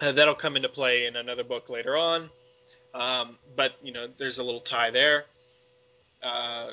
Uh, 0.00 0.12
that'll 0.12 0.34
come 0.34 0.56
into 0.56 0.68
play 0.68 1.06
in 1.06 1.16
another 1.16 1.44
book 1.44 1.68
later 1.68 1.96
on. 1.96 2.30
Um, 2.94 3.36
but 3.56 3.74
you 3.82 3.92
know, 3.92 4.06
there's 4.16 4.38
a 4.38 4.44
little 4.44 4.60
tie 4.60 4.90
there. 4.90 5.24
Uh, 6.22 6.70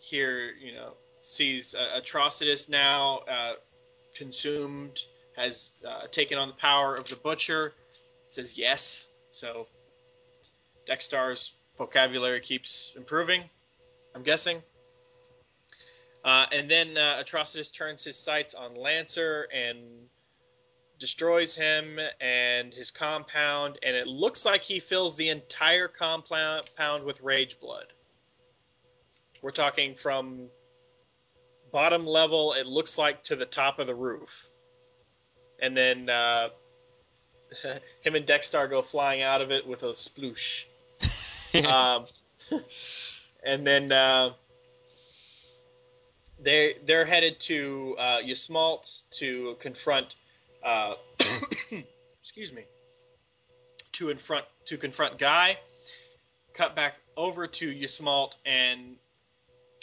here, 0.00 0.52
you 0.60 0.72
know, 0.74 0.92
sees 1.18 1.74
uh, 1.74 2.00
Atrocitus 2.00 2.68
now 2.68 3.18
uh, 3.28 3.54
consumed, 4.14 5.02
has 5.36 5.72
uh, 5.86 6.06
taken 6.10 6.38
on 6.38 6.48
the 6.48 6.54
power 6.54 6.94
of 6.94 7.08
the 7.08 7.16
Butcher. 7.16 7.72
Says 8.28 8.58
yes. 8.58 9.08
So 9.30 9.66
Dex-Starr's 10.88 11.52
vocabulary 11.76 12.40
keeps 12.40 12.94
improving. 12.96 13.44
I'm 14.14 14.22
guessing. 14.22 14.62
Uh, 16.24 16.46
and 16.50 16.68
then 16.68 16.96
uh, 16.96 17.22
Atrocitus 17.22 17.72
turns 17.72 18.02
his 18.02 18.16
sights 18.16 18.54
on 18.54 18.74
Lancer 18.74 19.46
and 19.54 19.78
destroys 20.98 21.54
him 21.54 22.00
and 22.20 22.72
his 22.72 22.90
compound, 22.90 23.78
and 23.82 23.94
it 23.94 24.06
looks 24.06 24.46
like 24.46 24.62
he 24.62 24.80
fills 24.80 25.14
the 25.14 25.28
entire 25.28 25.88
compound 25.88 27.04
with 27.04 27.20
rage 27.20 27.60
blood. 27.60 27.86
We're 29.42 29.50
talking 29.50 29.94
from 29.94 30.48
bottom 31.70 32.06
level, 32.06 32.54
it 32.54 32.66
looks 32.66 32.96
like 32.96 33.24
to 33.24 33.36
the 33.36 33.46
top 33.46 33.78
of 33.78 33.86
the 33.86 33.94
roof. 33.94 34.48
And 35.60 35.76
then 35.76 36.08
uh, 36.08 36.48
him 38.00 38.14
and 38.14 38.24
Dex-Starr 38.24 38.68
go 38.68 38.80
flying 38.80 39.20
out 39.20 39.42
of 39.42 39.52
it 39.52 39.66
with 39.66 39.82
a 39.82 39.92
sploosh. 39.92 40.64
um, 41.66 42.06
and 43.44 43.66
then 43.66 43.90
uh, 43.92 44.30
they 46.40 46.76
they're 46.84 47.06
headed 47.06 47.40
to 47.40 47.96
uh, 47.98 48.18
Ysmault 48.24 49.02
to 49.12 49.56
confront. 49.60 50.14
Uh, 50.62 50.94
excuse 52.20 52.52
me. 52.52 52.62
To 53.92 54.08
confront 54.08 54.44
to 54.66 54.76
confront 54.76 55.18
Guy. 55.18 55.58
Cut 56.54 56.74
back 56.74 56.94
over 57.16 57.46
to 57.46 57.72
Ysmault, 57.72 58.36
and 58.44 58.96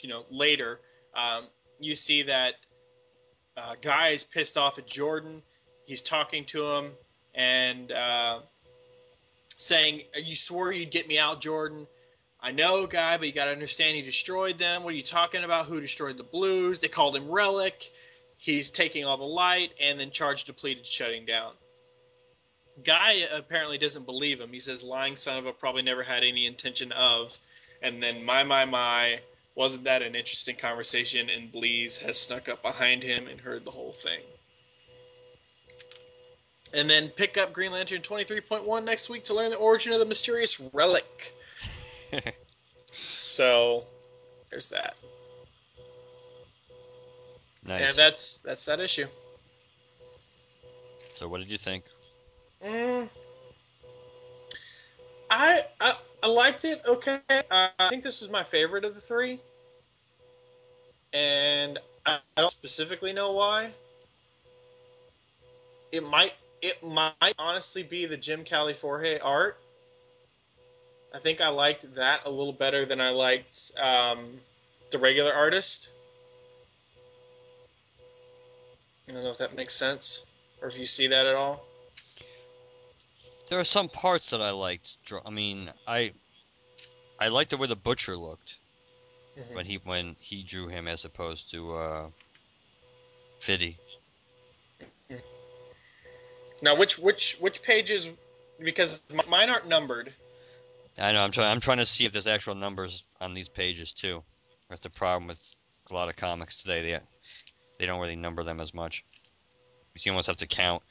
you 0.02 0.10
know 0.10 0.26
later 0.30 0.80
um, 1.16 1.46
you 1.80 1.96
see 1.96 2.24
that 2.24 2.56
uh, 3.58 3.76
Guy 3.82 4.10
is 4.10 4.24
pissed 4.24 4.58
off 4.58 4.78
at 4.78 4.88
Jordan. 4.88 5.42
He's 5.86 6.02
talking 6.02 6.46
to 6.46 6.66
him 6.66 6.92
and 7.36 7.92
uh, 7.92 8.40
saying, 9.58 10.04
"You 10.16 10.36
swore 10.36 10.72
you'd 10.72 10.92
get 10.92 11.08
me 11.08 11.18
out, 11.18 11.42
Jordan." 11.42 11.88
I 12.42 12.52
know, 12.52 12.86
guy, 12.86 13.18
but 13.18 13.26
you 13.26 13.34
got 13.34 13.46
to 13.46 13.52
understand 13.52 13.96
he 13.96 14.04
destroyed 14.04 14.60
them. 14.60 14.84
What 14.84 14.94
are 14.94 14.98
you 14.98 15.04
talking 15.04 15.44
about? 15.44 15.66
Who 15.66 15.82
destroyed 15.82 16.18
the 16.18 16.24
Blues? 16.24 16.80
They 16.80 16.88
called 16.88 17.16
him 17.16 17.32
Relic. 17.32 17.90
He's 18.38 18.70
taking 18.70 19.06
all 19.06 19.18
the 19.18 19.24
light, 19.24 19.72
and 19.82 20.00
then 20.00 20.12
charge 20.12 20.44
depleted, 20.44 20.86
shutting 20.86 21.26
down. 21.26 21.54
Guy 22.84 23.26
apparently 23.34 23.78
doesn't 23.78 24.06
believe 24.06 24.40
him. 24.40 24.52
He 24.52 24.60
says, 24.60 24.84
lying 24.84 25.16
son 25.16 25.38
of 25.38 25.48
a 25.48 25.54
probably 25.54 25.82
never 25.82 26.04
had 26.04 26.24
any 26.24 26.46
intention 26.46 26.92
of. 26.92 27.36
And 27.82 28.04
then, 28.04 28.24
my, 28.24 28.44
my, 28.44 28.66
my, 28.66 29.22
wasn't 29.56 29.86
that 29.86 30.02
an 30.02 30.16
interesting 30.16 30.56
conversation? 30.56 31.30
And 31.30 31.52
Bleez 31.52 32.00
has 32.04 32.20
snuck 32.20 32.50
up 32.50 32.62
behind 32.62 33.02
him 33.02 33.28
and 33.28 33.40
heard 33.40 33.66
the 33.66 33.72
whole 33.72 33.94
thing. 33.94 34.22
And 36.74 36.90
then 36.90 37.10
pick 37.10 37.38
up 37.38 37.54
Green 37.54 37.72
Lantern 37.72 38.02
23.1 38.02 38.84
next 38.84 39.10
week 39.10 39.26
to 39.26 39.34
learn 39.34 39.50
the 39.50 39.56
origin 39.58 39.94
of 39.94 40.00
the 40.00 40.06
mysterious 40.06 40.60
relic. 40.74 41.34
So, 42.98 43.84
there's 44.50 44.70
that. 44.70 44.96
nice. 47.68 47.90
And 47.90 47.98
that's 47.98 48.38
that's 48.38 48.66
that 48.66 48.80
issue. 48.80 49.08
so 51.12 51.28
what 51.28 51.40
did 51.40 51.52
you 51.52 51.58
think? 51.58 51.84
Mm, 52.66 53.10
I, 55.30 55.66
I 55.82 55.96
I 56.24 56.28
liked 56.28 56.64
it. 56.64 56.82
Okay, 56.88 57.20
uh, 57.30 57.68
I 57.78 57.90
think 57.90 58.04
this 58.04 58.22
is 58.22 58.30
my 58.30 58.44
favorite 58.46 58.86
of 58.86 58.96
the 58.96 59.02
three. 59.02 59.40
and 61.12 61.78
I 62.06 62.20
I 62.38 62.42
don't 62.42 62.52
specifically 62.52 63.12
know 63.12 63.34
why. 63.34 63.72
It 65.92 66.04
might 66.08 66.34
it 66.66 66.84
might 66.84 67.36
honestly 67.38 67.84
be 67.84 68.08
the 68.08 68.18
Jim 68.18 68.44
Calafiore 68.44 69.20
art. 69.24 69.60
I 71.14 71.20
think 71.20 71.40
I 71.40 71.50
liked 71.50 71.96
that 71.96 72.22
a 72.26 72.30
little 72.30 72.54
better 72.54 72.86
than 72.86 73.00
I 73.00 73.12
liked 73.12 73.72
um, 73.80 74.40
the 74.92 74.98
regular 74.98 75.32
artist. 75.32 75.90
I 79.08 79.12
don't 79.14 79.24
know 79.24 79.30
if 79.30 79.38
that 79.38 79.56
makes 79.56 79.76
sense, 79.76 80.26
or 80.62 80.68
if 80.68 80.78
you 80.78 80.88
see 80.88 81.08
that 81.08 81.28
at 81.28 81.36
all. 81.36 81.64
There 83.50 83.60
are 83.60 83.64
some 83.64 83.88
parts 83.88 84.32
that 84.32 84.42
I 84.42 84.50
liked. 84.50 84.98
I 85.24 85.30
mean, 85.30 85.70
I 85.88 86.14
I 87.20 87.28
liked 87.28 87.52
the 87.52 87.58
way 87.58 87.68
the 87.68 87.76
butcher 87.76 88.18
looked 88.18 88.58
when 89.54 89.66
he 89.66 89.76
when 89.84 90.16
he 90.20 90.42
drew 90.42 90.68
him 90.68 90.88
as 90.88 91.06
opposed 91.06 91.52
to 91.52 91.76
uh, 91.76 92.08
Vitti. 93.42 93.76
Now, 96.62 96.76
which 96.76 96.98
which 96.98 97.38
which 97.40 97.62
pages? 97.62 98.10
Because 98.60 99.02
mine 99.28 99.50
aren't 99.50 99.68
numbered. 99.68 100.14
I 100.98 101.12
know. 101.12 101.22
I'm 101.22 101.32
trying. 101.32 101.52
I'm 101.52 101.60
trying 101.60 101.78
to 101.78 101.86
see 101.86 102.06
if 102.06 102.12
there's 102.12 102.28
actual 102.28 102.56
numbers 102.56 103.04
on 103.20 103.34
these 103.34 103.50
pages 103.50 103.92
too. 103.92 104.24
That's 104.70 104.82
the 104.82 104.90
problem 104.90 105.28
with 105.28 105.56
a 105.92 105.94
lot 105.94 106.10
of 106.10 106.16
comics 106.16 106.62
today. 106.62 106.82
They 106.82 107.00
they 107.80 107.86
don't 107.86 108.00
really 108.00 108.16
number 108.16 108.44
them 108.44 108.62
as 108.62 108.74
much. 108.74 109.04
You 109.98 110.12
almost 110.12 110.28
have 110.28 110.38
to 110.38 110.48
count. 110.48 110.84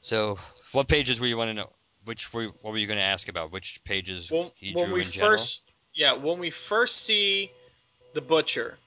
So, 0.00 0.38
what 0.72 0.88
pages 0.88 1.20
were 1.20 1.26
you 1.26 1.36
want 1.36 1.50
to 1.50 1.54
know? 1.54 1.70
Which 2.04 2.32
were 2.32 2.46
what 2.62 2.72
were 2.72 2.78
you 2.78 2.86
going 2.86 2.98
to 2.98 3.04
ask 3.04 3.28
about? 3.28 3.52
Which 3.52 3.82
pages 3.84 4.30
When, 4.30 4.50
he 4.56 4.72
when 4.74 4.86
drew 4.86 4.94
we 4.94 5.02
in 5.02 5.10
general? 5.10 5.32
first, 5.32 5.62
yeah, 5.94 6.14
when 6.14 6.38
we 6.38 6.50
first 6.50 7.02
see 7.02 7.50
the 8.14 8.20
butcher, 8.20 8.78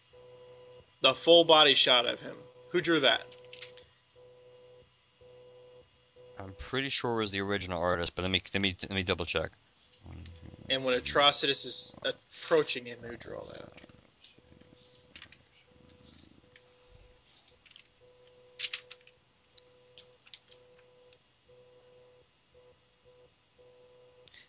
the 1.01 1.13
full 1.13 1.43
body 1.43 1.73
shot 1.73 2.05
of 2.05 2.19
him. 2.19 2.35
Who 2.71 2.81
drew 2.81 2.99
that? 3.01 3.23
I'm 6.39 6.53
pretty 6.57 6.89
sure 6.89 7.13
it 7.13 7.21
was 7.23 7.31
the 7.31 7.41
original 7.41 7.81
artist, 7.81 8.13
but 8.15 8.21
let 8.21 8.31
me 8.31 8.41
let 8.53 8.61
me 8.61 8.75
let 8.83 8.91
me 8.91 9.03
double 9.03 9.25
check. 9.25 9.51
And 10.69 10.83
when 10.83 10.99
Atrocitus 10.99 11.65
is 11.65 11.95
approaching 12.03 12.85
him, 12.85 12.99
who 13.01 13.33
all 13.33 13.49
that? 13.53 13.69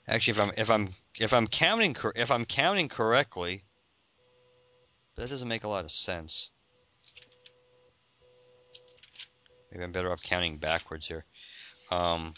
Actually, 0.08 0.30
if 0.32 0.40
I'm 0.40 0.50
if 0.56 0.70
I'm 0.70 0.88
if 1.20 1.32
I'm 1.34 1.46
counting 1.46 1.94
if 2.16 2.30
I'm 2.30 2.46
counting 2.46 2.88
correctly, 2.88 3.62
that 5.16 5.28
doesn't 5.28 5.48
make 5.48 5.64
a 5.64 5.68
lot 5.68 5.84
of 5.84 5.90
sense. 5.90 6.50
Maybe 9.70 9.84
I'm 9.84 9.92
better 9.92 10.10
off 10.10 10.22
counting 10.22 10.56
backwards 10.56 11.06
here. 11.06 11.26
Um, 11.90 12.34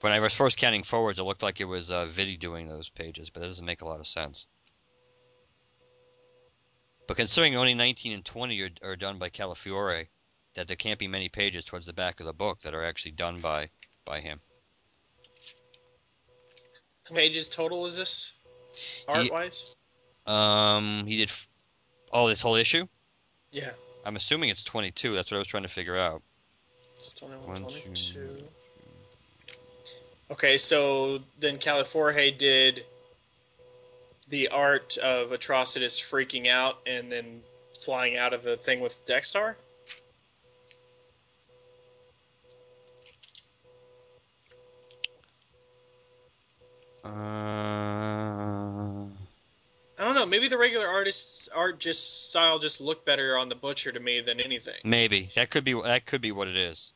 when 0.00 0.12
I 0.12 0.20
was 0.20 0.34
first 0.34 0.58
counting 0.58 0.82
forwards, 0.82 1.18
it 1.18 1.24
looked 1.24 1.42
like 1.42 1.60
it 1.60 1.64
was 1.64 1.90
uh, 1.90 2.06
Vitti 2.06 2.38
doing 2.38 2.68
those 2.68 2.88
pages, 2.88 3.30
but 3.30 3.40
that 3.40 3.46
doesn't 3.46 3.64
make 3.64 3.82
a 3.82 3.88
lot 3.88 4.00
of 4.00 4.06
sense. 4.06 4.46
But 7.06 7.16
considering 7.16 7.56
only 7.56 7.74
19 7.74 8.12
and 8.12 8.24
20 8.24 8.62
are, 8.62 8.70
are 8.82 8.96
done 8.96 9.18
by 9.18 9.30
Calafiore, 9.30 10.08
that 10.54 10.66
there 10.66 10.76
can't 10.76 10.98
be 10.98 11.08
many 11.08 11.28
pages 11.28 11.64
towards 11.64 11.86
the 11.86 11.92
back 11.92 12.20
of 12.20 12.26
the 12.26 12.32
book 12.32 12.60
that 12.60 12.74
are 12.74 12.84
actually 12.84 13.12
done 13.12 13.40
by 13.40 13.70
by 14.04 14.20
him. 14.20 14.40
How 17.08 17.14
pages 17.14 17.48
total 17.48 17.86
is 17.86 17.96
this, 17.96 18.32
art 19.06 19.30
wise? 19.30 19.70
Um, 20.26 21.04
he 21.06 21.18
did. 21.18 21.28
F- 21.28 21.48
oh, 22.12 22.28
this 22.28 22.42
whole 22.42 22.56
issue. 22.56 22.86
Yeah. 23.50 23.70
I'm 24.04 24.16
assuming 24.16 24.50
it's 24.50 24.62
22. 24.62 25.14
That's 25.14 25.30
what 25.30 25.36
I 25.36 25.38
was 25.38 25.48
trying 25.48 25.62
to 25.62 25.68
figure 25.68 25.96
out. 25.96 26.22
So 26.98 27.26
21, 27.26 27.46
One, 27.46 27.62
22. 27.62 27.94
two. 27.94 28.28
Okay, 30.30 30.58
so 30.58 31.20
then 31.40 31.58
Calafiore 31.58 32.36
did 32.36 32.84
the 34.28 34.48
art 34.48 34.98
of 34.98 35.30
Atrocitus 35.30 36.00
freaking 36.00 36.48
out 36.48 36.78
and 36.86 37.10
then 37.10 37.40
flying 37.80 38.16
out 38.16 38.34
of 38.34 38.42
the 38.42 38.56
thing 38.56 38.80
with 38.80 39.04
Dex-Starr. 39.06 39.56
Uh. 47.04 47.97
Maybe 50.28 50.48
the 50.48 50.58
regular 50.58 50.86
artist's 50.86 51.48
art 51.48 51.78
just 51.78 52.28
style 52.30 52.58
just 52.58 52.80
looked 52.80 53.04
better 53.06 53.36
on 53.38 53.48
the 53.48 53.54
butcher 53.54 53.92
to 53.92 54.00
me 54.00 54.20
than 54.20 54.40
anything. 54.40 54.74
maybe 54.84 55.28
that 55.34 55.50
could 55.50 55.64
be 55.64 55.74
that 55.74 56.06
could 56.06 56.20
be 56.20 56.32
what 56.32 56.48
it 56.48 56.56
is. 56.56 56.92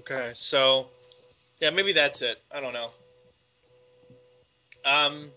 Okay, 0.00 0.32
so 0.34 0.88
yeah, 1.60 1.70
maybe 1.70 1.92
that's 1.92 2.22
it. 2.22 2.40
I 2.50 2.60
don't 2.60 2.72
know. 2.72 2.90
Um, 4.84 5.30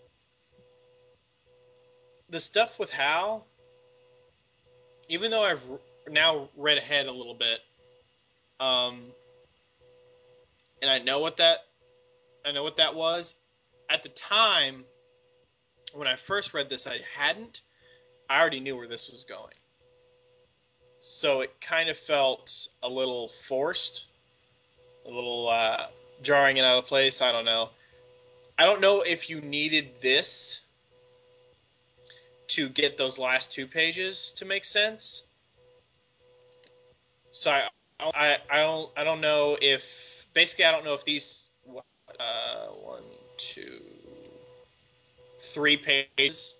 the 2.29 2.39
stuff 2.39 2.79
with 2.79 2.89
Hal, 2.89 3.45
even 5.09 5.31
though 5.31 5.43
I've 5.43 5.61
now 6.09 6.49
read 6.57 6.77
ahead 6.77 7.07
a 7.07 7.11
little 7.11 7.33
bit, 7.33 7.59
um, 8.59 9.01
and 10.81 10.89
I 10.89 10.99
know 10.99 11.19
what 11.19 11.37
that, 11.37 11.59
I 12.45 12.51
know 12.51 12.63
what 12.63 12.77
that 12.77 12.95
was. 12.95 13.35
At 13.89 14.03
the 14.03 14.09
time, 14.09 14.83
when 15.93 16.07
I 16.07 16.15
first 16.15 16.53
read 16.53 16.69
this, 16.69 16.87
I 16.87 16.99
hadn't. 17.15 17.61
I 18.29 18.39
already 18.39 18.59
knew 18.59 18.75
where 18.75 18.87
this 18.87 19.09
was 19.11 19.25
going, 19.25 19.53
so 20.99 21.41
it 21.41 21.53
kind 21.61 21.89
of 21.89 21.97
felt 21.97 22.67
a 22.81 22.89
little 22.89 23.29
forced 23.47 24.07
a 25.05 25.09
little 25.09 25.49
uh, 25.49 25.87
jarring 26.21 26.57
and 26.57 26.65
out 26.65 26.77
of 26.77 26.85
place. 26.85 27.21
I 27.21 27.31
don't 27.31 27.45
know. 27.45 27.69
I 28.57 28.65
don't 28.65 28.81
know 28.81 29.01
if 29.01 29.29
you 29.29 29.41
needed 29.41 29.99
this 30.01 30.61
to 32.47 32.69
get 32.69 32.97
those 32.97 33.17
last 33.17 33.51
two 33.51 33.65
pages 33.67 34.33
to 34.37 34.45
make 34.45 34.63
sense. 34.63 35.23
So 37.31 37.51
I, 37.51 37.67
I, 37.99 38.37
I 38.49 38.59
don't, 38.59 38.91
I 38.95 39.03
don't 39.03 39.21
know 39.21 39.57
if 39.59 40.27
basically 40.33 40.65
I 40.65 40.71
don't 40.71 40.85
know 40.85 40.93
if 40.93 41.03
these 41.03 41.49
uh, 42.19 42.67
one, 42.67 43.03
two, 43.37 43.81
three 45.39 45.77
pages 45.77 46.55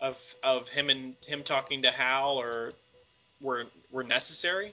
of 0.00 0.18
of 0.42 0.68
him 0.68 0.90
and 0.90 1.14
him 1.26 1.42
talking 1.42 1.82
to 1.82 1.90
Hal 1.90 2.36
or 2.36 2.72
were 3.40 3.66
were 3.90 4.04
necessary 4.04 4.72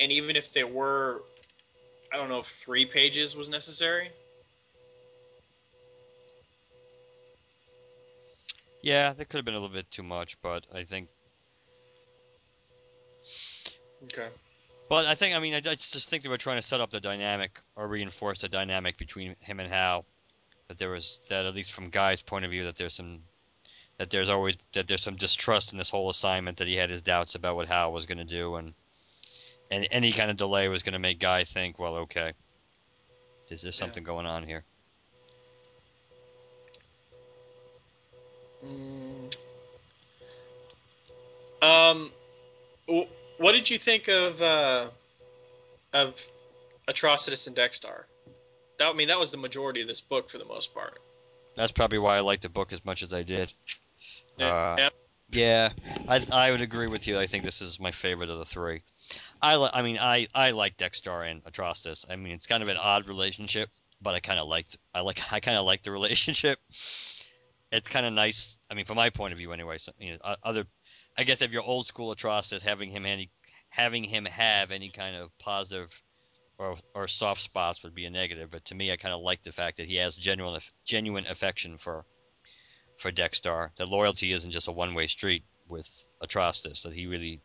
and 0.00 0.10
even 0.12 0.36
if 0.36 0.52
there 0.52 0.66
were 0.66 1.22
i 2.12 2.16
don't 2.16 2.28
know 2.28 2.40
if 2.40 2.46
three 2.46 2.86
pages 2.86 3.36
was 3.36 3.48
necessary 3.48 4.10
Yeah, 8.82 9.12
that 9.12 9.28
could 9.28 9.36
have 9.36 9.44
been 9.44 9.54
a 9.54 9.58
little 9.58 9.74
bit 9.74 9.90
too 9.90 10.02
much, 10.02 10.40
but 10.40 10.66
I 10.74 10.84
think. 10.84 11.08
okay 14.04 14.28
But 14.90 15.06
I 15.06 15.14
think 15.14 15.36
I 15.36 15.38
mean 15.38 15.54
I 15.54 15.60
just 15.60 16.08
think 16.08 16.24
they 16.24 16.28
were 16.28 16.36
trying 16.36 16.56
to 16.56 16.62
set 16.62 16.80
up 16.80 16.90
the 16.90 17.00
dynamic 17.00 17.60
or 17.76 17.86
reinforce 17.86 18.40
the 18.40 18.48
dynamic 18.48 18.98
between 18.98 19.36
him 19.40 19.60
and 19.60 19.72
Hal. 19.72 20.04
That 20.66 20.78
there 20.78 20.90
was 20.90 21.20
that 21.28 21.46
at 21.46 21.54
least 21.54 21.70
from 21.70 21.90
Guy's 21.90 22.22
point 22.22 22.44
of 22.44 22.50
view 22.50 22.64
that 22.64 22.76
there's 22.76 22.94
some 22.94 23.20
that 23.98 24.10
there's 24.10 24.28
always 24.28 24.56
that 24.72 24.88
there's 24.88 25.02
some 25.02 25.14
distrust 25.14 25.70
in 25.70 25.78
this 25.78 25.90
whole 25.90 26.10
assignment 26.10 26.58
that 26.58 26.66
he 26.66 26.74
had 26.74 26.90
his 26.90 27.02
doubts 27.02 27.36
about 27.36 27.54
what 27.54 27.68
Hal 27.68 27.92
was 27.92 28.06
going 28.06 28.18
to 28.18 28.24
do 28.24 28.56
and 28.56 28.74
and 29.70 29.86
any 29.92 30.10
kind 30.10 30.28
of 30.28 30.36
delay 30.36 30.66
was 30.66 30.82
going 30.82 30.94
to 30.94 30.98
make 30.98 31.20
Guy 31.20 31.44
think, 31.44 31.78
well, 31.78 31.94
okay, 31.98 32.32
is 33.48 33.62
there 33.62 33.68
Yeah. 33.68 33.70
something 33.70 34.02
going 34.02 34.26
on 34.26 34.42
here? 34.42 34.64
Mm. 38.66 39.36
um 41.62 42.10
wh- 42.88 43.06
what 43.40 43.52
did 43.52 43.70
you 43.70 43.78
think 43.78 44.08
of 44.08 44.40
uh 44.42 44.86
of 45.92 46.14
atrocitus 46.86 47.46
and 47.46 47.56
Dex-Starr 47.56 48.06
that, 48.78 48.88
i 48.88 48.92
mean 48.92 49.08
that 49.08 49.18
was 49.18 49.30
the 49.30 49.38
majority 49.38 49.80
of 49.80 49.88
this 49.88 50.00
book 50.00 50.30
for 50.30 50.38
the 50.38 50.44
most 50.44 50.74
part 50.74 50.98
That's 51.56 51.72
probably 51.72 51.98
why 51.98 52.16
I 52.16 52.20
liked 52.20 52.42
the 52.42 52.48
book 52.48 52.72
as 52.72 52.84
much 52.84 53.02
as 53.02 53.12
I 53.12 53.22
did. 53.22 53.52
Uh, 54.38 54.76
yeah. 54.78 54.88
Yeah, 55.32 55.70
I 56.08 56.24
I 56.32 56.50
would 56.50 56.60
agree 56.60 56.88
with 56.88 57.06
you. 57.06 57.18
I 57.18 57.26
think 57.26 57.44
this 57.44 57.60
is 57.60 57.78
my 57.78 57.92
favorite 57.92 58.30
of 58.30 58.38
the 58.38 58.44
three. 58.44 58.82
I 59.40 59.56
li- 59.56 59.70
I 59.72 59.82
mean 59.82 59.98
I 59.98 60.26
I 60.34 60.50
like 60.52 60.76
Dex-Starr 60.76 61.22
and 61.24 61.44
Atrocitus. 61.44 62.04
I 62.10 62.16
mean 62.16 62.32
it's 62.32 62.46
kind 62.46 62.62
of 62.62 62.68
an 62.68 62.76
odd 62.76 63.08
relationship, 63.08 63.68
but 64.02 64.14
I 64.14 64.20
kind 64.20 64.40
of 64.40 64.48
liked 64.48 64.76
I 64.94 65.00
like 65.02 65.20
I 65.32 65.40
kind 65.40 65.56
of 65.56 65.64
like 65.64 65.82
the 65.82 65.92
relationship. 65.92 66.58
It's 67.72 67.88
kind 67.88 68.06
of 68.06 68.12
nice. 68.12 68.58
I 68.70 68.74
mean 68.74 68.86
from 68.86 68.96
my 68.96 69.10
point 69.10 69.32
of 69.32 69.38
view 69.38 69.52
anyway. 69.52 69.78
So, 69.78 69.92
you 70.00 70.12
know, 70.12 70.36
other 70.42 70.66
I 71.20 71.24
guess 71.24 71.42
if 71.42 71.52
you're 71.52 71.62
old 71.62 71.86
school 71.86 72.14
Atrocitus, 72.14 72.62
having 72.62 72.88
him 72.88 73.04
any 73.04 73.28
having 73.68 74.04
him 74.04 74.24
have 74.24 74.70
any 74.70 74.88
kind 74.88 75.14
of 75.14 75.28
positive 75.38 76.02
or, 76.56 76.76
or 76.94 77.08
soft 77.08 77.42
spots 77.42 77.82
would 77.82 77.94
be 77.94 78.06
a 78.06 78.10
negative. 78.10 78.48
But 78.50 78.64
to 78.66 78.74
me, 78.74 78.90
I 78.90 78.96
kind 78.96 79.14
of 79.14 79.20
like 79.20 79.42
the 79.42 79.52
fact 79.52 79.76
that 79.76 79.86
he 79.86 79.96
has 79.96 80.16
genuine 80.16 80.58
genuine 80.86 81.26
affection 81.26 81.76
for 81.76 82.06
for 82.96 83.10
Dex-Starr. 83.10 83.70
That 83.76 83.90
loyalty 83.90 84.32
isn't 84.32 84.50
just 84.50 84.68
a 84.68 84.72
one 84.72 84.94
way 84.94 85.08
street 85.08 85.44
with 85.68 85.86
Atrocitus. 86.22 86.84
That 86.84 86.94
he 86.94 87.06
really 87.06 87.42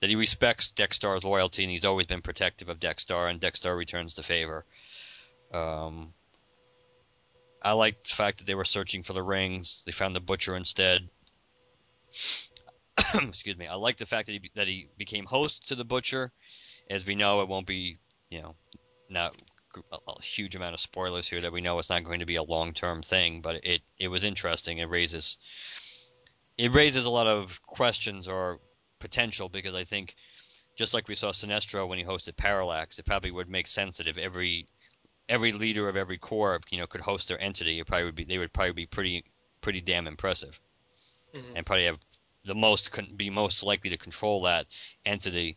that 0.00 0.10
he 0.10 0.16
respects 0.16 0.72
Dex-Starr's 0.72 1.24
loyalty 1.24 1.62
and 1.64 1.72
he's 1.72 1.86
always 1.86 2.06
been 2.06 2.20
protective 2.20 2.68
of 2.68 2.78
Dex-Starr, 2.78 3.28
and 3.28 3.40
Dex-Starr 3.40 3.74
returns 3.74 4.12
the 4.12 4.22
favor. 4.22 4.66
Um, 5.50 6.12
I 7.62 7.72
like 7.72 8.02
the 8.02 8.14
fact 8.14 8.36
that 8.36 8.46
they 8.46 8.54
were 8.54 8.66
searching 8.66 9.02
for 9.02 9.14
the 9.14 9.22
rings. 9.22 9.82
They 9.86 9.92
found 9.92 10.14
the 10.14 10.20
butcher 10.20 10.54
instead. 10.56 11.08
Excuse 13.14 13.56
me. 13.56 13.66
I 13.66 13.74
like 13.74 13.96
the 13.96 14.06
fact 14.06 14.26
that 14.26 14.32
he 14.32 14.50
that 14.54 14.66
he 14.66 14.88
became 14.96 15.24
host 15.24 15.68
to 15.68 15.74
the 15.74 15.84
butcher. 15.84 16.32
As 16.90 17.06
we 17.06 17.14
know, 17.14 17.40
it 17.40 17.48
won't 17.48 17.66
be 17.66 17.98
you 18.30 18.42
know 18.42 18.54
not 19.08 19.34
a, 19.92 19.96
a 20.08 20.22
huge 20.22 20.54
amount 20.54 20.74
of 20.74 20.80
spoilers 20.80 21.28
here 21.28 21.40
that 21.40 21.52
we 21.52 21.60
know 21.60 21.78
it's 21.78 21.90
not 21.90 22.04
going 22.04 22.20
to 22.20 22.26
be 22.26 22.36
a 22.36 22.42
long 22.42 22.72
term 22.72 23.02
thing, 23.02 23.40
but 23.40 23.64
it 23.64 23.82
it 23.98 24.08
was 24.08 24.24
interesting. 24.24 24.78
It 24.78 24.88
raises 24.88 25.38
it 26.56 26.74
raises 26.74 27.04
a 27.04 27.10
lot 27.10 27.26
of 27.26 27.60
questions 27.62 28.28
or 28.28 28.60
potential 29.00 29.48
because 29.48 29.74
I 29.74 29.84
think 29.84 30.14
just 30.76 30.94
like 30.94 31.08
we 31.08 31.14
saw 31.14 31.30
Sinestro 31.30 31.88
when 31.88 31.98
he 31.98 32.04
hosted 32.04 32.36
Parallax, 32.36 32.98
it 32.98 33.06
probably 33.06 33.30
would 33.30 33.48
make 33.48 33.66
sense 33.66 33.98
that 33.98 34.08
if 34.08 34.18
every 34.18 34.66
every 35.28 35.52
leader 35.52 35.88
of 35.88 35.96
every 35.96 36.18
corps, 36.18 36.60
you 36.70 36.78
know, 36.78 36.86
could 36.86 37.00
host 37.00 37.28
their 37.28 37.40
entity, 37.40 37.80
it 37.80 37.86
probably 37.86 38.04
would 38.04 38.14
be 38.14 38.24
they 38.24 38.38
would 38.38 38.52
probably 38.52 38.72
be 38.72 38.86
pretty 38.86 39.24
pretty 39.60 39.80
damn 39.80 40.06
impressive, 40.06 40.60
mm-hmm. 41.34 41.56
and 41.56 41.66
probably 41.66 41.86
have 41.86 41.98
the 42.44 42.54
most 42.54 42.90
be 43.16 43.30
most 43.30 43.62
likely 43.62 43.90
to 43.90 43.96
control 43.96 44.42
that 44.42 44.66
entity 45.04 45.56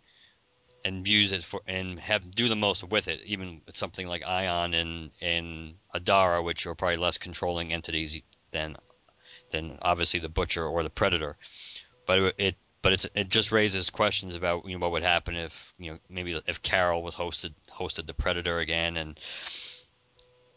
and 0.85 1.07
use 1.07 1.31
it 1.31 1.43
for 1.43 1.61
and 1.67 1.99
have 1.99 2.29
do 2.31 2.47
the 2.47 2.55
most 2.55 2.83
with 2.89 3.07
it, 3.07 3.21
even 3.25 3.61
with 3.65 3.75
something 3.75 4.07
like 4.07 4.25
Ion 4.25 4.73
and 4.73 5.11
and 5.21 5.75
Adara, 5.93 6.43
which 6.43 6.65
are 6.65 6.75
probably 6.75 6.97
less 6.97 7.17
controlling 7.17 7.73
entities 7.73 8.21
than 8.51 8.75
than 9.51 9.77
obviously 9.81 10.19
the 10.19 10.29
Butcher 10.29 10.65
or 10.65 10.83
the 10.83 10.89
Predator. 10.89 11.37
But 12.05 12.19
it, 12.19 12.35
it 12.37 12.55
but 12.81 12.93
it's 12.93 13.07
it 13.15 13.29
just 13.29 13.51
raises 13.51 13.89
questions 13.89 14.35
about 14.35 14.65
you 14.65 14.73
know 14.73 14.79
what 14.79 14.91
would 14.91 15.03
happen 15.03 15.35
if 15.35 15.73
you 15.77 15.91
know 15.91 15.97
maybe 16.09 16.39
if 16.47 16.61
Carol 16.61 17.03
was 17.03 17.15
hosted 17.15 17.53
hosted 17.69 18.07
the 18.07 18.13
Predator 18.13 18.59
again 18.59 18.97
and 18.97 19.19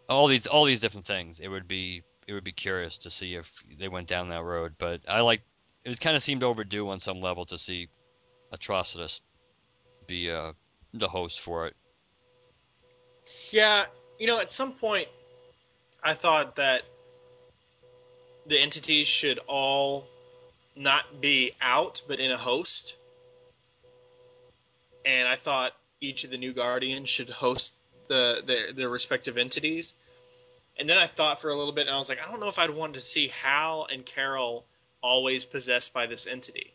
all 0.09 0.27
these 0.27 0.47
all 0.47 0.65
these 0.65 0.81
different 0.81 1.07
things. 1.07 1.41
It 1.41 1.49
would 1.49 1.67
be 1.67 2.03
it 2.27 2.33
would 2.35 2.45
be 2.45 2.53
curious 2.53 2.99
to 2.99 3.11
see 3.11 3.35
if 3.35 3.65
they 3.79 3.89
went 3.89 4.07
down 4.07 4.29
that 4.29 4.45
road. 4.45 4.75
But 4.79 5.03
I 5.09 5.23
like 5.23 5.41
it 5.85 6.01
kind 6.01 6.17
of 6.17 6.23
seemed 6.23 6.43
overdue 6.43 6.89
on 6.89 7.01
some 7.01 7.21
level 7.21 7.45
to 7.47 7.59
see 7.59 7.89
Atrocitus 8.53 9.21
be 10.07 10.31
uh, 10.31 10.53
the 10.93 11.09
host 11.09 11.41
for 11.41 11.67
it. 11.67 11.77
Yeah, 13.51 13.85
you 14.19 14.27
know, 14.27 14.41
at 14.41 14.51
some 14.51 14.73
point, 14.73 15.09
I 16.03 16.15
thought 16.15 16.57
that 16.57 16.83
the 18.47 18.59
entities 18.59 19.07
should 19.07 19.39
all 19.47 20.07
not 20.77 21.21
be 21.21 21.53
out, 21.61 22.03
but 22.09 22.21
in 22.21 22.31
a 22.31 22.37
host. 22.37 22.97
And 25.07 25.29
I 25.29 25.37
thought 25.37 25.73
each 26.01 26.25
of 26.25 26.31
the 26.31 26.39
new 26.39 26.53
guardians 26.53 27.09
should 27.09 27.31
host 27.31 27.81
the 28.09 28.43
their, 28.45 28.73
their 28.73 28.89
respective 28.89 29.39
entities. 29.39 29.95
And 30.79 30.89
then 30.89 30.99
I 30.99 31.07
thought 31.07 31.41
for 31.41 31.51
a 31.51 31.57
little 31.57 31.73
bit, 31.73 31.87
and 31.87 31.95
I 31.95 31.99
was 31.99 32.09
like, 32.09 32.21
I 32.27 32.31
don't 32.31 32.41
know 32.41 32.49
if 32.49 32.59
I'd 32.59 32.71
want 32.71 32.95
to 32.95 33.01
see 33.01 33.29
Hal 33.29 33.87
and 33.91 34.05
Carol 34.05 34.65
always 35.03 35.45
possessed 35.45 35.93
by 35.93 36.07
this 36.07 36.27
entity, 36.27 36.73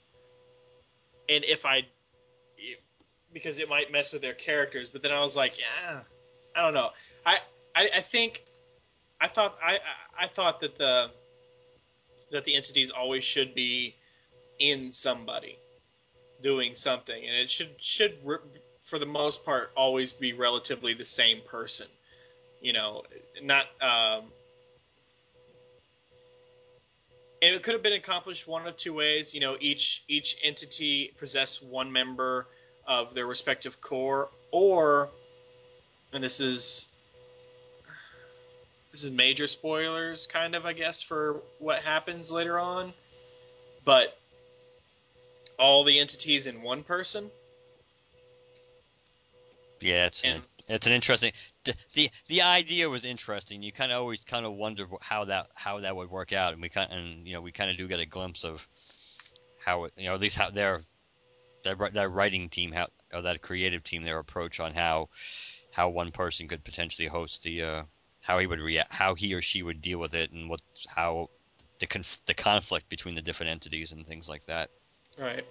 and 1.30 1.44
if 1.44 1.66
I, 1.66 1.84
because 3.34 3.60
it 3.60 3.70
might 3.70 3.92
mess 3.92 4.14
with 4.14 4.22
their 4.22 4.34
characters. 4.34 4.90
But 4.90 5.02
then 5.02 5.12
I 5.12 5.22
was 5.22 5.36
like, 5.36 5.60
yeah, 5.60 6.02
I 6.56 6.62
don't 6.62 6.74
know. 6.74 6.90
I 7.26 7.38
I, 7.76 7.90
I 7.98 8.02
think 8.02 8.44
I 9.20 9.28
thought 9.28 9.58
I 9.64 9.80
I 10.20 10.28
thought 10.28 10.62
that 10.62 10.78
the 10.78 11.12
that 12.32 12.46
the 12.46 12.56
entities 12.56 12.92
always 12.92 13.24
should 13.24 13.54
be 13.54 13.96
in 14.60 14.92
somebody 14.92 15.58
doing 16.42 16.76
something, 16.76 17.26
and 17.26 17.36
it 17.36 17.50
should 17.50 17.70
should 17.80 18.18
for 18.84 19.00
the 19.00 19.06
most 19.06 19.46
part 19.46 19.72
always 19.76 20.14
be 20.14 20.34
relatively 20.34 20.94
the 20.94 21.06
same 21.06 21.42
person. 21.42 21.88
You 22.62 22.74
know, 22.74 23.04
not. 23.42 23.66
Um, 23.82 24.26
it 27.54 27.64
could 27.64 27.74
have 27.74 27.84
been 27.84 27.94
accomplished 27.94 28.48
one 28.48 28.66
of 28.68 28.78
two 28.78 28.94
ways. 28.94 29.34
You 29.34 29.42
know, 29.42 29.58
each 29.60 30.04
each 30.08 30.38
entity 30.44 31.14
possess 31.20 31.62
one 31.62 31.92
member 31.92 32.48
of 32.88 33.14
their 33.14 33.26
respective 33.26 33.82
corps, 33.82 34.30
or, 34.52 35.10
and 36.14 36.24
this 36.24 36.40
is 36.40 36.88
this 38.92 39.04
is 39.04 39.12
major 39.12 39.48
spoilers, 39.48 40.28
kind 40.28 40.56
of, 40.56 40.66
I 40.66 40.74
guess, 40.74 41.02
for 41.02 41.42
what 41.60 41.82
happens 41.82 42.32
later 42.32 42.58
on. 42.58 42.94
But 43.84 44.18
all 45.60 45.84
the 45.84 46.00
entities 46.00 46.48
in 46.48 46.62
one 46.62 46.84
person. 46.84 47.30
Yeah, 49.82 50.06
it's 50.06 50.24
and, 50.24 50.36
an, 50.36 50.42
it's 50.68 50.88
an 50.88 50.94
interesting. 50.94 51.32
The, 51.64 51.76
the 51.94 52.10
the 52.28 52.42
idea 52.42 52.90
was 52.90 53.06
interesting. 53.06 53.62
You 53.62 53.72
kind 53.72 53.92
of 53.92 54.00
always 54.00 54.24
kind 54.24 54.46
of 54.46 54.56
wonder 54.56 54.88
how 55.02 55.26
that 55.26 55.48
how 55.54 55.80
that 55.82 55.96
would 55.96 56.10
work 56.10 56.34
out, 56.34 56.54
and 56.54 56.62
we 56.62 56.70
kind 56.70 56.92
and 56.92 57.28
you 57.28 57.34
know 57.34 57.42
we 57.42 57.52
kind 57.52 57.70
of 57.70 57.78
do 57.78 57.88
get 57.88 58.00
a 58.00 58.06
glimpse 58.06 58.44
of 58.44 58.68
how 59.64 59.86
it, 59.86 59.94
you 59.98 60.06
know 60.06 60.16
at 60.16 60.22
least 60.22 60.38
how 60.38 60.50
their 60.50 60.82
that 61.64 61.94
that 61.94 62.10
writing 62.10 62.50
team 62.50 62.72
how 62.72 62.88
or 63.14 63.24
that 63.24 63.42
creative 63.42 63.84
team 63.84 64.04
their 64.04 64.20
approach 64.20 64.60
on 64.60 64.74
how 64.74 65.10
how 65.72 65.90
one 65.90 66.12
person 66.12 66.48
could 66.48 66.64
potentially 66.64 67.08
host 67.08 67.44
the 67.44 67.62
uh, 67.62 67.84
how 68.24 68.40
he 68.40 68.48
would 68.48 68.60
react, 68.60 68.92
how 68.92 69.14
he 69.14 69.34
or 69.34 69.42
she 69.42 69.62
would 69.62 69.82
deal 69.82 70.00
with 70.00 70.16
it, 70.16 70.32
and 70.32 70.50
what 70.50 70.62
how 70.88 71.30
the 71.80 71.86
conf- 71.86 72.26
the 72.26 72.34
conflict 72.34 72.90
between 72.90 73.14
the 73.14 73.22
different 73.22 73.52
entities 73.52 73.92
and 73.92 74.08
things 74.08 74.28
like 74.28 74.46
that. 74.46 74.70
Right, 75.18 75.46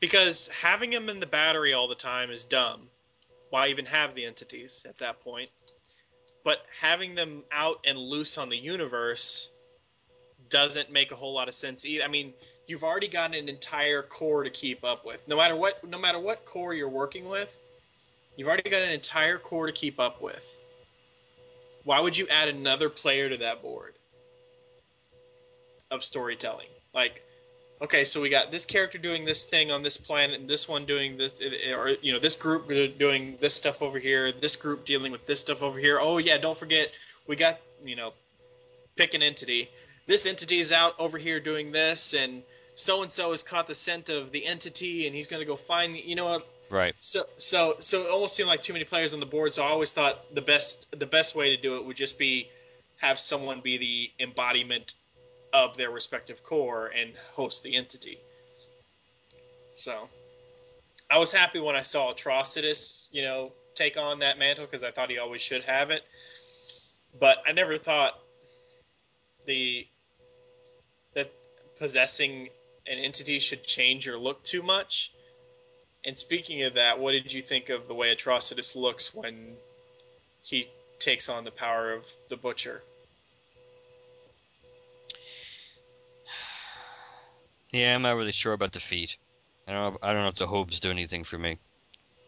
because 0.00 0.48
having 0.48 0.90
them 0.90 1.08
in 1.08 1.20
the 1.20 1.26
battery 1.26 1.74
all 1.74 1.88
the 1.88 1.94
time 1.94 2.30
is 2.30 2.44
dumb. 2.44 2.88
Why 3.54 3.68
even 3.68 3.86
have 3.86 4.16
the 4.16 4.24
entities 4.24 4.84
at 4.88 4.98
that 4.98 5.20
point? 5.20 5.48
But 6.42 6.58
having 6.80 7.14
them 7.14 7.44
out 7.52 7.84
and 7.86 7.96
loose 7.96 8.36
on 8.36 8.48
the 8.48 8.56
universe 8.56 9.48
doesn't 10.50 10.90
make 10.90 11.12
a 11.12 11.14
whole 11.14 11.32
lot 11.34 11.46
of 11.46 11.54
sense 11.54 11.86
either. 11.86 12.02
I 12.02 12.08
mean, 12.08 12.32
you've 12.66 12.82
already 12.82 13.06
got 13.06 13.32
an 13.32 13.48
entire 13.48 14.02
corps 14.02 14.42
to 14.42 14.50
keep 14.50 14.82
up 14.82 15.06
with. 15.06 15.22
No 15.28 15.36
matter 15.36 15.54
what, 15.54 15.88
no 15.88 16.00
matter 16.00 16.18
what 16.18 16.44
corps 16.44 16.74
you're 16.74 16.88
working 16.88 17.28
with, 17.28 17.56
you've 18.34 18.48
already 18.48 18.68
got 18.68 18.82
an 18.82 18.90
entire 18.90 19.38
corps 19.38 19.68
to 19.68 19.72
keep 19.72 20.00
up 20.00 20.20
with 20.20 20.44
why 21.84 22.00
would 22.00 22.18
you 22.18 22.26
add 22.26 22.48
another 22.48 22.90
player 22.90 23.28
to 23.28 23.36
that 23.36 23.62
board 23.62 23.94
of 25.92 26.02
storytelling? 26.02 26.66
Like, 26.92 27.22
okay, 27.80 28.04
so 28.04 28.20
we 28.20 28.28
got 28.28 28.50
this 28.50 28.64
character 28.64 28.98
doing 28.98 29.24
this 29.24 29.44
thing 29.44 29.70
on 29.70 29.82
this 29.82 29.96
planet, 29.96 30.40
and 30.40 30.48
this 30.48 30.68
one 30.68 30.86
doing 30.86 31.16
this, 31.16 31.40
or 31.40 31.90
you 32.02 32.12
know, 32.12 32.18
this 32.18 32.36
group 32.36 32.68
doing 32.98 33.36
this 33.40 33.54
stuff 33.54 33.82
over 33.82 33.98
here, 33.98 34.32
this 34.32 34.56
group 34.56 34.84
dealing 34.84 35.12
with 35.12 35.26
this 35.26 35.40
stuff 35.40 35.62
over 35.62 35.78
here. 35.78 35.98
Oh 36.00 36.18
yeah, 36.18 36.38
don't 36.38 36.58
forget 36.58 36.90
we 37.26 37.36
got 37.36 37.58
you 37.84 37.96
know, 37.96 38.12
pick 38.96 39.14
an 39.14 39.22
entity. 39.22 39.70
This 40.06 40.26
entity 40.26 40.58
is 40.58 40.72
out 40.72 40.94
over 40.98 41.18
here 41.18 41.40
doing 41.40 41.72
this, 41.72 42.14
and 42.14 42.42
so 42.74 43.02
and 43.02 43.10
so 43.10 43.30
has 43.30 43.42
caught 43.42 43.66
the 43.66 43.74
scent 43.74 44.08
of 44.08 44.32
the 44.32 44.46
entity, 44.46 45.06
and 45.06 45.14
he's 45.14 45.26
going 45.26 45.40
to 45.40 45.46
go 45.46 45.56
find 45.56 45.94
the, 45.94 46.00
you 46.00 46.16
know 46.16 46.26
what? 46.26 46.46
Right. 46.70 46.94
So 47.00 47.24
so 47.36 47.76
so 47.80 48.02
it 48.02 48.10
almost 48.10 48.36
seemed 48.36 48.48
like 48.48 48.62
too 48.62 48.72
many 48.72 48.84
players 48.84 49.14
on 49.14 49.20
the 49.20 49.26
board. 49.26 49.52
So 49.52 49.62
I 49.62 49.68
always 49.68 49.92
thought 49.92 50.34
the 50.34 50.42
best 50.42 50.86
the 50.98 51.06
best 51.06 51.36
way 51.36 51.54
to 51.54 51.60
do 51.60 51.76
it 51.76 51.84
would 51.84 51.96
just 51.96 52.18
be 52.18 52.48
have 52.98 53.20
someone 53.20 53.60
be 53.60 53.76
the 53.76 54.24
embodiment 54.24 54.94
of 55.54 55.76
their 55.76 55.90
respective 55.90 56.42
corps 56.42 56.88
and 56.88 57.12
host 57.32 57.62
the 57.62 57.76
entity. 57.76 58.18
So 59.76 60.08
I 61.08 61.18
was 61.18 61.32
happy 61.32 61.60
when 61.60 61.76
I 61.76 61.82
saw 61.82 62.12
Atrocitus, 62.12 63.08
you 63.12 63.22
know, 63.22 63.52
take 63.76 63.96
on 63.96 64.18
that 64.18 64.36
mantle 64.36 64.66
because 64.66 64.82
I 64.82 64.90
thought 64.90 65.10
he 65.10 65.18
always 65.18 65.40
should 65.40 65.62
have 65.62 65.90
it. 65.90 66.02
But 67.20 67.38
I 67.46 67.52
never 67.52 67.78
thought 67.78 68.18
the 69.46 69.86
that 71.14 71.30
possessing 71.78 72.48
an 72.88 72.98
entity 72.98 73.38
should 73.38 73.62
change 73.64 74.06
your 74.06 74.18
look 74.18 74.42
too 74.42 74.62
much. 74.62 75.12
And 76.04 76.18
speaking 76.18 76.64
of 76.64 76.74
that, 76.74 76.98
what 76.98 77.12
did 77.12 77.32
you 77.32 77.42
think 77.42 77.68
of 77.68 77.86
the 77.86 77.94
way 77.94 78.14
Atrocitus 78.14 78.74
looks 78.74 79.14
when 79.14 79.54
he 80.42 80.68
takes 80.98 81.28
on 81.28 81.44
the 81.44 81.52
power 81.52 81.92
of 81.92 82.04
the 82.28 82.36
Butcher? 82.36 82.82
Yeah, 87.74 87.96
I'm 87.96 88.02
not 88.02 88.16
really 88.16 88.30
sure 88.30 88.52
about 88.52 88.70
the 88.70 88.78
feet. 88.78 89.16
I 89.66 89.72
don't 89.72 89.94
know. 89.94 89.98
I 90.00 90.12
don't 90.12 90.22
know 90.22 90.28
if 90.28 90.36
the 90.36 90.46
hooves 90.46 90.78
do 90.78 90.92
anything 90.92 91.24
for 91.24 91.36
me. 91.36 91.58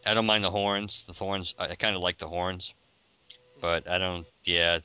I 0.05 0.13
don't 0.13 0.25
mind 0.25 0.43
the 0.43 0.51
horns. 0.51 1.05
The 1.05 1.13
thorns. 1.13 1.55
I, 1.57 1.69
I 1.69 1.75
kind 1.75 1.95
of 1.95 2.01
like 2.01 2.17
the 2.17 2.27
horns, 2.27 2.73
but 3.61 3.87
I 3.87 3.97
don't. 3.97 4.27
Yeah, 4.43 4.79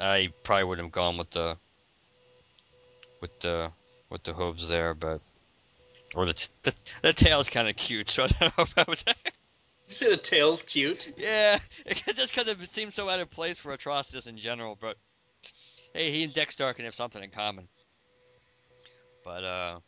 I 0.00 0.30
probably 0.44 0.64
would 0.64 0.78
have 0.78 0.92
gone 0.92 1.18
with 1.18 1.28
the 1.28 1.58
with 3.20 3.38
the 3.40 3.70
with 4.08 4.22
the 4.22 4.32
hooves 4.32 4.66
there, 4.66 4.94
but 4.94 5.20
or 6.14 6.24
the 6.24 6.32
t- 6.32 6.48
the, 6.62 6.74
the 7.02 7.12
tail's 7.12 7.50
kind 7.50 7.68
of 7.68 7.76
cute, 7.76 8.08
so 8.08 8.24
I 8.24 8.28
don't 8.28 8.56
know 8.56 8.64
about 8.72 8.96
that. 9.04 9.16
you 9.24 9.92
say 9.92 10.08
the 10.08 10.16
tail's 10.16 10.62
cute? 10.62 11.12
Yeah, 11.18 11.58
it 11.84 12.02
just 12.16 12.32
kind 12.32 12.48
of 12.48 12.66
seems 12.66 12.94
so 12.94 13.10
out 13.10 13.20
of 13.20 13.28
place 13.28 13.58
for 13.58 13.76
Atrocitus 13.76 14.26
in 14.26 14.38
general, 14.38 14.78
but 14.80 14.96
hey, 15.92 16.10
he 16.10 16.24
and 16.24 16.32
Dex-Starr 16.32 16.72
can 16.72 16.86
have 16.86 16.94
something 16.94 17.22
in 17.22 17.28
common. 17.28 17.68
But 19.22 19.44
uh, 19.44 19.80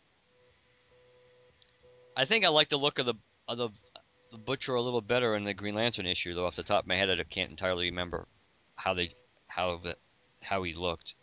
I 2.16 2.24
think 2.24 2.44
I 2.44 2.48
like 2.48 2.68
the 2.68 2.76
look 2.76 2.98
of 2.98 3.06
the 3.06 3.14
of 3.48 3.58
the 3.58 3.70
the 4.30 4.38
Butcher 4.38 4.74
a 4.74 4.80
little 4.80 5.00
better 5.00 5.34
in 5.34 5.44
the 5.44 5.54
Green 5.54 5.74
Lantern 5.74 6.06
issue, 6.06 6.34
though. 6.34 6.46
Off 6.46 6.56
the 6.56 6.62
top 6.62 6.84
of 6.84 6.88
my 6.88 6.94
head, 6.94 7.10
I 7.10 7.22
can't 7.24 7.50
entirely 7.50 7.90
remember 7.90 8.26
how 8.76 8.94
they 8.94 9.10
how 9.48 9.76
the, 9.78 9.96
how 10.42 10.62
he 10.62 10.74
looked. 10.74 11.14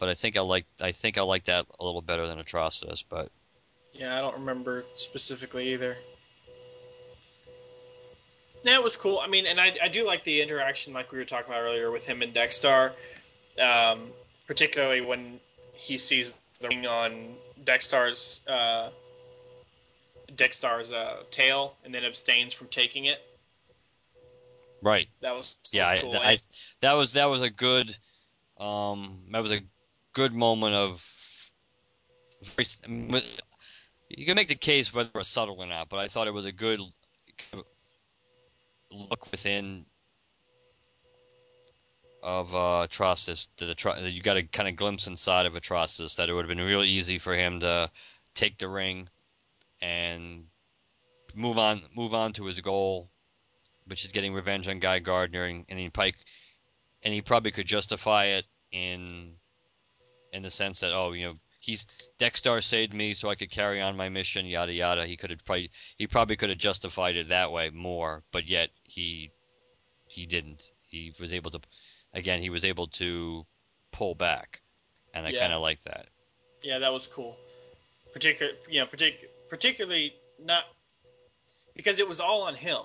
But 0.00 0.08
I 0.08 0.14
think 0.14 0.36
I 0.36 0.40
like 0.40 0.66
I 0.80 0.92
think 0.92 1.18
I 1.18 1.22
like 1.22 1.44
that 1.44 1.66
a 1.78 1.84
little 1.84 2.02
better 2.02 2.26
than 2.26 2.38
Atrocitus. 2.38 3.04
But 3.08 3.28
Yeah, 3.92 4.16
I 4.16 4.20
don't 4.20 4.34
remember 4.34 4.84
specifically 4.96 5.72
either. 5.72 5.96
It 8.64 8.82
was 8.82 8.96
cool. 8.96 9.18
I 9.18 9.26
mean, 9.26 9.46
and 9.46 9.60
I, 9.60 9.76
I 9.82 9.88
do 9.88 10.06
like 10.06 10.24
the 10.24 10.40
interaction, 10.40 10.94
like 10.94 11.12
we 11.12 11.18
were 11.18 11.24
talking 11.24 11.52
about 11.52 11.62
earlier, 11.62 11.90
with 11.90 12.06
him 12.06 12.22
and 12.22 12.32
Dex-Starr, 12.32 12.92
um, 13.60 14.08
particularly 14.46 15.02
when 15.02 15.38
he 15.74 15.98
sees 15.98 16.34
the 16.60 16.68
ring 16.68 16.86
on 16.86 17.34
Dex-Starr's 17.62 18.40
uh, 18.48 18.88
Dex-Starr's 20.36 20.92
uh, 20.92 21.22
tail 21.30 21.76
and 21.84 21.94
then 21.94 22.04
abstains 22.04 22.52
from 22.52 22.68
taking 22.68 23.06
it. 23.06 23.20
right, 24.82 25.08
That 25.20 25.34
was, 25.34 25.56
yeah, 25.72 25.82
was 25.82 25.90
I, 25.90 25.98
cool. 26.00 26.10
th- 26.10 26.22
I, 26.22 26.38
that 26.80 26.92
was 26.94 27.12
that 27.14 27.26
was 27.26 27.42
a 27.42 27.50
good 27.50 27.96
um 28.58 29.20
that 29.32 29.42
was 29.42 29.50
a 29.50 29.60
good 30.12 30.32
moment 30.32 30.74
of 30.74 31.50
you 34.08 34.26
can 34.26 34.36
make 34.36 34.48
the 34.48 34.54
case 34.54 34.92
whether 34.92 35.08
it 35.08 35.14
was 35.14 35.28
subtle 35.28 35.56
or 35.58 35.66
not, 35.66 35.88
but 35.88 35.98
I 35.98 36.08
thought 36.08 36.28
it 36.28 36.34
was 36.34 36.46
a 36.46 36.52
good 36.52 36.80
look 38.90 39.30
within 39.30 39.86
of 42.22 42.54
uh, 42.54 42.86
Atrocitus 42.88 43.48
that, 43.58 44.12
you 44.12 44.22
got 44.22 44.38
a 44.38 44.42
kind 44.42 44.68
of 44.68 44.76
glimpse 44.76 45.06
inside 45.06 45.46
of 45.46 45.54
Atrocitus 45.54 46.16
that 46.16 46.28
it 46.28 46.32
would 46.32 46.48
have 46.48 46.56
been 46.56 46.66
real 46.66 46.82
easy 46.82 47.18
for 47.18 47.34
him 47.34 47.60
to 47.60 47.90
take 48.34 48.56
the 48.58 48.68
ring 48.68 49.08
and 49.82 50.46
move 51.34 51.58
on 51.58 51.80
move 51.96 52.14
on 52.14 52.32
to 52.34 52.46
his 52.46 52.60
goal, 52.60 53.10
which 53.86 54.04
is 54.04 54.12
getting 54.12 54.34
revenge 54.34 54.68
on 54.68 54.78
Guy 54.78 54.98
Gardner, 55.00 55.44
and, 55.44 55.64
and 55.68 55.78
he 55.78 55.90
probably 55.90 56.14
and 57.02 57.12
he 57.12 57.20
probably 57.22 57.50
could 57.50 57.66
justify 57.66 58.26
it 58.26 58.44
in 58.72 59.34
in 60.32 60.42
the 60.42 60.50
sense 60.50 60.80
that 60.80 60.92
oh 60.92 61.12
you 61.12 61.26
know 61.28 61.34
he's 61.60 61.86
Dex-Starr 62.18 62.60
saved 62.60 62.92
me 62.92 63.14
so 63.14 63.28
I 63.28 63.34
could 63.36 63.50
carry 63.50 63.80
on 63.80 63.96
my 63.96 64.08
mission 64.08 64.46
yada 64.46 64.72
yada 64.72 65.06
he 65.06 65.16
could 65.16 65.30
have 65.30 65.44
probably 65.44 65.70
he 65.96 66.06
probably 66.06 66.36
could 66.36 66.48
have 66.50 66.58
justified 66.58 67.16
it 67.16 67.28
that 67.28 67.52
way 67.52 67.70
more 67.70 68.22
but 68.32 68.46
yet 68.48 68.70
he 68.82 69.30
he 70.08 70.26
didn't 70.26 70.62
he 70.88 71.12
was 71.20 71.32
able 71.32 71.50
to 71.52 71.60
again 72.12 72.40
he 72.40 72.50
was 72.50 72.64
able 72.64 72.88
to 72.88 73.46
pull 73.92 74.14
back 74.14 74.60
and 75.14 75.26
I 75.26 75.30
Yeah. 75.30 75.40
kind 75.40 75.52
of 75.52 75.62
like 75.62 75.80
that 75.84 76.06
Yeah, 76.62 76.78
that 76.80 76.92
was 76.92 77.06
cool. 77.06 77.36
Particular, 78.12 78.52
you 78.68 78.80
know, 78.80 78.86
partic- 78.86 79.28
particularly 79.48 80.14
not 80.42 80.64
because 81.74 81.98
it 81.98 82.08
was 82.08 82.20
all 82.20 82.42
on 82.42 82.54
him. 82.54 82.78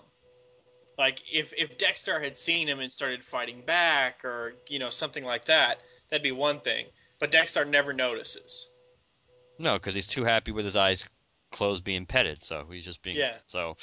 Like 0.97 1.21
if 1.31 1.53
if 1.57 1.77
Dex-Starr 1.77 2.19
had 2.19 2.35
seen 2.35 2.67
him 2.67 2.79
and 2.79 2.91
started 2.91 3.23
fighting 3.23 3.61
back, 3.61 4.25
or 4.25 4.53
you 4.67 4.79
know 4.79 4.89
something 4.89 5.23
like 5.23 5.45
that, 5.45 5.79
that'd 6.09 6.23
be 6.23 6.31
one 6.31 6.59
thing. 6.59 6.85
But 7.19 7.31
Dex-Starr 7.31 7.65
never 7.65 7.93
notices. 7.93 8.69
no 9.57 9.73
because 9.75 9.93
he's 9.93 10.07
too 10.07 10.23
happy 10.23 10.51
with 10.51 10.65
his 10.65 10.75
eyes 10.75 11.03
closed 11.51 11.83
being 11.83 12.05
petted 12.05 12.43
so 12.43 12.65
he's 12.71 12.85
just 12.85 13.01
being 13.01 13.17
Yeah. 13.17 13.33
so 13.47 13.75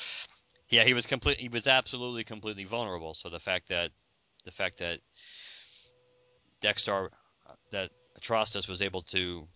yeah 0.68 0.84
he 0.84 0.94
was 0.94 1.04
complete 1.06 1.36
he 1.38 1.48
was 1.48 1.66
absolutely 1.66 2.22
completely 2.22 2.62
vulnerable 2.64 3.12
so 3.12 3.28
the 3.28 3.40
fact 3.40 3.68
that 3.68 3.90
the 4.44 4.52
fact 4.52 4.78
that 4.78 5.00
Dex-Starr 6.60 7.10
that 7.72 7.90
Atrocitus 8.20 8.68
was 8.68 8.82
able 8.82 9.00
to 9.02 9.48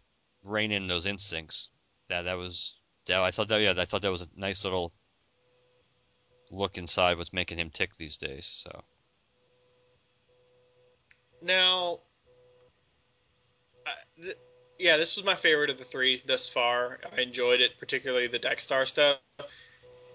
rein 0.44 0.72
in 0.72 0.88
those 0.88 1.06
instincts 1.06 1.70
that 2.08 2.22
that 2.22 2.36
was 2.36 2.79
that 3.10 3.20
I 3.20 3.30
thought 3.30 3.48
that 3.48 3.60
yeah 3.60 3.74
I 3.76 3.84
thought 3.84 4.02
that 4.02 4.12
was 4.12 4.22
a 4.22 4.28
nice 4.36 4.64
little 4.64 4.92
look 6.52 6.78
inside 6.78 7.18
what's 7.18 7.32
making 7.32 7.58
him 7.58 7.70
tick 7.70 7.94
these 7.94 8.16
days 8.16 8.46
so 8.46 8.82
Now, 11.42 12.00
th- 14.20 14.36
yeah, 14.78 14.96
this 14.96 15.16
was 15.16 15.24
my 15.24 15.34
favorite 15.34 15.70
of 15.70 15.78
the 15.78 15.84
three 15.84 16.22
thus 16.24 16.48
far. 16.48 16.98
I 17.16 17.22
enjoyed 17.22 17.60
it, 17.60 17.78
particularly 17.78 18.26
the 18.26 18.38
Dex-Starr 18.38 18.86
stuff, 18.86 19.18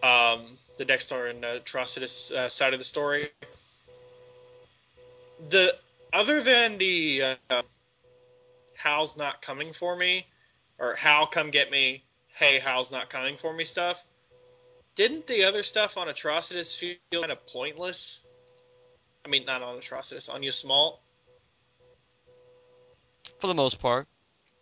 um, 0.03 0.57
the 0.77 0.85
Dex-Starr 0.85 1.27
and 1.27 1.43
uh, 1.43 1.59
Atrocitus 1.59 2.31
uh, 2.31 2.49
side 2.49 2.73
of 2.73 2.79
the 2.79 2.85
story. 2.85 3.29
The 5.49 5.75
other 6.13 6.41
than 6.41 6.77
the 6.77 7.37
uh, 7.49 7.61
Hal's 8.75 9.17
not 9.17 9.41
coming 9.41 9.73
for 9.73 9.95
me, 9.95 10.27
or 10.77 10.93
Hal 10.93 11.27
come 11.27 11.49
get 11.49 11.71
me, 11.71 12.04
hey 12.35 12.59
Hal's 12.59 12.91
not 12.91 13.09
coming 13.09 13.37
for 13.37 13.53
me 13.53 13.65
stuff. 13.65 14.03
Didn't 14.95 15.27
the 15.27 15.43
other 15.43 15.63
stuff 15.63 15.97
on 15.97 16.07
Atrocitus 16.07 16.77
feel 16.77 16.95
kind 17.21 17.31
of 17.31 17.45
pointless? 17.47 18.21
I 19.25 19.27
mean, 19.27 19.45
not 19.45 19.61
on 19.61 19.77
Atrocitus, 19.77 20.33
on 20.33 20.41
Ysmault. 20.41 20.99
for 23.39 23.47
the 23.47 23.53
most 23.53 23.81
part 23.81 24.07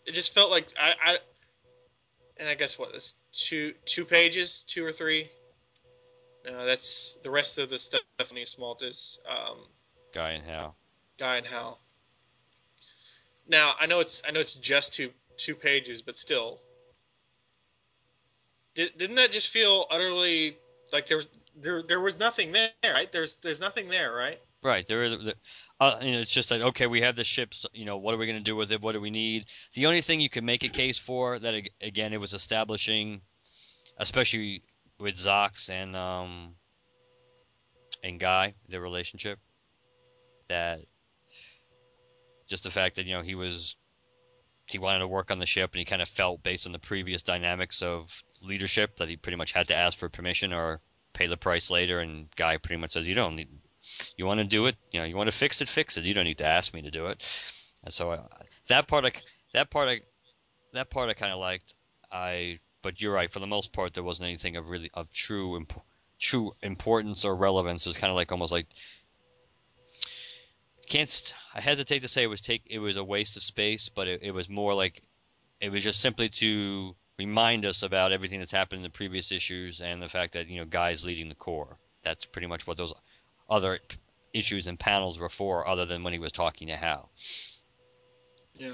it 0.05 0.13
just 0.13 0.33
felt 0.33 0.51
like 0.51 0.67
I, 0.79 0.93
I 1.03 1.17
and 2.37 2.49
I 2.49 2.55
guess 2.55 2.77
what 2.77 2.91
this 2.91 3.13
two 3.31 3.73
two 3.85 4.05
pages, 4.05 4.63
two 4.67 4.85
or 4.85 4.91
three. 4.91 5.29
No, 6.45 6.65
that's 6.65 7.15
the 7.23 7.31
rest 7.31 7.57
of 7.57 7.69
the 7.69 7.79
stuff. 7.79 8.01
Stephanie 8.15 8.43
Ysmault 8.43 8.83
is 8.83 9.19
um, 9.29 9.59
guy 10.13 10.31
and 10.31 10.45
Hal 10.45 10.75
Guy 11.17 11.37
and 11.37 11.47
Hal. 11.47 11.79
Now 13.47 13.73
I 13.79 13.85
know 13.85 13.99
it's 14.01 14.23
I 14.27 14.31
know 14.31 14.39
it's 14.39 14.55
just 14.55 14.93
two 14.93 15.11
two 15.37 15.55
pages, 15.55 16.01
but 16.01 16.17
still, 16.17 16.59
did, 18.75 18.97
didn't 18.97 19.15
that 19.17 19.31
just 19.31 19.49
feel 19.49 19.85
utterly 19.89 20.57
like 20.91 21.07
there 21.07 21.17
was 21.17 21.27
there 21.55 21.83
there 21.83 21.99
was 21.99 22.19
nothing 22.19 22.51
there, 22.51 22.71
right? 22.83 23.11
There's 23.11 23.35
there's 23.35 23.59
nothing 23.59 23.89
there, 23.89 24.13
right? 24.13 24.39
Right. 24.63 24.87
There 24.87 25.03
is. 25.03 25.33
Uh, 25.79 25.97
you 26.01 26.13
know, 26.13 26.19
it's 26.19 26.31
just 26.31 26.51
like 26.51 26.61
okay, 26.61 26.87
we 26.87 27.01
have 27.01 27.15
the 27.15 27.23
ships. 27.23 27.65
You 27.73 27.85
know, 27.85 27.97
what 27.97 28.15
are 28.15 28.17
we 28.17 28.25
going 28.25 28.37
to 28.37 28.43
do 28.43 28.55
with 28.55 28.71
it? 28.71 28.81
What 28.81 28.93
do 28.93 29.01
we 29.01 29.09
need? 29.09 29.45
The 29.73 29.87
only 29.87 30.01
thing 30.01 30.21
you 30.21 30.29
can 30.29 30.45
make 30.45 30.63
a 30.63 30.69
case 30.69 30.97
for 30.97 31.37
that 31.39 31.69
again, 31.81 32.13
it 32.13 32.21
was 32.21 32.33
establishing, 32.33 33.21
especially 33.97 34.63
with 34.99 35.15
Zox 35.15 35.69
and 35.69 35.95
um 35.95 36.55
and 38.03 38.19
Guy, 38.19 38.53
their 38.69 38.81
relationship. 38.81 39.39
That 40.47 40.79
just 42.47 42.63
the 42.63 42.71
fact 42.71 42.95
that 42.95 43.05
you 43.05 43.15
know 43.15 43.21
he 43.21 43.35
was 43.35 43.75
he 44.67 44.79
wanted 44.79 44.99
to 44.99 45.07
work 45.07 45.29
on 45.29 45.39
the 45.39 45.45
ship 45.45 45.71
and 45.73 45.79
he 45.79 45.85
kind 45.85 46.01
of 46.01 46.07
felt 46.07 46.41
based 46.41 46.65
on 46.65 46.71
the 46.71 46.79
previous 46.79 47.23
dynamics 47.23 47.81
of 47.81 48.23
leadership 48.43 48.97
that 48.97 49.07
he 49.07 49.17
pretty 49.17 49.37
much 49.37 49.51
had 49.51 49.67
to 49.67 49.75
ask 49.75 49.97
for 49.97 50.09
permission 50.09 50.53
or 50.53 50.81
pay 51.13 51.27
the 51.27 51.37
price 51.37 51.69
later 51.69 51.99
and 51.99 52.27
guy 52.35 52.57
pretty 52.57 52.81
much 52.81 52.91
says 52.91 53.07
you 53.07 53.15
don't 53.15 53.35
need 53.35 53.49
you 54.17 54.25
want 54.25 54.39
to 54.39 54.45
do 54.45 54.65
it, 54.67 54.75
you 54.91 54.99
know, 54.99 55.05
you 55.05 55.15
want 55.15 55.29
to 55.29 55.35
fix 55.35 55.61
it, 55.61 55.69
fix 55.69 55.97
it. 55.97 56.05
You 56.05 56.13
don't 56.13 56.23
need 56.23 56.37
to 56.37 56.47
ask 56.47 56.73
me 56.73 56.83
to 56.83 56.91
do 56.91 57.07
it. 57.07 57.21
And 57.83 57.93
so 57.93 58.11
uh, 58.11 58.27
that 58.67 58.87
part, 58.87 59.05
I, 59.05 59.11
that 59.53 59.69
part, 59.69 59.89
I, 59.89 60.01
that 60.73 60.89
part, 60.89 61.09
I 61.09 61.13
kind 61.13 61.33
of 61.33 61.39
liked. 61.39 61.75
I, 62.11 62.57
but 62.81 63.01
you're 63.01 63.13
right. 63.13 63.31
For 63.31 63.39
the 63.39 63.47
most 63.47 63.73
part, 63.73 63.93
there 63.93 64.03
wasn't 64.03 64.27
anything 64.27 64.55
of 64.55 64.69
really 64.69 64.89
of 64.93 65.11
true, 65.11 65.57
imp, 65.57 65.73
true 66.19 66.53
importance 66.61 67.25
or 67.25 67.35
relevance. 67.35 67.85
It 67.85 67.89
was 67.89 67.97
kind 67.97 68.11
of 68.11 68.15
like 68.15 68.31
almost 68.31 68.51
like 68.51 68.67
can't. 70.89 71.33
I 71.53 71.61
hesitate 71.61 71.99
to 71.99 72.07
say 72.07 72.23
it 72.23 72.27
was 72.27 72.41
take. 72.41 72.63
It 72.69 72.79
was 72.79 72.97
a 72.97 73.03
waste 73.03 73.37
of 73.37 73.43
space, 73.43 73.89
but 73.89 74.07
it, 74.07 74.23
it 74.23 74.31
was 74.31 74.49
more 74.49 74.73
like 74.73 75.01
it 75.59 75.71
was 75.71 75.83
just 75.83 75.99
simply 75.99 76.29
to 76.29 76.95
remind 77.19 77.65
us 77.65 77.83
about 77.83 78.11
everything 78.11 78.39
that's 78.39 78.51
happened 78.51 78.79
in 78.79 78.83
the 78.83 78.89
previous 78.89 79.31
issues 79.31 79.81
and 79.81 80.01
the 80.01 80.09
fact 80.09 80.33
that 80.33 80.47
you 80.47 80.59
know 80.59 80.65
guys 80.65 81.05
leading 81.05 81.29
the 81.29 81.35
corps. 81.35 81.77
That's 82.03 82.25
pretty 82.25 82.47
much 82.47 82.67
what 82.67 82.77
those 82.77 82.93
other 83.49 83.79
issues 84.33 84.67
and 84.67 84.79
panels 84.79 85.19
were 85.19 85.29
for, 85.29 85.67
other 85.67 85.85
than 85.85 86.03
when 86.03 86.13
he 86.13 86.19
was 86.19 86.31
talking 86.31 86.67
to 86.67 86.75
Hal. 86.75 87.09
Yeah. 88.55 88.71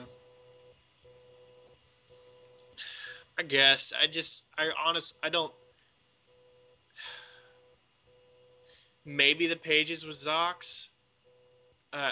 I 3.38 3.44
guess 3.44 3.94
I 4.00 4.08
just 4.08 4.44
I 4.58 4.70
honest 4.86 5.16
I 5.24 5.30
don't. 5.30 5.54
Maybe 9.06 9.48
the 9.48 9.56
pages 9.56 10.06
with 10.06 10.16
Zox. 10.16 10.90
Uh, 11.92 12.12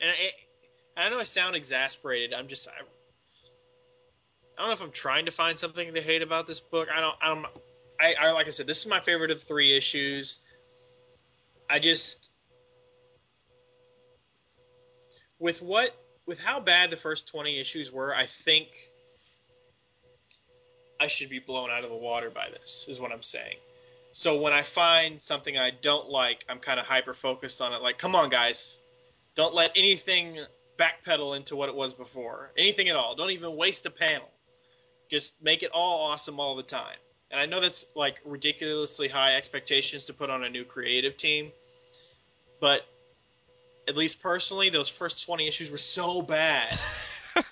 and 0.00 0.10
I, 0.10 1.04
I 1.06 1.10
know 1.10 1.20
I 1.20 1.24
sound 1.24 1.54
exasperated. 1.54 2.32
I'm 2.32 2.48
just 2.48 2.68
I, 2.68 2.82
I 4.56 4.62
don't 4.62 4.70
know 4.70 4.74
if 4.74 4.82
I'm 4.82 4.92
trying 4.92 5.26
to 5.26 5.30
find 5.30 5.58
something 5.58 5.94
to 5.94 6.00
hate 6.00 6.22
about 6.22 6.46
this 6.46 6.60
book. 6.60 6.88
I 6.94 7.00
don't. 7.00 7.16
I 7.20 7.34
don't. 7.34 7.46
I, 8.00 8.14
I 8.18 8.30
like 8.32 8.46
I 8.46 8.50
said, 8.50 8.66
this 8.66 8.80
is 8.80 8.86
my 8.86 9.00
favorite 9.00 9.30
of 9.30 9.42
three 9.42 9.76
issues. 9.76 10.42
I 11.68 11.78
just 11.78 12.32
with 15.38 15.62
what 15.62 15.94
with 16.26 16.40
how 16.40 16.60
bad 16.60 16.90
the 16.90 16.96
first 16.96 17.28
20 17.28 17.58
issues 17.58 17.92
were, 17.92 18.14
I 18.14 18.26
think 18.26 18.68
I 21.00 21.06
should 21.06 21.30
be 21.30 21.38
blown 21.38 21.70
out 21.70 21.84
of 21.84 21.90
the 21.90 21.96
water 21.96 22.30
by 22.30 22.48
this, 22.50 22.86
is 22.88 23.00
what 23.00 23.12
I'm 23.12 23.22
saying. 23.22 23.56
So 24.12 24.40
when 24.40 24.52
I 24.52 24.62
find 24.62 25.20
something 25.20 25.56
I 25.56 25.70
don't 25.70 26.08
like, 26.08 26.44
I'm 26.48 26.58
kind 26.58 26.80
of 26.80 26.86
hyper 26.86 27.14
focused 27.14 27.60
on 27.60 27.74
it. 27.74 27.82
Like, 27.82 27.98
come 27.98 28.14
on, 28.14 28.30
guys, 28.30 28.80
don't 29.34 29.54
let 29.54 29.72
anything 29.76 30.38
backpedal 30.78 31.36
into 31.36 31.54
what 31.54 31.68
it 31.68 31.74
was 31.74 31.94
before. 31.94 32.50
Anything 32.56 32.88
at 32.88 32.96
all. 32.96 33.14
Don't 33.14 33.30
even 33.30 33.54
waste 33.56 33.86
a 33.86 33.90
panel. 33.90 34.30
Just 35.08 35.42
make 35.42 35.62
it 35.62 35.70
all 35.72 36.10
awesome 36.10 36.40
all 36.40 36.56
the 36.56 36.62
time. 36.62 36.96
And 37.30 37.40
I 37.40 37.46
know 37.46 37.60
that's 37.60 37.86
like 37.94 38.20
ridiculously 38.24 39.08
high 39.08 39.36
expectations 39.36 40.06
to 40.06 40.12
put 40.12 40.30
on 40.30 40.44
a 40.44 40.48
new 40.48 40.64
creative 40.64 41.16
team, 41.16 41.50
but 42.60 42.86
at 43.88 43.96
least 43.96 44.22
personally, 44.22 44.68
those 44.68 44.88
first 44.88 45.24
20 45.26 45.46
issues 45.46 45.70
were 45.70 45.78
so 45.78 46.22
bad 46.22 46.76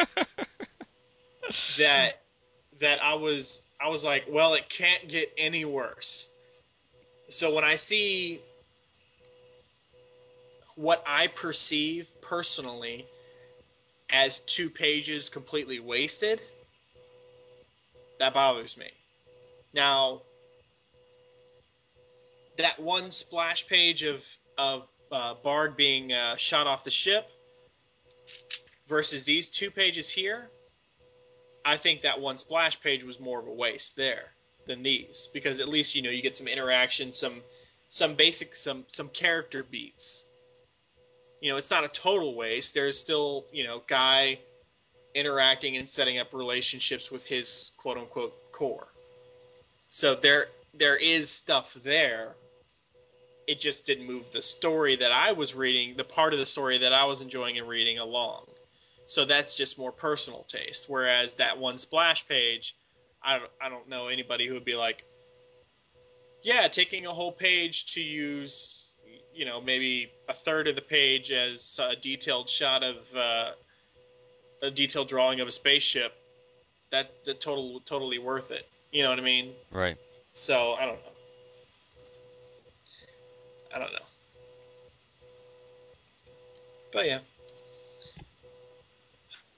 that 1.78 2.20
that 2.80 3.02
I 3.02 3.14
was 3.14 3.62
I 3.80 3.88
was 3.88 4.04
like, 4.04 4.24
well, 4.28 4.54
it 4.54 4.68
can't 4.68 5.08
get 5.08 5.32
any 5.36 5.64
worse. 5.64 6.30
So 7.28 7.54
when 7.54 7.64
I 7.64 7.76
see 7.76 8.40
what 10.76 11.02
I 11.06 11.28
perceive 11.28 12.10
personally 12.20 13.06
as 14.10 14.40
two 14.40 14.70
pages 14.70 15.28
completely 15.28 15.78
wasted, 15.78 16.40
that 18.18 18.34
bothers 18.34 18.76
me. 18.76 18.90
Now, 19.72 20.22
that 22.56 22.78
one 22.78 23.10
splash 23.10 23.66
page 23.66 24.02
of 24.02 24.24
of 24.56 24.88
uh, 25.10 25.34
Bard 25.42 25.76
being 25.76 26.12
uh, 26.12 26.36
shot 26.36 26.66
off 26.66 26.84
the 26.84 26.90
ship 26.90 27.28
versus 28.88 29.24
these 29.24 29.48
two 29.50 29.70
pages 29.70 30.08
here, 30.08 30.48
I 31.64 31.76
think 31.76 32.02
that 32.02 32.20
one 32.20 32.36
splash 32.36 32.80
page 32.80 33.04
was 33.04 33.18
more 33.18 33.40
of 33.40 33.46
a 33.46 33.52
waste 33.52 33.96
there 33.96 34.26
than 34.66 34.82
these 34.82 35.28
because 35.32 35.60
at 35.60 35.68
least 35.68 35.94
you 35.94 36.02
know 36.02 36.10
you 36.10 36.22
get 36.22 36.36
some 36.36 36.48
interaction, 36.48 37.12
some 37.12 37.34
some 37.88 38.14
basic 38.14 38.54
some 38.54 38.84
some 38.86 39.08
character 39.08 39.62
beats. 39.62 40.24
You 41.40 41.50
know, 41.50 41.56
it's 41.56 41.70
not 41.70 41.84
a 41.84 41.88
total 41.88 42.34
waste. 42.34 42.74
There's 42.74 42.98
still 42.98 43.44
you 43.52 43.64
know 43.64 43.82
guy 43.86 44.38
interacting 45.14 45.76
and 45.76 45.88
setting 45.88 46.18
up 46.18 46.32
relationships 46.32 47.10
with 47.10 47.24
his 47.24 47.72
quote 47.78 47.96
unquote 47.96 48.34
corps. 48.52 48.88
So 49.90 50.14
there 50.14 50.48
there 50.74 50.96
is 50.96 51.30
stuff 51.30 51.74
there. 51.84 52.34
It 53.46 53.60
just 53.60 53.86
didn't 53.86 54.06
move 54.06 54.30
the 54.32 54.42
story 54.42 54.96
that 54.96 55.12
I 55.12 55.32
was 55.32 55.54
reading, 55.54 55.96
the 55.96 56.04
part 56.04 56.32
of 56.32 56.38
the 56.38 56.46
story 56.46 56.78
that 56.78 56.92
I 56.92 57.04
was 57.04 57.20
enjoying 57.20 57.58
and 57.58 57.68
reading 57.68 57.98
along. 57.98 58.46
So 59.06 59.24
that's 59.24 59.56
just 59.56 59.78
more 59.78 59.92
personal 59.92 60.44
taste. 60.44 60.88
Whereas 60.88 61.34
that 61.34 61.58
one 61.58 61.76
splash 61.76 62.26
page, 62.26 62.74
I 63.22 63.38
don't, 63.38 63.50
I 63.60 63.68
don't 63.68 63.88
know 63.88 64.08
anybody 64.08 64.46
who 64.46 64.54
would 64.54 64.64
be 64.64 64.76
like, 64.76 65.04
yeah, 66.42 66.68
taking 66.68 67.06
a 67.06 67.12
whole 67.12 67.32
page 67.32 67.92
to 67.94 68.02
use, 68.02 68.92
you 69.34 69.44
know, 69.44 69.60
maybe 69.60 70.10
a 70.28 70.34
third 70.34 70.68
of 70.68 70.74
the 70.74 70.82
page 70.82 71.32
as 71.32 71.78
a 71.82 71.96
detailed 71.96 72.48
shot 72.48 72.82
of 72.82 73.16
uh, 73.16 73.50
a 74.62 74.70
detailed 74.70 75.08
drawing 75.08 75.40
of 75.40 75.48
a 75.48 75.50
spaceship, 75.50 76.14
that 76.90 77.10
that 77.26 77.40
total 77.40 77.80
totally 77.80 78.18
worth 78.18 78.50
it. 78.50 78.66
You 78.92 79.02
know 79.02 79.10
what 79.10 79.18
I 79.18 79.22
mean? 79.22 79.52
Right. 79.70 79.96
So 80.32 80.74
I 80.74 80.86
don't 80.86 80.96
know. 80.96 81.12
I 83.74 83.78
don't 83.78 83.92
know. 83.92 83.98
But 86.92 87.06
yeah. 87.06 87.18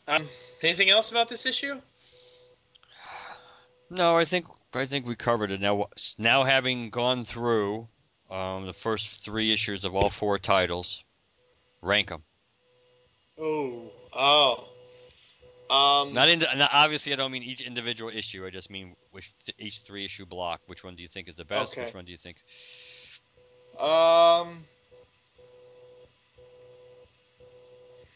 Um, 0.09 0.27
anything 0.62 0.89
else 0.89 1.10
about 1.10 1.28
this 1.28 1.47
issue? 1.47 1.81
No, 3.90 4.16
I 4.16 4.24
think 4.24 4.47
I 4.74 4.85
think 4.85 5.06
we 5.06 5.16
covered 5.16 5.51
it. 5.51 5.60
Now, 5.60 5.86
now 6.18 6.44
having 6.44 6.90
gone 6.90 7.24
through 7.24 7.89
um, 8.31 8.66
the 8.66 8.73
first 8.73 9.24
three 9.24 9.52
issues 9.52 9.85
of 9.85 9.94
all 9.94 10.10
four 10.10 10.39
titles, 10.39 11.05
rank 11.82 12.09
them. 12.09 12.23
Oh, 13.39 13.90
oh. 14.12 14.68
Um, 15.69 16.13
not 16.13 16.29
in. 16.29 16.39
Not, 16.39 16.71
obviously, 16.73 17.13
I 17.13 17.17
don't 17.17 17.33
mean 17.33 17.43
each 17.43 17.61
individual 17.61 18.11
issue. 18.15 18.47
I 18.47 18.51
just 18.51 18.71
mean 18.71 18.95
which 19.11 19.33
each 19.59 19.81
three 19.81 20.05
issue 20.05 20.25
block. 20.25 20.61
Which 20.67 20.85
one 20.85 20.95
do 20.95 21.03
you 21.03 21.09
think 21.09 21.29
is 21.29 21.35
the 21.35 21.45
best? 21.45 21.73
Okay. 21.73 21.83
Which 21.83 21.95
one 21.95 22.05
do 22.05 22.13
you 22.13 22.19
think? 22.19 22.37
Um. 23.81 24.65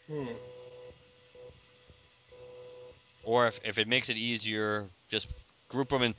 Hmm. 0.07 0.27
Or 3.23 3.47
if, 3.47 3.59
if 3.65 3.77
it 3.77 3.87
makes 3.87 4.09
it 4.09 4.17
easier, 4.17 4.85
just 5.09 5.31
group 5.67 5.89
them 5.89 6.03
in. 6.03 6.15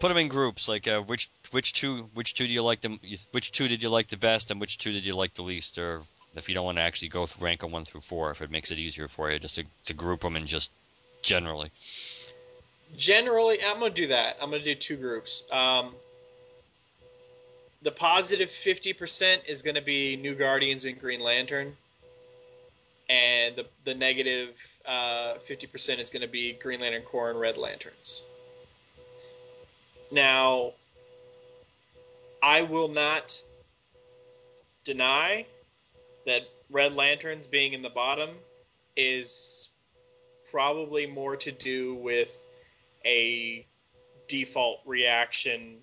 Put 0.00 0.08
them 0.08 0.16
in 0.16 0.28
groups. 0.28 0.68
Like 0.68 0.88
uh, 0.88 1.00
which 1.02 1.30
which 1.52 1.72
two 1.74 2.10
which 2.14 2.34
two 2.34 2.48
do 2.48 2.52
you 2.52 2.62
like 2.62 2.80
them? 2.80 2.98
Which 3.30 3.52
two 3.52 3.68
did 3.68 3.84
you 3.84 3.88
like 3.88 4.08
the 4.08 4.16
best, 4.16 4.50
and 4.50 4.60
which 4.60 4.78
two 4.78 4.92
did 4.92 5.06
you 5.06 5.14
like 5.14 5.34
the 5.34 5.42
least? 5.42 5.78
Or 5.78 6.02
if 6.34 6.48
you 6.48 6.54
don't 6.54 6.64
want 6.64 6.78
to 6.78 6.82
actually 6.82 7.08
go 7.08 7.26
through 7.26 7.44
rank 7.44 7.60
them 7.60 7.72
one 7.72 7.84
through 7.84 8.00
four, 8.00 8.30
if 8.30 8.42
it 8.42 8.50
makes 8.50 8.70
it 8.70 8.78
easier 8.78 9.08
for 9.08 9.30
you, 9.30 9.38
just 9.38 9.56
to, 9.56 9.64
to 9.86 9.94
group 9.94 10.20
them 10.20 10.36
and 10.36 10.46
just 10.46 10.70
generally. 11.22 11.70
Generally, 12.96 13.58
I'm 13.64 13.78
gonna 13.78 13.90
do 13.90 14.08
that. 14.08 14.36
I'm 14.40 14.50
gonna 14.50 14.62
do 14.62 14.74
two 14.74 14.96
groups. 14.96 15.46
Um, 15.50 15.94
the 17.82 17.90
positive 17.90 18.48
50% 18.48 19.48
is 19.48 19.62
going 19.62 19.74
to 19.74 19.82
be 19.82 20.16
New 20.16 20.34
Guardians 20.34 20.84
and 20.84 20.98
Green 20.98 21.20
Lantern, 21.20 21.76
and 23.08 23.56
the 23.56 23.66
the 23.84 23.94
negative 23.94 24.50
uh, 24.86 25.34
50% 25.48 25.98
is 25.98 26.10
going 26.10 26.22
to 26.22 26.28
be 26.28 26.52
Green 26.52 26.80
Lantern 26.80 27.02
Corps 27.02 27.30
and 27.30 27.40
Red 27.40 27.56
Lanterns. 27.56 28.24
Now, 30.12 30.72
I 32.42 32.62
will 32.62 32.88
not 32.88 33.40
deny 34.84 35.46
that 36.26 36.42
Red 36.70 36.94
Lanterns 36.94 37.46
being 37.46 37.72
in 37.72 37.82
the 37.82 37.90
bottom 37.90 38.30
is 38.96 39.70
probably 40.50 41.06
more 41.06 41.36
to 41.36 41.52
do 41.52 41.94
with 41.94 42.46
a 43.04 43.66
default 44.28 44.80
reaction 44.86 45.78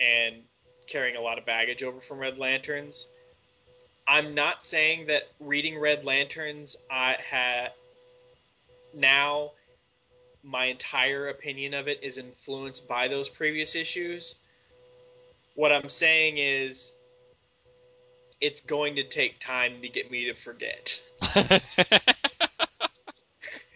and 0.00 0.36
carrying 0.86 1.16
a 1.16 1.20
lot 1.20 1.38
of 1.38 1.46
baggage 1.46 1.82
over 1.82 2.00
from 2.00 2.18
Red 2.18 2.38
Lanterns. 2.38 3.08
I'm 4.06 4.34
not 4.34 4.62
saying 4.62 5.06
that 5.06 5.22
reading 5.38 5.78
Red 5.78 6.04
Lanterns, 6.04 6.76
I 6.90 7.16
had 7.24 7.70
now 8.94 9.52
my 10.42 10.66
entire 10.66 11.28
opinion 11.28 11.74
of 11.74 11.88
it 11.88 12.00
is 12.02 12.18
influenced 12.18 12.88
by 12.88 13.08
those 13.08 13.28
previous 13.28 13.76
issues. 13.76 14.36
What 15.54 15.70
I'm 15.70 15.88
saying 15.88 16.38
is 16.38 16.92
it's 18.42 18.60
going 18.60 18.96
to 18.96 19.04
take 19.04 19.38
time 19.38 19.80
to 19.80 19.88
get 19.88 20.10
me 20.10 20.24
to 20.26 20.34
forget. 20.34 21.00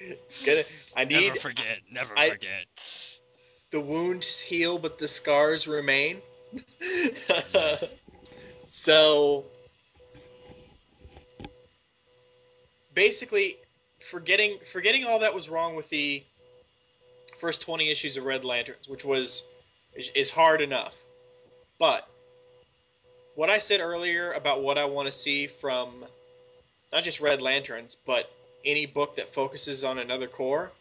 it's 0.01 0.45
gonna 0.45 0.63
I 0.97 1.05
need 1.05 1.29
never 1.29 1.39
forget, 1.39 1.79
never 1.91 2.19
I- 2.19 2.31
forget. 2.31 2.67
the 3.71 3.81
wounds 3.81 4.41
heal 4.41 4.77
but 4.79 4.99
the 4.99 5.09
scars 5.09 5.69
remain. 5.69 6.21
Yes. 6.81 7.95
so 8.67 9.45
basically 12.93 13.57
forgetting 14.11 14.59
forgetting 14.73 15.05
all 15.05 15.21
that 15.21 15.33
was 15.33 15.49
wrong 15.49 15.77
with 15.77 15.89
the 15.91 16.25
first 17.39 17.63
20 17.63 17.89
issues 17.91 18.17
of 18.17 18.25
Red 18.25 18.45
Lanterns, 18.45 18.89
which 18.89 19.05
was 19.05 19.47
is, 19.95 20.11
is 20.17 20.31
hard 20.31 20.61
enough. 20.61 20.97
But 21.79 22.09
what 23.37 23.51
I 23.51 23.59
said 23.59 23.81
earlier 23.81 24.33
about 24.33 24.63
what 24.63 24.79
I 24.79 24.87
want 24.87 25.07
to 25.07 25.13
see 25.13 25.47
from 25.47 26.05
not 26.93 27.05
just 27.05 27.21
Red 27.21 27.41
Lanterns, 27.41 27.95
but 27.95 28.31
any 28.65 28.87
book 28.87 29.17
that 29.17 29.33
focuses 29.33 29.85
on 29.85 29.99
another 29.99 30.27
corps, 30.27 30.73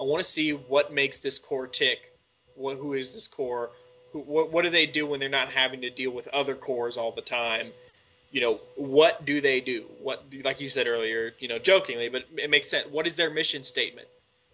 I 0.00 0.04
want 0.04 0.24
to 0.24 0.30
see 0.30 0.52
what 0.52 0.92
makes 0.92 1.18
this 1.18 1.38
corps 1.38 1.66
tick. 1.66 1.98
What, 2.54 2.78
who 2.78 2.94
is 2.94 3.12
this 3.12 3.28
corps? 3.28 3.70
Who, 4.12 4.20
what, 4.20 4.50
what 4.50 4.62
do 4.62 4.70
they 4.70 4.86
do 4.86 5.06
when 5.06 5.20
they're 5.20 5.28
not 5.28 5.48
having 5.48 5.82
to 5.82 5.90
deal 5.90 6.12
with 6.12 6.28
other 6.28 6.54
corps 6.54 6.96
all 6.96 7.10
the 7.12 7.22
time? 7.22 7.72
You 8.30 8.40
know, 8.40 8.60
what 8.76 9.24
do 9.24 9.40
they 9.40 9.60
do? 9.60 9.86
What, 10.00 10.24
like 10.44 10.60
you 10.60 10.68
said 10.68 10.86
earlier, 10.86 11.32
you 11.40 11.48
know, 11.48 11.58
jokingly, 11.58 12.08
but 12.08 12.24
it 12.36 12.48
makes 12.48 12.68
sense. 12.68 12.86
What 12.88 13.08
is 13.08 13.16
their 13.16 13.30
mission 13.30 13.64
statement, 13.64 14.06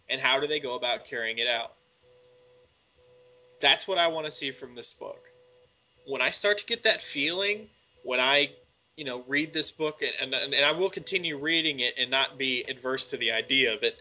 and 0.09 0.19
how 0.19 0.41
do 0.41 0.47
they 0.47 0.61
go 0.61 0.75
about 0.75 1.05
carrying 1.05 1.37
it 1.37 1.47
out? 1.47 1.73
That's 3.61 3.87
what 3.87 3.99
I 3.99 4.07
want 4.09 4.25
to 4.25 4.31
see 4.31 4.51
from 4.51 4.75
this 4.75 4.95
book. 4.95 5.23
When 6.07 6.23
I 6.23 6.31
start 6.31 6.59
to 6.59 6.67
get 6.67 6.85
that 6.85 7.03
feeling, 7.03 7.69
when 8.05 8.21
I, 8.21 8.51
you 8.97 9.05
know, 9.05 9.25
read 9.27 9.53
this 9.53 9.71
book, 9.71 10.03
and, 10.03 10.33
and, 10.33 10.55
and 10.55 10.65
I 10.65 10.73
will 10.73 10.91
continue 10.91 11.37
reading 11.39 11.81
it 11.81 11.95
and 11.99 12.11
not 12.11 12.39
be 12.39 12.65
adverse 12.69 13.11
to 13.11 13.17
the 13.17 13.33
idea 13.33 13.75
of 13.75 13.83
it, 13.83 13.97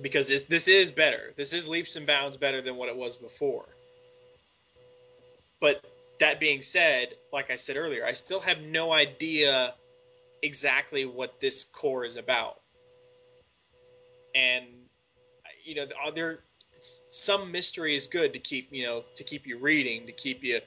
because 0.00 0.28
this 0.28 0.68
is 0.68 0.90
better. 0.90 1.32
This 1.36 1.52
is 1.52 1.68
leaps 1.68 1.96
and 1.96 2.06
bounds 2.06 2.36
better 2.36 2.62
than 2.62 2.76
what 2.76 2.88
it 2.88 2.96
was 2.96 3.16
before. 3.16 3.66
But 5.60 5.82
that 6.20 6.38
being 6.38 6.62
said, 6.62 7.14
like 7.32 7.50
I 7.50 7.56
said 7.56 7.76
earlier, 7.76 8.04
I 8.04 8.12
still 8.12 8.40
have 8.40 8.60
no 8.62 8.92
idea 8.92 9.74
exactly 10.42 11.04
what 11.04 11.40
this 11.40 11.64
corps 11.64 12.04
is 12.04 12.16
about. 12.16 12.60
And 14.34 14.66
you 15.64 15.74
know, 15.74 15.86
there 16.14 16.38
some 16.80 17.52
mystery 17.52 17.94
is 17.94 18.06
good 18.06 18.32
to 18.32 18.38
keep 18.38 18.72
you 18.72 18.86
know 18.86 19.04
to 19.16 19.24
keep 19.24 19.46
you 19.46 19.58
reading 19.58 20.06
to 20.06 20.12
keep 20.12 20.42
you 20.42 20.60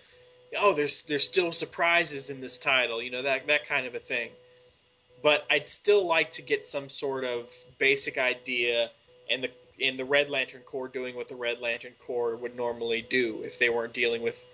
oh 0.60 0.74
there's 0.74 1.04
there's 1.04 1.24
still 1.24 1.52
surprises 1.52 2.30
in 2.30 2.42
this 2.42 2.58
title 2.58 3.02
you 3.02 3.12
know 3.12 3.22
that 3.22 3.48
that 3.48 3.68
kind 3.68 3.86
of 3.86 3.96
a 3.96 4.00
thing. 4.00 4.30
But 5.24 5.46
I'd 5.52 5.68
still 5.68 6.08
like 6.08 6.32
to 6.32 6.42
get 6.42 6.66
some 6.66 6.90
sort 6.90 7.26
of 7.26 7.48
basic 7.78 8.18
idea 8.18 8.90
and 9.30 9.44
the 9.44 9.52
in 9.78 9.96
the 9.98 10.06
Red 10.06 10.30
Lantern 10.30 10.62
Corps 10.62 10.88
doing 10.88 11.16
what 11.16 11.30
the 11.30 11.36
Red 11.36 11.62
Lantern 11.62 11.94
Corps 12.00 12.36
would 12.36 12.56
normally 12.56 13.02
do 13.02 13.42
if 13.44 13.60
they 13.60 13.70
weren't 13.70 13.94
dealing 13.94 14.22
with 14.22 14.46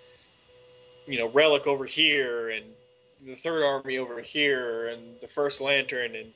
you 1.07 1.17
know 1.17 1.29
Relic 1.29 1.67
over 1.67 1.85
here 1.85 2.49
and 2.49 2.65
the 3.25 3.35
Third 3.35 3.63
Army 3.63 3.97
over 3.97 4.21
here 4.21 4.87
and 4.89 5.01
the 5.21 5.27
First 5.27 5.61
Lantern 5.61 6.15
and 6.15 6.33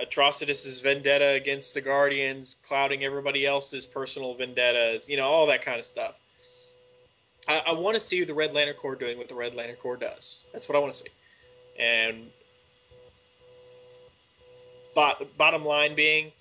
Atrocitus's 0.00 0.80
vendetta 0.80 1.28
against 1.30 1.74
the 1.74 1.80
Guardians, 1.80 2.56
clouding 2.66 3.04
everybody 3.04 3.46
else's 3.46 3.84
personal 3.86 4.34
vendettas, 4.34 5.08
you 5.08 5.16
know, 5.16 5.28
all 5.28 5.46
that 5.46 5.62
kind 5.62 5.78
of 5.78 5.84
stuff. 5.84 6.14
I, 7.48 7.62
I 7.68 7.72
want 7.72 7.94
to 7.94 8.00
see 8.00 8.22
the 8.24 8.34
Red 8.34 8.52
Lantern 8.54 8.76
Corps 8.76 8.94
doing 8.94 9.18
what 9.18 9.28
the 9.28 9.34
Red 9.34 9.54
Lantern 9.54 9.76
Corps 9.76 9.96
does. 9.96 10.44
That's 10.52 10.68
what 10.68 10.76
I 10.76 10.78
want 10.78 10.92
to 10.92 10.98
see. 10.98 11.10
And 11.78 12.30
bot, 14.94 15.22
bottom 15.36 15.64
line 15.64 15.94
being, 15.94 16.32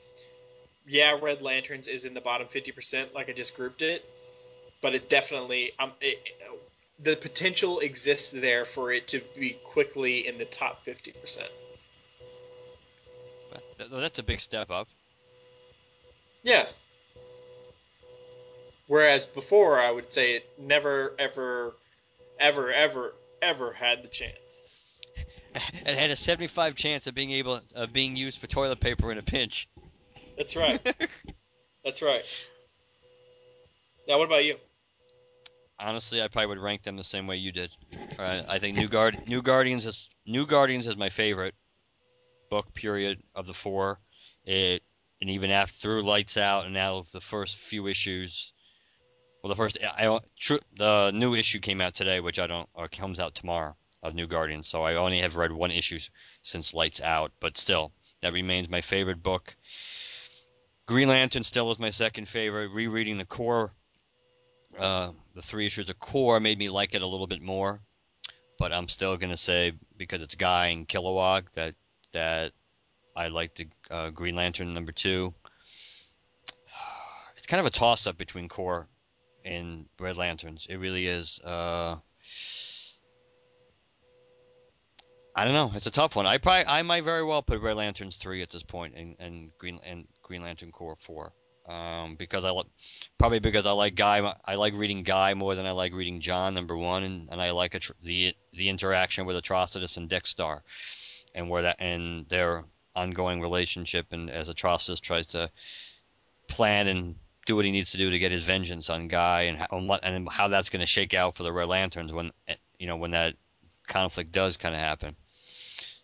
yeah, 0.87 1.17
Red 1.21 1.41
Lanterns 1.41 1.87
is 1.87 2.05
in 2.05 2.13
the 2.13 2.21
bottom 2.21 2.47
50%, 2.47 3.13
like 3.13 3.29
I 3.29 3.33
just 3.33 3.55
grouped 3.55 3.81
it, 3.81 4.05
but 4.81 4.93
it 4.93 5.09
definitely, 5.09 5.71
um, 5.79 5.91
it, 6.01 6.17
the 6.99 7.15
potential 7.15 7.79
exists 7.79 8.31
there 8.31 8.65
for 8.65 8.91
it 8.91 9.07
to 9.07 9.21
be 9.37 9.57
quickly 9.63 10.27
in 10.27 10.37
the 10.37 10.45
top 10.45 10.85
50%. 10.85 11.47
That's 13.77 14.19
a 14.19 14.23
big 14.23 14.39
step 14.39 14.71
up. 14.71 14.87
Yeah. 16.43 16.65
Whereas 18.87 19.25
before, 19.25 19.79
I 19.79 19.91
would 19.91 20.11
say 20.11 20.35
it 20.35 20.49
never, 20.57 21.13
ever, 21.19 21.73
ever, 22.39 22.71
ever, 22.71 23.13
ever 23.41 23.73
had 23.73 24.03
the 24.03 24.07
chance. 24.07 24.63
it 25.55 25.97
had 25.97 26.09
a 26.09 26.15
75 26.15 26.75
chance 26.75 27.07
of 27.07 27.13
being 27.13 27.31
able 27.31 27.59
of 27.75 27.91
being 27.91 28.15
used 28.15 28.39
for 28.39 28.47
toilet 28.47 28.79
paper 28.79 29.11
in 29.11 29.17
a 29.17 29.23
pinch. 29.23 29.67
That's 30.37 30.55
right. 30.55 30.79
That's 31.83 32.01
right. 32.01 32.23
Now, 34.07 34.17
what 34.19 34.25
about 34.25 34.45
you? 34.45 34.55
Honestly, 35.79 36.21
I 36.21 36.27
probably 36.27 36.47
would 36.47 36.59
rank 36.59 36.83
them 36.83 36.95
the 36.95 37.03
same 37.03 37.27
way 37.27 37.37
you 37.37 37.51
did. 37.51 37.69
I 38.17 38.57
think 38.59 38.77
New 38.77 38.87
Guard 38.87 39.27
New 39.27 39.41
Guardians 39.41 39.85
is 39.85 40.09
New 40.25 40.45
Guardians 40.45 40.87
is 40.87 40.97
my 40.97 41.09
favorite 41.09 41.53
book 42.49 42.73
period 42.73 43.21
of 43.35 43.47
the 43.47 43.53
four. 43.53 43.99
It 44.45 44.83
and 45.21 45.29
even 45.29 45.51
after 45.51 45.73
through 45.73 46.03
Lights 46.03 46.37
Out 46.37 46.65
and 46.65 46.77
out 46.77 46.99
of 46.99 47.11
the 47.11 47.21
first 47.21 47.57
few 47.57 47.87
issues. 47.87 48.51
Well, 49.41 49.49
the 49.49 49.55
first 49.55 49.77
I, 49.83 50.19
tr- 50.37 50.55
the 50.75 51.11
new 51.11 51.35
issue 51.35 51.59
came 51.59 51.81
out 51.81 51.95
today, 51.95 52.19
which 52.19 52.39
I 52.39 52.47
don't 52.47 52.69
or 52.73 52.87
comes 52.87 53.19
out 53.19 53.35
tomorrow 53.35 53.75
of 54.03 54.15
New 54.15 54.27
Guardians. 54.27 54.67
So 54.67 54.83
I 54.83 54.95
only 54.95 55.19
have 55.19 55.35
read 55.35 55.51
one 55.51 55.71
issue 55.71 55.99
since 56.41 56.73
Lights 56.73 57.01
Out, 57.01 57.31
but 57.39 57.57
still 57.57 57.93
that 58.21 58.33
remains 58.33 58.69
my 58.69 58.81
favorite 58.81 59.21
book. 59.23 59.55
Green 60.85 61.07
Lantern 61.07 61.43
still 61.43 61.69
is 61.71 61.79
my 61.79 61.89
second 61.89 62.27
favorite. 62.27 62.71
Rereading 62.71 63.17
the 63.17 63.25
Corps, 63.25 63.73
uh, 64.79 65.11
the 65.35 65.41
three 65.41 65.65
issues 65.65 65.89
of 65.89 65.99
Corps 65.99 66.39
made 66.39 66.57
me 66.57 66.69
like 66.69 66.95
it 66.95 67.01
a 67.01 67.07
little 67.07 67.27
bit 67.27 67.41
more, 67.41 67.81
but 68.57 68.71
I'm 68.71 68.87
still 68.87 69.17
gonna 69.17 69.37
say 69.37 69.73
because 69.97 70.21
it's 70.21 70.35
Guy 70.35 70.67
and 70.67 70.87
Kilowog 70.87 71.51
that 71.53 71.75
that 72.13 72.53
I 73.15 73.29
like 73.29 73.55
the 73.55 73.67
uh, 73.89 74.09
Green 74.11 74.35
Lantern 74.35 74.73
number 74.73 74.91
two. 74.91 75.33
It's 77.37 77.47
kind 77.47 77.59
of 77.61 77.65
a 77.65 77.69
toss 77.69 78.07
up 78.07 78.17
between 78.17 78.49
Corps 78.49 78.89
and 79.45 79.85
Red 79.99 80.17
Lanterns. 80.17 80.67
It 80.69 80.77
really 80.77 81.07
is. 81.07 81.39
Uh, 81.39 81.95
I 85.35 85.45
don't 85.45 85.53
know. 85.53 85.71
It's 85.75 85.87
a 85.87 85.91
tough 85.91 86.15
one. 86.15 86.25
I 86.25 86.39
probably 86.39 86.65
I 86.65 86.81
might 86.81 87.03
very 87.03 87.23
well 87.23 87.41
put 87.41 87.61
Red 87.61 87.77
Lanterns 87.77 88.17
three 88.17 88.41
at 88.41 88.49
this 88.49 88.63
point 88.63 88.95
and, 88.95 89.15
and 89.19 89.51
Green 89.57 89.79
and 89.85 90.07
Green 90.23 90.41
Lantern 90.41 90.71
Corps 90.71 90.97
four. 90.99 91.31
Um, 91.67 92.15
because 92.15 92.43
I 92.43 92.49
like 92.51 92.65
probably 93.17 93.39
because 93.39 93.65
I 93.67 93.71
like 93.71 93.95
Guy. 93.95 94.33
I 94.43 94.55
like 94.55 94.73
reading 94.73 95.03
Guy 95.03 95.33
more 95.33 95.53
than 95.53 95.65
I 95.65 95.71
like 95.71 95.93
reading 95.93 96.21
John 96.21 96.53
number 96.53 96.75
one, 96.75 97.03
and, 97.03 97.29
and 97.29 97.41
I 97.41 97.51
like 97.51 97.75
a, 97.75 97.79
the 98.01 98.35
the 98.53 98.69
interaction 98.69 99.25
with 99.25 99.35
Atrocitus 99.35 99.97
and 99.97 100.09
Dex-Starr 100.09 100.63
and 101.37 101.49
where 101.49 101.61
that 101.61 101.77
and 101.79 102.27
their 102.27 102.65
ongoing 102.95 103.39
relationship 103.39 104.07
and 104.11 104.29
as 104.29 104.49
Atrocitus 104.49 104.99
tries 104.99 105.27
to 105.27 105.49
plan 106.47 106.87
and 106.87 107.15
do 107.45 107.55
what 107.55 107.63
he 107.63 107.71
needs 107.71 107.91
to 107.91 107.97
do 107.97 108.09
to 108.09 108.19
get 108.19 108.31
his 108.31 108.43
vengeance 108.43 108.89
on 108.89 109.07
Guy 109.07 109.43
and 109.43 109.57
how, 109.57 109.99
and 110.03 110.27
how 110.27 110.49
that's 110.49 110.69
going 110.69 110.81
to 110.81 110.87
shake 110.87 111.13
out 111.13 111.35
for 111.35 111.43
the 111.43 111.53
Red 111.53 111.69
Lanterns 111.69 112.11
when 112.11 112.31
you 112.79 112.87
know 112.87 112.97
when 112.97 113.11
that 113.11 113.35
conflict 113.87 114.31
does 114.31 114.57
kind 114.57 114.75
of 114.75 114.81
happen. 114.81 115.15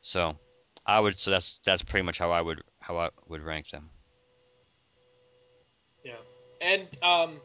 So 0.01 0.37
I 0.85 0.99
would 0.99 1.19
so 1.19 1.31
that's 1.31 1.59
that's 1.65 1.81
pretty 1.81 2.05
much 2.05 2.19
how 2.19 2.31
I 2.31 2.41
would 2.41 2.61
how 2.79 2.97
I 2.97 3.09
would 3.27 3.41
rank 3.41 3.69
them. 3.69 3.89
Yeah, 6.05 6.13
and 6.61 6.87
um, 7.01 7.41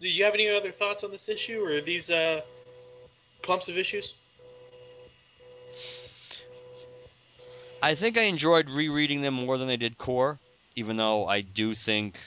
do 0.00 0.08
you 0.08 0.24
have 0.24 0.34
any 0.34 0.48
other 0.48 0.70
thoughts 0.70 1.02
on 1.02 1.10
this 1.10 1.28
issue 1.28 1.64
or 1.64 1.80
these 1.80 2.10
uh, 2.10 2.42
clumps 3.42 3.68
of 3.68 3.78
issues? 3.78 4.14
I 7.80 7.94
think 7.94 8.18
I 8.18 8.22
enjoyed 8.22 8.70
rereading 8.70 9.20
them 9.22 9.34
more 9.34 9.56
than 9.56 9.68
I 9.68 9.76
did 9.76 9.98
Corps, 9.98 10.38
even 10.74 10.96
though 10.96 11.26
I 11.26 11.42
do 11.42 11.74
think, 11.74 12.18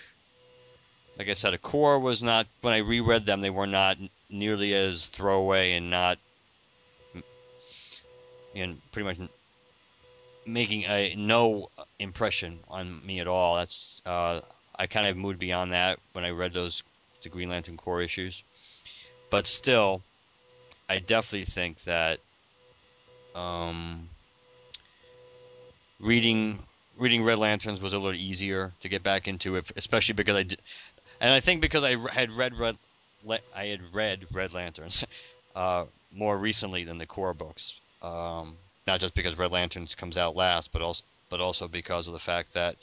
like 1.18 1.28
I 1.28 1.34
said, 1.34 1.54
a 1.54 1.58
Corps 1.58 2.00
was 2.00 2.24
not 2.24 2.48
when 2.62 2.74
I 2.74 2.78
reread 2.78 3.26
them, 3.26 3.42
they 3.42 3.50
were 3.50 3.68
not 3.68 3.98
nearly 4.30 4.74
as 4.74 5.08
throwaway 5.08 5.74
and 5.74 5.90
not, 5.90 6.18
and 8.56 8.80
pretty 8.92 9.08
much 9.08 9.30
making 10.46 10.86
a 10.86 11.16
no 11.16 11.70
impression 12.00 12.60
on 12.70 13.06
me 13.06 13.20
at 13.20 13.28
all. 13.28 13.58
That's 13.58 14.02
uh, 14.06 14.40
I 14.78 14.88
kind 14.88 15.08
of 15.08 15.18
moved 15.18 15.40
beyond 15.40 15.74
that 15.74 16.00
when 16.14 16.24
I 16.24 16.30
read 16.30 16.54
those 16.54 16.82
the 17.24 17.30
Green 17.30 17.50
Lantern 17.50 17.78
Corps 17.78 18.02
issues, 18.02 18.42
but 19.30 19.46
still, 19.46 20.02
I 20.90 21.00
definitely 21.00 21.46
think 21.46 21.84
that. 21.84 22.20
Um, 23.36 24.10
reading 26.02 26.60
reading 26.98 27.24
Red 27.24 27.40
Lanterns 27.40 27.82
was 27.82 27.94
a 27.94 28.00
little 28.00 28.20
easier 28.20 28.72
to 28.82 28.90
get 28.90 29.04
back 29.04 29.28
into 29.28 29.56
it, 29.56 29.72
especially 29.76 30.14
because 30.14 30.36
I 30.36 30.44
did, 30.44 30.60
and 31.20 31.34
I 31.34 31.40
think 31.40 31.62
because 31.62 31.84
I 31.84 31.96
had 32.12 32.32
read 32.32 32.58
Red 32.58 32.78
I 33.56 33.66
had 33.66 33.82
read 33.94 34.26
Red 34.32 34.54
Lanterns 34.54 35.06
uh, 35.56 35.86
more 36.12 36.38
recently 36.38 36.84
than 36.84 36.98
the 36.98 37.06
Corps 37.06 37.34
books. 37.34 37.80
Um, 38.02 38.56
not 38.88 39.00
just 39.00 39.14
because 39.14 39.38
Red 39.38 39.52
Lanterns 39.52 39.96
comes 39.96 40.18
out 40.18 40.36
last, 40.36 40.72
but 40.72 40.82
also 40.82 41.04
but 41.30 41.40
also 41.40 41.68
because 41.68 42.08
of 42.08 42.14
the 42.14 42.20
fact 42.20 42.54
that 42.54 42.76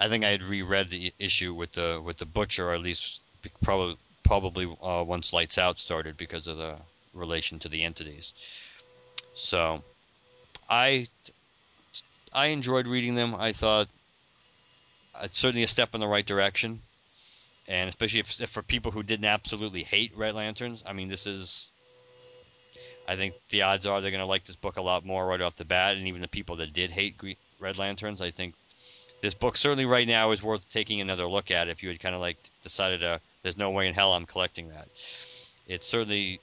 I 0.00 0.08
think 0.08 0.24
I 0.24 0.30
had 0.30 0.42
reread 0.42 0.88
the 0.88 1.12
issue 1.18 1.52
with 1.52 1.72
the 1.72 2.00
with 2.02 2.16
the 2.16 2.26
Butcher, 2.26 2.70
or 2.70 2.74
at 2.74 2.80
least 2.80 3.20
probably 3.62 3.96
probably 4.22 4.66
uh, 4.82 5.02
once 5.06 5.32
Lights 5.32 5.58
Out 5.58 5.80
started 5.80 6.16
because 6.16 6.46
of 6.46 6.58
the 6.58 6.76
relation 7.14 7.58
to 7.60 7.68
the 7.68 7.82
entities. 7.82 8.34
So 9.34 9.82
I 10.70 11.06
I 12.32 12.46
enjoyed 12.46 12.86
reading 12.86 13.14
them. 13.14 13.34
I 13.34 13.52
thought 13.52 13.88
it's 15.22 15.38
certainly 15.38 15.62
a 15.62 15.68
step 15.68 15.94
in 15.94 16.00
the 16.00 16.06
right 16.06 16.26
direction, 16.26 16.80
and 17.66 17.88
especially 17.88 18.20
if, 18.20 18.40
if 18.40 18.50
for 18.50 18.62
people 18.62 18.92
who 18.92 19.02
didn't 19.02 19.26
absolutely 19.26 19.82
hate 19.82 20.12
Red 20.16 20.34
Lanterns, 20.34 20.82
I 20.86 20.92
mean, 20.92 21.08
this 21.08 21.26
is. 21.26 21.68
I 23.06 23.16
think 23.16 23.34
the 23.48 23.62
odds 23.62 23.86
are 23.86 24.02
they're 24.02 24.10
going 24.10 24.20
to 24.20 24.26
like 24.26 24.44
this 24.44 24.56
book 24.56 24.76
a 24.76 24.82
lot 24.82 25.04
more 25.04 25.26
right 25.26 25.40
off 25.40 25.56
the 25.56 25.64
bat, 25.64 25.96
and 25.96 26.06
even 26.08 26.20
the 26.20 26.28
people 26.28 26.56
that 26.56 26.74
did 26.74 26.90
hate 26.90 27.20
Red 27.58 27.78
Lanterns, 27.78 28.20
I 28.20 28.30
think 28.30 28.54
this 29.20 29.34
book 29.34 29.56
certainly 29.56 29.86
right 29.86 30.06
now 30.06 30.30
is 30.32 30.42
worth 30.42 30.70
taking 30.70 31.00
another 31.00 31.26
look 31.26 31.50
at. 31.50 31.68
If 31.68 31.82
you 31.82 31.88
had 31.88 32.00
kind 32.00 32.14
of 32.14 32.20
like 32.20 32.36
decided 32.62 33.00
to, 33.00 33.20
there's 33.42 33.56
no 33.56 33.70
way 33.70 33.88
in 33.88 33.94
hell 33.94 34.12
I'm 34.12 34.26
collecting 34.26 34.68
that. 34.68 34.88
It's 35.66 35.86
certainly 35.86 36.40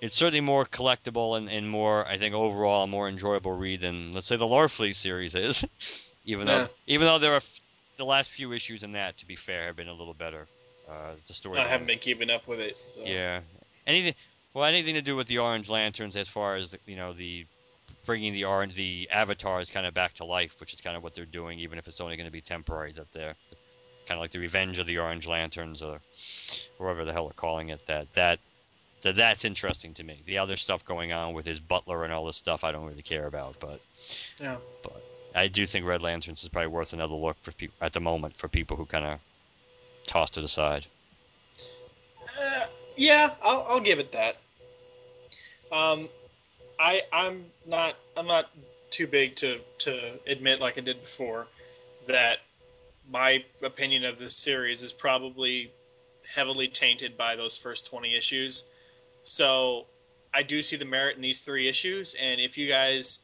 it's 0.00 0.16
certainly 0.16 0.40
more 0.40 0.64
collectible 0.64 1.36
and, 1.36 1.48
and 1.48 1.68
more, 1.68 2.06
I 2.06 2.16
think, 2.16 2.34
overall 2.34 2.84
a 2.84 2.86
more 2.86 3.08
enjoyable 3.08 3.52
read 3.52 3.82
than 3.82 4.14
let's 4.14 4.26
say 4.26 4.36
the 4.36 4.46
Larfleeze 4.46 4.96
series 4.96 5.34
is. 5.34 5.64
even 6.24 6.46
yeah. 6.46 6.58
though 6.58 6.68
even 6.86 7.06
though 7.06 7.18
there 7.18 7.32
are 7.32 7.36
f- 7.36 7.60
the 7.96 8.04
last 8.04 8.30
few 8.30 8.52
issues 8.52 8.82
in 8.82 8.92
that, 8.92 9.18
to 9.18 9.26
be 9.26 9.36
fair, 9.36 9.66
have 9.66 9.76
been 9.76 9.88
a 9.88 9.94
little 9.94 10.14
better. 10.14 10.46
Uh, 10.88 11.12
the 11.26 11.34
story. 11.34 11.58
I 11.58 11.68
haven't 11.68 11.86
been 11.86 11.98
keeping 11.98 12.30
up 12.30 12.48
with 12.48 12.60
it. 12.60 12.76
So. 12.88 13.02
Yeah, 13.04 13.40
anything. 13.86 14.14
Well, 14.54 14.64
anything 14.64 14.94
to 14.94 15.02
do 15.02 15.14
with 15.14 15.28
the 15.28 15.38
Orange 15.38 15.68
Lanterns, 15.68 16.16
as 16.16 16.28
far 16.28 16.56
as 16.56 16.72
the, 16.72 16.78
you 16.86 16.96
know, 16.96 17.12
the 17.12 17.46
bringing 18.04 18.32
the 18.32 18.44
orange, 18.44 18.74
the 18.74 19.08
avatars 19.12 19.70
kind 19.70 19.86
of 19.86 19.94
back 19.94 20.14
to 20.14 20.24
life, 20.24 20.58
which 20.58 20.74
is 20.74 20.80
kind 20.80 20.96
of 20.96 21.02
what 21.04 21.14
they're 21.14 21.24
doing, 21.24 21.60
even 21.60 21.78
if 21.78 21.86
it's 21.86 22.00
only 22.00 22.16
going 22.16 22.26
to 22.26 22.32
be 22.32 22.40
temporary. 22.40 22.92
That 22.92 23.12
they're 23.12 23.34
kind 24.06 24.18
of 24.18 24.20
like 24.20 24.32
the 24.32 24.40
Revenge 24.40 24.78
of 24.78 24.86
the 24.86 24.98
Orange 24.98 25.28
Lanterns, 25.28 25.82
or 25.82 26.00
whatever 26.78 27.04
the 27.04 27.12
hell 27.12 27.26
they're 27.26 27.34
calling 27.34 27.68
it. 27.68 27.86
That 27.86 28.12
that 28.14 28.40
that 29.02 29.16
that's 29.16 29.44
interesting 29.44 29.94
to 29.94 30.04
me. 30.04 30.20
The 30.24 30.38
other 30.38 30.56
stuff 30.56 30.84
going 30.84 31.12
on 31.12 31.34
with 31.34 31.46
his 31.46 31.60
butler 31.60 32.04
and 32.04 32.12
all 32.12 32.26
this 32.26 32.36
stuff, 32.36 32.64
I 32.64 32.72
don't 32.72 32.86
really 32.86 33.02
care 33.02 33.26
about. 33.26 33.56
But 33.60 33.80
yeah, 34.40 34.56
but 34.82 35.02
I 35.34 35.48
do 35.48 35.66
think 35.66 35.86
Red 35.86 36.02
Lanterns 36.02 36.42
is 36.42 36.48
probably 36.48 36.68
worth 36.68 36.92
another 36.92 37.14
look 37.14 37.36
for 37.42 37.52
people 37.52 37.74
at 37.80 37.92
the 37.92 38.00
moment 38.00 38.36
for 38.36 38.48
people 38.48 38.76
who 38.76 38.86
kind 38.86 39.04
of 39.04 39.20
tossed 40.06 40.38
it 40.38 40.44
aside. 40.44 40.86
Uh, 42.40 42.66
yeah, 42.96 43.30
I'll, 43.42 43.66
I'll 43.68 43.80
give 43.80 43.98
it 43.98 44.12
that. 44.12 44.36
Um, 45.72 46.08
I 46.78 47.02
I'm 47.12 47.44
not 47.66 47.96
I'm 48.16 48.26
not 48.26 48.50
too 48.90 49.06
big 49.06 49.36
to 49.36 49.60
to 49.78 50.18
admit 50.26 50.60
like 50.60 50.78
I 50.78 50.80
did 50.80 51.00
before 51.00 51.46
that 52.06 52.40
my 53.10 53.44
opinion 53.62 54.04
of 54.04 54.18
this 54.18 54.36
series 54.36 54.82
is 54.82 54.92
probably 54.92 55.70
heavily 56.34 56.68
tainted 56.68 57.16
by 57.16 57.36
those 57.36 57.56
first 57.56 57.88
20 57.88 58.16
issues. 58.16 58.64
So 59.22 59.86
I 60.32 60.42
do 60.42 60.62
see 60.62 60.76
the 60.76 60.84
merit 60.84 61.16
in 61.16 61.22
these 61.22 61.40
three 61.40 61.68
issues, 61.68 62.14
and 62.20 62.40
if 62.40 62.56
you 62.58 62.68
guys, 62.68 63.20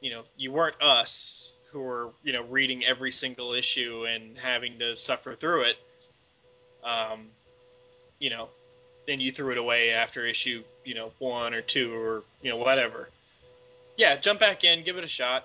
you 0.00 0.10
know, 0.10 0.22
you 0.36 0.52
weren't 0.52 0.80
us 0.82 1.54
who 1.70 1.80
were 1.80 2.10
you 2.22 2.32
know 2.32 2.42
reading 2.44 2.84
every 2.84 3.10
single 3.10 3.52
issue 3.52 4.06
and 4.08 4.36
having 4.38 4.78
to 4.80 4.96
suffer 4.96 5.34
through 5.34 5.62
it, 5.62 5.76
um, 6.84 7.26
you 8.18 8.30
know, 8.30 8.48
then 9.06 9.20
you 9.20 9.30
threw 9.32 9.52
it 9.52 9.58
away 9.58 9.92
after 9.92 10.26
issue 10.26 10.62
you 10.84 10.94
know 10.94 11.12
one 11.18 11.54
or 11.54 11.62
two 11.62 11.94
or 11.94 12.22
you 12.42 12.50
know 12.50 12.56
whatever. 12.56 13.08
Yeah, 13.96 14.16
jump 14.16 14.40
back 14.40 14.64
in, 14.64 14.82
give 14.82 14.96
it 14.96 15.04
a 15.04 15.08
shot. 15.08 15.44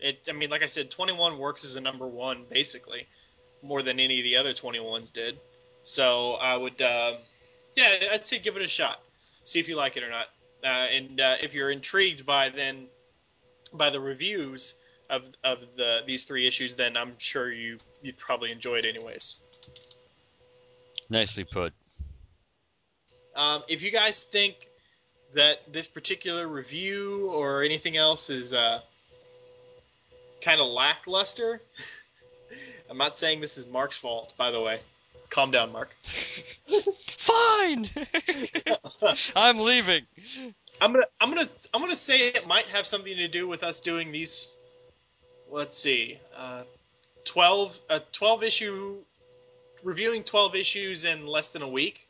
It, 0.00 0.20
I 0.28 0.32
mean, 0.32 0.50
like 0.50 0.62
I 0.62 0.66
said, 0.66 0.90
21 0.90 1.38
works 1.38 1.64
as 1.64 1.76
a 1.76 1.80
number 1.80 2.06
one 2.06 2.44
basically, 2.50 3.06
more 3.62 3.82
than 3.82 4.00
any 4.00 4.18
of 4.18 4.24
the 4.24 4.36
other 4.36 4.52
21s 4.54 5.12
did. 5.12 5.38
So 5.82 6.34
I 6.34 6.56
would, 6.56 6.80
uh, 6.80 7.14
yeah, 7.74 8.08
I'd 8.12 8.26
say 8.26 8.38
give 8.38 8.56
it 8.56 8.62
a 8.62 8.68
shot, 8.68 9.00
see 9.44 9.60
if 9.60 9.68
you 9.68 9.76
like 9.76 9.96
it 9.96 10.02
or 10.02 10.10
not. 10.10 10.26
Uh, 10.64 10.66
and 10.66 11.20
uh, 11.20 11.36
if 11.42 11.54
you're 11.54 11.70
intrigued 11.70 12.24
by 12.24 12.48
then 12.48 12.86
by 13.72 13.90
the 13.90 14.00
reviews 14.00 14.74
of 15.10 15.28
of 15.42 15.60
the 15.76 16.02
these 16.06 16.24
three 16.24 16.46
issues, 16.46 16.76
then 16.76 16.96
I'm 16.96 17.18
sure 17.18 17.50
you 17.50 17.78
you'd 18.02 18.18
probably 18.18 18.52
enjoy 18.52 18.76
it 18.76 18.84
anyways. 18.84 19.36
Nicely 21.10 21.44
put. 21.44 21.72
Um, 23.34 23.62
if 23.68 23.82
you 23.82 23.90
guys 23.90 24.22
think 24.22 24.54
that 25.34 25.72
this 25.72 25.86
particular 25.86 26.46
review 26.46 27.30
or 27.30 27.62
anything 27.62 27.96
else 27.96 28.30
is 28.30 28.52
uh, 28.52 28.80
kind 30.42 30.60
of 30.60 30.68
lackluster, 30.68 31.60
I'm 32.90 32.98
not 32.98 33.16
saying 33.16 33.40
this 33.40 33.56
is 33.56 33.66
Mark's 33.66 33.96
fault, 33.96 34.34
by 34.36 34.50
the 34.50 34.60
way. 34.60 34.80
Calm 35.32 35.50
down, 35.50 35.72
Mark. 35.72 35.88
Fine. 37.06 37.88
I'm 39.34 39.60
leaving. 39.60 40.02
I'm 40.78 40.92
gonna 40.92 41.06
I'm 41.22 41.30
gonna 41.30 41.48
I'm 41.72 41.80
gonna 41.80 41.96
say 41.96 42.28
it 42.28 42.46
might 42.46 42.66
have 42.66 42.86
something 42.86 43.16
to 43.16 43.28
do 43.28 43.48
with 43.48 43.64
us 43.64 43.80
doing 43.80 44.12
these. 44.12 44.58
Let's 45.50 45.76
see, 45.76 46.18
uh, 46.36 46.64
twelve 47.24 47.78
a 47.88 48.00
twelve 48.12 48.42
issue 48.42 48.98
reviewing 49.82 50.22
twelve 50.22 50.54
issues 50.54 51.06
in 51.06 51.26
less 51.26 51.48
than 51.48 51.62
a 51.62 51.68
week, 51.68 52.06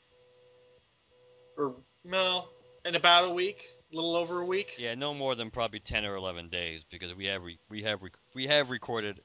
or 1.56 1.76
no, 2.04 2.46
in 2.84 2.96
about 2.96 3.26
a 3.26 3.30
week, 3.30 3.70
a 3.92 3.96
little 3.96 4.16
over 4.16 4.40
a 4.40 4.46
week. 4.46 4.74
Yeah, 4.78 4.96
no 4.96 5.14
more 5.14 5.36
than 5.36 5.52
probably 5.52 5.78
ten 5.78 6.04
or 6.04 6.16
eleven 6.16 6.48
days 6.48 6.84
because 6.90 7.14
we 7.14 7.26
have 7.26 7.44
re- 7.44 7.60
we 7.70 7.84
have 7.84 8.02
re- 8.02 8.10
we 8.34 8.48
have 8.48 8.70
recorded 8.70 9.20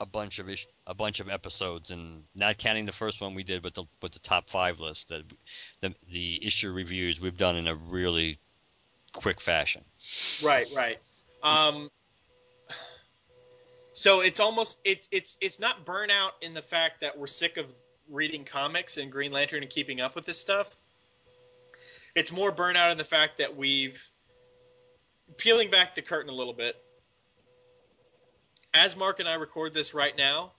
a 0.00 0.06
bunch 0.06 0.38
of 0.38 0.48
ish- 0.48 0.66
a 0.86 0.94
bunch 0.94 1.20
of 1.20 1.28
episodes 1.28 1.90
and 1.90 2.24
not 2.34 2.58
counting 2.58 2.86
the 2.86 2.92
first 2.92 3.20
one 3.20 3.34
we 3.34 3.44
did 3.44 3.62
with 3.62 3.74
the 3.74 3.84
with 4.02 4.12
the 4.12 4.18
top 4.18 4.50
five 4.50 4.80
list 4.80 5.08
that 5.08 5.22
the 5.80 5.94
the 6.08 6.44
issue 6.44 6.72
reviews 6.72 7.20
we've 7.20 7.38
done 7.38 7.56
in 7.56 7.68
a 7.68 7.74
really 7.74 8.38
quick 9.12 9.40
fashion. 9.40 9.84
Right, 10.44 10.66
right. 10.74 10.98
Um, 11.42 11.90
so 13.94 14.20
it's 14.20 14.40
almost 14.40 14.80
it's 14.84 15.08
it's 15.10 15.38
it's 15.40 15.60
not 15.60 15.86
burnout 15.86 16.30
in 16.42 16.54
the 16.54 16.62
fact 16.62 17.00
that 17.00 17.16
we're 17.16 17.26
sick 17.26 17.56
of 17.56 17.72
reading 18.10 18.44
comics 18.44 18.98
and 18.98 19.10
Green 19.10 19.32
Lantern 19.32 19.62
and 19.62 19.70
keeping 19.70 20.00
up 20.00 20.14
with 20.14 20.26
this 20.26 20.38
stuff. 20.38 20.74
It's 22.14 22.32
more 22.32 22.52
burnout 22.52 22.92
in 22.92 22.98
the 22.98 23.04
fact 23.04 23.38
that 23.38 23.56
we've 23.56 24.02
peeling 25.38 25.70
back 25.70 25.94
the 25.94 26.02
curtain 26.02 26.30
a 26.30 26.34
little 26.34 26.52
bit. 26.52 26.76
As 28.74 28.96
Mark 28.96 29.20
and 29.20 29.28
I 29.28 29.34
record 29.34 29.72
this 29.72 29.94
right 29.94 30.16
now, 30.16 30.52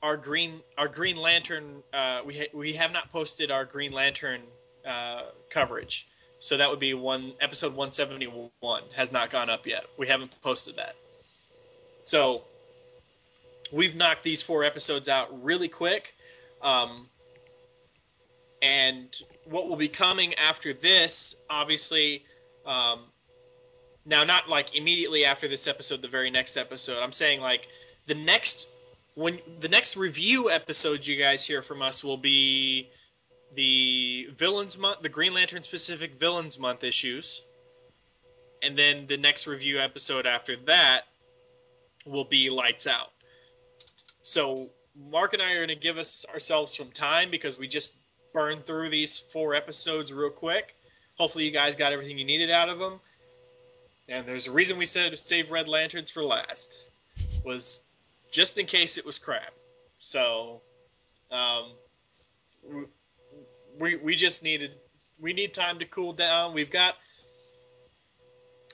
our 0.00 0.16
green 0.16 0.60
our 0.78 0.86
Green 0.86 1.16
Lantern 1.16 1.82
uh, 1.92 2.20
we 2.24 2.38
ha- 2.38 2.50
we 2.54 2.72
have 2.74 2.92
not 2.92 3.10
posted 3.10 3.50
our 3.50 3.64
Green 3.64 3.92
Lantern 3.92 4.42
uh, 4.86 5.22
coverage. 5.50 6.06
So 6.40 6.56
that 6.56 6.70
would 6.70 6.78
be 6.78 6.94
one 6.94 7.32
episode 7.40 7.74
171 7.74 8.82
has 8.94 9.10
not 9.10 9.30
gone 9.30 9.50
up 9.50 9.66
yet. 9.66 9.84
We 9.98 10.06
haven't 10.06 10.40
posted 10.40 10.76
that. 10.76 10.94
So 12.04 12.42
we've 13.72 13.96
knocked 13.96 14.22
these 14.22 14.40
four 14.40 14.62
episodes 14.62 15.08
out 15.08 15.42
really 15.44 15.68
quick. 15.68 16.14
Um, 16.62 17.08
and 18.62 19.14
what 19.44 19.68
will 19.68 19.76
be 19.76 19.88
coming 19.88 20.34
after 20.34 20.72
this, 20.72 21.34
obviously, 21.50 22.24
um, 22.64 23.00
now 24.08 24.24
not 24.24 24.48
like 24.48 24.74
immediately 24.74 25.24
after 25.24 25.46
this 25.46 25.66
episode, 25.66 26.02
the 26.02 26.08
very 26.08 26.30
next 26.30 26.56
episode. 26.56 27.02
I'm 27.02 27.12
saying 27.12 27.40
like 27.40 27.68
the 28.06 28.14
next 28.14 28.66
when 29.14 29.38
the 29.60 29.68
next 29.68 29.96
review 29.96 30.50
episode 30.50 31.06
you 31.06 31.16
guys 31.16 31.44
hear 31.44 31.60
from 31.62 31.82
us 31.82 32.02
will 32.02 32.16
be 32.16 32.88
the 33.54 34.28
villains 34.36 34.78
month, 34.78 35.02
the 35.02 35.08
Green 35.08 35.34
Lantern 35.34 35.62
specific 35.62 36.14
villains 36.18 36.58
month 36.58 36.84
issues, 36.84 37.42
and 38.62 38.76
then 38.78 39.06
the 39.06 39.18
next 39.18 39.46
review 39.46 39.78
episode 39.78 40.26
after 40.26 40.56
that 40.66 41.02
will 42.06 42.24
be 42.24 42.48
Lights 42.48 42.86
Out. 42.86 43.10
So 44.22 44.70
Mark 45.10 45.34
and 45.34 45.42
I 45.42 45.52
are 45.52 45.56
going 45.56 45.68
to 45.68 45.74
give 45.74 45.98
us 45.98 46.24
ourselves 46.32 46.74
some 46.74 46.90
time 46.90 47.30
because 47.30 47.58
we 47.58 47.68
just 47.68 47.94
burned 48.32 48.64
through 48.64 48.88
these 48.88 49.20
four 49.20 49.54
episodes 49.54 50.12
real 50.12 50.30
quick. 50.30 50.74
Hopefully, 51.18 51.44
you 51.44 51.50
guys 51.50 51.76
got 51.76 51.92
everything 51.92 52.18
you 52.18 52.24
needed 52.24 52.50
out 52.50 52.68
of 52.68 52.78
them. 52.78 53.00
And 54.08 54.26
there's 54.26 54.46
a 54.46 54.52
reason 54.52 54.78
we 54.78 54.86
said 54.86 55.18
save 55.18 55.50
Red 55.50 55.68
Lanterns 55.68 56.10
for 56.10 56.22
last, 56.22 56.84
was 57.44 57.82
just 58.30 58.58
in 58.58 58.66
case 58.66 58.98
it 58.98 59.04
was 59.04 59.18
crap. 59.18 59.52
So, 59.98 60.62
um, 61.30 61.72
we 63.78 63.96
we 63.96 64.16
just 64.16 64.42
needed 64.42 64.72
we 65.20 65.32
need 65.32 65.54
time 65.54 65.78
to 65.80 65.84
cool 65.84 66.12
down. 66.12 66.54
We've 66.54 66.70
got 66.70 66.96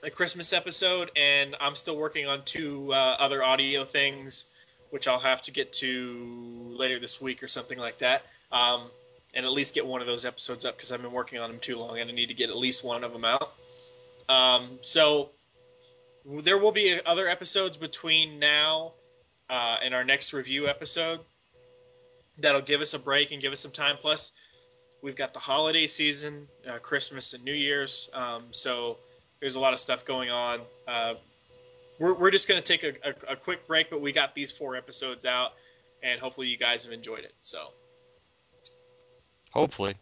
a 0.03 0.09
Christmas 0.09 0.53
episode, 0.53 1.11
and 1.15 1.55
I'm 1.59 1.75
still 1.75 1.97
working 1.97 2.27
on 2.27 2.43
two 2.43 2.93
uh, 2.93 3.17
other 3.19 3.43
audio 3.43 3.85
things, 3.85 4.45
which 4.91 5.07
I'll 5.07 5.19
have 5.19 5.41
to 5.43 5.51
get 5.51 5.73
to 5.73 6.75
later 6.77 6.99
this 6.99 7.19
week 7.19 7.43
or 7.43 7.47
something 7.47 7.77
like 7.77 7.99
that. 7.99 8.23
Um, 8.51 8.83
and 9.33 9.45
at 9.45 9.51
least 9.51 9.75
get 9.75 9.85
one 9.85 10.01
of 10.01 10.07
those 10.07 10.23
episodes 10.23 10.63
up 10.63 10.77
because 10.77 10.91
I've 10.91 11.01
been 11.01 11.11
working 11.11 11.39
on 11.39 11.51
them 11.51 11.59
too 11.59 11.77
long, 11.77 11.99
and 11.99 12.09
I 12.09 12.13
need 12.13 12.27
to 12.27 12.33
get 12.33 12.49
at 12.49 12.55
least 12.55 12.85
one 12.85 13.03
of 13.03 13.11
them 13.11 13.25
out. 13.25 13.53
Um, 14.27 14.79
so 14.81 15.29
there 16.25 16.57
will 16.57 16.71
be 16.71 16.99
other 17.05 17.27
episodes 17.27 17.77
between 17.77 18.39
now 18.39 18.93
uh, 19.49 19.77
and 19.83 19.93
our 19.93 20.03
next 20.03 20.33
review 20.33 20.67
episode 20.67 21.19
that'll 22.39 22.61
give 22.61 22.81
us 22.81 22.93
a 22.93 22.99
break 22.99 23.31
and 23.31 23.41
give 23.41 23.51
us 23.51 23.59
some 23.59 23.71
time. 23.71 23.97
Plus, 23.97 24.33
we've 25.01 25.15
got 25.15 25.33
the 25.33 25.39
holiday 25.39 25.87
season, 25.87 26.47
uh, 26.67 26.79
Christmas 26.79 27.33
and 27.33 27.43
New 27.43 27.53
Year's, 27.53 28.09
um, 28.13 28.43
so 28.51 28.97
there's 29.39 29.55
a 29.55 29.59
lot 29.59 29.73
of 29.73 29.79
stuff 29.79 30.05
going 30.05 30.29
on. 30.31 30.61
Uh, 30.87 31.13
we're, 31.99 32.13
we're 32.15 32.31
just 32.31 32.47
going 32.47 32.61
to 32.61 32.77
take 32.77 32.83
a, 32.83 33.09
a, 33.09 33.33
a 33.33 33.35
quick 33.35 33.67
break, 33.67 33.89
but 33.89 34.01
we 34.01 34.11
got 34.11 34.35
these 34.35 34.51
four 34.51 34.75
episodes 34.75 35.25
out, 35.25 35.53
and 36.03 36.19
hopefully 36.19 36.47
you 36.47 36.57
guys 36.57 36.83
have 36.85 36.93
enjoyed 36.93 37.23
it. 37.23 37.33
So, 37.39 37.67
Hopefully. 39.51 39.95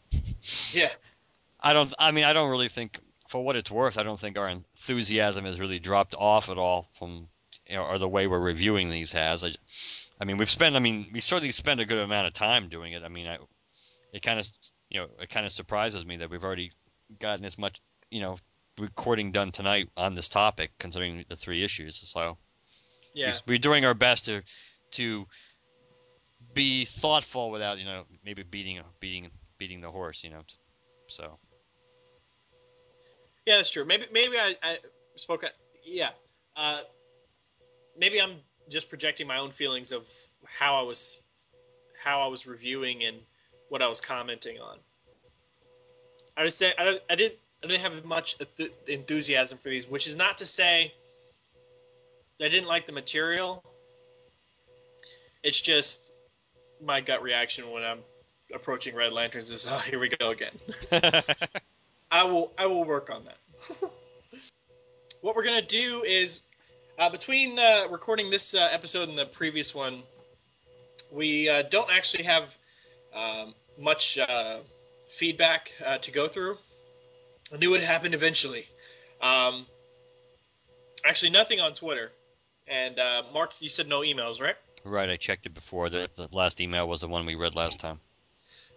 yeah. 0.71 0.89
I 1.65 1.73
don't. 1.73 1.93
I 1.97 2.11
mean, 2.11 2.25
I 2.25 2.33
don't 2.33 2.49
really 2.49 2.67
think, 2.67 2.99
for 3.33 3.43
what 3.43 3.55
it's 3.55 3.71
worth, 3.71 3.97
I 3.97 4.03
don't 4.03 4.19
think 4.19 4.37
our 4.37 4.47
enthusiasm 4.47 5.45
has 5.45 5.59
really 5.59 5.79
dropped 5.79 6.13
off 6.13 6.49
at 6.49 6.59
all 6.59 6.83
from, 6.99 7.27
you 7.67 7.75
know, 7.75 7.83
or 7.83 7.97
the 7.97 8.07
way 8.07 8.27
we're 8.27 8.39
reviewing 8.39 8.91
these 8.91 9.11
has. 9.13 9.43
I, 9.43 9.53
I 10.21 10.25
mean, 10.25 10.37
we've 10.37 10.47
spent. 10.47 10.75
I 10.75 10.79
mean, 10.79 11.07
we 11.11 11.19
certainly 11.19 11.49
spent 11.49 11.79
a 11.79 11.85
good 11.85 11.97
amount 11.97 12.27
of 12.27 12.33
time 12.33 12.67
doing 12.67 12.93
it. 12.93 13.01
I 13.01 13.07
mean, 13.07 13.25
I, 13.25 13.39
it 14.13 14.21
kind 14.21 14.37
of, 14.37 14.47
you 14.91 14.99
know, 14.99 15.07
it 15.19 15.29
kind 15.31 15.47
of 15.47 15.51
surprises 15.51 16.05
me 16.05 16.17
that 16.17 16.29
we've 16.29 16.43
already 16.43 16.73
gotten 17.19 17.43
as 17.43 17.57
much, 17.57 17.81
you 18.11 18.21
know, 18.21 18.37
recording 18.79 19.31
done 19.31 19.51
tonight 19.51 19.89
on 19.97 20.13
this 20.13 20.27
topic, 20.27 20.69
considering 20.77 21.25
the 21.27 21.35
three 21.35 21.63
issues. 21.63 22.03
So, 22.07 22.37
Yeah. 23.15 23.33
we, 23.47 23.55
we're 23.55 23.57
doing 23.57 23.83
our 23.83 23.95
best 23.95 24.25
to, 24.25 24.43
to 24.91 25.25
be 26.53 26.85
thoughtful 26.85 27.49
without, 27.49 27.79
you 27.79 27.85
know, 27.85 28.03
maybe 28.23 28.43
beating, 28.43 28.79
beating, 28.99 29.31
beating 29.57 29.81
the 29.81 29.89
horse. 29.89 30.23
You 30.23 30.29
know, 30.29 30.41
so. 31.07 31.39
Yeah, 33.45 33.57
that's 33.57 33.69
true. 33.69 33.85
Maybe 33.85 34.05
maybe 34.11 34.37
I, 34.37 34.55
I 34.63 34.77
spoke. 35.15 35.43
Yeah, 35.83 36.09
uh, 36.55 36.81
maybe 37.97 38.21
I'm 38.21 38.35
just 38.69 38.89
projecting 38.89 39.27
my 39.27 39.37
own 39.37 39.51
feelings 39.51 39.91
of 39.91 40.05
how 40.45 40.75
I 40.75 40.83
was 40.83 41.21
how 42.01 42.21
I 42.21 42.27
was 42.27 42.47
reviewing 42.47 43.03
and 43.03 43.17
what 43.69 43.81
I 43.81 43.87
was 43.87 44.01
commenting 44.01 44.59
on. 44.59 44.77
I 46.37 46.45
just 46.45 46.63
I, 46.63 46.99
I 47.09 47.15
didn't 47.15 47.35
I 47.63 47.67
didn't 47.67 47.81
have 47.81 48.05
much 48.05 48.37
enthusiasm 48.87 49.57
for 49.57 49.69
these, 49.69 49.89
which 49.89 50.07
is 50.07 50.15
not 50.15 50.37
to 50.37 50.45
say 50.45 50.93
I 52.41 52.49
didn't 52.49 52.67
like 52.67 52.85
the 52.85 52.91
material. 52.91 53.63
It's 55.43 55.59
just 55.59 56.13
my 56.81 57.01
gut 57.01 57.21
reaction 57.21 57.69
when 57.71 57.83
I'm 57.83 57.99
approaching 58.53 58.95
Red 58.95 59.13
Lanterns 59.13 59.51
is, 59.51 59.65
oh, 59.69 59.77
here 59.79 59.99
we 59.99 60.09
go 60.09 60.29
again. 60.29 60.51
I 62.13 62.25
will 62.25 62.53
I 62.59 62.67
will 62.67 62.83
work 62.83 63.09
on 63.09 63.25
that. 63.25 63.37
what 65.21 65.35
we're 65.35 65.43
gonna 65.43 65.63
do 65.63 66.03
is 66.03 66.41
uh, 66.99 67.09
between 67.09 67.57
uh, 67.57 67.87
recording 67.89 68.29
this 68.29 68.53
uh, 68.53 68.69
episode 68.71 69.09
and 69.09 69.17
the 69.17 69.25
previous 69.25 69.73
one, 69.73 70.03
we 71.11 71.49
uh, 71.49 71.63
don't 71.63 71.89
actually 71.91 72.25
have 72.25 72.55
um, 73.15 73.55
much 73.79 74.19
uh, 74.19 74.59
feedback 75.09 75.71
uh, 75.83 75.97
to 75.97 76.11
go 76.11 76.27
through. 76.27 76.59
I 77.51 77.57
knew 77.57 77.73
it 77.73 77.81
happened 77.81 78.13
eventually. 78.13 78.67
Um, 79.19 79.65
actually, 81.03 81.31
nothing 81.31 81.61
on 81.61 81.73
Twitter. 81.73 82.11
And 82.67 82.95
Mark, 83.33 83.53
you 83.59 83.69
said 83.69 83.87
no 83.87 84.01
emails, 84.01 84.39
right? 84.39 84.55
Right, 84.85 85.09
I 85.09 85.17
checked 85.17 85.47
it 85.47 85.53
before. 85.53 85.89
The, 85.89 86.09
the 86.15 86.29
last 86.31 86.61
email 86.61 86.87
was 86.87 87.01
the 87.01 87.07
one 87.07 87.25
we 87.25 87.35
read 87.35 87.55
last 87.55 87.79
time. 87.79 87.99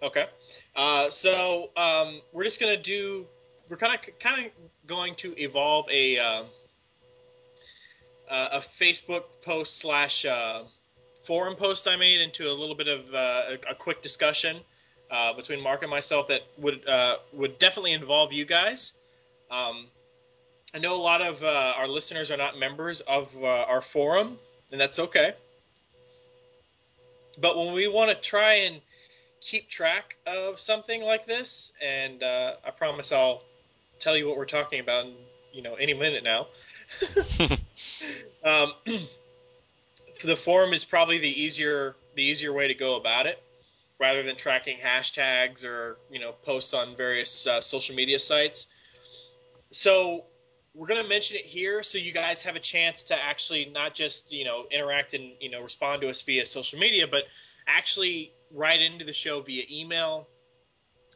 Okay. 0.02 0.26
Uh, 0.74 1.10
so 1.10 1.70
um, 1.76 2.20
we're 2.32 2.44
just 2.44 2.60
gonna 2.60 2.76
do. 2.76 3.26
We're 3.68 3.76
kind 3.76 3.94
of 3.94 4.18
kind 4.18 4.46
of 4.46 4.52
going 4.86 5.14
to 5.16 5.40
evolve 5.40 5.88
a 5.90 6.18
uh, 6.18 6.42
uh, 8.30 8.48
a 8.52 8.58
Facebook 8.58 9.24
post 9.42 9.78
slash 9.78 10.24
uh, 10.24 10.62
forum 11.22 11.56
post 11.56 11.88
I 11.88 11.96
made 11.96 12.20
into 12.20 12.50
a 12.50 12.52
little 12.52 12.74
bit 12.74 12.88
of 12.88 13.14
uh, 13.14 13.42
a, 13.48 13.70
a, 13.70 13.74
quick 13.74 14.02
discussion 14.02 14.56
uh, 15.10 15.32
between 15.32 15.62
Mark 15.62 15.82
and 15.82 15.90
myself 15.90 16.28
that 16.28 16.42
would 16.58 16.82
would 17.32 17.58
definitely 17.58 17.92
involve 17.92 18.32
you 18.32 18.44
guys. 18.44 18.98
Um, 19.50 19.86
I 20.74 20.78
know 20.78 20.96
a 20.96 21.02
lot 21.02 21.22
of 21.22 21.42
our 21.42 21.88
listeners 21.88 22.30
are 22.30 22.36
not 22.36 22.58
members 22.58 23.00
of 23.00 23.34
our 23.42 23.80
forum, 23.80 24.38
and 24.72 24.80
that's 24.80 24.98
okay. 24.98 25.32
But 27.38 27.56
when 27.56 27.74
we 27.74 27.86
want 27.88 28.10
to 28.10 28.16
try 28.16 28.54
and 28.54 28.80
keep 29.40 29.68
track 29.68 30.16
of 30.26 30.58
something 30.58 31.02
like 31.02 31.26
this, 31.26 31.72
and 31.82 32.22
uh, 32.22 32.54
I 32.64 32.70
promise 32.70 33.12
I'll 33.12 33.42
tell 33.98 34.16
you 34.16 34.28
what 34.28 34.36
we're 34.36 34.46
talking 34.46 34.80
about 34.80 35.06
in 35.06 35.14
you 35.52 35.62
know 35.62 35.74
any 35.74 35.94
minute 35.94 36.24
now. 36.24 36.48
um, 38.44 38.72
the 40.24 40.36
forum 40.36 40.72
is 40.72 40.84
probably 40.84 41.18
the 41.18 41.42
easier 41.42 41.94
the 42.14 42.22
easier 42.22 42.52
way 42.52 42.68
to 42.68 42.74
go 42.74 42.96
about 42.96 43.26
it, 43.26 43.42
rather 43.98 44.22
than 44.22 44.36
tracking 44.36 44.78
hashtags 44.78 45.64
or 45.64 45.98
you 46.10 46.20
know 46.20 46.32
posts 46.32 46.74
on 46.74 46.96
various 46.96 47.46
uh, 47.46 47.60
social 47.60 47.94
media 47.94 48.18
sites. 48.18 48.66
So 49.70 50.24
we're 50.74 50.86
going 50.86 51.02
to 51.02 51.08
mention 51.08 51.38
it 51.38 51.46
here 51.46 51.82
so 51.82 51.96
you 51.96 52.12
guys 52.12 52.42
have 52.42 52.54
a 52.54 52.60
chance 52.60 53.04
to 53.04 53.14
actually 53.14 53.64
not 53.64 53.94
just 53.94 54.30
you 54.32 54.44
know 54.44 54.66
interact 54.70 55.14
and 55.14 55.32
you 55.40 55.50
know 55.50 55.62
respond 55.62 56.02
to 56.02 56.08
us 56.08 56.22
via 56.22 56.44
social 56.44 56.78
media, 56.78 57.06
but 57.06 57.24
actually 57.66 58.32
write 58.52 58.80
into 58.80 59.04
the 59.04 59.12
show 59.12 59.40
via 59.40 59.64
email 59.70 60.28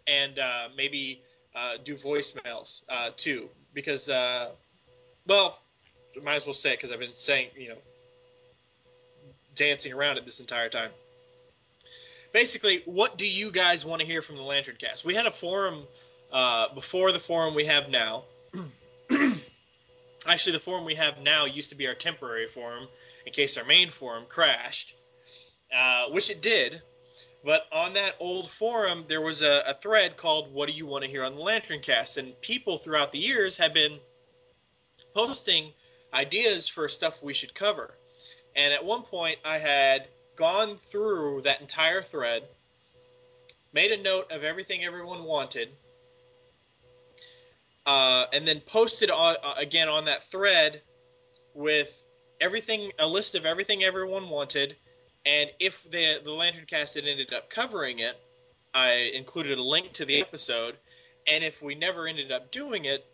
and 0.07 0.39
uh, 0.39 0.69
maybe 0.77 1.23
uh, 1.55 1.75
do 1.83 1.97
voicemails 1.97 2.83
uh, 2.89 3.11
too. 3.17 3.49
Because, 3.73 4.09
uh, 4.09 4.51
well, 5.27 5.59
might 6.23 6.37
as 6.37 6.47
well 6.47 6.55
say 6.55 6.73
it 6.73 6.79
because 6.79 6.91
I've 6.93 6.99
been 6.99 7.13
saying, 7.13 7.49
you 7.57 7.71
know, 7.71 7.79
dancing 9.55 9.93
around 9.93 10.17
it 10.17 10.25
this 10.25 10.41
entire 10.41 10.69
time. 10.69 10.91
Basically, 12.33 12.83
what 12.85 13.19
do 13.19 13.27
you 13.27 13.51
guys 13.51 13.85
want 13.85 14.01
to 14.01 14.07
hear 14.07 14.23
from 14.23 14.37
the 14.37 14.43
Lantern 14.43 14.77
Cast? 14.79 15.05
We 15.05 15.15
had 15.15 15.27
a 15.27 15.31
forum 15.31 15.83
uh, 16.33 16.73
before 16.75 17.13
the 17.13 17.19
forum 17.19 17.55
we 17.55 17.65
have 17.65 17.89
now. 17.89 18.23
Actually, 20.27 20.53
the 20.53 20.61
forum 20.61 20.85
we 20.85 20.95
have 20.95 21.21
now 21.23 21.47
used 21.47 21.71
to 21.71 21.77
be 21.77 21.89
our 21.89 21.95
temporary 21.95 22.47
forum 22.47 22.87
in 23.27 23.33
case 23.33 23.57
our 23.57 23.65
main 23.65 23.91
forum 23.91 24.25
crashed, 24.29 24.95
uh, 25.75 26.07
which 26.11 26.31
it 26.31 26.41
did 26.41 26.81
but 27.45 27.67
on 27.73 27.95
that 27.95 28.17
old 28.21 28.51
forum, 28.51 29.05
there 29.09 29.21
was 29.21 29.43
a, 29.43 29.63
a, 29.67 29.75
thread 29.75 30.17
called 30.17 30.53
"What 30.53 30.67
do 30.69 30.73
you 30.73 30.87
want 30.87 31.05
to 31.05 31.11
hear 31.11 31.25
on 31.25 31.35
the 31.35 31.41
Lantern 31.41 31.81
Cast?" 31.81 32.19
and 32.19 32.39
people 32.41 32.77
throughout 32.77 33.13
the 33.13 33.19
years 33.19 33.57
have 33.57 33.73
been 33.73 33.99
posting 35.15 35.73
ideas 36.13 36.69
for 36.69 36.89
stuff 36.89 37.23
we 37.23 37.35
should 37.35 37.55
cover. 37.55 37.95
And 38.57 38.75
at 38.75 38.85
one 38.85 39.03
point, 39.03 39.39
I 39.45 39.59
had 39.59 40.09
gone 40.37 40.77
through 40.77 41.43
that 41.43 41.61
entire 41.61 42.03
thread, 42.03 42.43
made 43.73 43.93
a 43.93 44.03
note 44.03 44.31
of 44.33 44.45
everything 44.45 44.85
everyone 44.85 45.25
wanted, 45.25 45.71
uh, 47.87 48.27
and 48.33 48.47
then 48.47 48.61
posted 48.61 49.11
on, 49.11 49.37
uh, 49.43 49.55
again 49.57 49.89
on 49.89 50.05
that 50.07 50.25
thread 50.25 50.83
with 51.55 52.05
everything, 52.41 52.93
a 52.99 53.07
list 53.07 53.35
of 53.35 53.47
everything 53.47 53.83
everyone 53.83 54.29
wanted 54.29 54.77
and 55.27 55.51
if 55.59 55.83
the 55.91 56.21
the 56.23 56.33
Lantern 56.33 56.67
Cast 56.67 56.95
had 56.95 57.05
ended 57.05 57.33
up 57.33 57.51
covering 57.51 57.99
it, 57.99 58.19
I 58.73 59.13
included 59.15 59.59
a 59.59 59.63
link 59.63 59.93
to 59.95 60.05
the 60.05 60.21
episode. 60.21 60.77
And 61.31 61.45
if 61.45 61.61
we 61.61 61.75
never 61.75 62.07
ended 62.07 62.33
up 62.33 62.51
doing 62.51 62.87
it, 62.87 63.05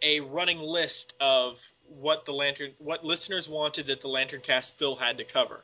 a 0.00 0.20
running 0.20 0.58
list 0.58 1.14
of 1.20 1.58
what 2.00 2.24
the 2.24 2.32
Lantern, 2.32 2.70
what 2.78 3.04
listeners 3.04 3.48
wanted 3.48 3.86
that 3.86 4.00
the 4.00 4.08
Lantern 4.08 4.40
Cast 4.40 4.70
still 4.70 4.94
had 4.94 5.18
to 5.18 5.24
cover. 5.24 5.60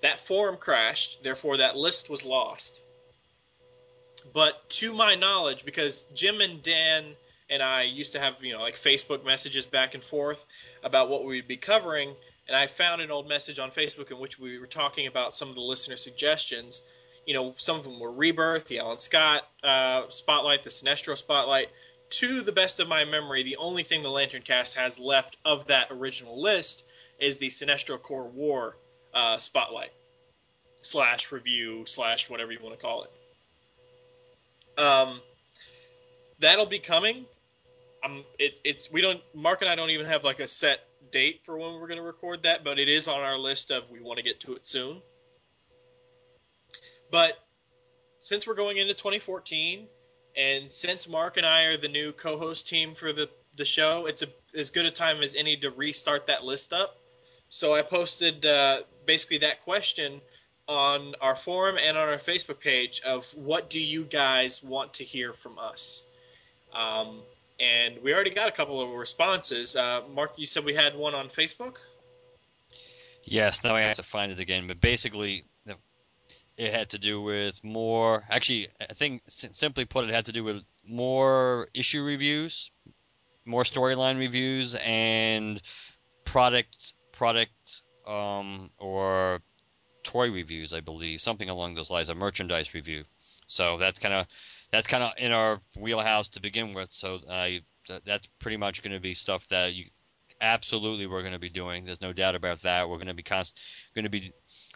That 0.00 0.20
forum 0.20 0.56
crashed, 0.56 1.22
therefore 1.22 1.58
that 1.58 1.76
list 1.76 2.08
was 2.08 2.24
lost. 2.24 2.80
But 4.32 4.68
to 4.70 4.92
my 4.92 5.14
knowledge, 5.16 5.64
because 5.64 6.04
Jim 6.14 6.40
and 6.40 6.62
Dan 6.62 7.04
and 7.50 7.62
I 7.62 7.82
used 7.82 8.12
to 8.12 8.20
have, 8.20 8.34
you 8.40 8.52
know, 8.52 8.60
like 8.60 8.74
Facebook 8.74 9.24
messages 9.24 9.66
back 9.66 9.94
and 9.94 10.02
forth 10.02 10.44
about 10.84 11.10
what 11.10 11.24
we'd 11.24 11.48
be 11.48 11.56
covering, 11.56 12.14
and 12.48 12.56
I 12.56 12.66
found 12.66 13.02
an 13.02 13.10
old 13.10 13.28
message 13.28 13.58
on 13.58 13.70
Facebook 13.70 14.10
in 14.10 14.18
which 14.18 14.38
we 14.38 14.58
were 14.58 14.66
talking 14.66 15.06
about 15.06 15.34
some 15.34 15.50
of 15.50 15.54
the 15.54 15.60
listener 15.60 15.98
suggestions. 15.98 16.82
You 17.26 17.34
know, 17.34 17.54
some 17.58 17.76
of 17.76 17.84
them 17.84 18.00
were 18.00 18.10
Rebirth, 18.10 18.66
the 18.66 18.78
Alan 18.78 18.96
Scott 18.96 19.42
uh, 19.62 20.04
Spotlight, 20.08 20.62
the 20.62 20.70
Sinestro 20.70 21.16
Spotlight. 21.16 21.68
To 22.10 22.40
the 22.40 22.52
best 22.52 22.80
of 22.80 22.88
my 22.88 23.04
memory, 23.04 23.42
the 23.42 23.58
only 23.58 23.82
thing 23.82 24.02
the 24.02 24.10
Lantern 24.10 24.40
Cast 24.40 24.76
has 24.76 24.98
left 24.98 25.36
of 25.44 25.66
that 25.66 25.88
original 25.90 26.40
list 26.40 26.84
is 27.20 27.36
the 27.36 27.48
Sinestro 27.48 28.00
Corps 28.00 28.28
War 28.28 28.76
uh, 29.12 29.36
Spotlight 29.36 29.92
slash 30.80 31.30
review 31.30 31.84
slash 31.84 32.30
whatever 32.30 32.50
you 32.50 32.60
want 32.62 32.78
to 32.78 32.82
call 32.82 33.04
it. 33.04 34.80
Um, 34.80 35.20
that'll 36.38 36.64
be 36.64 36.78
coming. 36.78 37.26
Um, 38.02 38.24
it, 38.38 38.58
it's 38.64 38.90
we 38.90 39.02
don't 39.02 39.20
Mark 39.34 39.60
and 39.60 39.68
I 39.68 39.74
don't 39.74 39.90
even 39.90 40.06
have 40.06 40.24
like 40.24 40.40
a 40.40 40.48
set 40.48 40.87
date 41.10 41.40
for 41.44 41.58
when 41.58 41.74
we're 41.74 41.88
going 41.88 41.98
to 41.98 42.02
record 42.02 42.42
that, 42.44 42.64
but 42.64 42.78
it 42.78 42.88
is 42.88 43.08
on 43.08 43.20
our 43.20 43.38
list 43.38 43.70
of 43.70 43.90
we 43.90 44.00
want 44.00 44.18
to 44.18 44.24
get 44.24 44.40
to 44.40 44.54
it 44.54 44.66
soon. 44.66 45.00
But 47.10 47.38
since 48.20 48.46
we're 48.46 48.54
going 48.54 48.76
into 48.76 48.94
2014, 48.94 49.86
and 50.36 50.70
since 50.70 51.08
Mark 51.08 51.36
and 51.36 51.46
I 51.46 51.64
are 51.64 51.76
the 51.76 51.88
new 51.88 52.12
co-host 52.12 52.68
team 52.68 52.94
for 52.94 53.12
the 53.12 53.28
the 53.56 53.64
show, 53.64 54.06
it's 54.06 54.22
a, 54.22 54.26
as 54.56 54.70
good 54.70 54.86
a 54.86 54.90
time 54.90 55.20
as 55.22 55.34
any 55.34 55.56
to 55.58 55.70
restart 55.70 56.28
that 56.28 56.44
list 56.44 56.72
up. 56.72 56.96
So 57.50 57.74
I 57.74 57.82
posted 57.82 58.46
uh, 58.46 58.82
basically 59.04 59.38
that 59.38 59.62
question 59.62 60.20
on 60.68 61.14
our 61.20 61.34
forum 61.34 61.76
and 61.82 61.96
on 61.96 62.08
our 62.08 62.18
Facebook 62.18 62.60
page 62.60 63.00
of 63.02 63.26
what 63.34 63.68
do 63.68 63.80
you 63.80 64.04
guys 64.04 64.62
want 64.62 64.94
to 64.94 65.04
hear 65.04 65.32
from 65.32 65.58
us. 65.58 66.04
Um, 66.72 67.20
and 67.60 67.98
we 68.02 68.14
already 68.14 68.30
got 68.30 68.48
a 68.48 68.52
couple 68.52 68.80
of 68.80 68.90
responses. 68.90 69.76
Uh, 69.76 70.02
Mark, 70.14 70.32
you 70.36 70.46
said 70.46 70.64
we 70.64 70.74
had 70.74 70.96
one 70.96 71.14
on 71.14 71.28
Facebook. 71.28 71.76
Yes, 73.24 73.62
now 73.62 73.74
I 73.74 73.82
have 73.82 73.96
to 73.96 74.02
find 74.02 74.32
it 74.32 74.40
again, 74.40 74.66
but 74.66 74.80
basically, 74.80 75.44
it 76.58 76.72
had 76.72 76.90
to 76.90 76.98
do 76.98 77.20
with 77.20 77.62
more. 77.62 78.24
Actually, 78.28 78.68
I 78.80 78.92
think 78.92 79.22
simply 79.26 79.84
put, 79.84 80.04
it 80.04 80.10
had 80.10 80.26
to 80.26 80.32
do 80.32 80.44
with 80.44 80.64
more 80.86 81.68
issue 81.74 82.02
reviews, 82.02 82.70
more 83.44 83.62
storyline 83.62 84.18
reviews, 84.18 84.74
and 84.74 85.60
product 86.24 86.94
product 87.12 87.82
um, 88.06 88.70
or 88.78 89.40
toy 90.02 90.30
reviews, 90.30 90.72
I 90.72 90.80
believe, 90.80 91.20
something 91.20 91.48
along 91.48 91.74
those 91.74 91.90
lines, 91.90 92.08
a 92.08 92.14
merchandise 92.14 92.74
review. 92.74 93.04
So 93.46 93.78
that's 93.78 93.98
kind 93.98 94.14
of 94.14 94.26
that's 94.70 94.86
kind 94.86 95.02
of 95.02 95.12
in 95.18 95.32
our 95.32 95.60
wheelhouse 95.76 96.28
to 96.30 96.40
begin 96.40 96.72
with. 96.72 96.90
So 96.92 97.20
I 97.30 97.62
that's 98.04 98.26
pretty 98.38 98.58
much 98.58 98.82
going 98.82 98.94
to 98.94 99.00
be 99.00 99.14
stuff 99.14 99.48
that 99.48 99.74
you 99.74 99.86
absolutely 100.40 101.06
we're 101.06 101.22
going 101.22 101.32
to 101.32 101.38
be 101.38 101.48
doing. 101.48 101.84
There's 101.84 102.00
no 102.00 102.12
doubt 102.12 102.34
about 102.34 102.62
that. 102.62 102.88
We're 102.88 102.96
going 102.96 103.08
to 103.08 103.14
be 103.14 103.22
const- 103.22 103.58
going 103.94 104.04
to 104.04 104.10
be 104.10 104.32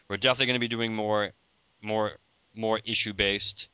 we're 0.09 0.17
definitely 0.17 0.47
going 0.47 0.61
to 0.61 0.61
be 0.61 0.69
doing 0.69 0.95
more 0.95 1.31
more 1.83 2.13
more 2.55 2.81
issue 2.85 3.13
based 3.13 3.69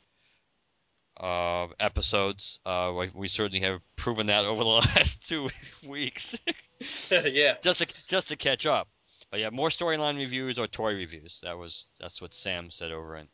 uh, 1.18 1.66
episodes. 1.80 2.60
Uh, 2.64 2.92
we, 2.96 3.10
we, 3.14 3.28
certainly 3.28 3.60
have 3.60 3.80
proven 3.96 4.28
that 4.28 4.44
over 4.44 4.62
the 4.62 4.70
last 4.96 5.28
two 5.28 5.48
weeks. 5.86 6.36
yeah. 7.10 7.54
Just 7.62 7.80
to 7.80 7.86
just 8.06 8.28
to 8.28 8.36
catch 8.36 8.66
up. 8.66 8.88
But 9.30 9.40
yeah, 9.40 9.50
more 9.50 9.68
storyline 9.68 10.16
reviews 10.16 10.58
or 10.58 10.66
toy 10.66 10.94
reviews. 10.94 11.40
That 11.42 11.58
was 11.58 11.86
that's 12.00 12.22
what 12.22 12.34
Sam 12.34 12.70
said 12.70 12.92
over 12.92 13.16
in 13.16 13.28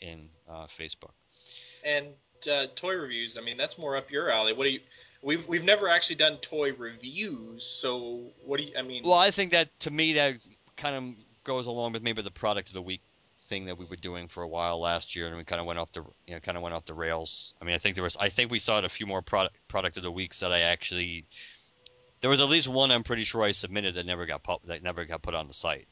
in 0.00 0.28
uh, 0.48 0.66
Facebook. 0.66 1.12
And 1.84 2.06
uh, 2.50 2.66
toy 2.74 2.94
reviews. 2.96 3.38
I 3.38 3.40
mean, 3.40 3.56
that's 3.56 3.78
more 3.78 3.96
up 3.96 4.10
your 4.10 4.30
alley. 4.30 4.52
What 4.52 4.64
do 4.64 4.70
you? 4.70 4.80
We've 5.22 5.46
we've 5.48 5.64
never 5.64 5.88
actually 5.88 6.16
done 6.16 6.36
toy 6.36 6.72
reviews, 6.74 7.64
so 7.64 8.22
what 8.44 8.60
do 8.60 8.66
you? 8.66 8.72
I 8.78 8.82
mean. 8.82 9.04
Well, 9.04 9.18
I 9.18 9.30
think 9.30 9.52
that 9.52 9.68
to 9.80 9.90
me 9.90 10.14
that 10.14 10.36
kind 10.76 10.96
of 10.96 11.14
goes 11.44 11.66
along 11.66 11.92
with 11.92 12.02
maybe 12.02 12.22
the 12.22 12.30
product 12.30 12.68
of 12.68 12.74
the 12.74 12.82
week 12.82 13.00
thing 13.38 13.66
that 13.66 13.78
we 13.78 13.84
were 13.84 13.96
doing 13.96 14.28
for 14.28 14.42
a 14.42 14.48
while 14.48 14.80
last 14.80 15.16
year, 15.16 15.26
and 15.26 15.36
we 15.36 15.44
kind 15.44 15.60
of 15.60 15.66
went 15.66 15.78
off 15.78 15.92
the 15.92 16.02
you 16.26 16.34
know 16.34 16.40
kind 16.40 16.56
of 16.56 16.62
went 16.62 16.74
off 16.74 16.84
the 16.84 16.94
rails. 16.94 17.54
I 17.60 17.64
mean, 17.64 17.74
I 17.74 17.78
think 17.78 17.94
there 17.94 18.04
was 18.04 18.16
I 18.16 18.28
think 18.28 18.50
we 18.50 18.58
saw 18.58 18.78
it 18.78 18.84
a 18.84 18.88
few 18.88 19.06
more 19.06 19.22
product 19.22 19.56
product 19.68 19.96
of 19.96 20.02
the 20.02 20.12
weeks 20.12 20.40
that 20.40 20.52
I 20.52 20.60
actually 20.60 21.24
there 22.20 22.30
was 22.30 22.40
at 22.40 22.48
least 22.48 22.68
one 22.68 22.90
I'm 22.90 23.02
pretty 23.02 23.24
sure 23.24 23.42
I 23.42 23.52
submitted 23.52 23.94
that 23.94 24.06
never 24.06 24.26
got 24.26 24.42
that 24.66 24.82
never 24.82 25.04
got 25.04 25.22
put 25.22 25.34
on 25.34 25.46
the 25.48 25.54
site 25.54 25.86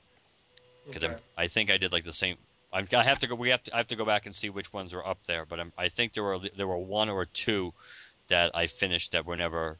because 0.86 1.04
Okay. 1.04 1.16
I 1.36 1.48
think 1.48 1.70
I 1.70 1.78
did 1.78 1.92
like 1.92 2.04
the 2.04 2.12
same. 2.12 2.36
I'm, 2.72 2.88
I 2.92 3.02
have 3.02 3.18
to 3.20 3.26
go. 3.26 3.34
We 3.34 3.50
have 3.50 3.62
to. 3.64 3.74
I 3.74 3.78
have 3.78 3.88
to 3.88 3.96
go 3.96 4.04
back 4.04 4.26
and 4.26 4.34
see 4.34 4.50
which 4.50 4.72
ones 4.72 4.94
were 4.94 5.06
up 5.06 5.18
there. 5.24 5.44
But 5.44 5.60
I'm, 5.60 5.72
I 5.76 5.88
think 5.88 6.14
there 6.14 6.22
were 6.22 6.38
there 6.38 6.66
were 6.66 6.78
one 6.78 7.08
or 7.08 7.24
two 7.24 7.74
that 8.28 8.52
I 8.54 8.66
finished 8.66 9.12
that 9.12 9.26
were 9.26 9.36
never 9.36 9.78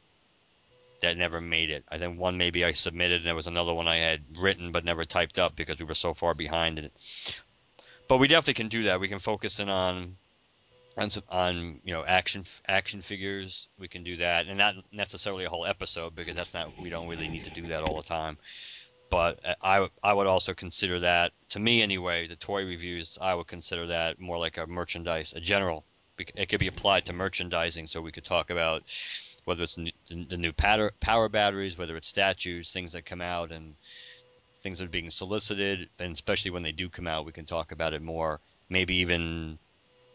that 1.01 1.17
never 1.17 1.41
made 1.41 1.69
it. 1.69 1.83
I 1.91 1.97
think 1.97 2.19
one 2.19 2.37
maybe 2.37 2.63
I 2.63 2.71
submitted, 2.71 3.17
and 3.17 3.25
there 3.25 3.35
was 3.35 3.47
another 3.47 3.73
one 3.73 3.87
I 3.87 3.97
had 3.97 4.21
written 4.37 4.71
but 4.71 4.85
never 4.85 5.05
typed 5.05 5.39
up 5.39 5.55
because 5.55 5.79
we 5.79 5.85
were 5.85 5.93
so 5.93 6.13
far 6.13 6.33
behind 6.33 6.79
in 6.79 6.85
it. 6.85 7.41
But 8.07 8.19
we 8.19 8.27
definitely 8.27 8.55
can 8.55 8.67
do 8.67 8.83
that. 8.83 8.99
We 8.99 9.07
can 9.07 9.19
focus 9.19 9.59
in 9.59 9.69
on 9.69 10.15
on 10.97 11.09
some, 11.09 11.23
on 11.29 11.79
you 11.83 11.93
know 11.93 12.05
action 12.05 12.45
action 12.67 13.01
figures. 13.01 13.67
We 13.79 13.87
can 13.87 14.03
do 14.03 14.17
that, 14.17 14.47
and 14.47 14.57
not 14.57 14.75
necessarily 14.91 15.45
a 15.45 15.49
whole 15.49 15.65
episode 15.65 16.15
because 16.15 16.35
that's 16.35 16.53
not 16.53 16.77
we 16.79 16.89
don't 16.89 17.07
really 17.07 17.27
need 17.27 17.45
to 17.45 17.49
do 17.49 17.67
that 17.67 17.83
all 17.83 17.97
the 17.97 18.07
time. 18.07 18.37
But 19.13 19.57
I 19.61 19.87
I 20.01 20.11
would 20.11 20.25
also 20.25 20.55
consider 20.55 20.99
that 21.01 21.33
to 21.49 21.59
me 21.59 21.83
anyway 21.83 22.25
the 22.25 22.35
toy 22.35 22.65
reviews 22.65 23.19
I 23.21 23.35
would 23.35 23.45
consider 23.45 23.85
that 23.85 24.19
more 24.19 24.39
like 24.39 24.57
a 24.57 24.65
merchandise 24.65 25.33
a 25.33 25.39
general. 25.39 25.85
It 26.17 26.49
could 26.49 26.59
be 26.59 26.67
applied 26.67 27.05
to 27.05 27.13
merchandising, 27.13 27.85
so 27.85 28.01
we 28.01 28.11
could 28.11 28.25
talk 28.25 28.49
about 28.49 28.81
whether 29.45 29.61
it's 29.61 29.75
the, 29.75 30.37
new 30.37 30.51
power, 30.51 30.91
power 30.99 31.29
batteries, 31.29 31.77
whether 31.77 31.95
it's 31.95 32.07
statues, 32.07 32.71
things 32.71 32.93
that 32.93 33.05
come 33.05 33.21
out, 33.21 33.51
and 33.51 33.75
things 34.51 34.79
that 34.79 34.85
are 34.85 34.97
being 34.99 35.11
solicited, 35.11 35.89
and 35.99 36.13
especially 36.13 36.49
when 36.49 36.63
they 36.63 36.71
do 36.71 36.89
come 36.89 37.07
out, 37.07 37.25
we 37.25 37.31
can 37.31 37.45
talk 37.45 37.71
about 37.71 37.93
it 37.93 38.01
more. 38.01 38.39
Maybe 38.69 38.95
even, 38.95 39.59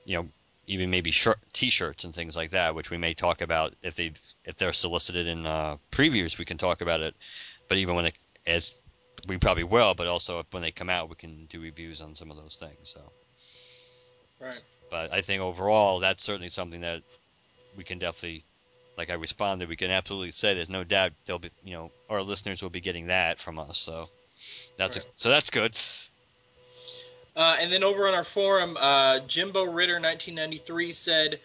you 0.07 0.17
know, 0.17 0.29
even 0.67 0.91
maybe 0.91 1.13
shirt, 1.13 1.39
t-shirts 1.53 2.03
and 2.03 2.13
things 2.13 2.37
like 2.37 2.51
that, 2.51 2.75
which 2.75 2.91
we 2.91 2.97
may 2.97 3.15
talk 3.15 3.43
about 3.43 3.75
if 3.83 3.95
they 3.95 4.13
if 4.45 4.57
they're 4.57 4.73
solicited 4.73 5.29
in 5.29 5.47
uh, 5.47 5.77
previews, 5.93 6.37
we 6.37 6.45
can 6.45 6.59
talk 6.59 6.81
about 6.81 7.01
it. 7.01 7.15
But 7.69 7.79
even 7.79 7.95
when 7.95 8.07
it 8.07 8.15
as 8.47 8.73
we 9.27 9.39
probably 9.39 9.65
will, 9.65 9.95
but 9.95 10.07
also 10.07 10.45
when 10.51 10.63
they 10.63 10.71
come 10.71 10.91
out, 10.91 11.09
we 11.09 11.15
can 11.17 11.47
do 11.47 11.61
reviews 11.61 12.01
on 12.01 12.15
some 12.15 12.31
of 12.31 12.37
those 12.37 12.57
things. 12.59 12.95
So. 12.95 13.01
Right. 14.41 14.63
But 14.91 15.13
I 15.13 15.21
think 15.23 15.43
overall, 15.43 15.99
that's 16.01 16.23
certainly 16.23 16.49
something 16.49 16.81
that 16.83 17.03
we 17.77 17.85
can 17.85 17.99
definitely, 17.99 18.45
like 18.97 19.11
I 19.11 19.15
responded, 19.15 19.69
we 19.69 19.77
can 19.77 19.91
absolutely 19.91 20.31
say 20.31 20.55
there's 20.55 20.71
no 20.71 20.85
doubt 20.85 21.13
they'll 21.27 21.39
be, 21.39 21.51
you 21.65 21.75
know, 21.75 21.91
our 22.09 22.23
listeners 22.23 22.63
will 22.63 22.71
be 22.71 22.81
getting 22.81 23.09
that 23.09 23.39
from 23.39 23.59
us. 23.59 23.79
So 23.79 24.09
that's 24.77 24.97
Right. 24.97 25.07
so 25.17 25.29
that's 25.31 25.51
good. 25.51 25.77
Uh, 27.37 27.57
and 27.61 27.73
then 27.73 27.85
over 27.85 28.09
on 28.09 28.15
our 28.15 28.25
forum, 28.25 28.77
uh, 28.81 29.21
Jimbo 29.21 29.65
Ritter 29.65 30.01
1993 30.01 30.93
said, 30.93 31.41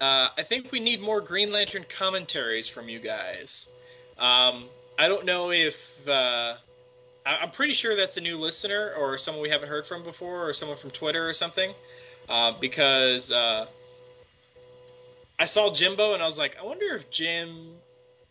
uh, 0.00 0.28
"I 0.36 0.42
think 0.42 0.72
we 0.72 0.80
need 0.80 1.00
more 1.00 1.20
Green 1.20 1.50
Lantern 1.50 1.84
commentaries 1.84 2.68
from 2.68 2.88
you 2.88 3.00
guys." 3.00 3.68
Um, 4.16 4.68
I 4.98 5.08
don't 5.08 5.26
know 5.26 5.50
if 5.50 6.08
uh, 6.08 6.56
I'm 7.26 7.50
pretty 7.50 7.72
sure 7.72 7.96
that's 7.96 8.16
a 8.16 8.20
new 8.20 8.38
listener 8.38 8.94
or 8.96 9.18
someone 9.18 9.42
we 9.42 9.50
haven't 9.50 9.68
heard 9.68 9.86
from 9.86 10.04
before, 10.04 10.48
or 10.48 10.52
someone 10.52 10.78
from 10.78 10.92
Twitter 10.92 11.28
or 11.28 11.32
something, 11.32 11.72
uh, 12.28 12.52
because 12.60 13.32
uh, 13.32 13.66
I 15.38 15.46
saw 15.46 15.72
Jimbo 15.72 16.14
and 16.14 16.22
I 16.22 16.26
was 16.26 16.38
like, 16.38 16.56
I 16.56 16.64
wonder 16.64 16.94
if 16.94 17.10
Jim 17.10 17.74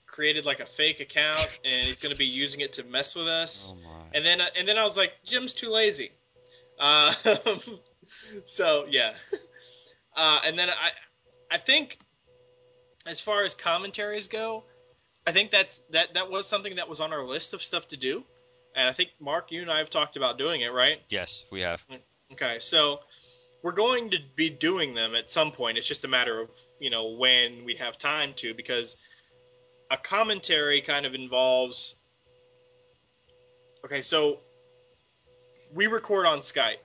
created 0.08 0.46
like 0.46 0.62
a 0.62 0.66
fake 0.66 1.02
account 1.02 1.60
and 1.66 1.84
he's 1.84 2.00
going 2.00 2.12
to 2.14 2.18
be 2.18 2.26
using 2.26 2.62
it 2.62 2.74
to 2.74 2.86
mess 2.86 3.16
with 3.16 3.28
us. 3.28 3.74
Oh. 3.86 3.90
And 4.14 4.26
then 4.26 4.42
and 4.58 4.66
then 4.68 4.78
I 4.78 4.84
was 4.84 4.98
like, 4.98 5.12
Jim's 5.26 5.54
too 5.54 5.70
lazy. 5.70 6.12
Um, 6.80 7.14
so 8.46 8.86
yeah. 8.90 9.14
Uh, 10.18 10.40
and 10.46 10.58
then 10.58 10.70
I 10.70 10.92
I 11.52 11.58
think 11.58 11.98
as 13.06 13.20
far 13.20 13.44
as 13.44 13.54
commentaries 13.54 14.30
go, 14.30 14.64
I 15.28 15.34
think 15.34 15.50
that's 15.50 15.80
that 15.90 16.14
that 16.14 16.32
was 16.32 16.48
something 16.48 16.78
that 16.78 16.88
was 16.88 17.02
on 17.02 17.12
our 17.12 17.26
list 17.26 17.54
of 17.54 17.62
stuff 17.62 17.86
to 17.90 17.98
do. 17.98 18.24
And 18.76 18.90
I 18.90 18.92
think 18.92 19.12
Mark, 19.20 19.52
you 19.52 19.62
and 19.62 19.72
I 19.72 19.80
have 19.80 19.90
talked 19.90 20.18
about 20.18 20.38
doing 20.38 20.62
it, 20.62 20.74
right? 20.74 21.02
Yes, 21.08 21.46
we 21.50 21.62
have. 21.62 21.84
Okay, 22.34 22.58
so 22.60 23.00
we're 23.64 23.72
going 23.72 24.10
to 24.12 24.20
be 24.36 24.50
doing 24.50 24.94
them 24.94 25.16
at 25.16 25.30
some 25.30 25.52
point. 25.52 25.78
It's 25.78 25.88
just 25.88 26.04
a 26.04 26.10
matter 26.10 26.42
of 26.42 26.50
you 26.80 26.90
know 26.90 27.16
when 27.18 27.64
we 27.64 27.76
have 27.76 27.98
time 27.98 28.34
to, 28.38 28.54
because 28.54 28.98
a 29.90 29.98
commentary 29.98 30.82
kind 30.82 31.06
of 31.06 31.16
involves. 31.16 31.96
Okay, 33.86 34.02
so 34.02 34.40
we 35.74 35.88
record 35.88 36.26
on 36.26 36.40
Skype, 36.40 36.78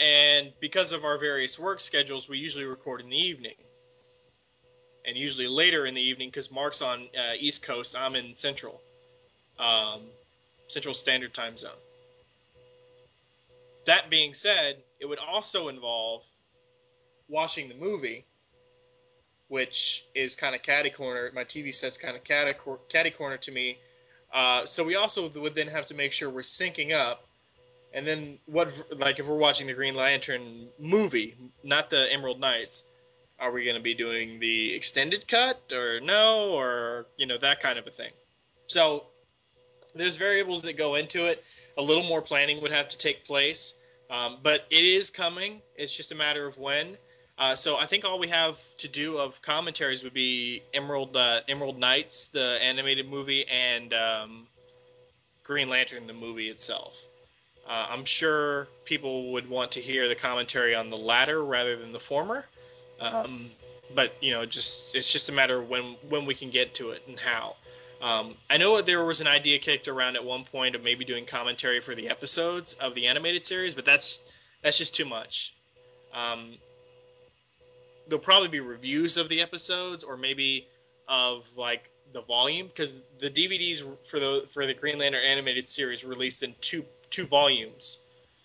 and 0.00 0.52
because 0.60 0.92
of 0.92 1.04
our 1.04 1.18
various 1.18 1.58
work 1.58 1.78
schedules, 1.78 2.28
we 2.28 2.38
usually 2.38 2.64
record 2.64 3.02
in 3.02 3.08
the 3.08 3.16
evening, 3.16 3.54
and 5.06 5.16
usually 5.16 5.46
later 5.46 5.86
in 5.86 5.94
the 5.94 6.02
evening 6.02 6.28
because 6.28 6.50
Mark's 6.50 6.82
on 6.82 7.08
uh, 7.16 7.34
East 7.38 7.62
Coast, 7.62 7.94
I'm 7.96 8.16
in 8.16 8.34
Central, 8.34 8.80
um, 9.58 10.00
Central 10.68 10.94
Standard 10.94 11.34
Time 11.34 11.56
Zone. 11.56 11.70
That 13.86 14.10
being 14.10 14.34
said, 14.34 14.76
it 15.00 15.06
would 15.06 15.18
also 15.18 15.68
involve 15.68 16.24
watching 17.28 17.68
the 17.68 17.74
movie, 17.74 18.24
which 19.48 20.04
is 20.14 20.36
kind 20.36 20.54
of 20.54 20.62
catty 20.62 20.90
corner. 20.90 21.30
My 21.34 21.44
TV 21.44 21.74
set's 21.74 21.98
kind 21.98 22.16
of 22.16 22.22
catty, 22.24 22.52
cor- 22.52 22.80
catty 22.88 23.10
corner 23.10 23.38
to 23.38 23.52
me. 23.52 23.78
Uh, 24.32 24.64
so 24.64 24.84
we 24.84 24.94
also 24.94 25.28
would 25.28 25.54
then 25.54 25.68
have 25.68 25.86
to 25.86 25.94
make 25.94 26.12
sure 26.12 26.30
we're 26.30 26.42
syncing 26.42 26.94
up. 26.94 27.26
And 27.92 28.06
then 28.06 28.38
what, 28.46 28.72
like 28.96 29.18
if 29.18 29.26
we're 29.26 29.36
watching 29.36 29.66
the 29.66 29.74
Green 29.74 29.94
Lantern 29.94 30.68
movie, 30.78 31.34
not 31.62 31.90
the 31.90 32.10
Emerald 32.10 32.40
Knights, 32.40 32.84
are 33.38 33.50
we 33.50 33.64
going 33.64 33.76
to 33.76 33.82
be 33.82 33.92
doing 33.92 34.38
the 34.38 34.72
extended 34.72 35.26
cut 35.26 35.60
or 35.72 36.00
no, 36.00 36.52
or 36.52 37.06
you 37.16 37.26
know 37.26 37.36
that 37.38 37.60
kind 37.60 37.78
of 37.78 37.86
a 37.86 37.90
thing. 37.90 38.12
So 38.68 39.04
there's 39.94 40.16
variables 40.16 40.62
that 40.62 40.76
go 40.76 40.94
into 40.94 41.26
it 41.26 41.42
a 41.76 41.82
little 41.82 42.02
more 42.02 42.20
planning 42.20 42.60
would 42.62 42.72
have 42.72 42.88
to 42.88 42.98
take 42.98 43.24
place. 43.24 43.74
Um, 44.10 44.38
but 44.42 44.66
it 44.70 44.84
is 44.84 45.10
coming. 45.10 45.62
It's 45.76 45.96
just 45.96 46.12
a 46.12 46.14
matter 46.14 46.46
of 46.46 46.58
when. 46.58 46.96
Uh, 47.38 47.56
so 47.56 47.78
I 47.78 47.86
think 47.86 48.04
all 48.04 48.18
we 48.18 48.28
have 48.28 48.58
to 48.78 48.88
do 48.88 49.18
of 49.18 49.40
commentaries 49.40 50.04
would 50.04 50.12
be 50.12 50.62
Emerald 50.74 51.16
uh, 51.16 51.40
Emerald 51.48 51.78
Knights, 51.78 52.28
the 52.28 52.58
animated 52.62 53.08
movie, 53.08 53.46
and 53.48 53.92
um, 53.94 54.46
Green 55.44 55.68
Lantern, 55.68 56.06
the 56.06 56.12
movie 56.12 56.50
itself. 56.50 57.00
Uh, 57.66 57.86
I'm 57.88 58.04
sure 58.04 58.68
people 58.84 59.32
would 59.32 59.48
want 59.48 59.72
to 59.72 59.80
hear 59.80 60.08
the 60.08 60.14
commentary 60.14 60.74
on 60.74 60.90
the 60.90 60.96
latter 60.96 61.42
rather 61.42 61.76
than 61.76 61.92
the 61.92 62.00
former. 62.00 62.44
Um, 63.00 63.50
but 63.94 64.12
you 64.20 64.32
know, 64.32 64.44
just 64.44 64.94
it's 64.94 65.10
just 65.10 65.30
a 65.30 65.32
matter 65.32 65.58
of 65.58 65.70
when 65.70 65.96
when 66.10 66.26
we 66.26 66.34
can 66.34 66.50
get 66.50 66.74
to 66.74 66.90
it 66.90 67.02
and 67.08 67.18
how. 67.18 67.56
Um, 68.02 68.34
I 68.50 68.56
know 68.56 68.82
there 68.82 69.04
was 69.04 69.20
an 69.20 69.28
idea 69.28 69.60
kicked 69.60 69.86
around 69.86 70.16
at 70.16 70.24
one 70.24 70.42
point 70.42 70.74
of 70.74 70.82
maybe 70.82 71.04
doing 71.04 71.24
commentary 71.24 71.80
for 71.80 71.94
the 71.94 72.08
episodes 72.08 72.74
of 72.74 72.96
the 72.96 73.06
animated 73.06 73.44
series, 73.44 73.74
but 73.74 73.84
that's 73.84 74.20
that's 74.60 74.76
just 74.76 74.96
too 74.96 75.04
much. 75.04 75.54
Um, 76.12 76.54
there'll 78.08 78.22
probably 78.22 78.48
be 78.48 78.58
reviews 78.58 79.16
of 79.16 79.28
the 79.28 79.40
episodes, 79.40 80.02
or 80.02 80.16
maybe 80.16 80.66
of 81.06 81.46
like 81.56 81.90
the 82.12 82.22
volume, 82.22 82.66
because 82.66 83.02
the 83.20 83.30
DVDs 83.30 83.84
for 84.08 84.18
the 84.18 84.46
for 84.52 84.66
the 84.66 84.74
Green 84.74 84.98
Lantern 84.98 85.22
animated 85.24 85.68
series 85.68 86.02
released 86.02 86.42
in 86.42 86.56
two 86.60 86.84
two 87.10 87.24
volumes. 87.24 88.00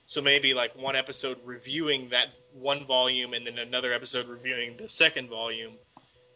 So 0.05 0.21
maybe 0.21 0.53
like 0.53 0.75
one 0.75 0.95
episode 0.95 1.37
reviewing 1.43 2.09
that 2.09 2.27
one 2.53 2.85
volume, 2.85 3.33
and 3.33 3.45
then 3.45 3.57
another 3.57 3.91
episode 3.91 4.27
reviewing 4.27 4.77
the 4.77 4.87
second 4.87 5.29
volume, 5.29 5.73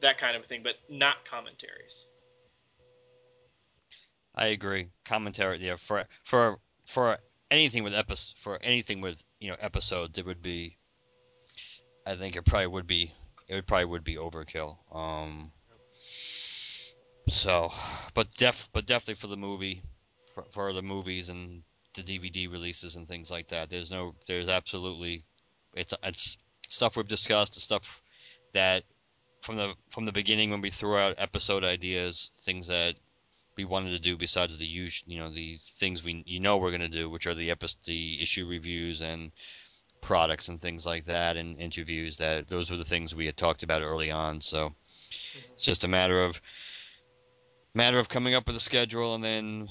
that 0.02 0.18
kind 0.18 0.36
of 0.36 0.44
thing, 0.46 0.64
but 0.64 0.74
not 0.90 1.24
commentaries. 1.24 2.08
I 4.36 4.48
agree. 4.48 4.90
Commentary, 5.06 5.60
yeah, 5.60 5.76
for 5.76 6.06
for 6.24 6.60
for 6.86 7.18
anything 7.50 7.84
with 7.84 7.94
episodes, 7.94 8.36
for 8.40 8.60
anything 8.62 9.02
with 9.02 9.24
you 9.40 9.50
know 9.50 9.58
episodes, 9.60 10.18
it 10.18 10.26
would 10.26 10.42
be. 10.42 10.78
I 12.06 12.16
think 12.16 12.36
it 12.36 12.46
probably 12.46 12.68
would 12.68 12.88
be. 12.88 13.14
It 13.48 13.56
would 13.56 13.68
probably 13.68 13.86
would 13.86 14.04
be 14.04 14.16
overkill. 14.16 14.78
Um. 14.92 15.52
So, 17.28 17.72
but 18.14 18.32
def, 18.32 18.70
but 18.74 18.86
definitely 18.86 19.16
for 19.16 19.28
the 19.28 19.38
movie, 19.38 19.84
for, 20.34 20.44
for 20.52 20.74
the 20.74 20.82
movies 20.82 21.30
and 21.30 21.64
the 21.94 22.02
DVD 22.02 22.52
releases 22.52 22.96
and 22.96 23.08
things 23.08 23.30
like 23.30 23.48
that. 23.48 23.70
There's 23.70 23.92
no, 23.92 24.14
there's 24.28 24.50
absolutely, 24.50 25.24
it's 25.74 25.94
it's 26.04 26.38
stuff 26.68 26.98
we've 26.98 27.08
discussed, 27.08 27.54
the 27.54 27.60
stuff 27.60 28.02
that 28.54 28.84
from 29.42 29.58
the 29.58 29.74
from 29.90 30.06
the 30.06 30.12
beginning 30.12 30.50
when 30.50 30.62
we 30.62 30.70
threw 30.70 30.98
out 30.98 31.16
episode 31.18 31.64
ideas, 31.64 32.32
things 32.40 32.68
that 32.68 32.96
we 33.58 33.66
wanted 33.66 33.92
to 33.92 34.00
do 34.00 34.18
besides 34.18 34.58
the 34.58 34.66
usual, 34.66 35.12
you 35.12 35.20
know, 35.20 35.30
the 35.30 35.56
things 35.58 36.04
we 36.04 36.24
you 36.26 36.40
know 36.40 36.58
we're 36.58 36.72
going 36.72 36.82
to 36.82 36.88
do, 36.88 37.10
which 37.10 37.28
are 37.28 37.36
the 37.36 37.52
epi- 37.52 37.68
the 37.86 38.22
issue 38.22 38.48
reviews 38.48 39.02
and 39.02 39.32
products 40.02 40.48
and 40.48 40.60
things 40.60 40.86
like 40.86 41.06
that, 41.06 41.38
and 41.38 41.60
interviews. 41.60 42.18
That 42.18 42.48
those 42.48 42.72
were 42.72 42.78
the 42.78 42.86
things 42.86 43.14
we 43.14 43.26
had 43.26 43.38
talked 43.38 43.64
about 43.64 43.82
early 43.82 44.12
on. 44.12 44.42
So 44.42 44.74
it's 45.54 45.64
just 45.64 45.84
a 45.84 45.88
matter 45.88 46.24
of 46.24 46.42
matter 47.74 48.00
of 48.00 48.10
coming 48.10 48.34
up 48.36 48.48
with 48.48 48.56
a 48.56 48.60
schedule 48.60 49.16
and 49.16 49.24
then 49.24 49.70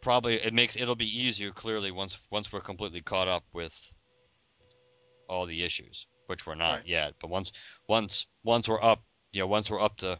probably 0.00 0.34
it 0.34 0.54
makes 0.54 0.76
it'll 0.76 0.96
be 0.96 1.20
easier 1.20 1.50
clearly 1.50 1.90
once 1.90 2.18
once 2.30 2.52
we're 2.52 2.60
completely 2.60 3.00
caught 3.00 3.28
up 3.28 3.44
with 3.52 3.92
all 5.28 5.46
the 5.46 5.62
issues, 5.62 6.06
which 6.26 6.46
we're 6.46 6.54
not 6.54 6.78
Right. 6.80 6.86
yet. 6.86 7.14
But 7.20 7.30
once 7.30 7.52
once 7.88 8.26
once 8.44 8.68
we're 8.68 8.82
up, 8.82 9.02
you 9.32 9.40
know, 9.40 9.46
once 9.46 9.70
we're 9.70 9.80
up 9.80 9.96
to 9.98 10.18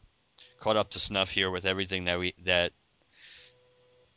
caught 0.62 0.76
up 0.76 0.90
to 0.90 1.00
snuff 1.00 1.30
here 1.30 1.50
with 1.50 1.66
everything 1.66 2.04
that 2.04 2.18
we 2.18 2.34
that 2.44 2.72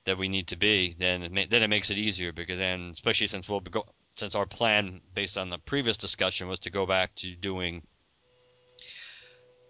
that 0.06 0.20
we 0.20 0.30
need 0.30 0.48
to 0.48 0.56
be, 0.56 0.96
then 0.98 1.24
it 1.24 1.32
ma- 1.32 1.50
then 1.50 1.64
it 1.64 1.68
makes 1.68 1.90
it 1.90 1.98
easier 1.98 2.32
because 2.32 2.60
then, 2.60 2.92
especially 2.94 3.28
since 3.28 3.50
we'll 3.50 3.60
go 3.60 3.84
since 4.16 4.36
our 4.36 4.46
plan 4.46 5.02
based 5.14 5.38
on 5.38 5.50
the 5.50 5.58
previous 5.58 5.98
discussion 5.98 6.48
was 6.48 6.60
to 6.60 6.70
go 6.70 6.86
back 6.86 7.14
to 7.16 7.36
doing 7.36 7.82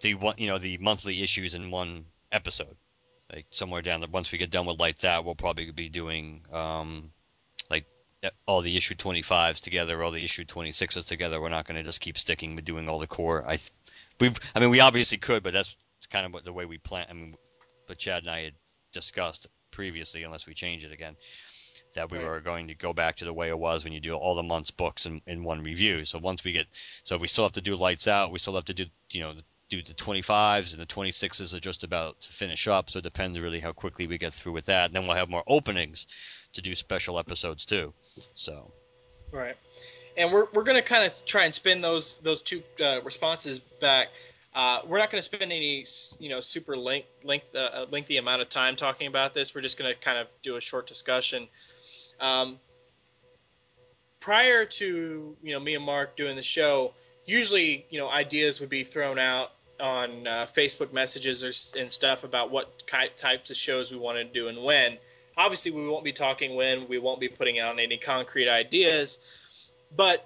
the 0.02 0.14
one 0.15 0.35
you 0.38 0.47
know 0.47 0.60
the 0.60 0.77
monthly 0.77 1.23
issues 1.23 1.56
in 1.56 1.72
one 1.72 2.06
episode. 2.31 2.76
Like 3.34 3.47
somewhere 3.49 3.81
down 3.81 4.02
there 4.02 4.10
once 4.10 4.31
we 4.31 4.38
get 4.38 4.52
done 4.52 4.68
with 4.68 4.80
lights 4.80 5.03
out 5.03 5.26
we'll 5.26 5.34
probably 5.34 5.72
be 5.72 5.89
doing 5.89 6.41
um 6.52 7.11
like 7.72 7.85
all 8.45 8.61
the 8.61 8.77
issue 8.77 8.95
25s 8.95 9.61
together 9.61 10.03
all 10.03 10.11
the 10.11 10.23
issue 10.23 10.43
26s 10.43 11.07
together. 11.07 11.39
We're 11.39 11.49
not 11.49 11.65
going 11.65 11.77
to 11.77 11.84
just 11.84 12.02
keep 12.02 12.18
sticking 12.18 12.56
with 12.56 12.65
doing 12.65 12.89
all 12.89 12.99
the 12.99 13.07
Corps. 13.07 13.43
I 13.47 13.56
th- 13.56 13.72
we 14.19 14.31
i 14.53 14.60
mean 14.60 14.69
we 14.69 14.80
obviously 14.81 15.18
could 15.18 15.43
but 15.43 15.53
that's 15.53 15.76
kind 16.16 16.26
of 16.26 16.34
what 16.34 16.46
the 16.46 16.54
way 16.54 16.64
we 16.66 16.78
plan 16.78 17.06
i 17.10 17.14
mean 17.14 17.36
but 17.88 17.98
chad 17.98 18.24
and 18.24 18.32
i 18.32 18.40
had 18.42 18.54
discussed 18.94 19.48
previously 19.72 20.24
unless 20.24 20.48
we 20.48 20.54
change 20.54 20.86
it 20.86 20.94
again 20.94 21.18
that 21.94 22.10
we 22.10 22.18
Right. 22.18 22.26
were 22.28 22.40
going 22.40 22.68
to 22.68 22.76
go 22.76 22.94
back 22.94 23.18
to 23.18 23.26
the 23.26 23.34
way 23.34 23.50
it 23.50 23.60
was 23.60 23.84
when 23.84 23.92
you 23.92 24.00
do 24.00 24.14
all 24.14 24.36
the 24.36 24.44
month's 24.44 24.72
books 24.72 25.06
in, 25.06 25.22
in 25.28 25.44
one 25.44 25.62
review 25.62 26.06
so 26.06 26.18
once 26.18 26.46
we 26.46 26.54
get 26.54 26.68
so 27.04 27.18
we 27.18 27.28
still 27.28 27.44
have 27.44 27.52
to 27.52 27.62
do 27.62 27.76
lights 27.76 28.08
out 28.08 28.32
we 28.32 28.40
still 28.40 28.56
have 28.56 28.64
to 28.66 28.74
do 28.74 28.86
you 29.12 29.20
know 29.20 29.34
do 29.68 29.82
the 29.82 29.94
25s 29.94 30.72
and 30.72 30.82
the 30.82 30.86
26s 30.86 31.54
are 31.54 31.60
just 31.60 31.84
about 31.84 32.22
to 32.22 32.32
finish 32.32 32.68
up 32.68 32.90
so 32.90 33.00
it 33.00 33.04
depends 33.04 33.38
really 33.40 33.60
how 33.60 33.74
quickly 33.74 34.08
we 34.08 34.18
get 34.18 34.34
through 34.34 34.54
with 34.54 34.68
that 34.68 34.86
and 34.86 34.96
then 34.96 35.06
we'll 35.06 35.18
have 35.18 35.30
more 35.30 35.44
openings 35.48 36.08
to 36.54 36.62
do 36.62 36.74
special 36.76 37.20
episodes 37.20 37.66
too 37.66 37.94
so 38.36 38.72
Right. 39.32 39.56
And 40.18 40.32
we're, 40.32 40.48
we're 40.54 40.64
going 40.64 40.78
to 40.82 40.88
kind 40.88 41.04
of 41.04 41.14
try 41.26 41.44
and 41.44 41.54
spin 41.54 41.82
those 41.82 42.20
those 42.20 42.42
two 42.42 42.64
uh, 42.82 43.02
responses 43.04 43.60
back. 43.60 44.08
Uh, 44.56 44.80
we're 44.88 44.99
not 44.99 45.11
going 45.11 45.19
to 45.19 45.26
spend 45.26 45.52
any 45.52 45.86
you 46.18 46.30
know 46.30 46.40
super 46.40 46.77
length, 46.77 47.10
length 47.26 47.53
uh, 47.53 47.86
lengthy 47.91 48.15
amount 48.15 48.41
of 48.41 48.48
time 48.48 48.77
talking 48.77 49.07
about 49.07 49.34
this. 49.34 49.53
We're 49.53 49.60
just 49.60 49.77
going 49.77 49.94
to 49.94 49.99
kind 49.99 50.18
of 50.18 50.27
do 50.41 50.56
a 50.56 50.61
short 50.61 50.88
discussion. 50.88 51.49
Um, 52.22 52.57
prior 54.22 54.64
to 54.64 55.36
you 55.44 55.53
know 55.53 55.60
me 55.60 55.76
and 55.76 55.86
Mark 55.86 56.15
doing 56.15 56.38
the 56.38 56.44
show, 56.44 56.94
usually 57.26 57.86
you 57.90 57.99
know 57.99 58.10
ideas 58.10 58.61
would 58.61 58.69
be 58.69 58.86
thrown 58.86 59.19
out 59.19 59.52
on 59.82 60.26
uh, 60.26 60.48
Facebook 60.56 60.94
messages 60.94 61.44
or 61.44 61.52
and 61.77 61.91
stuff 61.91 62.23
about 62.23 62.49
what 62.49 62.82
types 63.18 63.49
of 63.49 63.57
shows 63.57 63.91
we 63.91 63.98
want 63.98 64.18
to 64.18 64.23
do 64.23 64.48
and 64.48 64.64
when. 64.64 64.98
Obviously, 65.36 65.72
we 65.72 65.86
won't 65.86 66.06
be 66.06 66.14
talking 66.14 66.56
when 66.56 66.88
we 66.88 66.98
won't 66.98 67.19
be 67.19 67.27
putting 67.27 67.60
out 67.60 67.77
any 67.77 67.98
concrete 67.98 68.48
ideas, 68.48 69.19
but 69.94 70.26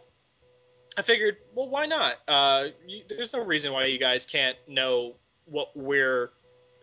I 0.99 1.01
figured, 1.01 1.38
well, 1.55 1.69
why 1.69 1.85
not? 1.85 2.15
Uh, 2.27 2.65
you, 2.85 3.03
there's 3.07 3.31
no 3.31 3.41
reason 3.45 3.71
why 3.71 3.85
you 3.85 3.97
guys 3.97 4.26
can't 4.26 4.57
know 4.67 5.15
what 5.45 5.69
we're 5.73 6.30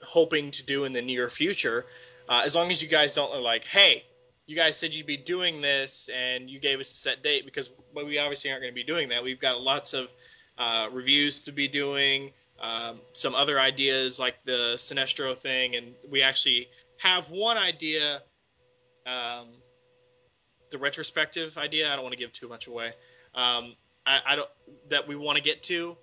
hoping 0.03 0.51
to 0.53 0.65
do 0.65 0.87
in 0.87 0.95
the 0.95 1.03
near 1.03 1.29
future, 1.29 1.85
uh, 2.27 2.41
as 2.43 2.57
long 2.57 2.71
as 2.71 2.83
you 2.83 2.89
guys 2.89 3.15
don't 3.15 3.43
like, 3.43 3.65
hey, 3.65 4.05
you 4.47 4.57
guys 4.57 4.75
said 4.75 4.95
you'd 4.95 5.07
be 5.07 5.19
doing 5.19 5.61
this 5.61 6.09
and 6.17 6.49
you 6.49 6.59
gave 6.59 6.81
us 6.81 6.91
a 6.91 6.95
set 6.95 7.23
date 7.23 7.45
because 7.45 7.69
we 7.95 8.17
obviously 8.19 8.51
aren't 8.51 8.63
going 8.63 8.73
to 8.73 8.75
be 8.75 8.85
doing 8.85 9.11
that. 9.11 9.23
We've 9.23 9.39
got 9.39 9.61
lots 9.61 9.93
of 9.93 10.09
uh, 10.57 10.89
reviews 10.93 11.43
to 11.43 11.53
be 11.53 11.69
doing, 11.69 12.31
um, 12.63 13.01
some 13.13 13.35
other 13.35 13.61
ideas 13.61 14.19
like 14.19 14.37
the 14.47 14.77
Sinestro 14.77 15.37
thing, 15.37 15.77
and 15.77 15.89
we 16.11 16.23
actually 16.23 16.69
have 17.01 17.29
one 17.31 17.59
idea, 17.59 18.23
um, 19.05 19.49
the 20.71 20.79
retrospective 20.79 21.59
idea. 21.59 21.93
I 21.93 21.97
don't 21.97 22.03
want 22.03 22.15
to 22.15 22.19
give 22.19 22.33
too 22.33 22.49
much 22.49 22.67
away. 22.67 22.95
Um, 23.35 23.75
I, 24.07 24.21
I 24.27 24.37
don't 24.37 24.49
that 24.89 25.09
we 25.09 25.17
want 25.17 25.37
to 25.37 25.43
get 25.43 25.63
to. 25.65 25.97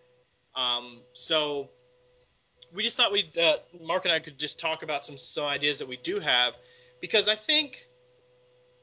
Um, 0.55 0.99
so 1.13 1.69
we 2.73 2.83
just 2.83 2.97
thought 2.97 3.11
we'd 3.11 3.37
uh, 3.37 3.57
Mark 3.81 4.05
and 4.05 4.13
I 4.13 4.19
could 4.19 4.37
just 4.37 4.59
talk 4.59 4.83
about 4.83 5.03
some 5.03 5.17
some 5.17 5.45
ideas 5.45 5.79
that 5.79 5.87
we 5.87 5.97
do 5.97 6.19
have 6.19 6.55
because 7.01 7.27
I 7.27 7.35
think. 7.35 7.85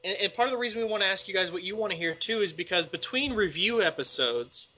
And, 0.03 0.17
and 0.19 0.33
part 0.33 0.47
of 0.47 0.51
the 0.51 0.57
reason 0.57 0.81
we 0.81 0.87
want 0.87 1.03
to 1.03 1.09
ask 1.09 1.27
you 1.27 1.33
guys 1.33 1.51
what 1.51 1.61
you 1.61 1.75
want 1.75 1.91
to 1.91 1.97
hear 1.97 2.15
too 2.15 2.41
is 2.41 2.53
because 2.53 2.87
between 2.87 3.33
review 3.33 3.83
episodes 3.83 4.69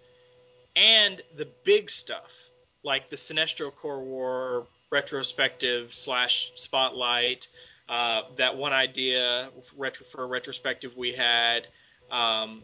and 0.76 1.22
the 1.38 1.48
big 1.64 1.90
stuff 1.90 2.50
like 2.84 3.08
the 3.08 3.16
Sinestro 3.16 3.74
Corps 3.74 4.04
War 4.04 4.68
retrospective 4.92 5.94
slash 5.94 6.52
spotlight, 6.56 7.48
uh, 7.90 8.24
that 8.38 8.58
one 8.58 8.74
idea 8.74 9.50
retro, 9.78 10.06
for 10.06 10.24
a 10.24 10.28
retrospective 10.28 10.96
we 10.96 11.14
had, 11.14 11.68
um, 12.12 12.64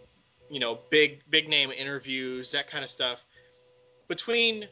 you 0.49 0.59
know, 0.59 0.79
big 0.89 1.21
big 1.29 1.47
name 1.47 1.71
interviews, 1.71 2.51
that 2.51 2.67
kind 2.67 2.83
of 2.83 2.89
stuff. 2.89 3.23
Between, 4.07 4.67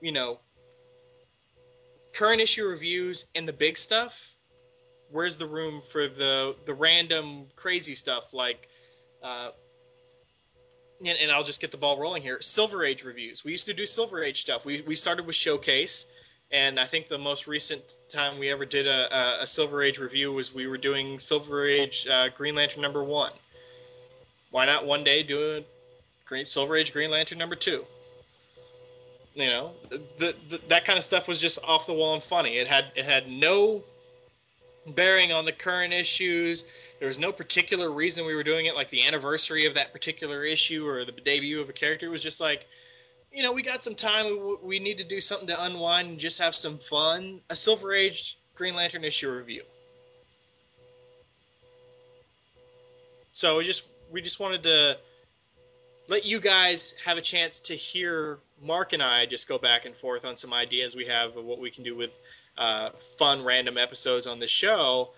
you 0.00 0.12
know, 0.12 0.40
current 2.12 2.40
issue 2.40 2.66
reviews 2.66 3.26
and 3.34 3.46
the 3.46 3.52
big 3.52 3.78
stuff, 3.78 4.34
where's 5.10 5.36
the 5.36 5.46
room 5.46 5.80
for 5.82 6.08
the 6.08 6.56
the 6.66 6.74
random 6.74 7.46
crazy 7.56 7.94
stuff 7.94 8.32
like 8.32 8.68
uh, 9.22 9.50
and, 11.00 11.18
and 11.18 11.30
I'll 11.30 11.44
just 11.44 11.60
get 11.60 11.70
the 11.70 11.76
ball 11.76 11.98
rolling 11.98 12.22
here. 12.22 12.40
Silver 12.40 12.84
Age 12.84 13.04
reviews. 13.04 13.44
We 13.44 13.50
used 13.50 13.66
to 13.66 13.74
do 13.74 13.86
Silver 13.86 14.22
Age 14.22 14.40
stuff. 14.40 14.64
We, 14.64 14.82
we 14.82 14.94
started 14.94 15.26
with 15.26 15.36
Showcase, 15.36 16.06
and 16.50 16.78
I 16.80 16.86
think 16.86 17.08
the 17.08 17.18
most 17.18 17.46
recent 17.46 17.82
time 18.08 18.38
we 18.38 18.50
ever 18.50 18.64
did 18.64 18.86
a, 18.86 19.42
a, 19.42 19.46
Silver 19.46 19.82
Age 19.82 19.98
review 19.98 20.32
was 20.32 20.54
we 20.54 20.66
were 20.66 20.78
doing 20.78 21.18
Silver 21.18 21.66
Age 21.66 22.06
uh, 22.06 22.28
Green 22.30 22.54
Lantern 22.54 22.82
number 22.82 23.02
one. 23.02 23.32
Why 24.56 24.64
not 24.64 24.86
one 24.86 25.04
day 25.04 25.22
do 25.22 25.58
a 25.58 25.64
Green 26.24 26.46
Silver 26.46 26.76
Age 26.76 26.90
Green 26.94 27.10
Lantern 27.10 27.36
number 27.36 27.56
two? 27.56 27.84
You 29.34 29.48
know, 29.48 29.72
the, 29.90 30.34
the, 30.48 30.58
that 30.68 30.86
kind 30.86 30.96
of 30.96 31.04
stuff 31.04 31.28
was 31.28 31.38
just 31.38 31.62
off 31.62 31.86
the 31.86 31.92
wall 31.92 32.14
and 32.14 32.22
funny. 32.22 32.56
It 32.56 32.66
had 32.66 32.86
it 32.94 33.04
had 33.04 33.28
no 33.28 33.82
bearing 34.86 35.30
on 35.30 35.44
the 35.44 35.52
current 35.52 35.92
issues. 35.92 36.64
There 37.00 37.06
was 37.06 37.18
no 37.18 37.32
particular 37.32 37.92
reason 37.92 38.24
we 38.24 38.34
were 38.34 38.42
doing 38.42 38.64
it, 38.64 38.74
like 38.74 38.88
the 38.88 39.06
anniversary 39.06 39.66
of 39.66 39.74
that 39.74 39.92
particular 39.92 40.42
issue 40.42 40.88
or 40.88 41.04
the 41.04 41.12
debut 41.12 41.60
of 41.60 41.68
a 41.68 41.74
character. 41.74 42.06
It 42.06 42.08
was 42.08 42.22
just 42.22 42.40
like, 42.40 42.66
you 43.30 43.42
know, 43.42 43.52
we 43.52 43.62
got 43.62 43.82
some 43.82 43.94
time. 43.94 44.56
We, 44.64 44.78
need 44.78 44.96
to 44.96 45.04
do 45.04 45.20
something 45.20 45.48
to 45.48 45.64
unwind 45.64 46.08
and 46.08 46.18
just 46.18 46.38
have 46.38 46.54
some 46.54 46.78
fun. 46.78 47.42
A 47.50 47.56
Silver 47.56 47.92
Age 47.92 48.38
Green 48.54 48.74
Lantern 48.74 49.04
issue 49.04 49.30
review. 49.30 49.64
So 53.32 53.58
we 53.58 53.64
just 53.64 53.82
we 54.10 54.22
just 54.22 54.40
wanted 54.40 54.62
to 54.64 54.98
let 56.08 56.24
you 56.24 56.40
guys 56.40 56.94
have 57.04 57.18
a 57.18 57.20
chance 57.20 57.60
to 57.60 57.74
hear 57.74 58.38
Mark 58.62 58.92
and 58.92 59.02
I 59.02 59.26
just 59.26 59.48
go 59.48 59.58
back 59.58 59.84
and 59.84 59.94
forth 59.94 60.24
on 60.24 60.36
some 60.36 60.52
ideas 60.52 60.94
we 60.94 61.06
have 61.06 61.36
of 61.36 61.44
what 61.44 61.58
we 61.58 61.70
can 61.70 61.84
do 61.84 61.96
with 61.96 62.18
uh, 62.56 62.90
fun 63.18 63.44
random 63.44 63.76
episodes 63.76 64.26
on 64.26 64.38
the 64.38 64.48
show 64.48 65.10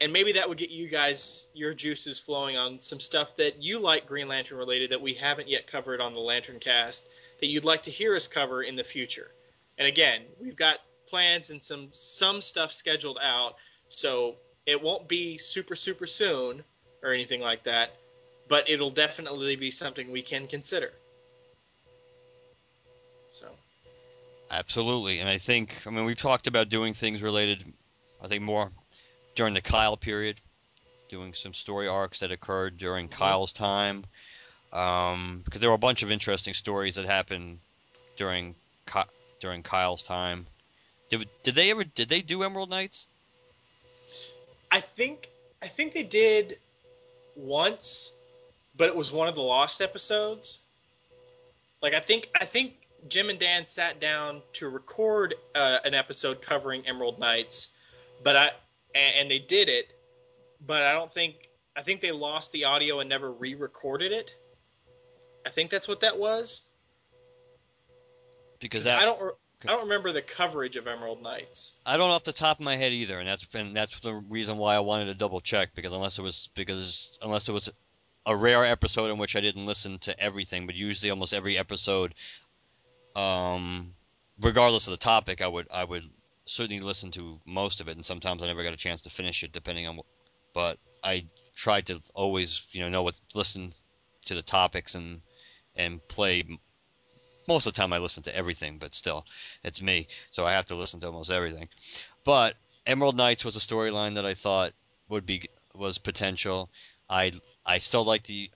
and 0.00 0.12
maybe 0.12 0.32
that 0.32 0.48
would 0.48 0.58
get 0.58 0.70
you 0.70 0.88
guys 0.88 1.50
your 1.54 1.74
juices 1.74 2.18
flowing 2.18 2.56
on 2.56 2.80
some 2.80 3.00
stuff 3.00 3.36
that 3.36 3.62
you 3.62 3.78
like 3.78 4.06
Green 4.06 4.28
Lantern 4.28 4.58
related 4.58 4.90
that 4.90 5.00
we 5.00 5.14
haven't 5.14 5.48
yet 5.48 5.66
covered 5.66 6.00
on 6.00 6.14
the 6.14 6.20
Lantern 6.20 6.58
Cast 6.58 7.08
that 7.40 7.46
you'd 7.46 7.64
like 7.64 7.82
to 7.84 7.90
hear 7.90 8.14
us 8.14 8.28
cover 8.28 8.62
in 8.62 8.76
the 8.76 8.84
future. 8.84 9.30
And 9.78 9.86
again, 9.86 10.22
we've 10.40 10.56
got 10.56 10.78
plans 11.06 11.50
and 11.50 11.62
some 11.62 11.88
some 11.92 12.40
stuff 12.40 12.72
scheduled 12.72 13.18
out, 13.22 13.56
so 13.88 14.36
it 14.64 14.82
won't 14.82 15.08
be 15.08 15.38
super 15.38 15.76
super 15.76 16.06
soon 16.06 16.62
or 17.02 17.12
anything 17.12 17.40
like 17.40 17.64
that, 17.64 17.94
but 18.48 18.68
it'll 18.68 18.90
definitely 18.90 19.56
be 19.56 19.70
something 19.70 20.10
we 20.10 20.22
can 20.22 20.46
consider. 20.46 20.92
So, 23.28 23.48
Absolutely, 24.50 25.18
and 25.18 25.28
I 25.28 25.38
think 25.38 25.76
I 25.86 25.90
mean 25.90 26.04
we've 26.04 26.16
talked 26.16 26.46
about 26.46 26.68
doing 26.68 26.94
things 26.94 27.22
related, 27.22 27.64
I 28.22 28.28
think 28.28 28.42
more 28.42 28.70
during 29.34 29.54
the 29.54 29.60
Kyle 29.60 29.96
period, 29.96 30.40
doing 31.08 31.34
some 31.34 31.52
story 31.52 31.88
arcs 31.88 32.20
that 32.20 32.30
occurred 32.30 32.78
during 32.78 33.08
Kyle's 33.08 33.52
time, 33.52 34.04
um, 34.72 35.42
because 35.44 35.60
there 35.60 35.70
were 35.70 35.76
a 35.76 35.78
bunch 35.78 36.02
of 36.02 36.10
interesting 36.10 36.54
stories 36.54 36.94
that 36.94 37.04
happened 37.04 37.58
during 38.16 38.54
Ky- 38.86 39.10
during 39.40 39.62
Kyle's 39.62 40.02
time. 40.02 40.46
Did 41.10 41.28
did 41.42 41.54
they 41.54 41.70
ever 41.70 41.84
did 41.84 42.08
they 42.08 42.22
do 42.22 42.42
Emerald 42.42 42.70
Knights? 42.70 43.06
I 44.70 44.80
think 44.80 45.28
I 45.62 45.68
think 45.68 45.92
they 45.92 46.02
did 46.02 46.58
once, 47.36 48.12
but 48.76 48.88
it 48.88 48.96
was 48.96 49.12
one 49.12 49.28
of 49.28 49.34
the 49.34 49.42
lost 49.42 49.80
episodes. 49.80 50.60
Like 51.82 51.94
I 51.94 52.00
think 52.00 52.28
I 52.38 52.44
think 52.44 52.74
Jim 53.08 53.30
and 53.30 53.38
Dan 53.38 53.64
sat 53.64 54.00
down 54.00 54.42
to 54.54 54.68
record 54.68 55.34
uh, 55.54 55.78
an 55.84 55.94
episode 55.94 56.42
covering 56.42 56.86
Emerald 56.86 57.18
Knights, 57.18 57.70
but 58.22 58.36
I 58.36 58.50
and, 58.94 59.14
and 59.20 59.30
they 59.30 59.38
did 59.38 59.68
it, 59.68 59.92
but 60.64 60.82
I 60.82 60.92
don't 60.92 61.12
think 61.12 61.48
I 61.76 61.82
think 61.82 62.00
they 62.00 62.12
lost 62.12 62.52
the 62.52 62.64
audio 62.64 63.00
and 63.00 63.08
never 63.08 63.30
re-recorded 63.30 64.12
it. 64.12 64.34
I 65.44 65.50
think 65.50 65.70
that's 65.70 65.86
what 65.86 66.00
that 66.00 66.18
was. 66.18 66.62
Because 68.58 68.86
that 68.86 69.00
I 69.00 69.04
don't 69.04 69.20
re- 69.20 69.30
I 69.64 69.68
don't 69.68 69.84
remember 69.84 70.12
the 70.12 70.22
coverage 70.22 70.76
of 70.76 70.86
Emerald 70.86 71.22
Knights. 71.22 71.76
I 71.84 71.96
don't 71.96 72.10
off 72.10 72.24
the 72.24 72.32
top 72.32 72.58
of 72.58 72.64
my 72.64 72.76
head 72.76 72.92
either, 72.92 73.18
and 73.18 73.28
that's 73.28 73.44
been 73.44 73.74
that's 73.74 74.00
the 74.00 74.14
reason 74.14 74.58
why 74.58 74.74
I 74.74 74.80
wanted 74.80 75.06
to 75.06 75.14
double 75.14 75.40
check 75.40 75.74
because 75.74 75.92
unless 75.92 76.18
it 76.18 76.22
was 76.22 76.50
because 76.54 77.18
unless 77.22 77.48
it 77.48 77.52
was 77.52 77.70
a 78.26 78.36
rare 78.36 78.64
episode 78.64 79.10
in 79.10 79.18
which 79.18 79.36
I 79.36 79.40
didn't 79.40 79.66
listen 79.66 79.98
to 80.00 80.20
everything, 80.20 80.66
but 80.66 80.74
usually 80.74 81.10
almost 81.10 81.32
every 81.32 81.56
episode, 81.56 82.14
um, 83.14 83.94
regardless 84.40 84.88
of 84.88 84.90
the 84.90 84.98
topic, 84.98 85.40
I 85.40 85.46
would 85.46 85.68
I 85.72 85.84
would 85.84 86.04
certainly 86.44 86.80
listen 86.80 87.12
to 87.12 87.40
most 87.46 87.80
of 87.80 87.88
it, 87.88 87.96
and 87.96 88.04
sometimes 88.04 88.42
I 88.42 88.46
never 88.46 88.64
got 88.64 88.74
a 88.74 88.78
chance 88.78 89.02
to 89.02 89.10
finish 89.10 89.44
it 89.44 89.52
depending 89.52 89.86
on. 89.86 89.96
What, 89.96 90.06
but 90.52 90.78
I 91.04 91.26
tried 91.54 91.86
to 91.86 92.00
always 92.14 92.66
you 92.72 92.80
know 92.80 92.88
know 92.88 93.02
what 93.04 93.20
listen 93.34 93.70
to 94.26 94.34
the 94.34 94.42
topics 94.42 94.96
and 94.96 95.20
and 95.76 96.06
play 96.08 96.42
most 97.46 97.66
of 97.66 97.74
the 97.74 97.80
time 97.80 97.92
I 97.92 97.98
listen 97.98 98.24
to 98.24 98.34
everything, 98.34 98.78
but 98.78 98.94
still, 98.94 99.24
it's 99.62 99.80
me, 99.80 100.08
so 100.32 100.44
I 100.44 100.52
have 100.52 100.66
to 100.66 100.74
listen 100.74 100.98
to 101.00 101.06
almost 101.06 101.30
everything. 101.30 101.68
But 102.24 102.56
Emerald 102.84 103.16
Knights 103.16 103.44
was 103.44 103.54
a 103.54 103.60
storyline 103.60 104.16
that 104.16 104.26
I 104.26 104.34
thought 104.34 104.72
would 105.08 105.26
be 105.26 105.48
was 105.74 105.98
potential. 105.98 106.70
I 107.08 107.32
I 107.64 107.78
still 107.78 108.04
like 108.04 108.22
the 108.24 108.50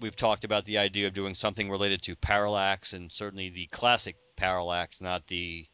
we've 0.00 0.16
talked 0.16 0.44
about 0.44 0.64
the 0.64 0.78
idea 0.78 1.06
of 1.06 1.14
doing 1.14 1.34
something 1.34 1.70
related 1.70 2.02
to 2.02 2.16
Parallax 2.16 2.92
and 2.92 3.12
certainly 3.12 3.50
the 3.50 3.66
classic 3.66 4.16
Parallax, 4.36 5.00
not 5.00 5.26
the 5.26 5.66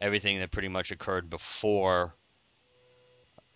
everything 0.00 0.38
that 0.38 0.50
pretty 0.50 0.68
much 0.68 0.90
occurred 0.90 1.30
before. 1.30 2.14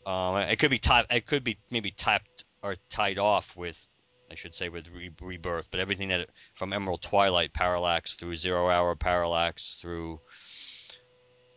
Um, 0.07 0.37
it 0.37 0.59
could 0.59 0.71
be 0.71 0.79
tied. 0.79 1.07
It 1.11 1.27
could 1.27 1.45
be 1.45 1.59
maybe 1.71 1.91
typed 1.91 2.45
or 2.63 2.77
tied 2.91 3.19
off 3.19 3.57
with 3.57 3.87
I 4.31 4.37
should 4.37 4.55
say, 4.55 4.69
with 4.69 4.89
Re- 4.89 5.11
Rebirth, 5.21 5.71
but 5.71 5.81
everything 5.81 6.09
that 6.09 6.29
from 6.55 6.73
Emerald 6.73 7.03
Twilight 7.03 7.53
Parallax 7.53 8.17
through 8.17 8.37
Zero 8.37 8.69
Hour 8.69 8.97
Parallax 8.97 9.81
through 9.81 10.21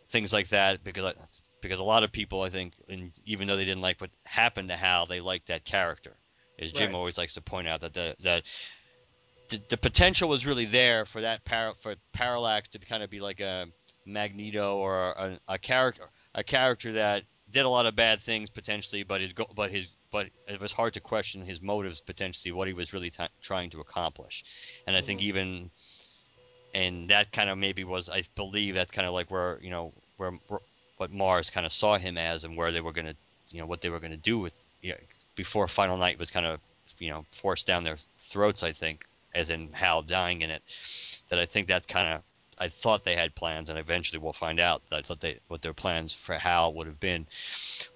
things 0.10 0.34
like 0.34 0.50
that, 0.50 0.84
because 0.84 1.16
because 1.62 1.80
a 1.80 1.84
lot 1.84 2.04
of 2.04 2.12
people, 2.12 2.42
I 2.42 2.50
think, 2.50 2.74
and 2.90 3.12
even 3.26 3.48
though 3.48 3.56
they 3.56 3.66
didn't 3.66 3.82
like 3.82 4.00
what 4.02 4.12
happened 4.26 4.70
to 4.70 4.76
Hal, 4.76 5.06
they 5.06 5.22
liked 5.22 5.48
that 5.48 5.66
character. 5.66 6.16
As 6.60 6.72
Jim 6.72 6.92
right. 6.92 6.98
always 6.98 7.18
likes 7.18 7.36
to 7.36 7.42
point 7.42 7.68
out, 7.68 7.82
that 7.82 7.94
the 7.94 8.16
that 8.22 8.44
the, 9.50 9.62
the 9.70 9.78
potential 9.78 10.30
was 10.30 10.46
really 10.46 10.66
there 10.66 11.06
for 11.06 11.22
that 11.22 11.46
para, 11.46 11.74
for 11.76 11.96
Parallax 12.14 12.70
to 12.70 12.80
kind 12.80 13.04
of 13.04 13.10
be 13.10 13.20
like 13.20 13.40
a 13.40 13.68
Magneto 14.06 14.78
or 14.78 15.10
a, 15.12 15.40
a 15.48 15.58
character 15.58 16.10
a 16.34 16.44
character 16.44 16.94
that 16.94 17.24
did 17.50 17.66
a 17.66 17.70
lot 17.70 17.86
of 17.86 17.96
bad 17.96 18.20
things 18.20 18.50
potentially, 18.50 19.04
but 19.04 19.22
his 19.22 19.34
but 19.56 19.72
his 19.72 19.90
but 20.12 20.30
it 20.48 20.62
was 20.62 20.72
hard 20.72 20.94
to 20.94 21.00
question 21.02 21.42
his 21.42 21.62
motives 21.62 22.00
potentially, 22.02 22.52
what 22.52 22.68
he 22.68 22.74
was 22.74 22.94
really 22.94 23.10
t- 23.10 23.26
trying 23.42 23.70
to 23.72 23.82
accomplish. 23.82 24.44
And 24.86 24.96
I 24.96 25.02
think 25.02 25.20
mm-hmm. 25.20 25.28
even, 25.28 25.72
and 26.74 27.10
that 27.10 27.32
kind 27.32 27.50
of 27.50 27.58
maybe 27.58 27.84
was, 27.84 28.08
I 28.08 28.24
believe 28.36 28.74
that's 28.74 28.92
kind 28.92 29.08
of 29.08 29.14
like 29.14 29.30
where 29.30 29.60
you 29.62 29.70
know 29.70 29.94
where 30.18 30.34
what 30.98 31.12
Marz 31.12 31.52
kind 31.52 31.66
of 31.66 31.72
saw 31.72 31.98
him 31.98 32.18
as, 32.18 32.44
and 32.44 32.56
where 32.56 32.72
they 32.72 32.82
were 32.82 32.94
going 32.94 33.08
to, 33.08 33.16
you 33.50 33.60
know, 33.60 33.68
what 33.68 33.82
they 33.82 33.90
were 33.90 34.00
going 34.00 34.12
to 34.12 34.18
do 34.18 34.40
with, 34.40 34.64
you 34.82 34.92
know, 34.92 34.98
before 35.38 35.70
Final 35.70 35.96
Night 35.96 36.20
was 36.20 36.30
kind 36.30 36.46
of, 36.46 36.60
you 37.00 37.10
know, 37.10 37.26
forced 37.32 37.66
down 37.66 37.86
their 37.86 37.96
throats. 38.18 38.64
I 38.64 38.74
think, 38.74 39.06
as 39.34 39.50
in 39.50 39.72
Hal 39.72 40.02
dying 40.02 40.42
in 40.42 40.50
it, 40.50 40.62
that 41.30 41.40
I 41.40 41.46
think 41.46 41.70
that 41.70 41.88
kind 41.88 42.16
of 42.16 42.22
I 42.60 42.68
thought 42.68 43.06
they 43.06 43.16
had 43.16 43.36
plans, 43.36 43.70
and 43.70 43.80
eventually 43.80 44.20
we'll 44.20 44.34
find 44.34 44.60
out. 44.60 44.82
I 44.92 45.02
thought 45.02 45.22
they 45.22 45.40
what 45.48 45.62
their 45.62 45.74
plans 45.74 46.12
for 46.12 46.36
Hal 46.36 46.74
would 46.74 46.88
have 46.88 47.00
been, 47.00 47.28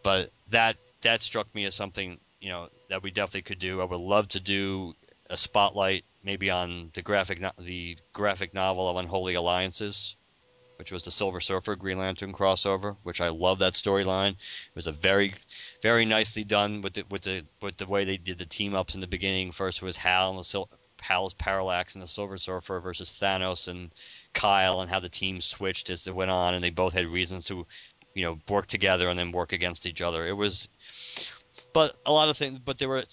but 0.04 0.32
that 0.50 0.80
that 1.02 1.22
struck 1.22 1.54
me 1.54 1.66
as 1.66 1.76
something 1.76 2.20
you 2.40 2.50
know 2.50 2.70
that 2.90 3.04
we 3.04 3.12
definitely 3.12 3.42
could 3.42 3.60
do. 3.60 3.82
I 3.82 3.86
would 3.86 4.00
love 4.00 4.30
to 4.30 4.40
do 4.40 4.96
a 5.30 5.38
spotlight 5.38 6.06
maybe 6.24 6.50
on 6.50 6.92
the 6.94 7.02
graphic 7.02 7.42
no- 7.42 7.52
the 7.58 7.98
graphic 8.14 8.54
novel 8.54 8.88
of 8.88 8.98
Unholy 8.98 9.34
Alliances, 9.34 10.16
which 10.82 10.92
was 10.92 11.04
the 11.04 11.12
Silver 11.12 11.40
Surfer 11.40 11.76
Green 11.76 12.00
Lantern 12.00 12.34
crossover, 12.34 12.98
which 13.04 13.22
I 13.22 13.30
love 13.30 13.60
that 13.60 13.74
storyline. 13.74 14.32
It 14.32 14.74
was 14.74 14.88
a 14.88 14.92
very 14.92 15.36
very 15.84 16.06
nicely 16.06 16.44
done 16.44 16.82
with 16.82 16.96
the 16.96 17.04
with 17.12 17.22
the 17.22 17.44
with 17.62 17.78
the 17.78 17.86
way 17.86 18.04
they 18.04 18.18
did 18.18 18.40
the 18.40 18.48
team 18.48 18.74
ups 18.74 18.96
in 18.96 19.02
the 19.02 19.06
beginning. 19.06 19.52
First 19.52 19.84
was 19.84 19.96
Hal 19.96 20.32
and 20.32 20.40
the 20.40 20.44
Sil- 20.44 20.74
Hal's 21.00 21.36
Parallax 21.36 21.94
and 21.94 22.04
the 22.04 22.08
Silver 22.08 22.38
Surfer 22.38 22.80
versus 22.80 23.12
Thanos 23.12 23.68
and 23.68 23.94
Kyle, 24.34 24.82
and 24.82 24.90
how 24.90 25.00
the 25.00 25.08
teams 25.08 25.46
switched 25.46 25.92
as 25.92 26.04
they 26.04 26.12
went 26.12 26.32
on, 26.32 26.56
and 26.56 26.64
they 26.64 26.72
both 26.72 26.94
had 26.94 27.10
reasons 27.10 27.46
to 27.46 27.68
you 28.16 28.24
know 28.24 28.40
work 28.50 28.66
together 28.66 29.08
and 29.08 29.20
then 29.20 29.32
work 29.32 29.54
against 29.54 29.86
each 29.86 30.02
other. 30.02 30.26
It 30.26 30.36
was, 30.36 30.68
but 31.74 31.96
a 32.08 32.12
lot 32.12 32.30
of 32.30 32.38
things. 32.38 32.58
But 32.58 32.80
there 32.80 32.90
were, 32.90 33.04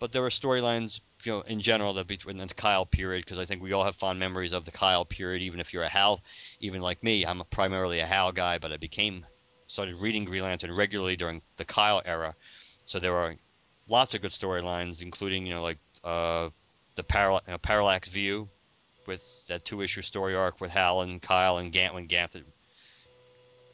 but 0.00 0.10
there 0.10 0.22
were 0.22 0.30
storylines 0.30 1.00
you 1.24 1.32
know 1.32 1.40
in 1.42 1.60
general 1.60 1.94
that 1.94 2.08
between 2.08 2.38
the 2.38 2.46
Kyle 2.48 2.86
period 2.86 3.24
because 3.24 3.38
I 3.38 3.44
think 3.44 3.62
we 3.62 3.72
all 3.72 3.84
have 3.84 3.94
fond 3.94 4.18
memories 4.18 4.52
of 4.52 4.64
the 4.64 4.72
Kyle 4.72 5.04
period. 5.04 5.42
Even 5.42 5.60
if 5.60 5.72
you're 5.72 5.84
a 5.84 5.88
Hal, 5.88 6.20
even 6.58 6.80
like 6.80 7.04
me, 7.04 7.24
I'm 7.24 7.40
a 7.40 7.44
primarily 7.44 8.00
a 8.00 8.06
Hal 8.06 8.32
guy, 8.32 8.58
but 8.58 8.72
I 8.72 8.78
became 8.78 9.24
started 9.68 9.96
reading 9.96 10.24
Green 10.24 10.42
Lantern 10.42 10.74
regularly 10.74 11.16
during 11.16 11.42
the 11.56 11.64
Kyle 11.64 12.02
era. 12.04 12.34
So 12.86 12.98
there 12.98 13.12
were 13.12 13.36
lots 13.88 14.14
of 14.14 14.22
good 14.22 14.32
storylines, 14.32 15.02
including 15.02 15.46
you 15.46 15.54
know 15.54 15.62
like 15.62 15.78
uh, 16.02 16.48
the 16.96 17.04
you 17.46 17.52
know, 17.52 17.58
Parallax 17.58 18.08
View 18.08 18.48
with 19.06 19.46
that 19.48 19.64
two 19.64 19.82
issue 19.82 20.02
story 20.02 20.34
arc 20.34 20.60
with 20.60 20.70
Hal 20.70 21.02
and 21.02 21.20
Kyle 21.20 21.58
and 21.58 21.72
Gant 21.72 21.94
when 21.94 22.06
Gant 22.06 22.34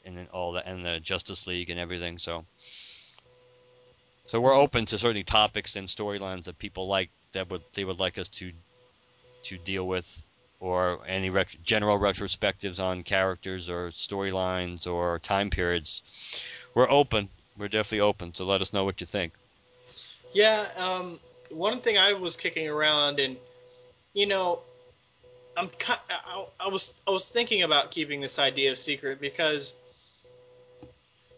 and 0.05 0.17
then 0.17 0.29
all 0.33 0.53
that 0.53 0.67
and 0.67 0.85
the 0.85 1.01
Justice 1.01 1.47
League 1.47 1.69
and 1.69 1.81
everything. 1.81 2.19
So, 2.19 2.45
so 4.27 4.41
we're 4.41 4.55
open 4.55 4.85
to 4.87 4.99
certain 4.99 5.23
topics 5.25 5.77
and 5.77 5.87
storylines 5.89 6.45
that 6.45 6.59
people 6.59 6.89
like 6.89 7.11
that 7.33 7.49
would 7.51 7.63
they 7.75 7.85
would 7.85 8.01
like 8.01 8.19
us 8.19 8.29
to 8.29 8.51
to 9.45 9.57
deal 9.59 9.87
with, 9.87 10.25
or 10.59 10.99
any 11.07 11.31
ret- 11.31 11.57
general 11.63 11.99
retrospectives 11.99 12.83
on 12.83 13.05
characters 13.05 13.71
or 13.71 13.91
storylines 13.91 14.87
or 14.89 15.21
time 15.21 15.51
periods. 15.51 16.03
We're 16.75 16.91
open. 16.91 17.29
We're 17.57 17.69
definitely 17.69 18.01
open. 18.01 18.35
So 18.35 18.45
let 18.45 18.61
us 18.61 18.73
know 18.73 18.85
what 18.85 19.01
you 19.01 19.07
think. 19.07 19.33
Yeah. 20.33 20.67
Um, 20.77 21.19
one 21.51 21.81
thing 21.81 21.97
I 21.97 22.15
was 22.15 22.37
kicking 22.37 22.69
around 22.69 23.21
and 23.21 23.37
you 24.13 24.27
know 24.27 24.59
I'm 25.57 25.71
I, 26.11 26.47
I 26.59 26.69
was 26.69 27.01
I 27.07 27.13
was 27.13 27.29
thinking 27.29 27.63
about 27.63 27.93
keeping 27.93 28.21
this 28.21 28.41
idea 28.41 28.73
of 28.73 28.79
secret 28.79 29.21
because 29.21 29.77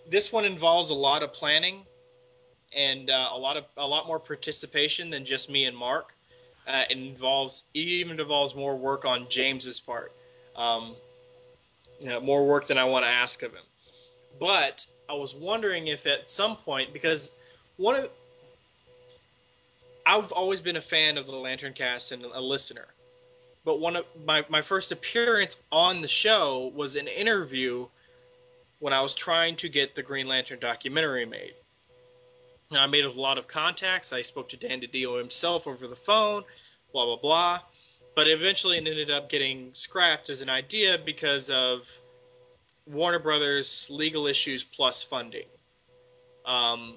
this 0.08 0.32
one 0.32 0.46
involves 0.46 0.88
a 0.88 0.94
lot 0.94 1.22
of 1.22 1.34
planning 1.34 1.82
and 2.76 3.10
uh, 3.10 3.30
a 3.32 3.38
lot 3.38 3.56
of 3.56 3.64
a 3.76 3.86
lot 3.86 4.06
more 4.06 4.18
participation 4.18 5.10
than 5.10 5.24
just 5.24 5.50
me 5.50 5.64
and 5.64 5.76
Mark. 5.76 6.14
Uh, 6.66 6.84
it 6.90 6.96
involves 6.96 7.64
it 7.74 7.80
even 7.80 8.20
involves 8.20 8.54
more 8.54 8.76
work 8.76 9.04
on 9.04 9.26
James's 9.28 9.80
part, 9.80 10.12
um, 10.56 10.94
you 12.00 12.08
know, 12.08 12.20
more 12.20 12.46
work 12.46 12.66
than 12.66 12.76
I 12.76 12.84
want 12.84 13.04
to 13.04 13.10
ask 13.10 13.42
of 13.42 13.52
him. 13.52 13.62
But 14.38 14.86
I 15.08 15.14
was 15.14 15.34
wondering 15.34 15.88
if 15.88 16.06
at 16.06 16.28
some 16.28 16.56
point, 16.56 16.92
because 16.92 17.34
one 17.76 17.96
of 17.96 18.10
I've 20.04 20.32
always 20.32 20.60
been 20.60 20.76
a 20.76 20.82
fan 20.82 21.18
of 21.18 21.26
the 21.26 21.36
Lantern 21.36 21.72
Cast 21.72 22.12
and 22.12 22.24
a 22.24 22.40
listener, 22.40 22.86
but 23.64 23.80
one 23.80 23.96
of 23.96 24.04
my 24.26 24.44
my 24.48 24.60
first 24.60 24.92
appearance 24.92 25.62
on 25.72 26.02
the 26.02 26.08
show 26.08 26.70
was 26.74 26.96
an 26.96 27.08
interview 27.08 27.86
when 28.80 28.92
I 28.92 29.00
was 29.00 29.14
trying 29.14 29.56
to 29.56 29.68
get 29.68 29.94
the 29.94 30.02
Green 30.02 30.26
Lantern 30.26 30.60
documentary 30.60 31.24
made. 31.24 31.54
I 32.70 32.86
made 32.86 33.04
a 33.04 33.10
lot 33.10 33.38
of 33.38 33.48
contacts. 33.48 34.12
I 34.12 34.22
spoke 34.22 34.50
to 34.50 34.56
Dan 34.56 34.80
DiDio 34.80 35.18
himself 35.18 35.66
over 35.66 35.86
the 35.86 35.96
phone, 35.96 36.44
blah, 36.92 37.06
blah, 37.06 37.16
blah. 37.16 37.60
But 38.14 38.28
eventually 38.28 38.76
it 38.76 38.86
ended 38.86 39.10
up 39.10 39.30
getting 39.30 39.70
scrapped 39.72 40.28
as 40.28 40.42
an 40.42 40.50
idea 40.50 40.98
because 40.98 41.50
of 41.50 41.88
Warner 42.86 43.18
Brothers 43.18 43.88
legal 43.90 44.26
issues 44.26 44.64
plus 44.64 45.02
funding. 45.02 45.46
Um, 46.44 46.94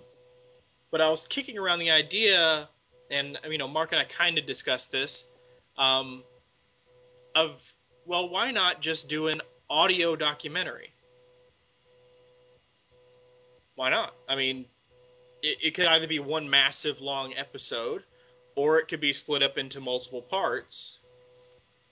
but 0.90 1.00
I 1.02 1.10
was 1.10 1.28
kicking 1.28 1.58
around 1.58 1.80
the 1.80 1.92
idea, 1.92 2.68
and 3.10 3.38
you 3.50 3.58
know, 3.58 3.68
Mark 3.68 3.92
and 3.92 4.02
I 4.02 4.06
kind 4.06 4.38
of 4.38 4.46
discussed 4.46 4.92
this, 4.92 5.26
um, 5.78 6.24
of 7.36 7.62
well, 8.06 8.30
why 8.30 8.52
not 8.52 8.82
just 8.82 9.08
do 9.08 9.28
an 9.28 9.42
audio 9.70 10.16
documentary? 10.16 10.92
why 13.82 13.90
not? 13.90 14.14
I 14.30 14.36
mean, 14.36 14.66
it, 15.42 15.58
it 15.62 15.72
could 15.72 15.86
either 15.86 16.08
be 16.08 16.20
one 16.20 16.50
massive 16.50 17.02
long 17.02 17.34
episode, 17.36 18.04
or 18.56 18.80
it 18.80 18.88
could 18.88 19.02
be 19.02 19.14
split 19.14 19.44
up 19.44 19.58
into 19.58 19.80
multiple 19.80 20.22
parts. 20.22 20.98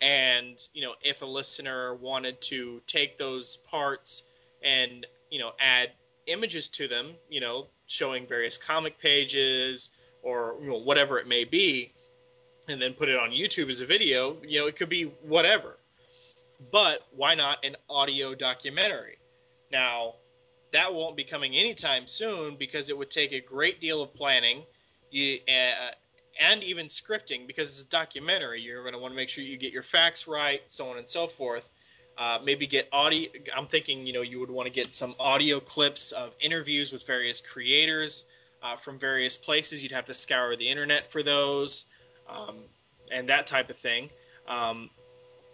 And 0.01 0.57
you 0.73 0.83
know, 0.83 0.95
if 1.01 1.21
a 1.21 1.25
listener 1.25 1.95
wanted 1.95 2.39
to 2.41 2.81
take 2.87 3.17
those 3.17 3.57
parts 3.57 4.23
and 4.63 5.05
you 5.29 5.39
know 5.39 5.51
add 5.59 5.91
images 6.27 6.69
to 6.69 6.87
them, 6.87 7.11
you 7.29 7.41
know, 7.41 7.67
showing 7.87 8.25
various 8.25 8.57
comic 8.57 8.99
pages 8.99 9.95
or 10.21 10.55
you 10.61 10.69
know, 10.69 10.77
whatever 10.77 11.19
it 11.19 11.27
may 11.27 11.43
be, 11.43 11.93
and 12.67 12.81
then 12.81 12.93
put 12.93 13.09
it 13.09 13.17
on 13.17 13.31
YouTube 13.31 13.69
as 13.69 13.81
a 13.81 13.85
video, 13.85 14.37
you 14.45 14.59
know, 14.59 14.67
it 14.67 14.75
could 14.75 14.89
be 14.89 15.03
whatever. 15.23 15.77
But 16.71 17.07
why 17.15 17.35
not 17.35 17.63
an 17.65 17.75
audio 17.89 18.35
documentary? 18.35 19.17
Now, 19.71 20.15
that 20.71 20.93
won't 20.93 21.15
be 21.15 21.23
coming 21.23 21.55
anytime 21.55 22.07
soon 22.07 22.55
because 22.55 22.89
it 22.89 22.97
would 22.97 23.09
take 23.09 23.31
a 23.31 23.39
great 23.39 23.79
deal 23.81 24.01
of 24.01 24.13
planning 24.13 24.63
you, 25.11 25.39
uh, 25.47 25.91
and 26.39 26.63
even 26.63 26.87
scripting 26.87 27.47
because 27.47 27.69
it's 27.69 27.87
a 27.87 27.89
documentary. 27.89 28.61
You're 28.61 28.81
going 28.81 28.93
to 28.93 28.99
want 28.99 29.11
to 29.11 29.15
make 29.15 29.29
sure 29.29 29.43
you 29.43 29.57
get 29.57 29.73
your 29.73 29.83
facts 29.83 30.27
right, 30.27 30.61
so 30.65 30.89
on 30.89 30.97
and 30.97 31.07
so 31.07 31.27
forth. 31.27 31.69
Uh, 32.17 32.39
maybe 32.43 32.67
get 32.67 32.87
audio. 32.91 33.29
I'm 33.55 33.67
thinking, 33.67 34.05
you 34.05 34.13
know, 34.13 34.21
you 34.21 34.39
would 34.39 34.51
want 34.51 34.67
to 34.67 34.73
get 34.73 34.93
some 34.93 35.15
audio 35.19 35.59
clips 35.59 36.11
of 36.11 36.35
interviews 36.41 36.91
with 36.91 37.07
various 37.07 37.41
creators 37.41 38.25
uh, 38.61 38.75
from 38.75 38.99
various 38.99 39.37
places. 39.37 39.81
You'd 39.81 39.93
have 39.93 40.05
to 40.05 40.13
scour 40.13 40.55
the 40.55 40.69
internet 40.69 41.07
for 41.07 41.23
those, 41.23 41.85
um, 42.29 42.57
and 43.11 43.29
that 43.29 43.47
type 43.47 43.69
of 43.69 43.77
thing. 43.77 44.09
Um, 44.47 44.89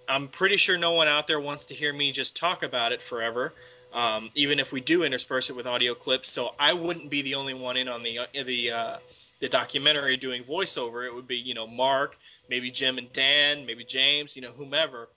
I'm 0.07 0.27
pretty 0.27 0.57
sure 0.57 0.77
no 0.77 0.93
one 0.93 1.07
out 1.07 1.27
there 1.27 1.39
wants 1.39 1.67
to 1.67 1.75
hear 1.75 1.93
me 1.93 2.11
just 2.11 2.35
talk 2.35 2.63
about 2.63 2.91
it 2.91 3.01
forever, 3.01 3.53
um, 3.95 4.29
even 4.35 4.59
if 4.59 4.73
we 4.73 4.81
do 4.81 5.03
intersperse 5.03 5.49
it 5.49 5.55
with 5.55 5.65
audio 5.65 5.95
clips. 5.95 6.29
So 6.29 6.53
I 6.59 6.73
wouldn't 6.73 7.09
be 7.09 7.21
the 7.21 7.35
only 7.35 7.53
one 7.53 7.77
in 7.77 7.87
on 7.87 8.03
the 8.03 8.19
uh, 8.19 8.25
the 8.43 8.71
uh, 8.71 8.97
the 9.39 9.49
documentary 9.49 10.17
doing 10.17 10.43
voiceover. 10.43 11.07
It 11.07 11.15
would 11.15 11.27
be 11.27 11.37
you 11.37 11.53
know 11.53 11.65
Mark, 11.65 12.17
maybe 12.49 12.69
Jim 12.69 12.97
and 12.97 13.11
Dan, 13.13 13.65
maybe 13.65 13.85
James, 13.85 14.35
you 14.35 14.41
know 14.41 14.51
whomever. 14.51 15.07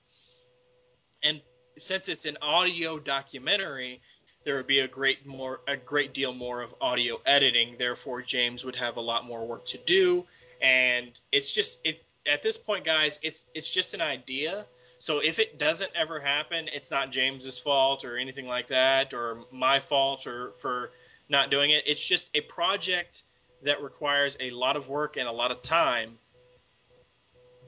And 1.24 1.40
since 1.76 2.08
it's 2.08 2.24
an 2.24 2.38
audio 2.40 3.00
documentary, 3.00 4.00
there 4.44 4.56
would 4.56 4.68
be 4.68 4.78
a 4.78 4.88
great 4.88 5.26
more 5.26 5.60
a 5.66 5.76
great 5.76 6.14
deal 6.14 6.32
more 6.32 6.62
of 6.62 6.72
audio 6.80 7.20
editing. 7.26 7.74
Therefore, 7.78 8.22
James 8.22 8.64
would 8.64 8.76
have 8.76 8.96
a 8.96 9.00
lot 9.00 9.26
more 9.26 9.44
work 9.44 9.66
to 9.66 9.78
do. 9.78 10.24
And 10.62 11.10
it's 11.32 11.52
just 11.52 11.80
it 11.84 12.00
at 12.26 12.42
this 12.42 12.56
point, 12.56 12.84
guys. 12.84 13.18
It's 13.24 13.50
it's 13.54 13.70
just 13.70 13.94
an 13.94 14.02
idea 14.02 14.66
so 14.98 15.20
if 15.20 15.38
it 15.38 15.58
doesn't 15.58 15.92
ever 15.94 16.20
happen, 16.20 16.68
it's 16.72 16.90
not 16.90 17.10
James's 17.10 17.58
fault 17.58 18.04
or 18.04 18.16
anything 18.16 18.46
like 18.46 18.68
that, 18.68 19.14
or 19.14 19.44
my 19.52 19.78
fault 19.78 20.26
or 20.26 20.52
for 20.60 20.90
not 21.28 21.50
doing 21.50 21.70
it. 21.70 21.84
It's 21.86 22.06
just 22.06 22.30
a 22.34 22.40
project 22.40 23.22
that 23.62 23.82
requires 23.82 24.36
a 24.40 24.50
lot 24.50 24.76
of 24.76 24.88
work 24.88 25.16
and 25.16 25.28
a 25.28 25.32
lot 25.32 25.50
of 25.50 25.62
time. 25.62 26.18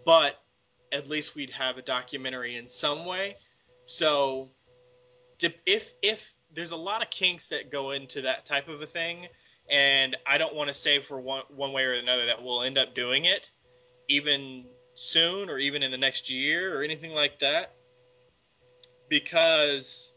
But 0.04 0.40
at 0.92 1.08
least 1.08 1.34
we'd 1.34 1.50
have 1.50 1.78
a 1.78 1.82
documentary 1.82 2.56
in 2.56 2.68
some 2.68 3.04
way. 3.04 3.36
So 3.84 4.50
if 5.66 5.92
if 6.02 6.32
there's 6.52 6.72
a 6.72 6.76
lot 6.76 7.02
of 7.02 7.10
kinks 7.10 7.48
that 7.48 7.70
go 7.70 7.92
into 7.92 8.22
that 8.22 8.44
type 8.44 8.68
of 8.68 8.82
a 8.82 8.86
thing, 8.86 9.28
and 9.70 10.16
I 10.26 10.38
don't 10.38 10.54
want 10.54 10.68
to 10.68 10.74
say 10.74 10.98
for 10.98 11.20
one 11.20 11.42
one 11.48 11.72
way 11.72 11.84
or 11.84 11.92
another 11.92 12.26
that 12.26 12.42
we'll 12.42 12.62
end 12.62 12.78
up 12.78 12.94
doing 12.94 13.24
it, 13.24 13.50
even 14.08 14.64
soon 14.94 15.48
or 15.50 15.58
even 15.58 15.82
in 15.82 15.90
the 15.90 15.98
next 15.98 16.30
year 16.30 16.78
or 16.78 16.82
anything 16.82 17.12
like 17.12 17.38
that. 17.40 17.72
Because 19.08 20.12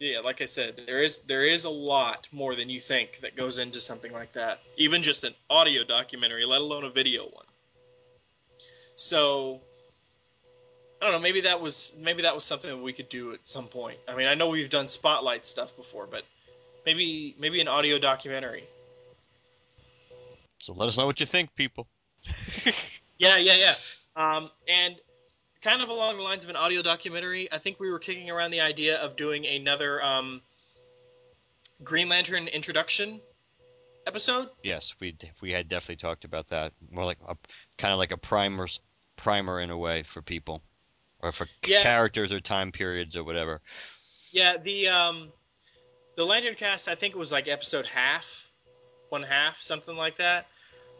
yeah 0.00 0.20
like 0.20 0.42
i 0.42 0.44
said 0.44 0.80
there 0.86 1.02
is 1.02 1.20
there 1.20 1.44
is 1.44 1.64
a 1.64 1.70
lot 1.70 2.28
more 2.32 2.54
than 2.54 2.68
you 2.68 2.80
think 2.80 3.18
that 3.20 3.36
goes 3.36 3.58
into 3.58 3.80
something 3.80 4.12
like 4.12 4.32
that. 4.32 4.60
Even 4.76 5.02
just 5.02 5.24
an 5.24 5.34
audio 5.48 5.84
documentary 5.84 6.44
let 6.44 6.60
alone 6.60 6.84
a 6.84 6.90
video 6.90 7.24
one. 7.24 7.46
So 8.96 9.60
i 11.00 11.04
don't 11.04 11.12
know 11.12 11.20
maybe 11.20 11.42
that 11.42 11.60
was 11.60 11.96
maybe 12.00 12.22
that 12.22 12.34
was 12.34 12.44
something 12.44 12.70
that 12.70 12.82
we 12.82 12.92
could 12.92 13.08
do 13.08 13.32
at 13.32 13.46
some 13.46 13.66
point. 13.66 13.98
I 14.08 14.16
mean 14.16 14.26
i 14.26 14.34
know 14.34 14.48
we've 14.48 14.70
done 14.70 14.88
spotlight 14.88 15.46
stuff 15.46 15.76
before 15.76 16.06
but 16.10 16.24
maybe 16.84 17.34
maybe 17.38 17.60
an 17.60 17.68
audio 17.68 17.98
documentary. 17.98 18.64
So 20.58 20.72
let 20.72 20.88
us 20.88 20.96
know 20.96 21.06
what 21.06 21.20
you 21.20 21.26
think 21.26 21.54
people 21.54 21.86
Yeah, 23.18 23.38
yeah, 23.38 23.54
yeah. 23.56 23.74
Um, 24.16 24.50
and 24.68 24.96
kind 25.62 25.82
of 25.82 25.88
along 25.88 26.16
the 26.16 26.22
lines 26.22 26.44
of 26.44 26.50
an 26.50 26.56
audio 26.56 26.82
documentary, 26.82 27.50
I 27.52 27.58
think 27.58 27.80
we 27.80 27.90
were 27.90 27.98
kicking 27.98 28.30
around 28.30 28.50
the 28.50 28.60
idea 28.60 28.96
of 28.98 29.16
doing 29.16 29.46
another 29.46 30.02
um, 30.02 30.42
Green 31.82 32.08
Lantern 32.08 32.48
introduction 32.48 33.20
episode. 34.06 34.48
Yes, 34.62 34.94
we 35.00 35.16
we 35.40 35.52
had 35.52 35.68
definitely 35.68 35.96
talked 35.96 36.24
about 36.24 36.48
that. 36.48 36.72
More 36.90 37.04
like 37.04 37.18
a 37.26 37.36
kind 37.78 37.92
of 37.92 37.98
like 37.98 38.12
a 38.12 38.16
primer 38.16 38.66
primer 39.16 39.60
in 39.60 39.70
a 39.70 39.78
way 39.78 40.02
for 40.02 40.22
people, 40.22 40.62
or 41.20 41.32
for 41.32 41.46
yeah. 41.66 41.82
characters 41.82 42.32
or 42.32 42.40
time 42.40 42.72
periods 42.72 43.16
or 43.16 43.24
whatever. 43.24 43.60
Yeah, 44.30 44.56
the 44.58 44.88
um, 44.88 45.32
the 46.16 46.24
Lantern 46.24 46.54
cast, 46.54 46.88
I 46.88 46.94
think 46.94 47.14
it 47.14 47.18
was 47.18 47.32
like 47.32 47.48
episode 47.48 47.86
half, 47.86 48.50
one 49.08 49.22
half, 49.22 49.60
something 49.60 49.96
like 49.96 50.16
that. 50.16 50.46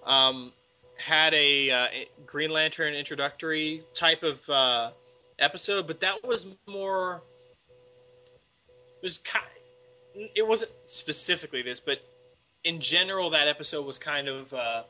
Um, 0.04 0.52
had 0.96 1.34
a 1.34 1.70
uh, 1.70 1.86
Green 2.26 2.50
Lantern 2.50 2.94
introductory 2.94 3.82
type 3.94 4.22
of 4.22 4.48
uh, 4.48 4.90
episode, 5.38 5.86
but 5.86 6.00
that 6.00 6.26
was 6.26 6.56
more. 6.68 7.22
It 8.68 9.02
was 9.02 9.18
kind. 9.18 9.44
It 10.34 10.46
wasn't 10.46 10.70
specifically 10.86 11.62
this, 11.62 11.80
but 11.80 12.00
in 12.62 12.80
general, 12.80 13.30
that 13.30 13.48
episode 13.48 13.84
was 13.84 13.98
kind 13.98 14.28
of 14.28 14.54
uh, 14.54 14.84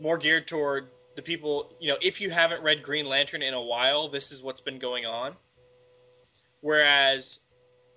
more 0.00 0.18
geared 0.18 0.46
toward 0.46 0.88
the 1.14 1.22
people. 1.22 1.72
You 1.80 1.90
know, 1.90 1.98
if 2.02 2.20
you 2.20 2.30
haven't 2.30 2.62
read 2.62 2.82
Green 2.82 3.06
Lantern 3.06 3.42
in 3.42 3.54
a 3.54 3.62
while, 3.62 4.08
this 4.08 4.32
is 4.32 4.42
what's 4.42 4.60
been 4.60 4.78
going 4.78 5.06
on. 5.06 5.34
Whereas 6.60 7.40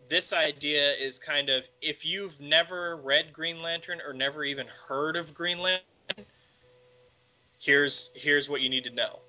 this 0.09 0.33
idea 0.33 0.93
is 0.93 1.19
kind 1.19 1.49
of 1.49 1.63
if 1.81 2.05
you've 2.05 2.41
never 2.41 2.97
read 2.97 3.31
Green 3.31 3.61
Lantern 3.61 4.01
or 4.05 4.13
never 4.13 4.43
even 4.43 4.65
heard 4.87 5.15
of 5.15 5.33
Green 5.33 5.59
Lantern, 5.59 5.85
here's 7.59 8.09
here's 8.15 8.49
what 8.49 8.61
you 8.61 8.69
need 8.69 8.85
to 8.85 8.89
know, 8.89 9.19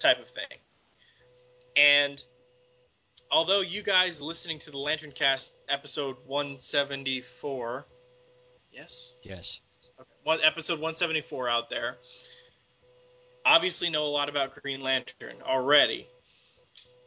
type 0.00 0.20
of 0.20 0.28
thing. 0.28 0.58
And 1.76 2.22
although 3.30 3.60
you 3.60 3.82
guys 3.82 4.20
listening 4.20 4.58
to 4.60 4.70
the 4.70 4.78
Lantern 4.78 5.12
Cast 5.12 5.56
episode 5.68 6.16
174, 6.26 7.86
yes, 8.72 9.14
yes, 9.22 9.60
okay, 9.98 10.10
one 10.24 10.40
episode 10.42 10.74
174 10.74 11.48
out 11.48 11.70
there, 11.70 11.96
obviously 13.44 13.90
know 13.90 14.06
a 14.06 14.08
lot 14.08 14.28
about 14.28 14.60
Green 14.60 14.80
Lantern 14.80 15.36
already 15.44 16.08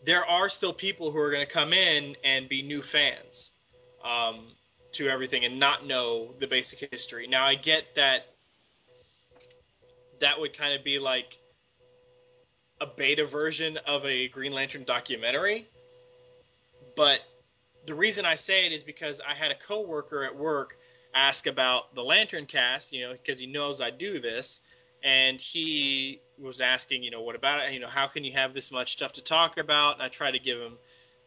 there 0.06 0.26
are 0.26 0.50
still 0.50 0.74
people 0.74 1.12
who 1.12 1.20
are 1.20 1.32
going 1.32 1.46
to 1.46 1.52
come 1.52 1.74
in 1.74 2.16
and 2.24 2.48
be 2.48 2.62
new 2.62 2.82
fans 2.82 3.52
um, 4.04 4.48
to 4.94 5.10
everything 5.10 5.46
and 5.46 5.60
not 5.60 5.86
know 5.86 6.34
the 6.40 6.48
basic 6.48 6.90
history. 6.92 7.28
Now, 7.28 7.46
I 7.46 7.56
get 7.56 7.96
that 7.96 8.28
that 10.20 10.40
would 10.40 10.58
kind 10.58 10.74
of 10.74 10.84
be 10.84 11.00
like 11.00 11.38
a 12.82 12.86
beta 12.86 13.26
version 13.26 13.78
of 13.86 14.06
a 14.06 14.28
Green 14.30 14.54
Lantern 14.54 14.84
documentary, 14.84 15.68
but 16.96 17.22
the 17.86 17.96
reason 17.96 18.26
I 18.26 18.36
say 18.36 18.66
it 18.66 18.72
is 18.72 18.84
because 18.84 19.22
I 19.28 19.34
had 19.34 19.52
a 19.52 19.56
coworker 19.56 20.24
at 20.24 20.36
work 20.36 20.76
ask 21.14 21.48
about 21.48 21.96
the 21.96 22.04
Lantern 22.04 22.46
cast, 22.46 22.94
you 22.94 23.02
know, 23.02 23.14
because 23.14 23.40
he 23.40 23.48
knows 23.48 23.82
I 23.82 23.90
do 23.90 24.20
this, 24.20 24.62
and 25.04 25.40
he 25.40 26.22
was 26.42 26.62
asking, 26.62 27.04
you 27.04 27.12
know, 27.12 27.22
what 27.22 27.36
about 27.36 27.66
it? 27.66 27.74
You 27.74 27.80
know, 27.80 27.88
how 27.88 28.08
can 28.08 28.24
you 28.24 28.34
have 28.34 28.54
this 28.54 28.72
much 28.72 28.94
stuff 28.94 29.14
to 29.14 29.24
talk 29.24 29.58
about? 29.58 29.96
And 29.96 30.04
I 30.04 30.08
tried 30.08 30.32
to 30.32 30.40
give 30.40 30.60
him 30.60 30.74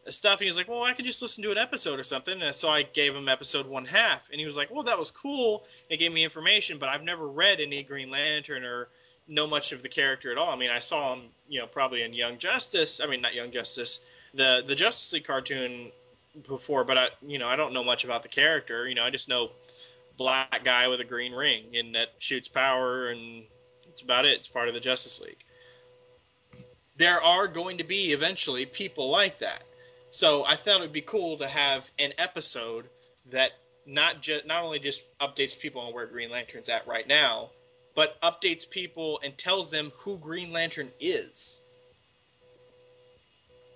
stuff, 0.09 0.33
and 0.33 0.41
he 0.41 0.47
was 0.47 0.57
like, 0.57 0.67
well, 0.67 0.83
I 0.83 0.93
can 0.93 1.05
just 1.05 1.21
listen 1.21 1.43
to 1.43 1.51
an 1.51 1.57
episode 1.57 1.99
or 1.99 2.03
something. 2.03 2.41
And 2.41 2.55
so 2.55 2.69
I 2.69 2.83
gave 2.83 3.15
him 3.15 3.29
episode 3.29 3.67
one 3.67 3.85
half, 3.85 4.29
and 4.31 4.39
he 4.39 4.45
was 4.45 4.57
like, 4.57 4.71
well, 4.71 4.83
that 4.83 4.99
was 4.99 5.11
cool. 5.11 5.63
It 5.89 5.97
gave 5.97 6.11
me 6.11 6.23
information, 6.23 6.77
but 6.77 6.89
I've 6.89 7.03
never 7.03 7.27
read 7.27 7.59
any 7.59 7.83
Green 7.83 8.09
Lantern 8.09 8.63
or 8.63 8.89
know 9.27 9.47
much 9.47 9.71
of 9.71 9.81
the 9.81 9.89
character 9.89 10.31
at 10.31 10.37
all. 10.37 10.49
I 10.49 10.57
mean, 10.57 10.71
I 10.71 10.79
saw 10.79 11.15
him, 11.15 11.23
you 11.47 11.59
know, 11.59 11.67
probably 11.67 12.03
in 12.03 12.13
Young 12.13 12.37
Justice. 12.37 12.99
I 12.99 13.07
mean, 13.07 13.21
not 13.21 13.33
Young 13.33 13.51
Justice, 13.51 14.01
the 14.33 14.63
the 14.65 14.75
Justice 14.75 15.13
League 15.13 15.25
cartoon 15.25 15.91
before, 16.47 16.83
but 16.83 16.97
I, 16.97 17.07
you 17.21 17.37
know, 17.39 17.47
I 17.47 17.55
don't 17.55 17.73
know 17.73 17.83
much 17.83 18.03
about 18.03 18.23
the 18.23 18.29
character. 18.29 18.87
You 18.87 18.95
know, 18.95 19.03
I 19.03 19.09
just 19.09 19.29
know 19.29 19.51
black 20.17 20.63
guy 20.63 20.87
with 20.87 21.01
a 21.01 21.03
green 21.03 21.33
ring 21.33 21.63
and 21.75 21.95
that 21.95 22.09
shoots 22.19 22.47
power 22.47 23.07
and 23.07 23.43
that's 23.93 24.01
about 24.01 24.25
it. 24.25 24.33
It's 24.33 24.47
part 24.47 24.67
of 24.67 24.73
the 24.73 24.79
Justice 24.79 25.21
League. 25.21 25.37
There 26.97 27.21
are 27.21 27.47
going 27.47 27.77
to 27.77 27.83
be 27.83 28.11
eventually 28.11 28.65
people 28.65 29.11
like 29.11 29.37
that. 29.39 29.61
So 30.09 30.43
I 30.43 30.55
thought 30.55 30.77
it 30.77 30.81
would 30.81 30.91
be 30.91 31.01
cool 31.01 31.37
to 31.37 31.47
have 31.47 31.89
an 31.99 32.13
episode 32.17 32.85
that 33.29 33.51
not 33.85 34.19
just 34.21 34.47
not 34.47 34.63
only 34.63 34.79
just 34.79 35.03
updates 35.19 35.59
people 35.59 35.81
on 35.81 35.93
where 35.93 36.07
Green 36.07 36.31
Lantern's 36.31 36.69
at 36.69 36.87
right 36.87 37.07
now, 37.07 37.51
but 37.93 38.19
updates 38.21 38.67
people 38.67 39.19
and 39.23 39.37
tells 39.37 39.69
them 39.69 39.91
who 39.97 40.17
Green 40.17 40.51
Lantern 40.51 40.89
is 40.99 41.61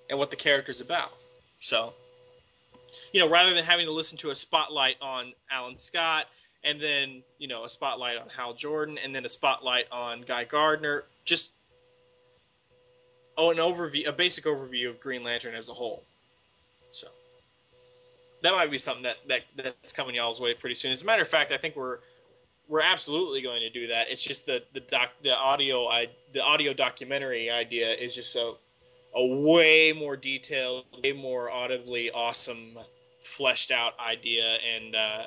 and 0.09 0.17
what 0.17 0.31
the 0.31 0.35
character's 0.35 0.81
about. 0.81 1.11
So, 1.59 1.93
you 3.13 3.19
know, 3.19 3.29
rather 3.29 3.53
than 3.53 3.63
having 3.63 3.85
to 3.85 3.91
listen 3.91 4.17
to 4.19 4.31
a 4.31 4.35
spotlight 4.35 4.95
on 4.99 5.33
Alan 5.51 5.77
Scott 5.77 6.25
and 6.67 6.81
then 6.81 7.23
you 7.39 7.47
know 7.47 7.63
a 7.63 7.69
spotlight 7.69 8.17
on 8.17 8.29
Hal 8.29 8.53
Jordan, 8.53 8.97
and 9.03 9.15
then 9.15 9.25
a 9.25 9.29
spotlight 9.29 9.85
on 9.91 10.21
Guy 10.21 10.43
Gardner. 10.43 11.03
Just 11.25 11.53
oh, 13.37 13.51
an 13.51 13.57
overview, 13.57 14.07
a 14.07 14.11
basic 14.11 14.45
overview 14.45 14.89
of 14.89 14.99
Green 14.99 15.23
Lantern 15.23 15.55
as 15.55 15.69
a 15.69 15.73
whole. 15.73 16.03
So 16.91 17.07
that 18.41 18.53
might 18.53 18.69
be 18.69 18.77
something 18.77 19.03
that, 19.03 19.17
that 19.27 19.43
that's 19.55 19.93
coming 19.93 20.15
y'all's 20.15 20.39
way 20.39 20.53
pretty 20.53 20.75
soon. 20.75 20.91
As 20.91 21.01
a 21.01 21.05
matter 21.05 21.21
of 21.21 21.27
fact, 21.29 21.51
I 21.51 21.57
think 21.57 21.75
we're 21.75 21.99
we're 22.67 22.81
absolutely 22.81 23.41
going 23.41 23.61
to 23.61 23.69
do 23.69 23.87
that. 23.87 24.09
It's 24.09 24.23
just 24.23 24.45
the 24.45 24.61
the 24.73 24.81
doc 24.81 25.11
the 25.23 25.35
audio 25.35 25.87
I 25.87 26.09
the 26.33 26.43
audio 26.43 26.73
documentary 26.73 27.49
idea 27.49 27.93
is 27.93 28.13
just 28.13 28.35
a 28.35 28.53
a 29.15 29.35
way 29.37 29.93
more 29.93 30.17
detailed, 30.17 30.85
way 31.01 31.13
more 31.13 31.49
audibly 31.49 32.11
awesome, 32.11 32.77
fleshed 33.23 33.71
out 33.71 33.93
idea, 33.99 34.57
and 34.75 34.95
uh, 34.95 35.23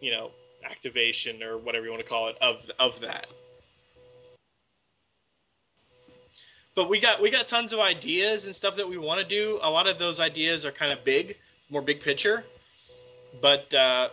you 0.00 0.10
know 0.10 0.32
activation 0.64 1.42
or 1.42 1.58
whatever 1.58 1.84
you 1.84 1.90
want 1.90 2.02
to 2.02 2.08
call 2.08 2.28
it 2.28 2.36
of 2.40 2.70
of 2.78 3.00
that. 3.00 3.26
but 6.74 6.88
we 6.88 7.00
got 7.00 7.20
we 7.20 7.30
got 7.30 7.48
tons 7.48 7.72
of 7.72 7.80
ideas 7.80 8.46
and 8.46 8.54
stuff 8.54 8.76
that 8.76 8.88
we 8.88 8.96
want 8.96 9.20
to 9.20 9.26
do. 9.26 9.58
A 9.62 9.70
lot 9.70 9.86
of 9.86 9.98
those 9.98 10.20
ideas 10.20 10.64
are 10.64 10.72
kind 10.72 10.92
of 10.92 11.04
big, 11.04 11.36
more 11.70 11.82
big 11.82 12.00
picture. 12.00 12.44
But 13.40 13.72
uh, 13.74 14.08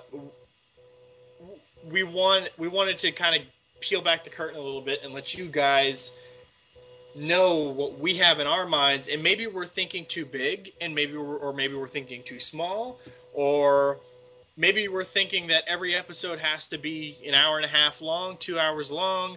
we 1.90 2.04
want 2.04 2.50
we 2.58 2.68
wanted 2.68 2.98
to 3.00 3.12
kind 3.12 3.36
of 3.36 3.42
peel 3.80 4.02
back 4.02 4.24
the 4.24 4.30
curtain 4.30 4.60
a 4.60 4.62
little 4.62 4.82
bit 4.82 5.04
and 5.04 5.14
let 5.14 5.38
you 5.38 5.46
guys 5.46 6.12
know 7.16 7.70
what 7.70 7.98
we 7.98 8.16
have 8.16 8.40
in 8.40 8.46
our 8.46 8.68
minds 8.68 9.08
and 9.08 9.24
maybe 9.24 9.48
we're 9.48 9.66
thinking 9.66 10.06
too 10.06 10.26
big 10.26 10.72
and 10.80 10.94
maybe 10.94 11.18
we're, 11.18 11.38
or 11.38 11.54
maybe 11.54 11.74
we're 11.74 11.88
thinking 11.88 12.22
too 12.22 12.40
small 12.40 13.00
or 13.34 13.98
maybe 14.60 14.88
we're 14.88 15.04
thinking 15.04 15.48
that 15.48 15.64
every 15.68 15.96
episode 15.96 16.38
has 16.38 16.68
to 16.68 16.78
be 16.78 17.18
an 17.26 17.34
hour 17.34 17.58
and 17.58 17.66
a 17.66 17.70
half 17.70 18.02
long 18.02 18.38
two 18.38 18.60
hours 18.60 18.92
long 18.92 19.36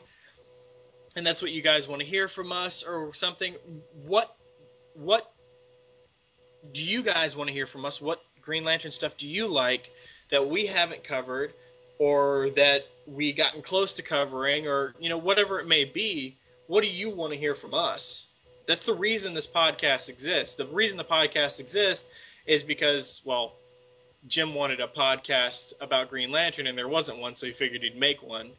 and 1.16 1.26
that's 1.26 1.42
what 1.42 1.52
you 1.52 1.62
guys 1.62 1.88
want 1.88 2.00
to 2.00 2.06
hear 2.06 2.28
from 2.28 2.52
us 2.52 2.82
or 2.82 3.12
something. 3.14 3.54
What 4.06 4.34
what 4.94 5.32
do 6.72 6.82
you 6.82 7.02
guys 7.02 7.36
want 7.36 7.48
to 7.48 7.54
hear 7.54 7.66
from 7.66 7.84
us? 7.84 8.00
What 8.00 8.22
green 8.40 8.64
lantern 8.64 8.90
stuff 8.90 9.16
do 9.16 9.28
you 9.28 9.46
like 9.46 9.90
that 10.30 10.46
we 10.46 10.66
haven't 10.66 11.04
covered 11.04 11.52
or 11.98 12.50
that 12.50 12.86
we 13.06 13.32
gotten 13.32 13.62
close 13.62 13.94
to 13.94 14.02
covering 14.02 14.66
or 14.66 14.94
you 14.98 15.08
know 15.08 15.18
whatever 15.18 15.60
it 15.60 15.68
may 15.68 15.84
be? 15.84 16.36
What 16.66 16.84
do 16.84 16.90
you 16.90 17.10
want 17.10 17.32
to 17.32 17.38
hear 17.38 17.54
from 17.54 17.74
us? 17.74 18.28
That's 18.66 18.86
the 18.86 18.94
reason 18.94 19.34
this 19.34 19.48
podcast 19.48 20.08
exists. 20.08 20.54
The 20.54 20.66
reason 20.66 20.96
the 20.96 21.04
podcast 21.04 21.60
exists 21.60 22.08
is 22.46 22.62
because 22.62 23.20
well 23.24 23.54
jim 24.26 24.54
wanted 24.54 24.80
a 24.80 24.86
podcast 24.86 25.72
about 25.80 26.08
green 26.08 26.30
lantern 26.30 26.66
and 26.66 26.76
there 26.76 26.88
wasn't 26.88 27.18
one 27.18 27.34
so 27.34 27.46
he 27.46 27.52
figured 27.52 27.82
he'd 27.82 27.96
make 27.96 28.22
one 28.22 28.50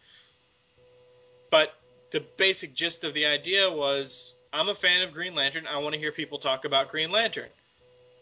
but 1.50 1.74
the 2.12 2.20
basic 2.38 2.74
gist 2.74 3.04
of 3.04 3.14
the 3.14 3.26
idea 3.26 3.72
was 3.72 4.34
i'm 4.52 4.70
a 4.70 4.76
fan 4.76 5.02
of 5.02 5.14
green 5.14 5.36
lantern 5.36 5.66
i 5.68 5.78
want 5.78 5.94
to 5.94 6.00
hear 6.00 6.12
people 6.12 6.38
talk 6.38 6.66
about 6.66 6.90
green 6.90 7.12
lantern 7.12 7.50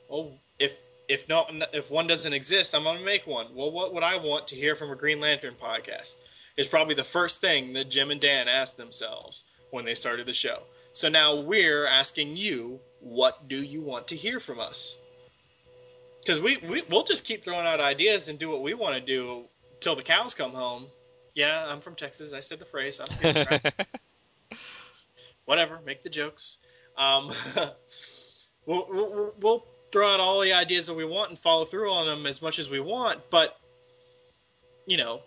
well 0.09 0.31
if 0.59 0.73
if 1.11 1.27
not 1.27 1.51
if 1.73 1.91
one 1.91 2.07
doesn't 2.07 2.31
exist, 2.31 2.73
I'm 2.73 2.83
gonna 2.83 3.03
make 3.03 3.27
one. 3.27 3.47
Well, 3.53 3.69
what 3.69 3.93
would 3.93 4.03
I 4.03 4.15
want 4.15 4.47
to 4.47 4.55
hear 4.55 4.77
from 4.77 4.91
a 4.91 4.95
Green 4.95 5.19
Lantern 5.19 5.55
podcast? 5.55 6.15
Is 6.55 6.69
probably 6.69 6.95
the 6.95 7.03
first 7.03 7.41
thing 7.41 7.73
that 7.73 7.89
Jim 7.89 8.11
and 8.11 8.21
Dan 8.21 8.47
asked 8.47 8.77
themselves 8.77 9.43
when 9.71 9.83
they 9.83 9.93
started 9.93 10.25
the 10.25 10.33
show. 10.33 10.59
So 10.93 11.09
now 11.09 11.35
we're 11.35 11.85
asking 11.85 12.37
you, 12.37 12.79
what 13.01 13.49
do 13.49 13.61
you 13.61 13.81
want 13.81 14.07
to 14.09 14.15
hear 14.15 14.39
from 14.39 14.61
us? 14.61 14.97
Because 16.21 16.39
we, 16.39 16.57
we 16.57 16.83
we'll 16.89 17.03
just 17.03 17.25
keep 17.25 17.43
throwing 17.43 17.65
out 17.65 17.79
ideas 17.79 18.29
and 18.29 18.37
do 18.37 18.49
what 18.49 18.61
we 18.61 18.73
want 18.73 18.95
to 18.95 19.01
do 19.01 19.45
till 19.79 19.95
the 19.95 20.03
cows 20.03 20.33
come 20.33 20.51
home. 20.51 20.85
Yeah, 21.33 21.65
I'm 21.67 21.79
from 21.79 21.95
Texas. 21.95 22.33
I 22.33 22.41
said 22.41 22.59
the 22.59 22.65
phrase. 22.65 23.01
Whatever, 25.45 25.79
make 25.85 26.03
the 26.03 26.09
jokes. 26.09 26.59
Um, 26.97 27.31
we'll, 28.65 28.87
we'll, 28.89 29.33
we'll 29.39 29.65
throw 29.91 30.07
out 30.07 30.19
all 30.19 30.41
the 30.41 30.53
ideas 30.53 30.87
that 30.87 30.93
we 30.93 31.05
want 31.05 31.29
and 31.29 31.39
follow 31.39 31.65
through 31.65 31.91
on 31.91 32.05
them 32.05 32.25
as 32.25 32.41
much 32.41 32.59
as 32.59 32.69
we 32.69 32.79
want, 32.79 33.19
but 33.29 33.57
you 34.85 34.97
know, 34.97 35.21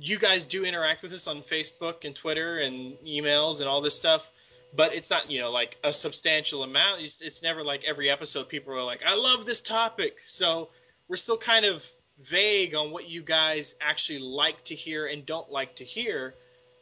you 0.00 0.18
guys 0.18 0.46
do 0.46 0.64
interact 0.64 1.02
with 1.02 1.12
us 1.12 1.26
on 1.26 1.38
Facebook 1.38 2.04
and 2.04 2.14
Twitter 2.14 2.58
and 2.58 2.96
emails 3.06 3.60
and 3.60 3.68
all 3.68 3.80
this 3.80 3.94
stuff, 3.94 4.30
but 4.76 4.94
it's 4.94 5.10
not, 5.10 5.30
you 5.30 5.40
know, 5.40 5.50
like 5.50 5.76
a 5.82 5.92
substantial 5.92 6.62
amount. 6.62 7.02
It's, 7.02 7.20
it's 7.20 7.42
never 7.42 7.64
like 7.64 7.84
every 7.84 8.10
episode 8.10 8.48
people 8.48 8.74
are 8.74 8.82
like, 8.82 9.04
"I 9.04 9.16
love 9.16 9.46
this 9.46 9.60
topic." 9.60 10.18
So, 10.20 10.70
we're 11.08 11.16
still 11.16 11.38
kind 11.38 11.64
of 11.64 11.84
vague 12.18 12.74
on 12.74 12.90
what 12.90 13.08
you 13.08 13.22
guys 13.22 13.76
actually 13.80 14.18
like 14.20 14.64
to 14.64 14.74
hear 14.74 15.06
and 15.06 15.24
don't 15.24 15.50
like 15.50 15.76
to 15.76 15.84
hear. 15.84 16.34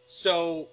So, 0.06 0.68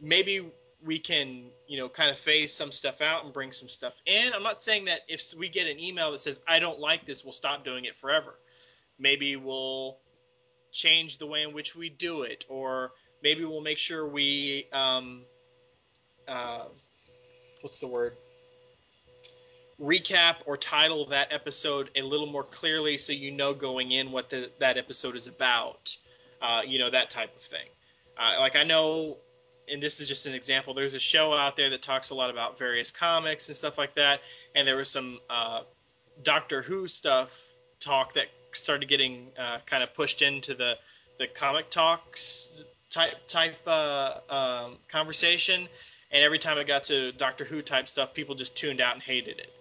maybe 0.00 0.50
we 0.84 0.98
can 0.98 1.50
you 1.66 1.76
know 1.76 1.88
kind 1.88 2.10
of 2.10 2.18
phase 2.18 2.52
some 2.52 2.70
stuff 2.70 3.00
out 3.00 3.24
and 3.24 3.32
bring 3.32 3.50
some 3.50 3.68
stuff 3.68 4.00
in 4.06 4.32
i'm 4.32 4.44
not 4.44 4.60
saying 4.60 4.84
that 4.84 5.00
if 5.08 5.22
we 5.36 5.48
get 5.48 5.66
an 5.66 5.78
email 5.80 6.12
that 6.12 6.20
says 6.20 6.38
i 6.46 6.60
don't 6.60 6.78
like 6.78 7.04
this 7.04 7.24
we'll 7.24 7.32
stop 7.32 7.64
doing 7.64 7.84
it 7.84 7.96
forever 7.96 8.38
maybe 8.98 9.34
we'll 9.34 9.98
change 10.70 11.18
the 11.18 11.26
way 11.26 11.42
in 11.42 11.52
which 11.52 11.74
we 11.74 11.88
do 11.88 12.22
it 12.22 12.44
or 12.48 12.92
maybe 13.22 13.44
we'll 13.44 13.60
make 13.60 13.78
sure 13.78 14.06
we 14.06 14.66
um, 14.72 15.24
uh, 16.28 16.64
what's 17.60 17.78
the 17.80 17.86
word 17.86 18.14
recap 19.80 20.36
or 20.46 20.56
title 20.56 21.06
that 21.06 21.32
episode 21.32 21.88
a 21.94 22.02
little 22.02 22.26
more 22.26 22.42
clearly 22.42 22.96
so 22.96 23.12
you 23.12 23.30
know 23.30 23.54
going 23.54 23.92
in 23.92 24.10
what 24.10 24.28
the, 24.28 24.50
that 24.58 24.76
episode 24.76 25.14
is 25.14 25.28
about 25.28 25.96
uh, 26.42 26.62
you 26.66 26.78
know 26.78 26.90
that 26.90 27.10
type 27.10 27.34
of 27.36 27.42
thing 27.42 27.66
uh, 28.18 28.34
like 28.40 28.56
i 28.56 28.64
know 28.64 29.16
and 29.70 29.82
this 29.82 30.00
is 30.00 30.08
just 30.08 30.26
an 30.26 30.34
example. 30.34 30.74
There's 30.74 30.94
a 30.94 31.00
show 31.00 31.32
out 31.32 31.56
there 31.56 31.70
that 31.70 31.82
talks 31.82 32.10
a 32.10 32.14
lot 32.14 32.30
about 32.30 32.58
various 32.58 32.90
comics 32.90 33.48
and 33.48 33.56
stuff 33.56 33.78
like 33.78 33.94
that, 33.94 34.20
and 34.54 34.66
there 34.66 34.76
was 34.76 34.88
some 34.88 35.18
uh, 35.28 35.62
Doctor 36.22 36.62
Who 36.62 36.86
stuff 36.86 37.32
talk 37.80 38.14
that 38.14 38.26
started 38.52 38.88
getting 38.88 39.28
uh, 39.38 39.58
kind 39.66 39.82
of 39.82 39.94
pushed 39.94 40.22
into 40.22 40.54
the 40.54 40.78
the 41.18 41.26
comic 41.26 41.70
talks 41.70 42.64
type 42.90 43.14
type 43.26 43.56
uh, 43.66 44.14
um, 44.28 44.76
conversation, 44.88 45.68
and 46.10 46.22
every 46.22 46.38
time 46.38 46.58
it 46.58 46.66
got 46.66 46.84
to 46.84 47.12
Doctor 47.12 47.44
Who 47.44 47.62
type 47.62 47.88
stuff, 47.88 48.14
people 48.14 48.34
just 48.34 48.56
tuned 48.56 48.80
out 48.80 48.94
and 48.94 49.02
hated 49.02 49.38
it. 49.38 49.52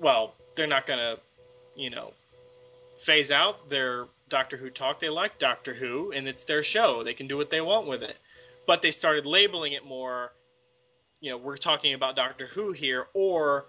Well, 0.00 0.34
they're 0.56 0.66
not 0.66 0.86
gonna, 0.86 1.16
you 1.76 1.90
know, 1.90 2.12
phase 2.98 3.30
out 3.30 3.68
their 3.68 4.06
Doctor 4.28 4.56
Who 4.56 4.70
talk. 4.70 5.00
They 5.00 5.08
like 5.08 5.38
Doctor 5.38 5.74
Who, 5.74 6.12
and 6.12 6.26
it's 6.26 6.44
their 6.44 6.62
show. 6.62 7.02
They 7.02 7.14
can 7.14 7.28
do 7.28 7.36
what 7.36 7.50
they 7.50 7.60
want 7.60 7.86
with 7.86 8.02
it 8.02 8.16
but 8.66 8.82
they 8.82 8.90
started 8.90 9.24
labeling 9.24 9.72
it 9.72 9.86
more 9.86 10.32
you 11.20 11.30
know 11.30 11.36
we're 11.36 11.56
talking 11.56 11.94
about 11.94 12.16
doctor 12.16 12.46
who 12.46 12.72
here 12.72 13.06
or 13.14 13.66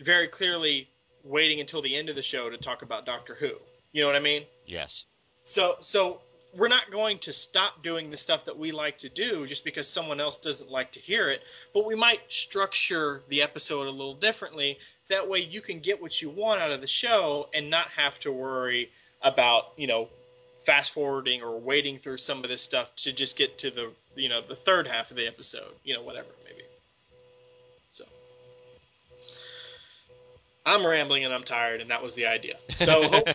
very 0.00 0.28
clearly 0.28 0.88
waiting 1.24 1.60
until 1.60 1.80
the 1.80 1.96
end 1.96 2.08
of 2.08 2.16
the 2.16 2.22
show 2.22 2.50
to 2.50 2.58
talk 2.58 2.82
about 2.82 3.06
doctor 3.06 3.34
who 3.34 3.52
you 3.92 4.02
know 4.02 4.06
what 4.06 4.16
i 4.16 4.20
mean 4.20 4.44
yes 4.66 5.04
so 5.44 5.76
so 5.80 6.20
we're 6.56 6.68
not 6.68 6.90
going 6.90 7.18
to 7.18 7.32
stop 7.32 7.82
doing 7.82 8.10
the 8.10 8.16
stuff 8.16 8.44
that 8.44 8.58
we 8.58 8.72
like 8.72 8.98
to 8.98 9.08
do 9.08 9.46
just 9.46 9.64
because 9.64 9.88
someone 9.88 10.20
else 10.20 10.38
doesn't 10.38 10.70
like 10.70 10.92
to 10.92 11.00
hear 11.00 11.30
it 11.30 11.42
but 11.74 11.86
we 11.86 11.94
might 11.94 12.20
structure 12.28 13.22
the 13.28 13.42
episode 13.42 13.86
a 13.86 13.90
little 13.90 14.14
differently. 14.14 14.78
That 15.08 15.28
way 15.28 15.40
you 15.40 15.60
can 15.60 15.80
get 15.80 16.00
what 16.00 16.20
you 16.20 16.30
want 16.30 16.60
out 16.60 16.70
of 16.70 16.80
the 16.80 16.86
show 16.86 17.48
and 17.54 17.70
not 17.70 17.88
have 17.88 18.18
to 18.20 18.32
worry 18.32 18.90
about 19.22 19.72
you 19.76 19.86
know 19.86 20.08
fast 20.64 20.92
forwarding 20.92 21.42
or 21.42 21.58
waiting 21.58 21.98
through 21.98 22.18
some 22.18 22.44
of 22.44 22.50
this 22.50 22.62
stuff 22.62 22.94
to 22.96 23.12
just 23.12 23.36
get 23.36 23.58
to 23.58 23.70
the 23.70 23.90
you 24.16 24.28
know 24.28 24.40
the 24.40 24.56
third 24.56 24.86
half 24.86 25.10
of 25.10 25.16
the 25.16 25.26
episode 25.26 25.72
you 25.84 25.94
know 25.94 26.02
whatever 26.02 26.28
maybe 26.44 26.62
so 27.90 28.04
i'm 30.64 30.86
rambling 30.86 31.24
and 31.24 31.34
i'm 31.34 31.42
tired 31.42 31.80
and 31.80 31.90
that 31.90 32.02
was 32.02 32.14
the 32.14 32.26
idea. 32.26 32.56
So 32.76 33.08
hope, 33.08 33.28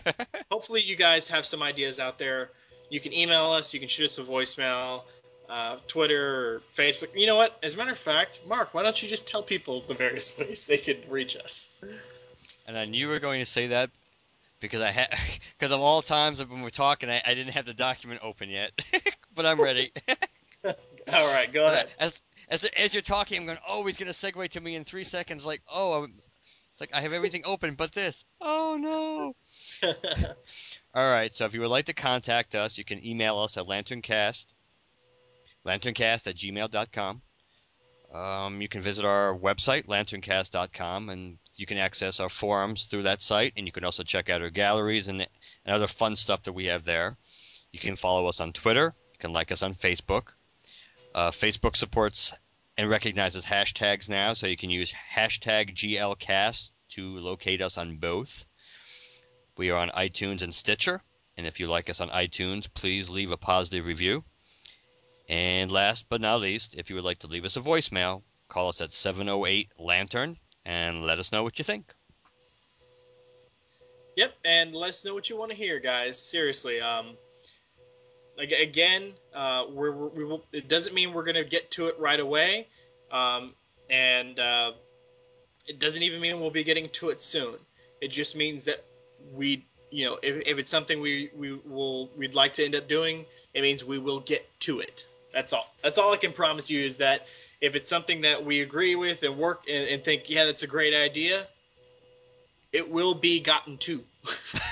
hopefully 0.50 0.82
you 0.82 0.96
guys 0.96 1.28
have 1.28 1.44
some 1.44 1.62
ideas 1.62 2.00
out 2.00 2.18
there 2.18 2.50
you 2.90 3.00
can 3.00 3.12
email 3.12 3.52
us 3.52 3.74
you 3.74 3.80
can 3.80 3.88
shoot 3.88 4.04
us 4.04 4.18
a 4.18 4.22
voicemail 4.22 5.02
uh, 5.48 5.76
twitter 5.86 6.54
or 6.54 6.62
facebook 6.76 7.08
you 7.14 7.26
know 7.26 7.36
what 7.36 7.56
as 7.62 7.74
a 7.74 7.76
matter 7.76 7.92
of 7.92 7.98
fact 7.98 8.40
mark 8.46 8.74
why 8.74 8.82
don't 8.82 9.02
you 9.02 9.08
just 9.08 9.28
tell 9.28 9.42
people 9.42 9.82
the 9.88 9.94
various 9.94 10.36
ways 10.38 10.66
they 10.66 10.78
can 10.78 10.96
reach 11.08 11.36
us 11.36 11.74
and 12.66 12.76
i 12.76 12.84
knew 12.84 12.98
you 12.98 13.08
were 13.08 13.18
going 13.18 13.40
to 13.40 13.46
say 13.46 13.68
that 13.68 13.90
because 14.60 14.80
I 14.80 14.90
had 14.90 15.08
because 15.58 15.72
of 15.74 15.80
all 15.80 16.02
times 16.02 16.44
when 16.44 16.62
we're 16.62 16.68
talking, 16.70 17.10
I, 17.10 17.22
I 17.26 17.34
didn't 17.34 17.52
have 17.52 17.66
the 17.66 17.74
document 17.74 18.20
open 18.22 18.48
yet, 18.48 18.72
but 19.34 19.46
I'm 19.46 19.60
ready. 19.60 19.92
all 20.64 20.74
right, 21.34 21.52
go 21.52 21.66
ahead. 21.66 21.90
As, 21.98 22.20
as 22.48 22.64
as 22.64 22.94
you're 22.94 23.02
talking, 23.02 23.40
I'm 23.40 23.46
going. 23.46 23.58
Oh, 23.68 23.86
he's 23.86 23.96
gonna 23.96 24.10
segue 24.10 24.48
to 24.50 24.60
me 24.60 24.76
in 24.76 24.84
three 24.84 25.04
seconds. 25.04 25.46
Like, 25.46 25.62
oh, 25.72 26.04
I'm, 26.04 26.14
it's 26.78 26.92
like 26.92 26.96
I 26.96 27.02
have 27.02 27.12
everything 27.12 27.42
open, 27.44 27.74
but 27.74 27.90
this. 27.90 28.24
Oh 28.40 28.76
no. 28.80 29.32
all 30.94 31.10
right. 31.10 31.34
So 31.34 31.44
if 31.44 31.52
you 31.54 31.60
would 31.60 31.70
like 31.70 31.86
to 31.86 31.92
contact 31.92 32.54
us, 32.54 32.78
you 32.78 32.84
can 32.84 33.04
email 33.04 33.38
us 33.38 33.56
at 33.56 33.66
lanterncast, 33.66 34.54
lanterncast 35.66 36.28
at 36.28 36.36
gmail.com. 36.36 37.22
Um, 38.14 38.62
you 38.62 38.68
can 38.68 38.80
visit 38.80 39.04
our 39.04 39.36
website, 39.36 39.86
lanterncast.com, 39.86 41.10
and 41.10 41.38
you 41.56 41.66
can 41.66 41.78
access 41.78 42.20
our 42.20 42.28
forums 42.28 42.84
through 42.86 43.02
that 43.02 43.22
site. 43.22 43.54
And 43.56 43.66
you 43.66 43.72
can 43.72 43.84
also 43.84 44.04
check 44.04 44.30
out 44.30 44.42
our 44.42 44.50
galleries 44.50 45.08
and, 45.08 45.20
and 45.20 45.74
other 45.74 45.88
fun 45.88 46.14
stuff 46.14 46.44
that 46.44 46.52
we 46.52 46.66
have 46.66 46.84
there. 46.84 47.16
You 47.72 47.80
can 47.80 47.96
follow 47.96 48.28
us 48.28 48.40
on 48.40 48.52
Twitter. 48.52 48.94
You 49.14 49.18
can 49.18 49.32
like 49.32 49.50
us 49.50 49.64
on 49.64 49.74
Facebook. 49.74 50.34
Uh, 51.12 51.32
Facebook 51.32 51.74
supports 51.74 52.34
and 52.78 52.88
recognizes 52.88 53.44
hashtags 53.44 54.08
now, 54.08 54.32
so 54.32 54.46
you 54.46 54.56
can 54.56 54.70
use 54.70 54.94
hashtag 55.12 55.74
GLCast 55.74 56.70
to 56.90 57.16
locate 57.18 57.60
us 57.60 57.76
on 57.76 57.96
both. 57.96 58.46
We 59.56 59.70
are 59.70 59.78
on 59.78 59.90
iTunes 59.90 60.42
and 60.42 60.54
Stitcher, 60.54 61.02
and 61.36 61.44
if 61.44 61.58
you 61.58 61.66
like 61.66 61.90
us 61.90 62.00
on 62.00 62.08
iTunes, 62.10 62.72
please 62.72 63.10
leave 63.10 63.32
a 63.32 63.36
positive 63.36 63.84
review. 63.84 64.24
And 65.28 65.72
last 65.72 66.08
but 66.08 66.20
not 66.20 66.40
least, 66.40 66.76
if 66.76 66.88
you 66.88 66.94
would 66.94 67.04
like 67.04 67.18
to 67.18 67.26
leave 67.26 67.44
us 67.44 67.56
a 67.56 67.60
voicemail, 67.60 68.22
call 68.46 68.68
us 68.68 68.80
at 68.80 68.92
708 68.92 69.72
Lantern 69.76 70.38
and 70.64 71.04
let 71.04 71.18
us 71.18 71.32
know 71.32 71.42
what 71.42 71.58
you 71.58 71.64
think. 71.64 71.92
Yep, 74.16 74.34
and 74.44 74.72
let 74.72 74.90
us 74.90 75.04
know 75.04 75.14
what 75.14 75.28
you 75.28 75.36
want 75.36 75.50
to 75.50 75.56
hear, 75.56 75.80
guys. 75.80 76.20
Seriously, 76.20 76.80
um, 76.80 77.16
again, 78.38 79.12
uh, 79.34 79.64
we're, 79.70 79.92
we 79.92 80.24
will, 80.24 80.44
it 80.52 80.68
doesn't 80.68 80.94
mean 80.94 81.12
we're 81.12 81.24
going 81.24 81.34
to 81.36 81.44
get 81.44 81.70
to 81.72 81.86
it 81.86 81.98
right 81.98 82.20
away. 82.20 82.66
Um, 83.10 83.52
and 83.90 84.38
uh, 84.38 84.72
it 85.66 85.78
doesn't 85.78 86.02
even 86.02 86.20
mean 86.20 86.40
we'll 86.40 86.50
be 86.50 86.64
getting 86.64 86.88
to 86.90 87.10
it 87.10 87.20
soon. 87.20 87.54
It 88.00 88.08
just 88.08 88.36
means 88.36 88.66
that 88.66 88.82
we, 89.34 89.64
you 89.90 90.04
know, 90.04 90.18
if, 90.22 90.46
if 90.46 90.58
it's 90.58 90.70
something 90.70 91.00
we 91.00 91.30
we 91.36 91.52
will 91.66 92.10
we'd 92.16 92.34
like 92.34 92.54
to 92.54 92.64
end 92.64 92.74
up 92.74 92.88
doing, 92.88 93.24
it 93.54 93.62
means 93.62 93.84
we 93.84 93.98
will 93.98 94.20
get 94.20 94.48
to 94.60 94.80
it. 94.80 95.06
That's 95.32 95.52
all. 95.52 95.66
That's 95.82 95.98
all 95.98 96.12
I 96.12 96.16
can 96.16 96.32
promise 96.32 96.70
you 96.70 96.80
is 96.80 96.98
that 96.98 97.26
if 97.60 97.74
it's 97.74 97.88
something 97.88 98.22
that 98.22 98.44
we 98.44 98.60
agree 98.60 98.94
with 98.94 99.22
and 99.22 99.36
work 99.36 99.62
and, 99.68 99.88
and 99.88 100.04
think, 100.04 100.30
yeah, 100.30 100.44
that's 100.44 100.62
a 100.62 100.66
great 100.66 100.94
idea, 100.94 101.46
it 102.72 102.90
will 102.90 103.14
be 103.14 103.40
gotten 103.40 103.78
to. 103.78 104.02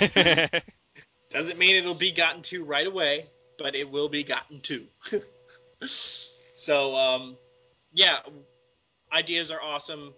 Doesn't 1.31 1.59
mean 1.59 1.77
it'll 1.77 1.95
be 1.95 2.13
gotten 2.13 2.43
to 2.43 2.65
right 2.65 2.87
away, 2.87 3.27
but 3.59 3.75
it 3.75 3.91
will 3.91 4.09
be 4.09 4.23
gotten 4.23 4.61
to. 4.61 4.85
so, 6.55 6.95
um, 6.95 7.37
yeah, 7.93 8.19
ideas 9.13 9.51
are 9.51 9.61
awesome. 9.63 10.13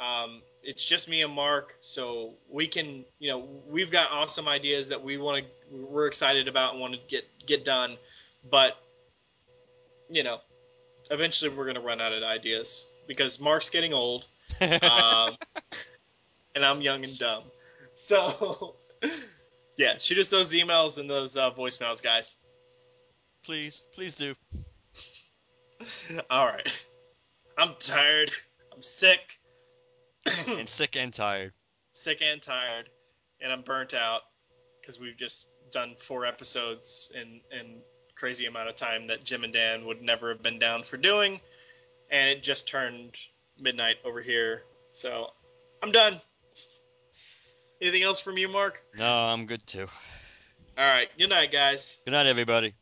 Um, 0.00 0.42
it's 0.62 0.84
just 0.84 1.08
me 1.08 1.22
and 1.22 1.32
Mark, 1.32 1.76
so 1.80 2.34
we 2.50 2.66
can, 2.66 3.04
you 3.18 3.28
know, 3.28 3.46
we've 3.68 3.90
got 3.90 4.10
awesome 4.10 4.48
ideas 4.48 4.88
that 4.88 5.02
we 5.02 5.16
want 5.16 5.44
to, 5.44 5.86
we're 5.86 6.06
excited 6.06 6.48
about 6.48 6.72
and 6.72 6.80
want 6.80 6.94
to 6.94 7.00
get 7.08 7.24
get 7.46 7.64
done, 7.64 7.96
but 8.50 8.76
you 10.10 10.22
know, 10.22 10.38
eventually 11.10 11.50
we're 11.54 11.66
gonna 11.66 11.80
run 11.80 12.00
out 12.00 12.12
of 12.12 12.22
ideas 12.22 12.86
because 13.06 13.40
Mark's 13.40 13.68
getting 13.68 13.92
old, 13.92 14.26
um, 14.60 15.36
and 16.54 16.64
I'm 16.64 16.80
young 16.80 17.04
and 17.04 17.18
dumb. 17.18 17.44
So, 17.94 18.76
yeah, 19.76 19.98
shoot 19.98 20.18
us 20.18 20.30
those 20.30 20.52
emails 20.52 20.98
and 20.98 21.08
those 21.08 21.36
uh, 21.36 21.50
voicemails, 21.52 22.02
guys. 22.02 22.36
Please, 23.44 23.84
please 23.92 24.14
do. 24.14 24.34
All 26.30 26.46
right, 26.46 26.86
I'm 27.58 27.74
tired. 27.78 28.30
I'm 28.72 28.82
sick. 28.82 29.20
and 30.48 30.68
sick 30.68 30.96
and 30.96 31.12
tired. 31.12 31.52
sick 31.92 32.22
and 32.22 32.40
tired, 32.40 32.88
and 33.40 33.52
I'm 33.52 33.62
burnt 33.62 33.94
out 33.94 34.22
because 34.80 35.00
we've 35.00 35.16
just 35.16 35.50
done 35.72 35.94
four 35.98 36.26
episodes 36.26 37.10
in 37.14 37.40
in 37.58 37.78
crazy 38.14 38.46
amount 38.46 38.68
of 38.68 38.76
time 38.76 39.08
that 39.08 39.24
Jim 39.24 39.42
and 39.42 39.52
Dan 39.52 39.84
would 39.86 40.02
never 40.02 40.28
have 40.28 40.42
been 40.42 40.58
down 40.58 40.84
for 40.84 40.96
doing, 40.96 41.40
and 42.10 42.30
it 42.30 42.42
just 42.42 42.68
turned 42.68 43.16
midnight 43.58 43.96
over 44.04 44.20
here. 44.20 44.62
So 44.86 45.32
I'm 45.82 45.90
done. 45.92 46.20
Anything 47.80 48.04
else 48.04 48.20
from 48.20 48.38
you, 48.38 48.46
Mark? 48.48 48.80
No, 48.96 49.12
I'm 49.12 49.46
good 49.46 49.66
too. 49.66 49.88
All 50.78 50.86
right. 50.86 51.08
Good 51.18 51.30
night, 51.30 51.50
guys. 51.50 52.00
Good 52.04 52.12
night, 52.12 52.26
everybody. 52.26 52.74